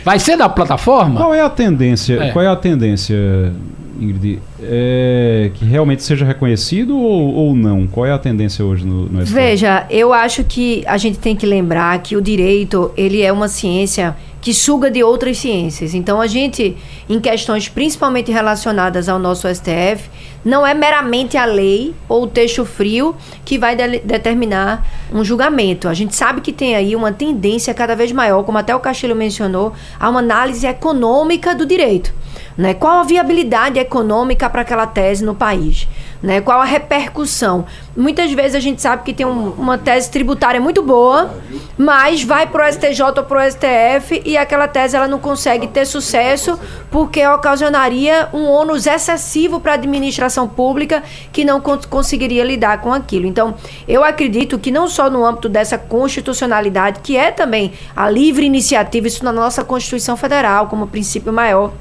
Vai 0.04 0.20
ser 0.20 0.36
da 0.36 0.48
plataforma? 0.48 1.18
Qual 1.18 1.34
é 1.34 1.40
a 1.40 1.50
tendência? 1.50 2.22
É. 2.22 2.30
Qual 2.30 2.44
é 2.44 2.46
a 2.46 2.54
tendência, 2.54 3.52
Ingrid? 4.00 4.40
É, 4.60 5.50
que 5.54 5.64
realmente 5.64 6.02
seja 6.02 6.24
reconhecido 6.24 6.96
ou, 6.96 7.34
ou 7.34 7.54
não? 7.54 7.86
Qual 7.86 8.06
é 8.06 8.12
a 8.12 8.18
tendência 8.18 8.64
hoje 8.64 8.86
no, 8.86 9.06
no 9.06 9.24
Veja, 9.24 9.86
eu 9.90 10.12
acho 10.12 10.44
que 10.44 10.82
a 10.86 10.96
gente 10.96 11.18
tem 11.18 11.34
que 11.34 11.46
lembrar 11.46 11.98
que 12.02 12.16
o 12.16 12.20
direito 12.20 12.92
ele 12.96 13.22
é 13.22 13.32
uma 13.32 13.48
ciência 13.48 14.16
que 14.46 14.54
suga 14.54 14.88
de 14.90 15.02
outras 15.02 15.38
ciências. 15.38 15.92
Então 15.92 16.20
a 16.20 16.28
gente, 16.28 16.76
em 17.08 17.18
questões 17.18 17.68
principalmente 17.68 18.30
relacionadas 18.30 19.08
ao 19.08 19.18
nosso 19.18 19.52
STF, 19.52 20.08
não 20.44 20.64
é 20.64 20.72
meramente 20.72 21.36
a 21.36 21.44
lei 21.44 21.92
ou 22.08 22.22
o 22.22 22.26
texto 22.28 22.64
frio 22.64 23.16
que 23.44 23.58
vai 23.58 23.74
de 23.74 23.98
determinar 23.98 24.86
um 25.12 25.24
julgamento. 25.24 25.88
A 25.88 25.94
gente 25.94 26.14
sabe 26.14 26.40
que 26.40 26.52
tem 26.52 26.76
aí 26.76 26.94
uma 26.94 27.10
tendência 27.10 27.74
cada 27.74 27.96
vez 27.96 28.12
maior, 28.12 28.44
como 28.44 28.56
até 28.56 28.72
o 28.72 28.78
Castilho 28.78 29.16
mencionou, 29.16 29.72
a 29.98 30.08
uma 30.08 30.20
análise 30.20 30.64
econômica 30.64 31.52
do 31.52 31.66
direito. 31.66 32.14
Né? 32.56 32.72
Qual 32.72 33.00
a 33.00 33.04
viabilidade 33.04 33.78
econômica 33.78 34.48
para 34.48 34.62
aquela 34.62 34.86
tese 34.86 35.24
no 35.24 35.34
país? 35.34 35.86
Né? 36.22 36.40
Qual 36.40 36.58
a 36.58 36.64
repercussão? 36.64 37.66
Muitas 37.94 38.32
vezes 38.32 38.54
a 38.54 38.60
gente 38.60 38.80
sabe 38.80 39.02
que 39.02 39.12
tem 39.12 39.26
um, 39.26 39.50
uma 39.50 39.76
tese 39.76 40.10
tributária 40.10 40.60
muito 40.60 40.82
boa, 40.82 41.34
mas 41.76 42.22
vai 42.22 42.46
para 42.46 42.66
o 42.66 42.72
STJ 42.72 43.02
ou 43.18 43.24
para 43.24 43.46
o 43.46 43.50
STF 43.50 44.22
e 44.24 44.36
aquela 44.38 44.66
tese 44.66 44.96
ela 44.96 45.06
não 45.06 45.18
consegue 45.18 45.66
ter 45.66 45.84
sucesso 45.84 46.58
porque 46.90 47.26
ocasionaria 47.26 48.28
um 48.32 48.44
ônus 48.44 48.86
excessivo 48.86 49.60
para 49.60 49.72
a 49.72 49.74
administração 49.74 50.48
pública 50.48 51.02
que 51.32 51.44
não 51.44 51.60
conseguiria 51.60 52.44
lidar 52.44 52.80
com 52.80 52.92
aquilo. 52.92 53.26
Então, 53.26 53.54
eu 53.86 54.02
acredito 54.02 54.58
que 54.58 54.70
não 54.70 54.88
só 54.88 55.10
no 55.10 55.24
âmbito 55.26 55.48
dessa 55.48 55.76
constitucionalidade, 55.76 57.00
que 57.02 57.16
é 57.16 57.30
também 57.30 57.74
a 57.94 58.08
livre 58.08 58.46
iniciativa, 58.46 59.06
isso 59.06 59.24
na 59.24 59.32
nossa 59.32 59.62
Constituição 59.62 60.16
Federal 60.16 60.68
como 60.68 60.86
princípio 60.86 61.32
maior 61.32 61.72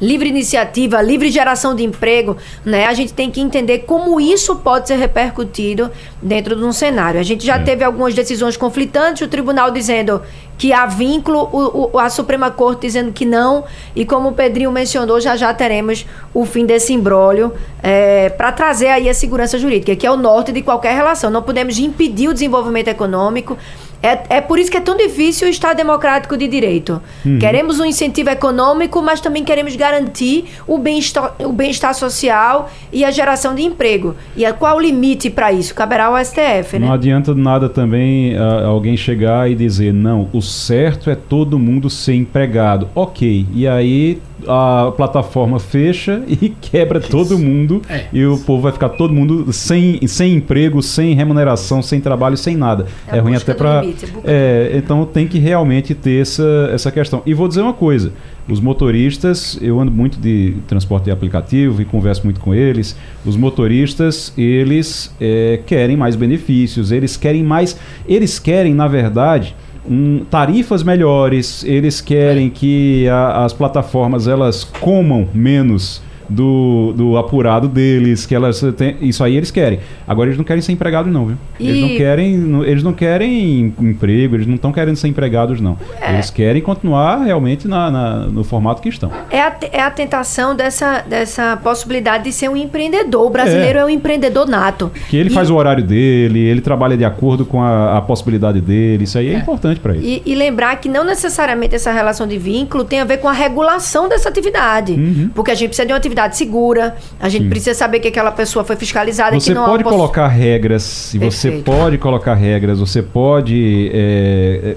livre 0.00 0.28
iniciativa, 0.28 1.00
livre 1.00 1.30
geração 1.30 1.74
de 1.74 1.84
emprego, 1.84 2.36
né? 2.64 2.86
A 2.86 2.94
gente 2.94 3.12
tem 3.12 3.30
que 3.30 3.40
entender 3.40 3.80
como 3.80 4.20
isso 4.20 4.56
pode 4.56 4.88
ser 4.88 4.96
repercutido 4.96 5.90
dentro 6.22 6.56
de 6.56 6.64
um 6.64 6.72
cenário. 6.72 7.18
A 7.20 7.22
gente 7.22 7.44
já 7.44 7.56
é. 7.56 7.62
teve 7.62 7.84
algumas 7.84 8.14
decisões 8.14 8.56
conflitantes, 8.56 9.22
o 9.22 9.28
tribunal 9.28 9.70
dizendo 9.70 10.22
que 10.58 10.72
há 10.72 10.86
vínculo, 10.86 11.48
o, 11.52 11.90
o, 11.92 11.98
a 11.98 12.08
Suprema 12.08 12.50
Corte 12.50 12.82
dizendo 12.82 13.12
que 13.12 13.24
não, 13.24 13.64
e 13.94 14.04
como 14.04 14.30
o 14.30 14.32
Pedrinho 14.32 14.72
mencionou, 14.72 15.20
já 15.20 15.36
já 15.36 15.52
teremos 15.52 16.06
o 16.32 16.46
fim 16.46 16.64
desse 16.64 16.92
imbróglio 16.92 17.52
é, 17.82 18.30
para 18.30 18.50
trazer 18.52 18.88
aí 18.88 19.08
a 19.08 19.14
segurança 19.14 19.58
jurídica, 19.58 19.94
que 19.94 20.06
é 20.06 20.10
o 20.10 20.16
norte 20.16 20.52
de 20.52 20.62
qualquer 20.62 20.94
relação. 20.94 21.30
Não 21.30 21.42
podemos 21.42 21.78
impedir 21.78 22.28
o 22.28 22.32
desenvolvimento 22.32 22.88
econômico, 22.88 23.56
é, 24.02 24.36
é 24.36 24.40
por 24.40 24.58
isso 24.58 24.70
que 24.70 24.76
é 24.76 24.80
tão 24.80 24.96
difícil 24.96 25.48
o 25.48 25.50
Estado 25.50 25.76
democrático 25.76 26.36
de 26.36 26.46
direito. 26.46 27.00
Uhum. 27.24 27.38
Queremos 27.38 27.80
um 27.80 27.84
incentivo 27.84 28.30
econômico, 28.30 29.00
mas 29.02 29.20
também 29.20 29.44
queremos 29.44 29.74
garantir 29.76 30.44
o 30.66 30.78
bem-estar 30.78 31.34
bem 31.52 31.72
social 31.72 32.70
e 32.92 33.04
a 33.04 33.10
geração 33.10 33.54
de 33.54 33.62
emprego. 33.62 34.14
E 34.36 34.44
a, 34.44 34.52
qual 34.52 34.76
o 34.76 34.80
limite 34.80 35.30
para 35.30 35.52
isso? 35.52 35.74
Caberá 35.74 36.06
ao 36.06 36.24
STF, 36.24 36.78
né? 36.78 36.86
Não 36.86 36.92
adianta 36.92 37.34
nada 37.34 37.68
também 37.68 38.36
uh, 38.36 38.66
alguém 38.66 38.96
chegar 38.96 39.50
e 39.50 39.54
dizer, 39.54 39.92
não, 39.92 40.28
o 40.32 40.40
certo 40.40 41.10
é 41.10 41.14
todo 41.14 41.58
mundo 41.58 41.90
ser 41.90 42.14
empregado. 42.14 42.88
Ok, 42.94 43.46
e 43.54 43.66
aí 43.66 44.20
a 44.46 44.92
plataforma 44.96 45.58
fecha 45.58 46.22
e 46.28 46.48
quebra 46.48 47.00
todo 47.00 47.38
mundo 47.38 47.82
é. 47.88 48.06
e 48.12 48.24
o 48.24 48.38
povo 48.38 48.62
vai 48.62 48.72
ficar 48.72 48.90
todo 48.90 49.12
mundo 49.12 49.52
sem, 49.52 50.06
sem 50.06 50.34
emprego, 50.34 50.82
sem 50.82 51.14
remuneração, 51.14 51.82
sem 51.82 52.00
trabalho, 52.00 52.36
sem 52.36 52.56
nada. 52.56 52.86
É, 53.08 53.18
é 53.18 53.20
ruim 53.20 53.34
até 53.34 53.54
para 53.54 53.84
é, 54.24 54.72
então 54.74 55.04
tem 55.04 55.26
que 55.26 55.38
realmente 55.38 55.94
ter 55.94 56.22
essa, 56.22 56.70
essa 56.72 56.90
questão. 56.90 57.22
E 57.26 57.34
vou 57.34 57.48
dizer 57.48 57.60
uma 57.60 57.74
coisa: 57.74 58.12
os 58.48 58.60
motoristas, 58.60 59.58
eu 59.60 59.80
ando 59.80 59.90
muito 59.90 60.18
de 60.18 60.56
transporte 60.66 61.04
de 61.04 61.10
aplicativo 61.10 61.82
e 61.82 61.84
converso 61.84 62.22
muito 62.24 62.40
com 62.40 62.54
eles. 62.54 62.96
Os 63.24 63.36
motoristas, 63.36 64.32
eles 64.36 65.14
é, 65.20 65.60
querem 65.66 65.96
mais 65.96 66.14
benefícios, 66.16 66.92
eles 66.92 67.16
querem 67.16 67.42
mais. 67.42 67.78
Eles 68.08 68.38
querem, 68.38 68.74
na 68.74 68.88
verdade 68.88 69.54
um, 69.88 70.24
tarifas 70.30 70.82
melhores, 70.82 71.64
eles 71.64 72.00
querem 72.00 72.50
que 72.50 73.08
a, 73.08 73.44
as 73.44 73.52
plataformas 73.52 74.26
elas 74.26 74.64
comam 74.64 75.28
menos 75.32 76.02
do, 76.28 76.92
do 76.96 77.16
apurado 77.16 77.68
deles, 77.68 78.26
que 78.26 78.34
elas 78.34 78.60
têm, 78.76 78.96
isso 79.00 79.22
aí 79.22 79.36
eles 79.36 79.50
querem. 79.50 79.80
Agora 80.06 80.28
eles 80.28 80.38
não 80.38 80.44
querem 80.44 80.62
ser 80.62 80.72
empregados 80.72 81.12
não, 81.12 81.26
viu? 81.26 81.36
E... 81.58 81.68
Eles 81.68 81.80
não 81.80 81.96
querem, 81.96 82.62
eles 82.64 82.82
não 82.82 82.92
querem 82.92 83.74
emprego, 83.80 84.36
eles 84.36 84.46
não 84.46 84.56
estão 84.56 84.72
querendo 84.72 84.96
ser 84.96 85.08
empregados 85.08 85.60
não. 85.60 85.76
É. 86.00 86.14
Eles 86.14 86.30
querem 86.30 86.62
continuar 86.62 87.24
realmente 87.24 87.68
na, 87.68 87.90
na, 87.90 88.16
no 88.26 88.44
formato 88.44 88.82
que 88.82 88.88
estão. 88.88 89.10
É 89.30 89.40
a, 89.40 89.56
é 89.72 89.80
a 89.80 89.90
tentação 89.90 90.54
dessa, 90.54 91.00
dessa 91.00 91.56
possibilidade 91.56 92.24
de 92.24 92.32
ser 92.32 92.48
um 92.48 92.56
empreendedor. 92.56 93.26
O 93.26 93.30
brasileiro 93.30 93.78
é, 93.78 93.82
é 93.82 93.84
um 93.84 93.90
empreendedor 93.90 94.46
nato. 94.48 94.90
Que 95.08 95.16
ele 95.16 95.30
e... 95.30 95.32
faz 95.32 95.50
o 95.50 95.54
horário 95.54 95.84
dele, 95.84 96.40
ele 96.40 96.60
trabalha 96.60 96.96
de 96.96 97.04
acordo 97.04 97.44
com 97.44 97.62
a, 97.62 97.98
a 97.98 98.00
possibilidade 98.00 98.60
dele. 98.60 99.04
Isso 99.04 99.18
aí 99.18 99.28
é, 99.28 99.34
é. 99.34 99.38
importante 99.38 99.80
para 99.80 99.94
ele. 99.94 100.22
E, 100.26 100.32
e, 100.32 100.34
lembrar 100.34 100.76
que 100.76 100.88
não 100.88 101.04
necessariamente 101.04 101.74
essa 101.74 101.92
relação 101.92 102.26
de 102.26 102.38
vínculo 102.38 102.84
tem 102.84 103.00
a 103.00 103.04
ver 103.04 103.18
com 103.18 103.28
a 103.28 103.32
regulação 103.32 104.08
dessa 104.08 104.28
atividade. 104.28 104.92
Uhum. 104.92 105.30
Porque 105.34 105.50
a 105.50 105.54
gente 105.54 105.68
precisa 105.68 105.86
de 105.86 105.92
uma 105.92 105.98
atividade 105.98 106.15
atividade 106.16 106.36
segura, 106.36 106.96
a 107.20 107.28
gente 107.28 107.44
Sim. 107.44 107.48
precisa 107.48 107.74
saber 107.74 108.00
que 108.00 108.08
aquela 108.08 108.32
pessoa 108.32 108.64
foi 108.64 108.76
fiscalizada. 108.76 109.38
Você 109.38 109.54
pode 109.54 109.84
poss... 109.84 109.92
colocar 109.92 110.28
regras, 110.28 111.14
e 111.14 111.18
você 111.18 111.50
pode 111.50 111.98
colocar 111.98 112.34
regras, 112.34 112.80
você 112.80 113.02
pode 113.02 113.90
é, 113.92 114.76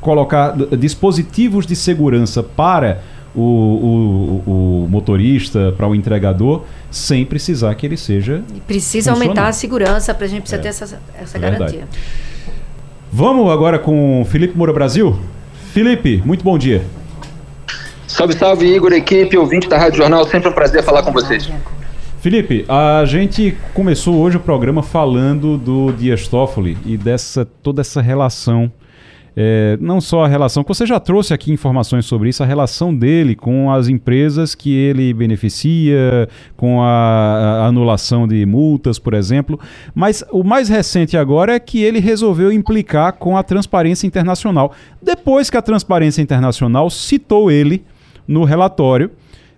colocar 0.00 0.56
dispositivos 0.78 1.66
de 1.66 1.76
segurança 1.76 2.42
para 2.42 3.02
o, 3.34 3.42
o, 3.42 4.84
o 4.84 4.88
motorista, 4.88 5.72
para 5.76 5.86
o 5.86 5.94
entregador, 5.94 6.64
sem 6.90 7.24
precisar 7.24 7.74
que 7.74 7.86
ele 7.86 7.96
seja. 7.96 8.42
E 8.54 8.60
precisa 8.60 9.12
aumentar 9.12 9.48
a 9.48 9.52
segurança 9.52 10.12
para 10.14 10.26
a 10.26 10.28
gente 10.28 10.42
precisa 10.42 10.60
é. 10.60 10.62
ter 10.62 10.68
essa, 10.68 11.00
essa 11.20 11.38
é 11.38 11.40
garantia. 11.40 11.84
Vamos 13.12 13.50
agora 13.50 13.78
com 13.78 14.24
Felipe 14.28 14.56
Moura 14.56 14.72
Brasil. 14.72 15.18
Felipe, 15.72 16.22
muito 16.24 16.42
bom 16.42 16.58
dia. 16.58 16.82
Salve, 18.10 18.34
salve, 18.34 18.66
Igor, 18.66 18.92
equipe, 18.92 19.38
ouvinte 19.38 19.68
da 19.68 19.78
Rádio 19.78 19.98
Jornal. 19.98 20.26
Sempre 20.26 20.48
um 20.48 20.52
prazer 20.52 20.82
falar 20.82 21.04
com 21.04 21.12
vocês. 21.12 21.48
Felipe, 22.20 22.66
a 22.68 23.04
gente 23.06 23.56
começou 23.72 24.16
hoje 24.16 24.36
o 24.36 24.40
programa 24.40 24.82
falando 24.82 25.56
do 25.56 25.92
Dias 25.92 26.26
Toffoli 26.26 26.76
e 26.84 26.96
dessa 26.96 27.44
toda 27.44 27.80
essa 27.80 28.02
relação 28.02 28.70
é, 29.36 29.78
não 29.80 30.00
só 30.00 30.24
a 30.24 30.28
relação, 30.28 30.64
que 30.64 30.68
você 30.68 30.84
já 30.84 30.98
trouxe 30.98 31.32
aqui 31.32 31.52
informações 31.52 32.04
sobre 32.04 32.28
isso, 32.28 32.42
a 32.42 32.46
relação 32.46 32.94
dele 32.94 33.36
com 33.36 33.70
as 33.70 33.88
empresas 33.88 34.56
que 34.56 34.74
ele 34.74 35.14
beneficia, 35.14 36.28
com 36.56 36.82
a, 36.82 37.62
a, 37.62 37.66
anulação 37.66 38.26
de 38.26 38.44
multas, 38.44 38.98
por 38.98 39.14
exemplo. 39.14 39.58
Mas 39.94 40.24
o 40.32 40.42
mais 40.42 40.68
recente 40.68 41.16
agora 41.16 41.54
é 41.54 41.60
que 41.60 41.80
ele 41.80 42.00
resolveu 42.00 42.50
implicar 42.52 43.12
com 43.14 43.36
a 43.36 43.42
Transparência 43.42 44.06
Internacional. 44.06 44.72
Depois 45.00 45.48
que 45.48 45.56
a 45.56 45.62
Transparência 45.62 46.20
Internacional 46.20 46.90
citou 46.90 47.50
ele 47.50 47.84
no 48.30 48.44
relatório, 48.44 49.10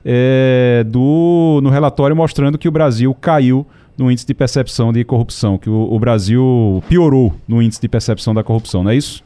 é, 0.03 0.83
do, 0.87 1.61
no 1.63 1.69
relatório 1.69 2.17
mostrando 2.17 2.57
que 2.57 2.67
o 2.67 2.71
Brasil 2.71 3.15
caiu 3.21 3.67
no 3.99 4.11
índice 4.11 4.27
de 4.27 4.33
percepção 4.33 4.91
de 4.95 5.05
corrupção, 5.05 5.59
que 5.59 5.69
o, 5.69 5.93
o 5.93 5.99
Brasil 5.99 6.83
piorou 6.89 7.35
no 7.47 7.61
índice 7.61 7.79
de 7.79 7.87
percepção 7.87 8.33
da 8.33 8.43
corrupção, 8.43 8.83
não 8.83 8.91
é 8.91 8.97
isso? 8.97 9.23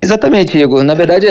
Exatamente, 0.00 0.56
Igor. 0.56 0.82
Na 0.82 0.94
verdade, 0.94 1.26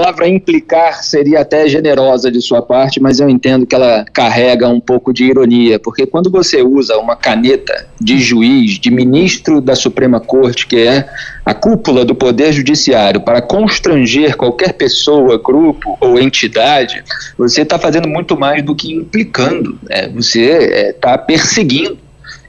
palavra 0.00 0.26
implicar 0.26 1.04
seria 1.04 1.40
até 1.40 1.68
generosa 1.68 2.30
de 2.30 2.40
sua 2.40 2.62
parte, 2.62 2.98
mas 2.98 3.20
eu 3.20 3.28
entendo 3.28 3.66
que 3.66 3.74
ela 3.74 4.02
carrega 4.10 4.66
um 4.66 4.80
pouco 4.80 5.12
de 5.12 5.26
ironia, 5.26 5.78
porque 5.78 6.06
quando 6.06 6.30
você 6.30 6.62
usa 6.62 6.96
uma 6.96 7.14
caneta 7.14 7.86
de 8.00 8.18
juiz, 8.18 8.78
de 8.78 8.90
ministro 8.90 9.60
da 9.60 9.74
Suprema 9.74 10.18
Corte, 10.18 10.66
que 10.66 10.78
é 10.78 11.06
a 11.44 11.52
cúpula 11.52 12.02
do 12.02 12.14
Poder 12.14 12.50
Judiciário, 12.50 13.20
para 13.20 13.42
constranger 13.42 14.38
qualquer 14.38 14.72
pessoa, 14.72 15.36
grupo 15.36 15.98
ou 16.00 16.18
entidade, 16.18 17.04
você 17.36 17.60
está 17.60 17.78
fazendo 17.78 18.08
muito 18.08 18.38
mais 18.38 18.64
do 18.64 18.74
que 18.74 18.94
implicando, 18.94 19.78
né? 19.86 20.08
você 20.08 20.94
está 20.96 21.12
é, 21.12 21.18
perseguindo 21.18 21.98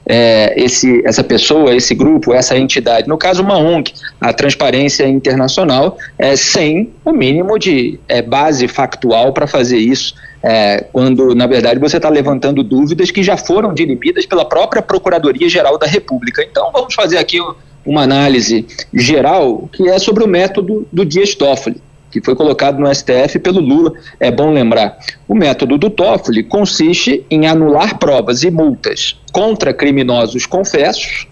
é, 0.06 0.52
esse, 0.56 1.02
essa 1.06 1.22
pessoa, 1.22 1.74
esse 1.74 1.94
grupo, 1.94 2.32
essa 2.34 2.56
entidade, 2.56 3.08
no 3.08 3.16
caso 3.16 3.42
uma 3.42 3.56
ONG, 3.56 3.92
a 4.20 4.32
Transparência 4.32 5.06
Internacional, 5.06 5.96
é, 6.18 6.36
sem 6.36 6.92
o 7.04 7.12
mínimo 7.12 7.58
de 7.58 7.98
é, 8.08 8.20
base 8.22 8.66
factual 8.68 9.32
para 9.32 9.46
fazer 9.46 9.78
isso, 9.78 10.14
é, 10.42 10.84
quando 10.92 11.34
na 11.34 11.46
verdade 11.46 11.78
você 11.78 11.98
está 11.98 12.08
levantando 12.08 12.62
dúvidas 12.62 13.10
que 13.10 13.22
já 13.22 13.36
foram 13.36 13.72
dirimidas 13.72 14.26
pela 14.26 14.44
própria 14.44 14.82
Procuradoria-Geral 14.82 15.78
da 15.78 15.86
República. 15.86 16.42
Então 16.42 16.70
vamos 16.72 16.94
fazer 16.94 17.18
aqui 17.18 17.38
uma 17.86 18.02
análise 18.02 18.66
geral 18.92 19.68
que 19.72 19.88
é 19.88 19.98
sobre 19.98 20.24
o 20.24 20.28
método 20.28 20.86
do 20.92 21.04
Dias 21.04 21.34
Toffoli 21.34 21.80
que 22.12 22.20
foi 22.22 22.36
colocado 22.36 22.78
no 22.78 22.94
STF 22.94 23.38
pelo 23.38 23.58
Lula, 23.58 23.94
é 24.20 24.30
bom 24.30 24.52
lembrar. 24.52 24.98
O 25.26 25.34
método 25.34 25.78
do 25.78 25.88
Toffoli 25.88 26.42
consiste 26.42 27.24
em 27.30 27.46
anular 27.46 27.98
provas 27.98 28.44
e 28.44 28.50
multas 28.50 29.18
contra 29.32 29.72
criminosos 29.72 30.44
confessos, 30.44 31.26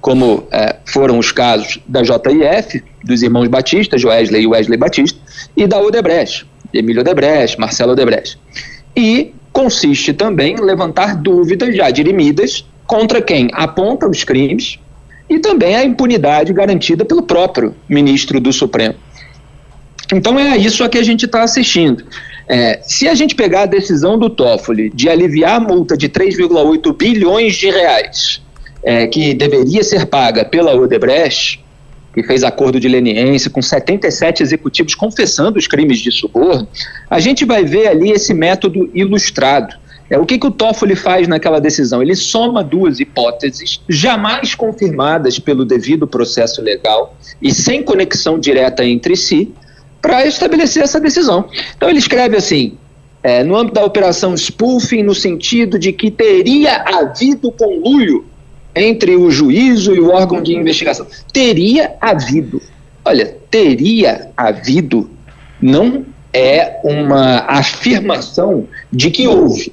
como 0.00 0.46
é, 0.50 0.76
foram 0.84 1.18
os 1.18 1.30
casos 1.30 1.78
da 1.86 2.02
JIF, 2.02 2.82
dos 3.04 3.22
irmãos 3.22 3.46
Batista, 3.48 3.96
Joesley 3.96 4.42
e 4.42 4.46
Wesley 4.46 4.76
Batista, 4.76 5.18
e 5.56 5.66
da 5.66 5.80
Odebrecht, 5.80 6.44
Emílio 6.74 7.02
Odebrecht, 7.02 7.58
Marcelo 7.58 7.92
Odebrecht. 7.92 8.38
E 8.96 9.32
consiste 9.52 10.12
também 10.12 10.54
em 10.54 10.60
levantar 10.60 11.16
dúvidas 11.16 11.74
já 11.74 11.90
dirimidas 11.90 12.66
contra 12.86 13.22
quem 13.22 13.48
aponta 13.52 14.08
os 14.08 14.24
crimes 14.24 14.78
e 15.28 15.38
também 15.38 15.74
a 15.74 15.84
impunidade 15.84 16.52
garantida 16.52 17.04
pelo 17.04 17.22
próprio 17.22 17.74
ministro 17.88 18.40
do 18.40 18.52
Supremo. 18.52 18.94
Então 20.12 20.38
é 20.38 20.56
isso 20.56 20.84
a 20.84 20.88
que 20.88 20.98
a 20.98 21.02
gente 21.02 21.26
está 21.26 21.42
assistindo. 21.42 22.04
É, 22.48 22.80
se 22.82 23.08
a 23.08 23.14
gente 23.14 23.34
pegar 23.34 23.62
a 23.62 23.66
decisão 23.66 24.18
do 24.18 24.30
Toffoli 24.30 24.90
de 24.90 25.08
aliviar 25.08 25.56
a 25.56 25.60
multa 25.60 25.96
de 25.96 26.08
3,8 26.08 26.96
bilhões 26.96 27.56
de 27.56 27.70
reais, 27.70 28.40
é, 28.84 29.06
que 29.08 29.34
deveria 29.34 29.82
ser 29.82 30.06
paga 30.06 30.44
pela 30.44 30.74
Odebrecht, 30.74 31.64
que 32.14 32.22
fez 32.22 32.44
acordo 32.44 32.78
de 32.78 32.88
leniência 32.88 33.50
com 33.50 33.60
77 33.60 34.42
executivos 34.42 34.94
confessando 34.94 35.58
os 35.58 35.66
crimes 35.66 35.98
de 35.98 36.10
suborno, 36.12 36.66
a 37.10 37.18
gente 37.18 37.44
vai 37.44 37.64
ver 37.64 37.88
ali 37.88 38.10
esse 38.10 38.32
método 38.32 38.88
ilustrado. 38.94 39.76
É, 40.08 40.18
o 40.18 40.24
que, 40.24 40.38
que 40.38 40.46
o 40.46 40.50
Toffoli 40.52 40.94
faz 40.94 41.26
naquela 41.26 41.60
decisão? 41.60 42.00
Ele 42.00 42.14
soma 42.14 42.62
duas 42.62 43.00
hipóteses 43.00 43.82
jamais 43.88 44.54
confirmadas 44.54 45.38
pelo 45.38 45.64
devido 45.64 46.06
processo 46.06 46.62
legal 46.62 47.16
e 47.42 47.52
sem 47.52 47.82
conexão 47.82 48.38
direta 48.38 48.84
entre 48.84 49.16
si, 49.16 49.52
para 50.06 50.24
estabelecer 50.24 50.84
essa 50.84 51.00
decisão. 51.00 51.48
Então 51.76 51.90
ele 51.90 51.98
escreve 51.98 52.36
assim: 52.36 52.78
é, 53.24 53.42
no 53.42 53.56
âmbito 53.56 53.74
da 53.74 53.84
operação 53.84 54.34
spoofing, 54.34 55.02
no 55.02 55.16
sentido 55.16 55.80
de 55.80 55.92
que 55.92 56.12
teria 56.12 56.82
havido 56.82 57.50
conluio 57.50 58.24
entre 58.72 59.16
o 59.16 59.28
juízo 59.32 59.96
e 59.96 60.00
o 60.00 60.10
órgão 60.10 60.40
de 60.40 60.54
investigação. 60.54 61.08
Teria 61.32 61.96
havido. 62.00 62.62
Olha, 63.04 63.36
teria 63.50 64.30
havido 64.36 65.10
não 65.60 66.04
é 66.32 66.80
uma 66.84 67.38
afirmação 67.48 68.68
de 68.92 69.10
que 69.10 69.26
houve. 69.26 69.72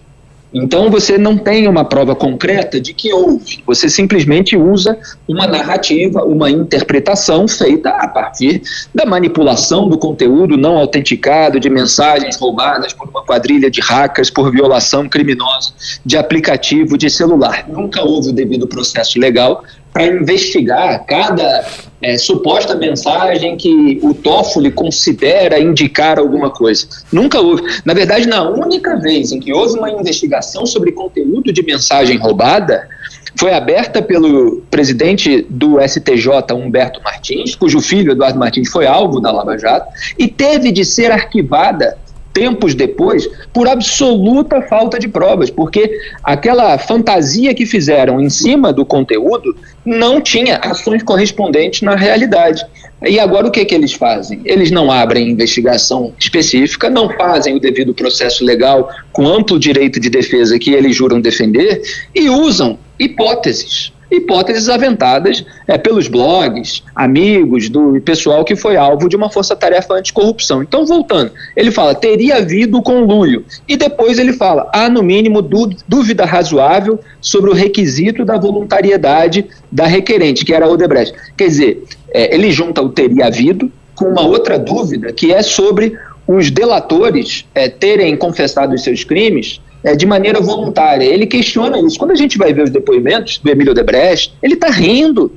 Então 0.54 0.90
você 0.90 1.18
não 1.18 1.38
tem 1.38 1.68
uma 1.68 1.84
prova 1.84 2.16
concreta 2.16 2.80
de 2.80 2.94
que 2.94 3.12
houve. 3.12 3.64
Você 3.66 3.90
simplesmente 3.90 4.56
usa 4.56 4.98
uma 5.28 5.48
narrativa, 5.48 6.24
uma 6.24 6.52
interpretação 6.52 7.48
feita 7.48 7.90
a 7.90 8.08
partir 8.08 8.62
da 8.94 9.06
manipulação 9.06 9.90
do 9.90 9.98
conteúdo 9.98 10.56
não 10.56 10.78
autenticado, 10.78 11.60
de 11.60 11.70
mensagens 11.70 12.38
roubadas 12.38 12.94
por 12.94 13.10
uma 13.10 13.24
quadrilha 13.24 13.72
de 13.72 13.82
hackers 13.82 14.30
por 14.30 14.52
violação 14.52 15.10
criminosa 15.10 15.74
de 16.06 16.18
aplicativo 16.18 16.98
de 16.98 17.10
celular. 17.10 17.66
Nunca 17.68 18.04
houve 18.04 18.30
o 18.30 18.34
devido 18.34 18.68
processo 18.68 19.20
legal 19.20 19.64
para 19.94 20.08
investigar 20.08 21.06
cada 21.06 21.66
é, 22.02 22.18
suposta 22.18 22.76
mensagem 22.76 23.56
que 23.56 24.00
o 24.02 24.14
Toffoli 24.14 24.72
considera 24.72 25.60
indicar 25.60 26.18
alguma 26.18 26.50
coisa. 26.50 26.88
Nunca 27.12 27.40
houve. 27.40 27.64
Na 27.86 27.94
verdade, 27.94 28.28
na 28.28 28.50
única 28.50 28.98
vez 28.98 29.32
em 29.32 29.40
que 29.40 29.54
houve 29.54 29.78
uma 29.78 29.92
investigação 29.92 30.66
sobre 30.66 30.92
conteúdo 30.92 31.54
de 31.54 31.64
mensagem 31.64 32.18
roubada, 32.18 32.90
foi 33.36 33.54
aberta 33.54 34.02
pelo 34.02 34.62
presidente 34.70 35.46
do 35.50 35.80
STJ, 35.82 36.54
Humberto 36.54 37.02
Martins, 37.04 37.56
cujo 37.56 37.82
filho, 37.82 38.12
Eduardo 38.12 38.38
Martins, 38.38 38.70
foi 38.70 38.86
alvo 38.86 39.20
da 39.20 39.32
Lava 39.32 39.58
Jato, 39.58 39.88
e 40.18 40.28
teve 40.28 40.72
de 40.72 40.86
ser 40.86 41.12
arquivada 41.12 41.98
tempos 42.34 42.74
depois, 42.74 43.30
por 43.54 43.68
absoluta 43.68 44.62
falta 44.64 44.98
de 44.98 45.08
provas, 45.08 45.50
porque 45.50 46.00
aquela 46.24 46.78
fantasia 46.78 47.54
que 47.54 47.66
fizeram 47.66 48.20
em 48.20 48.30
cima 48.30 48.74
do 48.74 48.86
conteúdo 48.86 49.56
não 49.86 50.20
tinha 50.20 50.58
ações 50.58 51.04
correspondentes 51.04 51.82
na 51.82 51.96
realidade. 51.96 52.66
E 53.06 53.20
agora 53.20 53.48
o 53.48 53.52
que, 53.52 53.64
que 53.66 53.76
eles 53.76 53.94
fazem? 53.94 54.42
Eles 54.46 54.72
não 54.72 54.92
abrem 54.92 55.30
investigação 55.30 56.14
específica, 56.18 56.90
não 56.90 57.10
fazem 57.10 57.56
o 57.56 57.60
devido 57.60 57.94
processo 57.94 58.44
legal 58.44 58.90
com 59.12 59.28
amplo 59.28 59.60
direito 59.60 60.00
de 60.00 60.10
defesa 60.10 60.58
que 60.58 60.74
eles 60.74 60.96
juram 60.96 61.22
defender 61.22 61.82
e 62.16 62.30
usam 62.30 62.80
hipóteses 62.98 63.92
hipóteses 64.14 64.70
aventadas 64.70 65.44
é, 65.68 65.78
pelos 65.78 66.08
blogs, 66.08 66.84
amigos 66.96 67.70
do 67.70 68.00
pessoal 68.02 68.46
que 68.46 68.56
foi 68.56 68.78
alvo 68.78 69.10
de 69.10 69.16
uma 69.16 69.30
força-tarefa 69.30 69.96
anticorrupção. 69.96 70.62
Então, 70.62 70.86
voltando, 70.86 71.32
ele 71.56 71.72
fala, 71.72 71.96
teria 71.96 72.38
havido 72.38 72.82
conluio. 72.82 73.44
E 73.68 73.76
depois 73.76 74.20
ele 74.20 74.34
fala, 74.34 74.70
há 74.74 74.88
no 74.90 75.02
mínimo 75.02 75.42
dúvida 75.42 76.26
razoável 76.26 77.00
sobre 77.20 77.50
o 77.50 77.54
requisito 77.54 78.24
da 78.24 78.38
voluntariedade 78.38 79.46
da 79.72 79.86
requerente, 79.86 80.46
que 80.46 80.54
era 80.54 80.66
a 80.66 80.70
Odebrecht. 80.70 81.16
Quer 81.36 81.48
dizer, 81.48 81.84
é, 82.14 82.34
ele 82.34 82.52
junta 82.52 82.82
o 82.82 82.90
teria 82.90 83.28
havido 83.28 83.72
com 83.96 84.06
uma 84.06 84.22
outra 84.22 84.60
dúvida, 84.60 85.12
que 85.12 85.34
é 85.34 85.42
sobre 85.42 85.98
os 86.28 86.50
delatores 86.50 87.46
é, 87.54 87.68
terem 87.68 88.16
confessado 88.16 88.74
os 88.74 88.84
seus 88.84 89.04
crimes 89.04 89.60
é, 89.84 89.96
de 89.96 90.06
maneira 90.06 90.40
voluntária. 90.40 91.06
Ele 91.06 91.26
questiona 91.26 91.80
isso. 91.80 91.98
Quando 91.98 92.12
a 92.12 92.16
gente 92.16 92.38
vai 92.38 92.54
ver 92.54 92.64
os 92.64 92.70
depoimentos 92.70 93.38
do 93.38 93.50
Emílio 93.50 93.74
Debrecht, 93.74 94.34
ele 94.42 94.54
está 94.54 94.70
rindo 94.70 95.32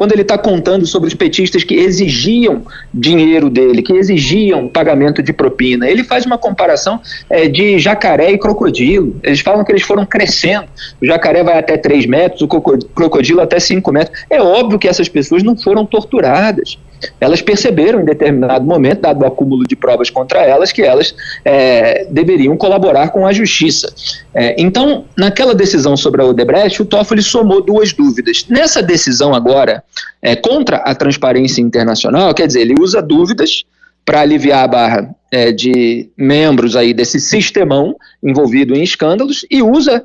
quando 0.00 0.12
ele 0.12 0.22
está 0.22 0.38
contando 0.38 0.86
sobre 0.86 1.08
os 1.08 1.14
petistas 1.14 1.62
que 1.62 1.74
exigiam 1.74 2.62
dinheiro 2.92 3.50
dele, 3.50 3.82
que 3.82 3.92
exigiam 3.92 4.66
pagamento 4.66 5.22
de 5.22 5.30
propina. 5.30 5.86
Ele 5.86 6.02
faz 6.02 6.24
uma 6.24 6.38
comparação 6.38 6.98
é, 7.28 7.46
de 7.46 7.78
jacaré 7.78 8.30
e 8.30 8.38
crocodilo. 8.38 9.20
Eles 9.22 9.40
falam 9.40 9.62
que 9.62 9.70
eles 9.70 9.82
foram 9.82 10.06
crescendo. 10.06 10.68
O 11.02 11.04
jacaré 11.04 11.44
vai 11.44 11.58
até 11.58 11.76
3 11.76 12.06
metros, 12.06 12.40
o 12.40 12.48
crocodilo 12.48 13.42
até 13.42 13.60
5 13.60 13.92
metros. 13.92 14.18
É 14.30 14.40
óbvio 14.40 14.78
que 14.78 14.88
essas 14.88 15.06
pessoas 15.06 15.42
não 15.42 15.54
foram 15.54 15.84
torturadas 15.84 16.78
elas 17.20 17.40
perceberam 17.40 18.00
em 18.00 18.04
determinado 18.04 18.64
momento, 18.64 19.00
dado 19.00 19.22
o 19.22 19.26
acúmulo 19.26 19.66
de 19.66 19.76
provas 19.76 20.10
contra 20.10 20.40
elas, 20.40 20.72
que 20.72 20.82
elas 20.82 21.14
é, 21.44 22.06
deveriam 22.10 22.56
colaborar 22.56 23.08
com 23.08 23.26
a 23.26 23.32
justiça. 23.32 23.92
É, 24.34 24.54
então, 24.58 25.04
naquela 25.16 25.54
decisão 25.54 25.96
sobre 25.96 26.22
a 26.22 26.24
Odebrecht, 26.24 26.82
o 26.82 26.84
Toffoli 26.84 27.22
somou 27.22 27.62
duas 27.62 27.92
dúvidas. 27.92 28.46
Nessa 28.48 28.82
decisão 28.82 29.34
agora, 29.34 29.82
é, 30.20 30.36
contra 30.36 30.78
a 30.78 30.94
transparência 30.94 31.60
internacional, 31.60 32.34
quer 32.34 32.46
dizer, 32.46 32.60
ele 32.60 32.74
usa 32.78 33.00
dúvidas 33.00 33.64
para 34.04 34.20
aliviar 34.20 34.64
a 34.64 34.68
barra 34.68 35.14
é, 35.30 35.52
de 35.52 36.10
membros 36.16 36.74
aí 36.74 36.92
desse 36.92 37.20
sistemão 37.20 37.94
envolvido 38.22 38.74
em 38.74 38.82
escândalos 38.82 39.44
e 39.50 39.62
usa 39.62 40.04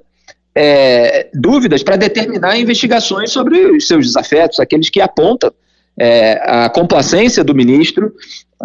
é, 0.53 1.27
dúvidas 1.33 1.83
para 1.83 1.97
determinar 1.97 2.57
investigações 2.57 3.31
sobre 3.31 3.59
os 3.71 3.87
seus 3.87 4.05
desafetos, 4.05 4.59
aqueles 4.59 4.89
que 4.89 5.01
apontam 5.01 5.51
é, 5.99 6.41
a 6.43 6.69
complacência 6.69 7.43
do 7.43 7.55
ministro 7.55 8.13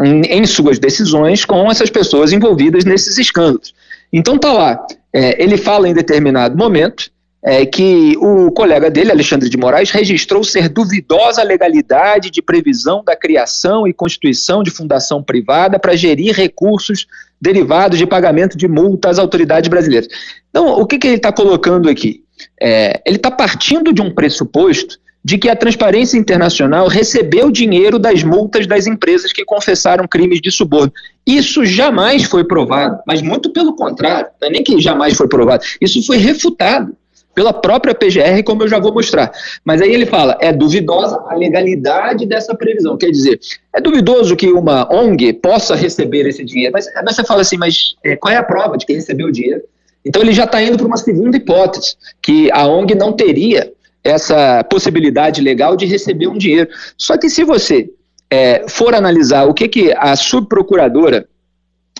em, 0.02 0.22
em, 0.22 0.46
suas 0.46 0.78
decisões 0.78 1.44
com 1.44 1.70
essas 1.70 1.90
pessoas 1.90 2.32
envolvidas 2.32 2.84
nesses 2.84 3.18
escândalos. 3.18 3.74
Então 4.12 4.38
tá 4.38 4.52
lá, 4.52 4.86
é, 5.12 5.42
ele 5.42 5.56
fala 5.56 5.88
em 5.88 5.94
determinado 5.94 6.56
momento 6.56 7.10
é, 7.42 7.64
que 7.64 8.16
o 8.18 8.50
colega 8.50 8.90
dele, 8.90 9.10
Alexandre 9.10 9.48
de 9.48 9.56
Moraes, 9.56 9.90
registrou 9.90 10.44
ser 10.44 10.68
duvidosa 10.68 11.40
a 11.40 11.44
legalidade 11.44 12.30
de 12.30 12.42
previsão 12.42 13.02
da 13.02 13.16
criação 13.16 13.86
e 13.86 13.94
constituição 13.94 14.62
de 14.62 14.70
fundação 14.70 15.22
privada 15.22 15.78
para 15.78 15.96
gerir 15.96 16.34
recursos 16.34 17.06
derivados 17.40 17.98
de 17.98 18.06
pagamento 18.06 18.58
de 18.58 18.68
multa 18.68 19.08
às 19.08 19.18
autoridades 19.18 19.70
brasileiras. 19.70 20.08
Então, 20.50 20.78
o 20.78 20.86
que, 20.86 20.98
que 20.98 21.06
ele 21.06 21.16
está 21.16 21.32
colocando 21.32 21.88
aqui? 21.88 22.22
É, 22.60 23.00
ele 23.06 23.16
está 23.16 23.30
partindo 23.30 23.92
de 23.92 24.02
um 24.02 24.14
pressuposto 24.14 24.98
de 25.22 25.36
que 25.36 25.48
a 25.48 25.56
Transparência 25.56 26.16
Internacional 26.16 26.88
recebeu 26.88 27.50
dinheiro 27.50 27.98
das 27.98 28.22
multas 28.22 28.66
das 28.66 28.86
empresas 28.86 29.32
que 29.32 29.44
confessaram 29.44 30.08
crimes 30.08 30.40
de 30.40 30.50
suborno. 30.50 30.92
Isso 31.26 31.64
jamais 31.64 32.24
foi 32.24 32.44
provado, 32.44 32.98
mas 33.06 33.20
muito 33.20 33.52
pelo 33.52 33.74
contrário, 33.74 34.30
não 34.40 34.48
é 34.48 34.50
nem 34.50 34.62
que 34.62 34.80
jamais 34.80 35.16
foi 35.16 35.28
provado, 35.28 35.62
isso 35.80 36.04
foi 36.06 36.16
refutado 36.16 36.96
pela 37.34 37.52
própria 37.52 37.94
PGR, 37.94 38.42
como 38.44 38.64
eu 38.64 38.68
já 38.68 38.78
vou 38.78 38.92
mostrar. 38.92 39.30
Mas 39.64 39.80
aí 39.80 39.92
ele 39.92 40.04
fala, 40.04 40.36
é 40.40 40.52
duvidosa 40.52 41.22
a 41.28 41.34
legalidade 41.34 42.26
dessa 42.26 42.54
previsão. 42.54 42.96
Quer 42.96 43.10
dizer, 43.10 43.38
é 43.74 43.80
duvidoso 43.80 44.34
que 44.34 44.48
uma 44.48 44.92
ONG 44.92 45.32
possa 45.34 45.74
receber 45.74 46.26
esse 46.26 46.44
dinheiro. 46.44 46.72
Mas, 46.72 46.86
mas 47.04 47.14
você 47.14 47.24
fala 47.24 47.42
assim, 47.42 47.56
mas 47.56 47.94
é, 48.04 48.16
qual 48.16 48.34
é 48.34 48.36
a 48.36 48.42
prova 48.42 48.76
de 48.76 48.84
que 48.84 48.92
recebeu 48.92 49.28
o 49.28 49.32
dinheiro? 49.32 49.62
Então 50.04 50.20
ele 50.22 50.32
já 50.32 50.44
está 50.44 50.62
indo 50.62 50.76
para 50.76 50.86
uma 50.86 50.96
segunda 50.96 51.36
hipótese, 51.36 51.94
que 52.20 52.50
a 52.52 52.66
ONG 52.66 52.94
não 52.94 53.12
teria 53.12 53.72
essa 54.02 54.64
possibilidade 54.64 55.40
legal 55.40 55.76
de 55.76 55.86
receber 55.86 56.26
um 56.28 56.38
dinheiro. 56.38 56.68
Só 56.96 57.16
que 57.16 57.28
se 57.28 57.44
você 57.44 57.90
é, 58.30 58.64
for 58.68 58.94
analisar 58.94 59.44
o 59.44 59.54
que, 59.54 59.68
que 59.68 59.92
a 59.96 60.16
subprocuradora 60.16 61.26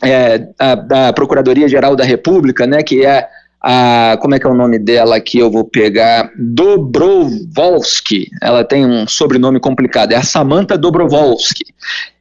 é, 0.02 0.48
a, 0.59 0.74
da 0.74 1.12
Procuradoria-Geral 1.12 1.94
da 1.94 2.05
República, 2.05 2.66
né, 2.66 2.82
que 2.82 3.05
é 3.05 3.28
a, 3.62 4.16
como 4.20 4.35
é 4.35 4.39
que 4.39 4.47
é 4.47 4.51
o 4.51 4.55
nome 4.55 4.78
dela 4.78 5.16
aqui, 5.16 5.39
eu 5.39 5.51
vou 5.51 5.64
pegar, 5.64 6.32
Dobrovolsky, 6.39 8.31
ela 8.40 8.64
tem 8.64 8.86
um 8.86 9.06
sobrenome 9.06 9.60
complicado, 9.60 10.12
é 10.12 10.16
a 10.16 10.22
Samantha 10.22 10.78
Dobrovolsky. 10.78 11.74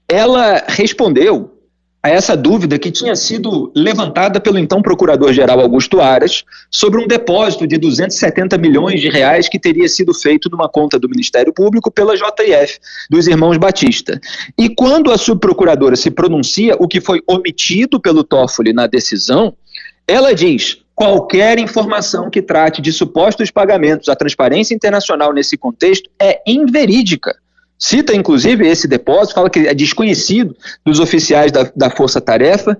Ela 0.07 0.65
respondeu 0.68 1.59
a 2.02 2.10
essa 2.10 2.36
dúvida 2.36 2.80
que 2.80 2.92
tinha 2.92 3.16
sido 3.16 3.72
levantada 3.76 4.40
pelo 4.40 4.58
então 4.58 4.82
Procurador-Geral 4.82 5.60
Augusto 5.60 6.00
Aras 6.00 6.46
sobre 6.72 7.04
um 7.04 7.08
depósito 7.08 7.68
de 7.68 7.78
270 7.78 8.58
milhões 8.58 9.02
de 9.02 9.10
reais 9.10 9.50
que 9.50 9.60
teria 9.60 9.88
sido 9.90 10.14
feito 10.14 10.50
numa 10.50 10.70
conta 10.70 10.98
do 10.98 11.10
Ministério 11.10 11.54
Público 11.54 11.92
pela 11.92 12.16
JF, 12.16 12.80
dos 13.10 13.28
irmãos 13.28 13.58
Batista. 13.58 14.20
E 14.58 14.70
quando 14.70 15.12
a 15.12 15.18
subprocuradora 15.18 15.98
se 15.98 16.10
pronuncia 16.10 16.76
o 16.80 16.88
que 16.88 17.02
foi 17.02 17.22
omitido 17.28 18.00
pelo 18.00 18.24
Toffoli 18.24 18.72
na 18.72 18.88
decisão, 18.88 19.54
ela 20.08 20.34
diz: 20.34 20.78
qualquer 20.96 21.60
informação 21.60 22.30
que 22.30 22.42
trate 22.42 22.82
de 22.82 22.94
supostos 22.94 23.52
pagamentos 23.52 24.08
à 24.08 24.16
transparência 24.16 24.74
internacional 24.74 25.34
nesse 25.34 25.58
contexto 25.58 26.10
é 26.18 26.42
inverídica 26.48 27.36
Cita, 27.80 28.14
inclusive, 28.14 28.68
esse 28.68 28.89
depósito, 28.89 29.35
fala 29.35 29.49
que 29.49 29.60
é 29.60 29.73
desconhecido 29.73 30.53
dos 30.85 30.99
oficiais 30.99 31.49
da, 31.49 31.72
da 31.73 31.89
Força 31.89 32.19
Tarefa. 32.19 32.77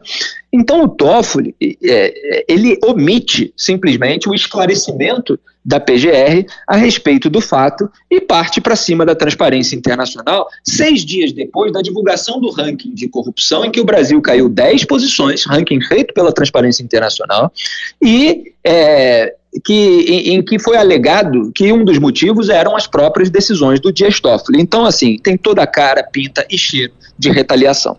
Então, 0.52 0.84
o 0.84 0.90
Toffoli, 0.90 1.56
é, 1.82 2.46
ele 2.50 2.78
omite 2.84 3.54
simplesmente 3.56 4.28
o 4.28 4.36
esclarecimento 4.36 5.40
da 5.64 5.80
PGR 5.80 6.46
a 6.68 6.76
respeito 6.76 7.30
do 7.30 7.40
fato 7.40 7.90
e 8.10 8.20
parte 8.20 8.60
para 8.60 8.76
cima 8.76 9.06
da 9.06 9.16
transparência 9.16 9.76
internacional, 9.76 10.48
seis 10.64 11.06
dias 11.06 11.32
depois 11.32 11.72
da 11.72 11.82
divulgação 11.82 12.40
do 12.40 12.50
ranking 12.50 12.94
de 12.94 13.08
corrupção, 13.08 13.64
em 13.64 13.72
que 13.72 13.80
o 13.80 13.86
Brasil 13.86 14.22
caiu 14.22 14.50
10 14.50 14.86
posições, 14.86 15.46
ranking 15.46 15.80
feito 15.82 16.14
pela 16.14 16.34
Transparência 16.34 16.84
Internacional, 16.84 17.54
e 18.02 18.54
é, 18.64 19.36
que, 19.64 19.74
em, 19.74 20.36
em, 20.36 20.42
que 20.42 20.60
foi 20.60 20.78
alegado 20.78 21.52
que 21.54 21.72
um 21.72 21.84
dos 21.84 21.98
motivos 21.98 22.50
eram 22.50 22.76
as 22.76 22.86
próprias 22.88 23.30
decisões 23.30 23.80
do 23.80 23.92
Dias 23.92 24.20
Toffoli. 24.20 24.62
Então, 24.62 24.86
assim, 24.86 25.18
tem 25.18 25.38
toda 25.38 25.64
a 25.64 25.68
cara, 25.68 26.04
pinta 26.04 26.46
e 26.50 26.58
cheiro 26.58 26.94
de 27.18 27.30
retaliação. 27.32 27.98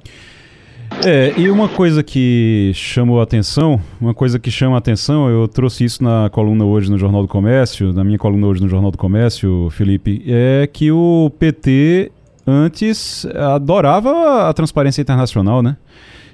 É, 1.04 1.32
e 1.36 1.48
uma 1.48 1.68
coisa 1.68 2.02
que 2.02 2.72
chamou 2.74 3.20
a 3.20 3.22
atenção, 3.22 3.80
uma 4.00 4.12
coisa 4.12 4.38
que 4.38 4.50
chama 4.50 4.74
a 4.74 4.78
atenção, 4.78 5.30
eu 5.30 5.46
trouxe 5.46 5.84
isso 5.84 6.02
na 6.02 6.28
coluna 6.30 6.64
hoje 6.64 6.90
no 6.90 6.98
Jornal 6.98 7.22
do 7.22 7.28
Comércio, 7.28 7.92
na 7.92 8.02
minha 8.02 8.18
coluna 8.18 8.46
hoje 8.46 8.60
no 8.60 8.68
Jornal 8.68 8.90
do 8.90 8.98
Comércio, 8.98 9.68
Felipe, 9.70 10.22
é 10.26 10.68
que 10.70 10.90
o 10.90 11.30
PT 11.38 12.10
antes 12.46 13.24
adorava 13.34 14.48
a 14.48 14.52
transparência 14.52 15.00
internacional, 15.00 15.62
né? 15.62 15.76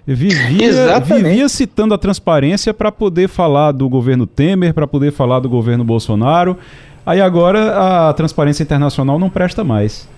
Vivia, 0.06 1.00
vivia 1.00 1.48
citando 1.48 1.92
a 1.92 1.98
transparência 1.98 2.72
para 2.72 2.92
poder 2.92 3.28
falar 3.28 3.72
do 3.72 3.88
governo 3.88 4.24
Temer, 4.24 4.72
para 4.72 4.86
poder 4.86 5.10
falar 5.12 5.40
do 5.40 5.48
governo 5.48 5.82
Bolsonaro. 5.82 6.56
Aí 7.04 7.20
agora 7.20 8.08
a 8.08 8.12
transparência 8.12 8.62
internacional 8.62 9.18
não 9.18 9.28
presta 9.28 9.64
mais. 9.64 10.08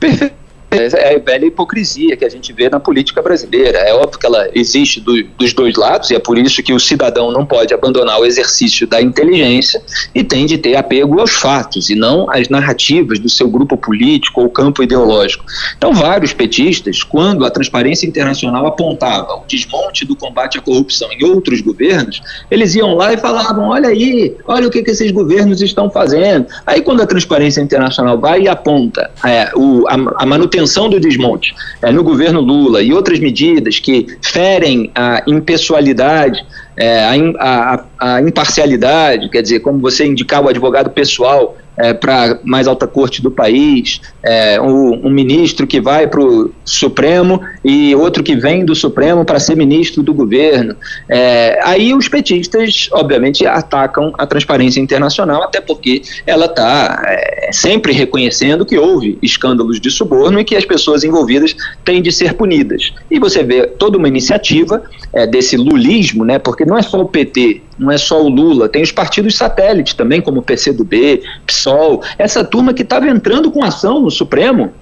Perfeito. 0.00 0.41
É, 0.72 1.12
é 1.12 1.16
a 1.16 1.18
velha 1.18 1.46
hipocrisia 1.46 2.16
que 2.16 2.24
a 2.24 2.28
gente 2.28 2.52
vê 2.52 2.68
na 2.68 2.80
política 2.80 3.20
brasileira. 3.20 3.78
É 3.78 3.94
óbvio 3.94 4.18
que 4.18 4.26
ela 4.26 4.48
existe 4.54 5.00
do, 5.00 5.22
dos 5.38 5.52
dois 5.52 5.76
lados, 5.76 6.10
e 6.10 6.14
é 6.14 6.18
por 6.18 6.38
isso 6.38 6.62
que 6.62 6.72
o 6.72 6.80
cidadão 6.80 7.30
não 7.30 7.44
pode 7.44 7.74
abandonar 7.74 8.18
o 8.20 8.24
exercício 8.24 8.86
da 8.86 9.00
inteligência 9.00 9.82
e 10.14 10.24
tem 10.24 10.46
de 10.46 10.56
ter 10.56 10.76
apego 10.76 11.20
aos 11.20 11.32
fatos 11.32 11.90
e 11.90 11.94
não 11.94 12.30
às 12.30 12.48
narrativas 12.48 13.18
do 13.18 13.28
seu 13.28 13.48
grupo 13.48 13.76
político 13.76 14.40
ou 14.40 14.48
campo 14.48 14.82
ideológico. 14.82 15.44
Então, 15.76 15.92
vários 15.92 16.32
petistas, 16.32 17.02
quando 17.02 17.44
a 17.44 17.50
transparência 17.50 18.06
internacional 18.06 18.66
apontava 18.66 19.34
o 19.34 19.44
desmonte 19.46 20.06
do 20.06 20.16
combate 20.16 20.58
à 20.58 20.62
corrupção 20.62 21.10
em 21.12 21.24
outros 21.24 21.60
governos, 21.60 22.22
eles 22.50 22.74
iam 22.74 22.94
lá 22.94 23.12
e 23.12 23.18
falavam: 23.18 23.68
olha 23.68 23.88
aí, 23.88 24.34
olha 24.46 24.68
o 24.68 24.70
que, 24.70 24.82
que 24.82 24.90
esses 24.90 25.10
governos 25.10 25.60
estão 25.60 25.90
fazendo. 25.90 26.46
Aí, 26.66 26.80
quando 26.80 27.02
a 27.02 27.06
transparência 27.06 27.60
internacional 27.60 28.18
vai 28.18 28.42
e 28.42 28.48
aponta 28.48 29.10
é, 29.24 29.50
o, 29.54 29.86
a, 29.88 30.22
a 30.22 30.26
manutenção 30.26 30.61
manutenção 30.62 30.88
do 30.88 31.00
desmonte 31.00 31.54
é, 31.82 31.90
no 31.90 32.02
governo 32.02 32.40
Lula 32.40 32.82
e 32.82 32.92
outras 32.92 33.18
medidas 33.18 33.78
que 33.78 34.06
ferem 34.22 34.90
a 34.94 35.22
impessoalidade, 35.26 36.44
é, 36.76 37.04
a, 37.04 37.84
a, 37.98 38.14
a 38.16 38.22
imparcialidade, 38.22 39.28
quer 39.28 39.42
dizer, 39.42 39.60
como 39.60 39.78
você 39.78 40.06
indicar 40.06 40.42
o 40.42 40.48
advogado 40.48 40.90
pessoal 40.90 41.56
é, 41.76 41.92
para 41.92 42.38
mais 42.44 42.66
alta 42.66 42.86
corte 42.86 43.22
do 43.22 43.30
país, 43.30 44.00
é, 44.22 44.60
um, 44.60 45.06
um, 45.06 45.10
ministro 45.10 45.66
que 45.66 45.80
vai 45.80 46.06
para 46.06 46.20
o 46.20 46.52
Supremo 46.64 47.40
e 47.64 47.94
outro 47.94 48.22
que 48.22 48.36
vem 48.36 48.64
do 48.64 48.74
Supremo 48.74 49.24
para 49.24 49.40
ser 49.40 49.56
ministro 49.56 50.02
do 50.02 50.12
governo. 50.12 50.76
É, 51.08 51.58
aí 51.62 51.94
os 51.94 52.08
petistas, 52.08 52.88
obviamente, 52.92 53.46
atacam 53.46 54.12
a 54.18 54.26
transparência 54.26 54.80
internacional, 54.80 55.42
até 55.42 55.60
porque 55.60 56.02
ela 56.26 56.46
está 56.46 57.02
é, 57.06 57.50
sempre 57.52 57.92
reconhecendo 57.92 58.66
que 58.66 58.78
houve 58.78 59.18
escândalos 59.22 59.80
de 59.80 59.90
suborno 59.90 60.38
e 60.38 60.44
que 60.44 60.56
as 60.56 60.64
pessoas 60.64 61.04
envolvidas 61.04 61.56
têm 61.84 62.02
de 62.02 62.12
ser 62.12 62.34
punidas. 62.34 62.92
E 63.10 63.18
você 63.18 63.42
vê 63.42 63.66
toda 63.66 63.98
uma 63.98 64.08
iniciativa 64.08 64.82
é, 65.12 65.26
desse 65.26 65.56
lulismo, 65.56 66.24
né, 66.24 66.38
porque 66.38 66.64
não 66.64 66.76
é 66.76 66.82
só 66.82 67.00
o 67.00 67.08
PT 67.08 67.62
não 67.82 67.90
é 67.90 67.98
só 67.98 68.22
o 68.22 68.28
Lula, 68.28 68.68
tem 68.68 68.82
os 68.82 68.92
partidos 68.92 69.36
satélites 69.36 69.94
também, 69.94 70.20
como 70.20 70.40
o 70.40 70.42
PCdoB, 70.42 71.22
PSOL, 71.46 72.02
essa 72.16 72.44
turma 72.44 72.72
que 72.72 72.82
estava 72.82 73.08
entrando 73.08 73.50
com 73.50 73.64
ação 73.64 74.00
no 74.00 74.10
Supremo 74.10 74.72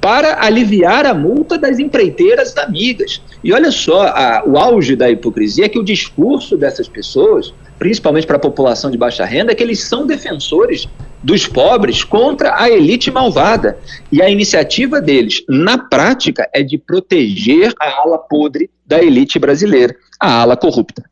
para 0.00 0.44
aliviar 0.44 1.06
a 1.06 1.14
multa 1.14 1.58
das 1.58 1.78
empreiteiras 1.78 2.56
amigas. 2.56 3.20
E 3.42 3.52
olha 3.52 3.70
só, 3.70 4.02
a, 4.02 4.42
o 4.46 4.58
auge 4.58 4.94
da 4.94 5.10
hipocrisia 5.10 5.66
é 5.66 5.68
que 5.68 5.78
o 5.78 5.84
discurso 5.84 6.56
dessas 6.56 6.88
pessoas, 6.88 7.52
principalmente 7.78 8.26
para 8.26 8.36
a 8.36 8.40
população 8.40 8.90
de 8.90 8.98
baixa 8.98 9.24
renda, 9.24 9.52
é 9.52 9.54
que 9.54 9.62
eles 9.62 9.80
são 9.80 10.06
defensores 10.06 10.86
dos 11.22 11.46
pobres 11.46 12.02
contra 12.02 12.58
a 12.58 12.70
elite 12.70 13.10
malvada. 13.10 13.78
E 14.10 14.22
a 14.22 14.28
iniciativa 14.28 15.00
deles, 15.00 15.42
na 15.48 15.76
prática, 15.76 16.48
é 16.52 16.62
de 16.62 16.78
proteger 16.78 17.72
a 17.78 18.02
ala 18.02 18.18
podre 18.18 18.70
da 18.86 19.02
elite 19.02 19.38
brasileira, 19.38 19.94
a 20.18 20.40
ala 20.40 20.56
corrupta. 20.56 21.04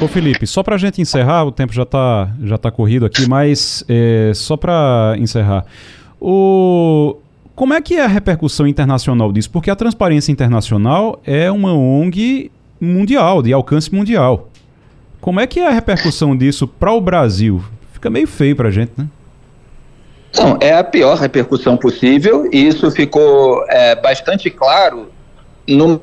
Ô 0.00 0.08
Felipe, 0.08 0.46
só 0.46 0.62
para 0.62 0.76
a 0.76 0.78
gente 0.78 1.02
encerrar, 1.02 1.44
o 1.44 1.52
tempo 1.52 1.74
já 1.74 1.82
está 1.82 2.30
já 2.42 2.56
tá 2.56 2.70
corrido 2.70 3.04
aqui, 3.04 3.28
mas 3.28 3.84
é, 3.86 4.32
só 4.34 4.56
para 4.56 5.14
encerrar, 5.18 5.66
o, 6.18 7.18
como 7.54 7.74
é 7.74 7.82
que 7.82 7.96
é 7.96 8.04
a 8.04 8.06
repercussão 8.06 8.66
internacional 8.66 9.30
disso? 9.30 9.50
Porque 9.50 9.70
a 9.70 9.76
Transparência 9.76 10.32
Internacional 10.32 11.20
é 11.26 11.50
uma 11.50 11.74
ONG 11.74 12.50
mundial, 12.80 13.42
de 13.42 13.52
alcance 13.52 13.94
mundial. 13.94 14.48
Como 15.20 15.38
é 15.38 15.46
que 15.46 15.60
é 15.60 15.68
a 15.68 15.70
repercussão 15.70 16.34
disso 16.34 16.66
para 16.66 16.92
o 16.92 17.00
Brasil? 17.02 17.62
Fica 17.92 18.08
meio 18.08 18.26
feio 18.26 18.56
para 18.56 18.68
a 18.68 18.70
gente, 18.70 18.92
né? 18.96 19.06
Não, 20.34 20.56
é 20.62 20.72
a 20.72 20.82
pior 20.82 21.18
repercussão 21.18 21.76
possível 21.76 22.48
e 22.50 22.66
isso 22.66 22.90
ficou 22.90 23.66
é, 23.68 23.94
bastante 23.96 24.48
claro 24.48 25.10
no 25.68 26.00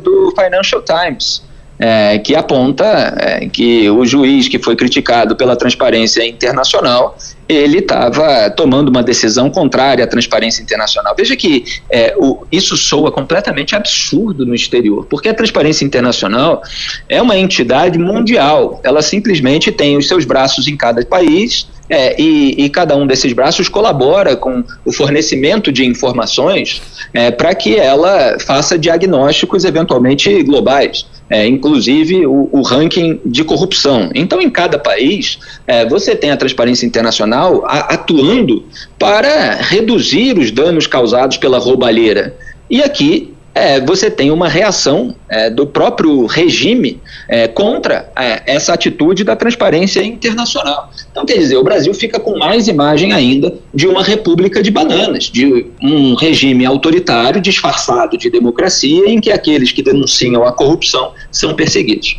do 0.00 0.32
Financial 0.34 0.80
Times 0.82 1.42
é, 1.78 2.18
que 2.18 2.34
aponta 2.34 3.14
é, 3.18 3.48
que 3.48 3.88
o 3.90 4.04
juiz 4.06 4.48
que 4.48 4.58
foi 4.58 4.76
criticado 4.76 5.36
pela 5.36 5.56
transparência 5.56 6.26
internacional 6.26 7.16
ele 7.48 7.78
estava 7.78 8.50
tomando 8.50 8.88
uma 8.88 9.02
decisão 9.02 9.50
contrária 9.50 10.04
à 10.04 10.06
transparência 10.06 10.62
internacional. 10.62 11.14
Veja 11.16 11.36
que 11.36 11.64
é, 11.90 12.14
o, 12.16 12.46
isso 12.50 12.76
soa 12.76 13.12
completamente 13.12 13.74
absurdo 13.76 14.46
no 14.46 14.54
exterior, 14.54 15.06
porque 15.10 15.28
a 15.28 15.34
transparência 15.34 15.84
internacional 15.84 16.62
é 17.08 17.20
uma 17.20 17.36
entidade 17.36 17.98
mundial. 17.98 18.80
Ela 18.82 19.02
simplesmente 19.02 19.70
tem 19.70 19.96
os 19.96 20.08
seus 20.08 20.24
braços 20.24 20.66
em 20.68 20.76
cada 20.76 21.04
país 21.04 21.66
é, 21.88 22.20
e, 22.20 22.64
e, 22.64 22.70
cada 22.70 22.96
um 22.96 23.06
desses 23.06 23.32
braços 23.32 23.68
colabora 23.68 24.34
com 24.34 24.64
o 24.84 24.92
fornecimento 24.92 25.70
de 25.70 25.84
informações 25.84 26.80
é, 27.12 27.30
para 27.30 27.54
que 27.54 27.76
ela 27.76 28.38
faça 28.40 28.78
diagnósticos 28.78 29.64
eventualmente 29.64 30.42
globais 30.42 31.06
é, 31.28 31.46
inclusive 31.46 32.26
o, 32.26 32.48
o, 32.52 32.62
ranking 32.62 33.20
de 33.24 33.44
corrupção. 33.44 34.10
Então, 34.14 34.40
em 34.40 34.50
cada 34.50 34.78
país, 34.78 35.38
é, 35.66 35.86
você 35.86 36.14
tem 36.14 36.30
a 36.30 36.36
transparência 36.36 36.86
internacional 36.86 37.64
a, 37.64 37.94
atuando 37.94 38.64
para 38.98 39.54
reduzir 39.54 40.38
os 40.38 40.50
danos 40.50 40.86
causados 40.86 41.36
pela 41.36 41.58
roubalheira. 41.58 42.36
E 42.68 42.82
aqui 42.82 43.33
é, 43.54 43.80
você 43.80 44.10
tem 44.10 44.32
uma 44.32 44.48
reação 44.48 45.14
é, 45.28 45.48
do 45.48 45.64
próprio 45.64 46.26
regime 46.26 47.00
é, 47.28 47.46
contra 47.46 48.10
é, 48.16 48.42
essa 48.46 48.74
atitude 48.74 49.22
da 49.22 49.36
transparência 49.36 50.02
internacional. 50.02 50.90
Então, 51.10 51.24
quer 51.24 51.38
dizer, 51.38 51.56
o 51.56 51.62
Brasil 51.62 51.94
fica 51.94 52.18
com 52.18 52.36
mais 52.36 52.66
imagem 52.66 53.12
ainda 53.12 53.54
de 53.72 53.86
uma 53.86 54.02
república 54.02 54.60
de 54.60 54.72
bananas, 54.72 55.24
de 55.24 55.66
um 55.80 56.14
regime 56.14 56.66
autoritário 56.66 57.40
disfarçado 57.40 58.18
de 58.18 58.28
democracia, 58.28 59.08
em 59.08 59.20
que 59.20 59.30
aqueles 59.30 59.70
que 59.70 59.82
denunciam 59.82 60.44
a 60.44 60.52
corrupção 60.52 61.12
são 61.30 61.54
perseguidos. 61.54 62.18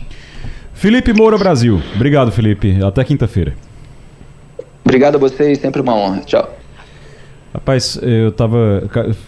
Felipe 0.74 1.12
Moura 1.12 1.38
Brasil. 1.38 1.82
Obrigado, 1.95 2.32
Felipe. 2.32 2.82
Até 2.82 3.03
quinta-feira. 3.03 3.53
Obrigado 4.86 5.16
a 5.16 5.18
vocês, 5.18 5.57
sempre 5.57 5.82
uma 5.82 5.95
honra. 5.95 6.22
Tchau. 6.26 6.57
Rapaz, 7.53 7.99
eu 8.02 8.32
tava. 8.32 8.84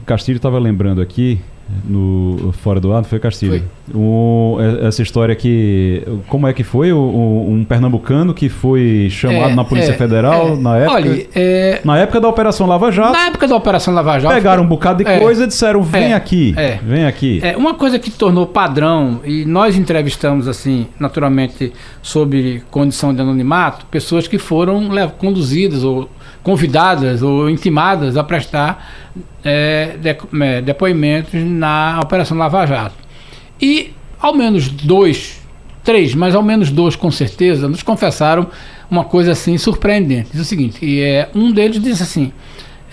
Castilho 0.06 0.38
estava 0.38 0.60
lembrando 0.60 1.02
aqui 1.02 1.40
no 1.84 2.54
Fora 2.62 2.80
do 2.80 2.94
Ar, 2.94 3.04
foi 3.04 3.20
Castilho? 3.20 3.64
Foi. 3.92 4.00
O, 4.00 4.58
é, 4.60 4.88
essa 4.88 5.02
história 5.02 5.36
que. 5.36 6.04
Como 6.28 6.48
é 6.48 6.54
que 6.54 6.64
foi? 6.64 6.92
O, 6.92 7.46
um 7.50 7.64
pernambucano 7.64 8.34
que 8.34 8.50
foi 8.50 9.08
chamado 9.10 9.52
é, 9.52 9.56
na 9.56 9.64
Polícia 9.64 9.92
é, 9.92 9.96
Federal 9.96 10.50
é, 10.50 10.56
na 10.56 10.78
época. 10.78 10.94
Olha, 10.94 11.28
é, 11.36 11.82
na 11.84 11.98
época 11.98 12.20
da 12.20 12.28
Operação 12.28 12.68
Lava 12.68 12.92
Jato. 12.92 13.14
Na 13.14 13.28
época 13.28 13.48
da 13.48 13.56
Operação 13.56 13.94
Lava 13.94 14.20
Jato. 14.20 14.34
Pegaram 14.34 14.64
um 14.64 14.68
bocado 14.68 15.04
de 15.04 15.10
é. 15.10 15.20
coisa 15.20 15.44
e 15.44 15.48
disseram: 15.48 15.82
vem 15.82 16.14
aqui. 16.14 16.56
Vem 16.84 17.06
aqui. 17.06 17.40
É, 17.44 17.56
uma 17.56 17.74
coisa 17.74 18.00
que 18.00 18.12
tornou 18.12 18.48
padrão, 18.48 19.20
e 19.24 19.46
nós 19.46 19.78
entrevistamos, 19.78 20.48
assim, 20.48 20.88
naturalmente, 21.00 21.74
sob 22.02 22.64
condição 22.72 23.14
de 23.14 23.22
anonimato, 23.22 23.86
pessoas 23.88 24.28
que 24.28 24.38
foram 24.38 24.90
conduzidas 25.18 25.84
ou 25.84 26.10
convidadas 26.48 27.22
ou 27.22 27.50
intimadas 27.50 28.16
a 28.16 28.24
prestar 28.24 29.12
é, 29.44 29.98
de, 29.98 30.16
é, 30.46 30.62
depoimentos 30.62 31.34
na 31.44 32.00
Operação 32.02 32.38
Lava 32.38 32.66
Jato. 32.66 32.96
E 33.62 33.92
ao 34.18 34.34
menos 34.34 34.70
dois, 34.70 35.42
três, 35.84 36.16
mas 36.16 36.34
ao 36.34 36.42
menos 36.42 36.72
dois 36.72 36.96
com 36.96 37.12
certeza, 37.12 37.68
nos 37.68 37.84
confessaram 37.84 38.48
uma 38.90 39.04
coisa 39.04 39.34
assim 39.34 39.58
surpreendente. 39.58 40.30
Diz 40.32 40.40
o 40.40 40.46
seguinte, 40.46 40.78
e 40.82 41.02
é, 41.02 41.30
um 41.36 41.52
deles 41.52 41.82
disse 41.82 42.02
assim, 42.02 42.32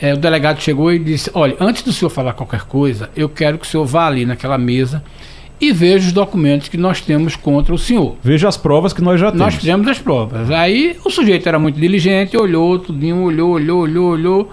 é, 0.03 0.13
o 0.15 0.17
delegado 0.17 0.61
chegou 0.61 0.93
e 0.93 0.99
disse, 0.99 1.31
olha, 1.33 1.55
antes 1.61 1.85
do 1.85 1.93
senhor 1.93 2.11
falar 2.11 2.33
qualquer 2.33 2.63
coisa, 2.63 3.09
eu 3.15 3.29
quero 3.29 3.57
que 3.57 3.65
o 3.69 3.71
senhor 3.71 3.85
vá 3.85 4.09
ali 4.09 4.27
naquela 4.27 4.59
mesa 4.59 5.01
e 5.69 5.73
veja 5.73 6.07
os 6.07 6.13
documentos 6.13 6.69
que 6.69 6.77
nós 6.77 7.01
temos 7.01 7.37
contra 7.37 7.75
o 7.75 7.79
senhor. 7.79 8.17
Veja 8.23 8.49
as 8.49 8.57
provas 8.57 8.93
que 8.93 9.03
nós 9.03 9.21
já 9.21 9.31
temos. 9.31 9.55
Nós 9.55 9.63
temos 9.63 9.89
as 9.89 9.99
provas. 9.99 10.51
Aí 10.51 10.97
o 11.05 11.11
sujeito 11.11 11.49
era 11.49 11.59
muito 11.59 11.79
diligente, 11.81 12.37
olhou 12.37 12.79
tudinho, 12.79 13.23
olhou, 13.23 13.53
olhou, 13.53 13.81
olhou, 13.81 14.11
olhou 14.11 14.53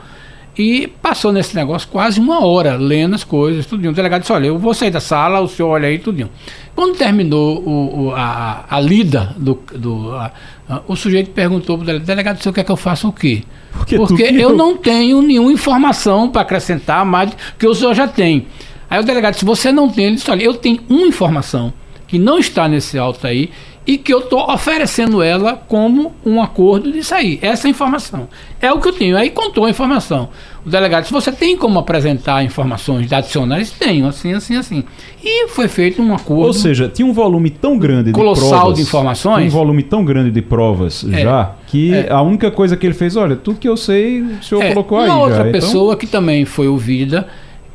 e 0.57 0.87
passou 1.01 1.31
nesse 1.31 1.55
negócio 1.55 1.87
quase 1.89 2.19
uma 2.19 2.45
hora 2.45 2.75
lendo 2.75 3.15
as 3.15 3.23
coisas, 3.23 3.65
tudinho. 3.65 3.91
O 3.91 3.95
delegado 3.95 4.21
disse, 4.21 4.33
olha, 4.33 4.47
eu 4.47 4.57
vou 4.57 4.73
sair 4.73 4.91
da 4.91 4.99
sala, 4.99 5.39
o 5.39 5.47
senhor 5.47 5.69
olha 5.69 5.87
aí, 5.87 5.97
tudinho. 5.97 6.29
Quando 6.75 6.97
terminou 6.97 7.59
o, 7.59 8.05
o, 8.05 8.11
a, 8.11 8.65
a, 8.69 8.79
lida 8.79 9.33
do... 9.37 9.59
do 9.73 10.11
a, 10.11 10.31
a, 10.69 10.81
o 10.87 10.95
sujeito 10.95 11.31
perguntou 11.31 11.77
para 11.77 11.83
o 11.83 11.85
delegado, 11.85 12.05
delegado, 12.05 12.39
o 12.39 12.43
senhor 12.43 12.53
quer 12.53 12.63
que 12.63 12.71
eu 12.71 12.77
faça 12.77 13.07
o 13.07 13.13
quê? 13.13 13.43
Porque, 13.71 13.95
Porque 13.95 14.23
eu 14.23 14.55
não 14.55 14.75
tenho 14.75 15.21
nenhuma 15.21 15.51
informação 15.51 16.29
para 16.29 16.41
acrescentar 16.41 17.05
mais 17.05 17.29
do 17.29 17.35
que 17.57 17.65
o 17.65 17.73
senhor 17.73 17.93
já 17.93 18.07
tem. 18.07 18.47
Aí 18.91 18.99
o 18.99 19.03
delegado 19.03 19.35
disse: 19.35 19.45
Você 19.45 19.71
não 19.71 19.89
tem? 19.89 20.07
Ele 20.07 20.15
disse: 20.15 20.29
Olha, 20.29 20.43
eu 20.43 20.53
tenho 20.53 20.81
uma 20.89 21.07
informação 21.07 21.71
que 22.05 22.19
não 22.19 22.37
está 22.37 22.67
nesse 22.67 22.97
auto 22.97 23.25
aí 23.25 23.49
e 23.87 23.97
que 23.97 24.13
eu 24.13 24.19
estou 24.19 24.51
oferecendo 24.51 25.23
ela 25.23 25.53
como 25.55 26.13
um 26.25 26.41
acordo 26.41 26.91
de 26.91 27.01
sair. 27.01 27.39
Essa 27.41 27.69
informação. 27.69 28.27
É 28.61 28.71
o 28.71 28.79
que 28.79 28.89
eu 28.89 28.93
tenho. 28.93 29.17
Aí 29.17 29.29
contou 29.29 29.65
a 29.65 29.69
informação. 29.69 30.27
O 30.65 30.69
delegado 30.69 31.03
disse: 31.03 31.13
Você 31.13 31.31
tem 31.31 31.55
como 31.55 31.79
apresentar 31.79 32.43
informações 32.43 33.11
adicionais? 33.13 33.71
Tenho, 33.71 34.07
assim, 34.07 34.33
assim, 34.33 34.57
assim. 34.57 34.83
E 35.23 35.47
foi 35.47 35.69
feito 35.69 36.01
um 36.01 36.13
acordo. 36.13 36.47
Ou 36.47 36.53
seja, 36.53 36.89
tinha 36.89 37.05
um 37.05 37.13
volume 37.13 37.49
tão 37.49 37.77
grande 37.77 38.11
colossal 38.11 38.43
de 38.43 38.49
provas. 38.49 38.75
de 38.75 38.81
informações. 38.81 39.47
Um 39.47 39.57
volume 39.57 39.83
tão 39.83 40.03
grande 40.03 40.31
de 40.31 40.41
provas 40.41 41.05
é, 41.09 41.21
já, 41.21 41.55
que 41.65 41.93
é. 41.93 42.11
a 42.11 42.21
única 42.21 42.51
coisa 42.51 42.75
que 42.75 42.85
ele 42.85 42.93
fez: 42.93 43.15
Olha, 43.15 43.37
tudo 43.37 43.57
que 43.57 43.69
eu 43.69 43.77
sei, 43.77 44.21
o 44.21 44.43
senhor 44.43 44.61
é, 44.61 44.73
colocou 44.73 44.99
aí. 44.99 45.09
Uma 45.09 45.19
outra 45.19 45.37
já, 45.37 45.41
então 45.47 45.51
pessoa 45.53 45.93
então... 45.93 45.99
que 45.99 46.07
também 46.07 46.43
foi 46.43 46.67
ouvida 46.67 47.25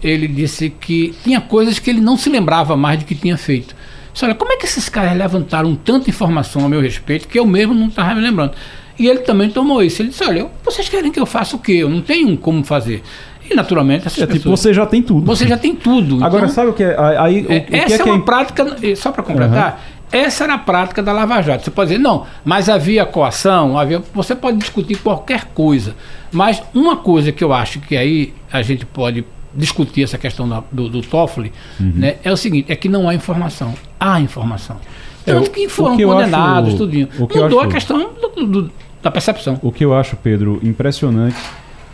ele 0.08 0.28
disse 0.28 0.70
que 0.70 1.14
tinha 1.22 1.40
coisas 1.40 1.78
que 1.78 1.90
ele 1.90 2.00
não 2.00 2.16
se 2.16 2.30
lembrava 2.30 2.76
mais 2.76 2.98
de 2.98 3.04
que 3.04 3.14
tinha 3.14 3.36
feito. 3.36 3.74
Disse, 4.12 4.24
olha, 4.24 4.34
como 4.34 4.52
é 4.52 4.56
que 4.56 4.64
esses 4.64 4.88
caras 4.88 5.16
levantaram 5.16 5.74
tanta 5.74 6.08
informação 6.08 6.64
a 6.64 6.68
meu 6.68 6.80
respeito 6.80 7.28
que 7.28 7.38
eu 7.38 7.44
mesmo 7.44 7.74
não 7.74 7.88
estava 7.88 8.14
me 8.14 8.20
lembrando? 8.20 8.52
E 8.98 9.06
ele 9.06 9.18
também 9.20 9.50
tomou 9.50 9.82
isso. 9.82 10.00
Ele 10.00 10.08
disse, 10.08 10.24
olha, 10.24 10.46
vocês 10.64 10.88
querem 10.88 11.12
que 11.12 11.20
eu 11.20 11.26
faça 11.26 11.56
o 11.56 11.58
quê? 11.58 11.72
Eu 11.72 11.88
não 11.88 12.00
tenho 12.00 12.36
como 12.38 12.64
fazer. 12.64 13.02
E 13.48 13.54
naturalmente 13.54 14.06
essas 14.06 14.22
é, 14.22 14.26
tipo, 14.26 14.48
você 14.48 14.72
já 14.72 14.86
tem 14.86 15.02
tudo. 15.02 15.26
Você 15.26 15.46
já 15.46 15.56
tem 15.56 15.74
tudo. 15.74 16.16
Agora, 16.24 16.44
então, 16.44 16.54
sabe 16.54 16.70
o 16.70 16.72
que 16.72 16.82
é? 16.82 16.96
Aí, 17.18 17.46
o, 17.46 17.52
é, 17.52 17.66
o 17.70 17.76
essa 17.76 18.02
que 18.02 18.08
é, 18.08 18.12
é 18.12 18.14
uma 18.14 18.24
prática, 18.24 18.76
só 18.96 19.12
para 19.12 19.22
completar, 19.22 19.72
uhum. 19.72 20.18
essa 20.20 20.44
era 20.44 20.54
a 20.54 20.58
prática 20.58 21.02
da 21.02 21.12
Lava 21.12 21.40
Jato. 21.42 21.64
Você 21.64 21.70
pode 21.70 21.90
dizer, 21.90 22.02
não, 22.02 22.26
mas 22.44 22.68
havia 22.68 23.04
coação, 23.04 23.78
havia. 23.78 24.02
Você 24.14 24.34
pode 24.34 24.56
discutir 24.56 24.96
qualquer 24.96 25.44
coisa. 25.54 25.94
Mas 26.32 26.62
uma 26.74 26.96
coisa 26.96 27.30
que 27.30 27.44
eu 27.44 27.52
acho 27.52 27.80
que 27.80 27.96
aí 27.96 28.34
a 28.50 28.62
gente 28.62 28.84
pode 28.84 29.24
discutir 29.56 30.02
essa 30.02 30.18
questão 30.18 30.48
da, 30.48 30.62
do, 30.70 30.88
do 30.88 31.02
Toffoli, 31.02 31.52
uhum. 31.80 31.92
né, 31.94 32.16
é 32.22 32.30
o 32.30 32.36
seguinte, 32.36 32.70
é 32.70 32.76
que 32.76 32.88
não 32.88 33.08
há 33.08 33.14
informação. 33.14 33.74
Há 33.98 34.20
informação. 34.20 34.76
Tanto 35.24 35.50
é, 35.50 35.52
que 35.52 35.68
foram 35.68 35.96
que 35.96 36.04
condenados, 36.04 36.70
acho, 36.70 36.78
tudinho. 36.78 37.08
Mudou 37.18 37.60
acho, 37.60 37.68
a 37.68 37.72
questão 37.72 38.10
do, 38.20 38.46
do, 38.46 38.70
da 39.02 39.10
percepção. 39.10 39.58
O 39.62 39.72
que 39.72 39.84
eu 39.84 39.94
acho, 39.94 40.16
Pedro, 40.16 40.60
impressionante 40.62 41.36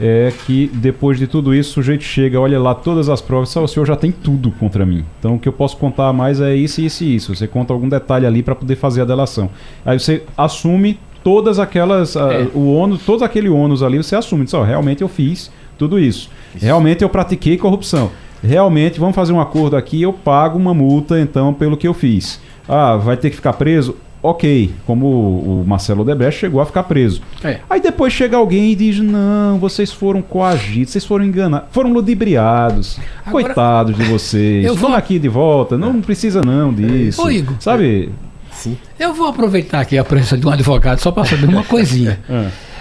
é 0.01 0.32
que 0.47 0.70
depois 0.74 1.18
de 1.18 1.26
tudo 1.26 1.55
isso 1.55 1.70
o 1.70 1.74
sujeito 1.74 2.02
chega, 2.02 2.40
olha 2.40 2.59
lá 2.59 2.74
todas 2.74 3.09
as 3.09 3.20
provas, 3.20 3.51
só 3.51 3.62
o 3.62 3.68
senhor 3.68 3.86
já 3.86 3.97
tem 3.97 4.10
tudo 4.10 4.51
contra 4.51 4.84
mim. 4.84 5.05
Então 5.18 5.36
o 5.36 5.39
que 5.39 5.48
eu 5.48 5.52
posso 5.52 5.76
contar 5.76 6.12
mais 6.12 6.40
é 6.40 6.55
isso, 6.55 6.80
isso 6.80 7.05
e 7.05 7.14
isso. 7.14 7.34
Você 7.34 7.47
conta 7.47 7.72
algum 7.72 7.89
detalhe 7.89 8.26
ali 8.26 8.43
para 8.43 8.55
poder 8.55 8.76
fazer 8.76 9.02
a 9.02 9.05
delação. 9.05 9.48
Aí 9.84 9.98
você 9.98 10.24
assume 10.36 10.98
todas 11.22 11.59
aquelas, 11.59 12.16
é. 12.16 12.48
o 12.52 12.74
ônus, 12.74 13.02
todo 13.05 13.24
aquele 13.24 13.48
ônus 13.48 13.82
ali, 13.82 13.97
você 13.97 14.16
assume, 14.16 14.44
diz, 14.44 14.55
oh, 14.55 14.62
realmente 14.62 15.02
eu 15.02 15.09
fiz 15.09 15.51
tudo 15.83 15.99
isso. 15.99 16.31
isso. 16.55 16.65
Realmente 16.65 17.03
eu 17.03 17.09
pratiquei 17.09 17.57
corrupção. 17.59 18.11
Realmente, 18.43 19.01
vamos 19.01 19.15
fazer 19.15 19.33
um 19.33 19.41
acordo 19.41 19.77
aqui, 19.77 20.03
eu 20.03 20.13
pago 20.13 20.59
uma 20.59 20.73
multa, 20.73 21.19
então, 21.21 21.53
pelo 21.53 21.77
que 21.77 21.87
eu 21.87 21.95
fiz. 21.95 22.41
Ah, 22.69 22.97
vai 22.97 23.17
ter 23.17 23.31
que 23.31 23.37
ficar 23.37 23.53
preso? 23.55 23.97
Ok, 24.23 24.73
como 24.87 25.07
o 25.07 25.65
Marcelo 25.67 26.03
Odebrecht 26.03 26.39
chegou 26.39 26.61
a 26.61 26.67
ficar 26.67 26.85
preso. 26.85 27.21
É. 27.43 27.59
Aí 27.69 27.81
depois 27.81 28.13
chega 28.13 28.37
alguém 28.37 28.71
e 28.71 28.77
diz: 28.77 29.01
Não, 29.01 29.59
vocês 29.59 29.91
foram 29.91 30.23
coagidos, 30.23 30.93
vocês 30.93 31.05
foram 31.05 31.25
enganados, 31.25 31.69
foram 31.73 31.93
ludibriados. 31.93 33.01
Agora, 33.27 33.45
Coitados 33.47 33.97
de 33.97 34.05
vocês. 34.05 34.63
Eu 34.65 34.77
vou... 34.77 34.95
aqui 34.95 35.19
de 35.19 35.29
volta, 35.29 35.77
não 35.77 36.01
precisa 36.01 36.41
não 36.41 36.73
disso. 36.73 37.21
Ô, 37.21 37.31
Igor, 37.31 37.57
Sabe? 37.59 38.11
Sim. 38.53 38.79
Eu 38.97 39.13
vou 39.13 39.27
aproveitar 39.27 39.81
aqui 39.81 39.99
a 39.99 40.05
presença 40.05 40.39
de 40.39 40.47
um 40.47 40.51
advogado 40.51 41.01
só 41.01 41.11
para 41.11 41.25
saber 41.25 41.49
uma 41.49 41.65
coisinha. 41.65 42.21
é. 42.29 42.49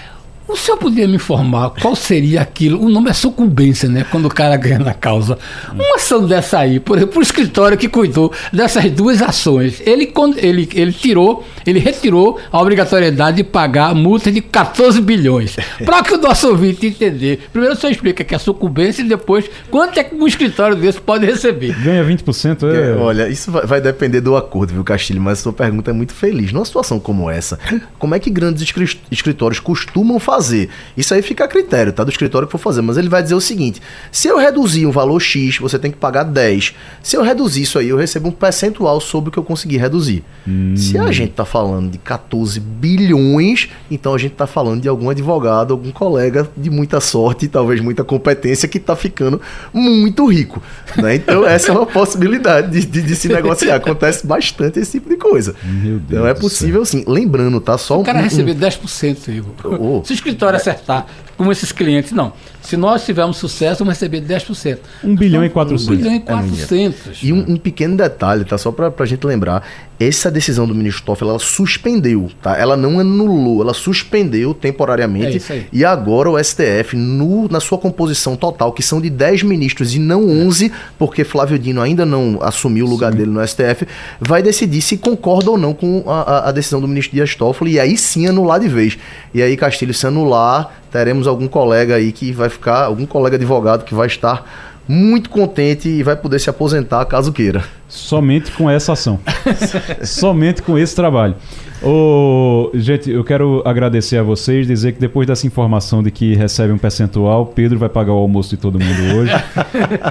O 0.52 0.58
senhor 0.58 0.78
poderia 0.78 1.08
me 1.08 1.16
informar 1.16 1.72
qual 1.82 1.96
seria 1.96 2.42
aquilo? 2.42 2.84
O 2.84 2.90
nome 2.90 3.10
é 3.10 3.14
sucumbência, 3.14 3.88
né? 3.88 4.06
Quando 4.12 4.26
o 4.26 4.30
cara 4.30 4.58
ganha 4.58 4.80
na 4.80 4.94
causa. 4.94 5.38
Uma 5.74 5.96
ação 5.96 6.28
dessa 6.28 6.60
aí, 6.60 6.78
por 6.78 6.98
exemplo, 6.98 7.20
o 7.20 7.22
escritório 7.22 7.78
que 7.78 7.88
cuidou 7.88 8.34
dessas 8.52 8.92
duas 8.92 9.22
ações, 9.22 9.82
ele, 9.86 10.12
ele, 10.36 10.70
ele 10.74 10.92
tirou, 10.92 11.48
ele 11.66 11.80
retirou 11.80 12.38
a 12.52 12.62
obrigatoriedade 12.62 13.38
de 13.38 13.44
pagar 13.46 13.92
a 13.92 13.96
multa 13.96 14.30
de 14.30 14.42
14 14.42 15.02
bilhões. 15.02 15.56
Para 15.86 16.04
que 16.04 16.14
o 16.14 16.18
nosso 16.18 16.50
ouvinte 16.50 16.86
entender. 16.86 17.48
Primeiro 17.54 17.76
o 17.76 17.80
senhor 17.80 17.92
explica 17.92 18.22
que 18.22 18.36
é 18.36 18.38
sucumbência 18.38 19.02
e 19.02 19.08
depois 19.08 19.50
quanto 19.70 19.98
é 20.00 20.04
que 20.04 20.14
um 20.14 20.28
escritório 20.28 20.76
desse 20.76 21.00
pode 21.00 21.26
receber. 21.26 21.74
Ganha 21.82 22.04
20%? 22.04 22.64
É... 22.64 22.92
é... 22.92 22.96
Olha, 22.96 23.30
isso 23.30 23.50
vai, 23.52 23.66
vai 23.66 23.82
depender 23.82 24.20
do 24.20 24.36
acordo, 24.36 24.74
viu, 24.74 24.84
Castilho? 24.84 25.22
Mas 25.22 25.40
a 25.40 25.44
sua 25.44 25.54
pergunta 25.54 25.92
é 25.92 25.94
muito 25.94 26.14
feliz. 26.14 26.52
Numa 26.52 26.66
situação 26.66 27.00
como 27.00 27.30
essa, 27.30 27.58
como 27.98 28.14
é 28.14 28.20
que 28.20 28.30
grandes 28.30 28.62
escritórios 29.10 29.62
costumam 29.62 30.20
fazer? 30.20 30.41
Fazer. 30.42 30.70
Isso 30.98 31.14
aí 31.14 31.22
fica 31.22 31.46
a 31.46 31.48
critério, 31.48 31.94
tá? 31.94 32.04
Do 32.04 32.10
escritório 32.10 32.48
que 32.48 32.52
for 32.52 32.58
fazer. 32.58 32.82
Mas 32.82 32.98
ele 32.98 33.08
vai 33.08 33.22
dizer 33.22 33.36
o 33.36 33.42
seguinte: 33.42 33.82
se 34.12 34.28
eu 34.28 34.38
reduzir 34.38 34.86
um 34.86 34.92
valor 34.92 35.20
X, 35.20 35.58
você 35.58 35.78
tem 35.78 35.92
que 35.92 35.98
pagar 35.98 36.24
10. 36.24 36.74
Se 37.04 37.16
eu 37.16 37.22
reduzir 37.22 37.62
isso 37.62 37.78
aí, 37.78 37.90
eu 37.90 37.98
recebo 37.98 38.30
um 38.30 38.32
percentual 38.32 39.00
sobre 39.00 39.30
o 39.30 39.32
que 39.32 39.38
eu 39.38 39.44
consegui 39.44 39.78
reduzir. 39.78 40.24
Hum. 40.48 40.76
Se 40.76 40.98
a 40.98 41.12
gente 41.12 41.34
tá 41.34 41.46
falando 41.46 41.92
de 41.92 41.98
14 42.00 42.60
bilhões, 42.60 43.70
então 43.90 44.14
a 44.14 44.18
gente 44.18 44.34
tá 44.34 44.48
falando 44.48 44.82
de 44.82 44.88
algum 44.88 45.10
advogado, 45.10 45.72
algum 45.72 45.92
colega 45.92 46.50
de 46.58 46.70
muita 46.70 47.00
sorte 47.00 47.46
e 47.46 47.48
talvez 47.48 47.80
muita 47.80 48.04
competência 48.04 48.68
que 48.68 48.80
tá 48.80 48.96
ficando 48.96 49.40
muito 49.74 50.26
rico. 50.26 50.62
Né? 50.98 51.16
Então, 51.16 51.46
essa 51.46 51.72
é 51.72 51.76
uma 51.76 51.86
possibilidade 51.86 52.72
de, 52.72 52.86
de, 52.86 53.02
de, 53.02 53.16
se 53.16 53.28
negociar. 53.28 53.76
Acontece 53.76 54.26
bastante 54.26 54.80
esse 54.80 54.94
tipo 54.94 55.10
de 55.10 55.18
coisa. 55.18 55.56
Deus 55.64 56.02
então 56.08 56.28
é 56.28 56.34
possível 56.34 56.84
sim. 56.86 57.04
Lembrando, 57.08 57.60
tá? 57.60 57.78
Só 57.78 58.00
o 58.00 58.04
cara 58.04 58.20
um, 58.20 58.24
receber 58.24 58.56
10%, 58.56 59.28
Igor. 59.30 59.52
Oh. 59.80 60.04
Se 60.04 60.14
escritório 60.32 60.58
acertar 60.58 61.06
como 61.42 61.52
esses 61.52 61.72
clientes. 61.72 62.12
Não. 62.12 62.34
Se 62.62 62.78
nós 62.78 63.04
tivermos 63.04 63.38
sucesso, 63.38 63.80
vamos 63.80 63.96
receber 63.96 64.22
10%. 64.22 64.78
1 65.04 65.16
bilhão 65.16 65.44
e 65.44 65.50
400. 65.50 65.88
1 65.88 65.96
bilhão 65.96 66.16
e 66.16 66.20
400. 66.20 67.08
É 67.08 67.12
e 67.26 67.34
um, 67.34 67.54
um, 67.54 67.58
pequeno 67.58 67.98
detalhe, 67.98 68.46
tá? 68.46 68.60
Só 68.60 68.72
para 68.72 68.94
a 68.96 69.06
gente 69.06 69.26
lembrar. 69.26 69.68
Essa 70.00 70.32
decisão 70.32 70.66
do 70.68 70.74
ministro 70.74 71.04
Toffoli, 71.04 71.30
ela 71.30 71.40
suspendeu, 71.40 72.32
tá? 72.42 72.58
Ela 72.58 72.76
não 72.76 73.00
anulou, 73.00 73.62
ela 73.62 73.74
suspendeu 73.74 74.52
temporariamente. 74.52 75.42
É 75.52 75.66
e 75.72 75.86
agora 75.86 76.30
o 76.30 76.44
STF, 76.44 76.96
no, 76.96 77.48
na 77.48 77.60
sua 77.60 77.78
composição 77.78 78.36
total, 78.36 78.72
que 78.72 78.82
são 78.82 79.00
de 79.00 79.12
10 79.12 79.44
ministros 79.44 79.94
e 79.94 80.00
não 80.00 80.28
11, 80.28 80.72
porque 80.98 81.24
Flávio 81.24 81.60
Dino 81.60 81.82
ainda 81.82 82.04
não 82.04 82.40
assumiu 82.42 82.88
o 82.88 82.90
lugar 82.90 83.12
sim. 83.12 83.20
dele 83.20 83.30
no 83.30 83.48
STF, 83.48 83.88
vai 84.20 84.42
decidir 84.42 84.82
se 84.82 84.98
concorda 84.98 85.52
ou 85.52 85.58
não 85.58 85.72
com 85.72 86.04
a, 86.08 86.50
a 86.50 86.52
decisão 86.52 86.82
do 86.82 86.88
ministro 86.88 87.16
Dias 87.16 87.36
Toffoli 87.36 87.74
e 87.74 87.80
aí 87.80 87.96
sim 87.96 88.26
anular 88.26 88.60
de 88.60 88.68
vez. 88.68 88.98
E 89.36 89.42
aí, 89.44 89.56
Castilho, 89.56 89.94
se 89.94 90.08
anular, 90.08 90.81
teremos 90.92 91.28
algum 91.28 91.48
colega 91.48 91.96
aí 91.96 92.12
que 92.12 92.32
vai 92.32 92.50
ficar, 92.50 92.86
algum 92.86 93.06
colega 93.06 93.38
advogado 93.38 93.86
que 93.86 93.94
vai 93.94 94.08
estar 94.08 94.72
muito 94.88 95.30
contente 95.30 95.88
e 95.88 96.04
vai 96.04 96.16
poder 96.16 96.40
se 96.40 96.50
aposentar 96.50 97.06
caso 97.06 97.32
queira. 97.32 97.64
Somente 97.88 98.52
com 98.52 98.70
essa 98.70 98.94
ação. 98.94 99.20
Somente 100.04 100.62
com 100.62 100.78
esse 100.78 100.96
trabalho. 100.96 101.36
Ô, 101.82 102.70
gente, 102.74 103.10
eu 103.10 103.24
quero 103.24 103.62
agradecer 103.66 104.18
a 104.18 104.24
vocês, 104.24 104.68
dizer 104.68 104.94
que 104.94 105.00
depois 105.00 105.28
dessa 105.28 105.48
informação 105.48 106.04
de 106.04 106.12
que 106.12 106.36
recebe 106.36 106.74
um 106.74 106.78
percentual, 106.78 107.46
Pedro 107.46 107.80
vai 107.80 107.90
pagar 107.90 108.14
o 108.14 108.18
almoço 108.18 108.50
de 108.50 108.58
todo 108.58 108.80
mundo 108.80 109.18
hoje. 109.18 109.32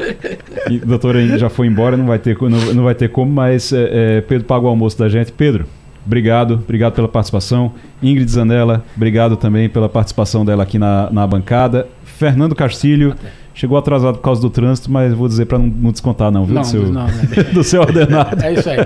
e, 0.70 0.78
doutora 0.78 1.38
já 1.38 1.48
foi 1.48 1.66
embora, 1.66 1.96
não 1.96 2.06
vai 2.06 2.18
ter, 2.18 2.36
não, 2.40 2.74
não 2.74 2.84
vai 2.84 2.94
ter 2.94 3.10
como, 3.10 3.30
mas 3.30 3.72
é, 3.72 4.16
é, 4.18 4.20
Pedro 4.22 4.46
paga 4.46 4.64
o 4.64 4.68
almoço 4.68 4.98
da 4.98 5.08
gente. 5.08 5.30
Pedro, 5.30 5.66
obrigado, 6.10 6.54
obrigado 6.54 6.94
pela 6.94 7.06
participação. 7.06 7.72
Ingrid 8.02 8.28
Zanella, 8.28 8.84
obrigado 8.96 9.36
também 9.36 9.68
pela 9.68 9.88
participação 9.88 10.44
dela 10.44 10.64
aqui 10.64 10.76
na, 10.76 11.08
na 11.10 11.24
bancada. 11.26 11.86
Fernando 12.04 12.54
Castilho. 12.54 13.14
Chegou 13.52 13.76
atrasado 13.76 14.14
por 14.14 14.22
causa 14.22 14.40
do 14.40 14.48
trânsito, 14.48 14.90
mas 14.90 15.12
vou 15.12 15.28
dizer 15.28 15.44
para 15.44 15.58
não, 15.58 15.66
não, 15.66 15.92
descontar, 15.92 16.30
não, 16.30 16.46
viu? 16.46 16.54
Não, 16.54 16.62
do, 16.62 16.66
seu, 16.66 16.86
não, 16.86 17.06
do 17.52 17.64
seu 17.64 17.80
ordenado. 17.82 18.42
É 18.42 18.54
isso 18.54 18.70
aí. 18.70 18.78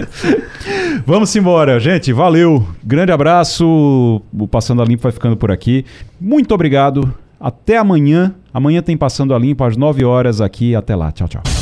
Vamos 1.04 1.34
embora, 1.34 1.80
gente. 1.80 2.12
Valeu. 2.12 2.64
Grande 2.84 3.10
abraço. 3.10 4.22
O 4.32 4.46
Passando 4.46 4.82
a 4.82 4.84
Limpo 4.84 5.02
vai 5.02 5.12
ficando 5.12 5.36
por 5.36 5.50
aqui. 5.50 5.84
Muito 6.20 6.54
obrigado. 6.54 7.12
Até 7.40 7.76
amanhã. 7.76 8.34
Amanhã 8.54 8.82
tem 8.82 8.96
Passando 8.96 9.34
a 9.34 9.38
Limpo 9.38 9.64
às 9.64 9.76
9 9.76 10.04
horas 10.04 10.40
aqui. 10.40 10.76
Até 10.76 10.94
lá. 10.94 11.10
Tchau, 11.10 11.26
tchau. 11.26 11.61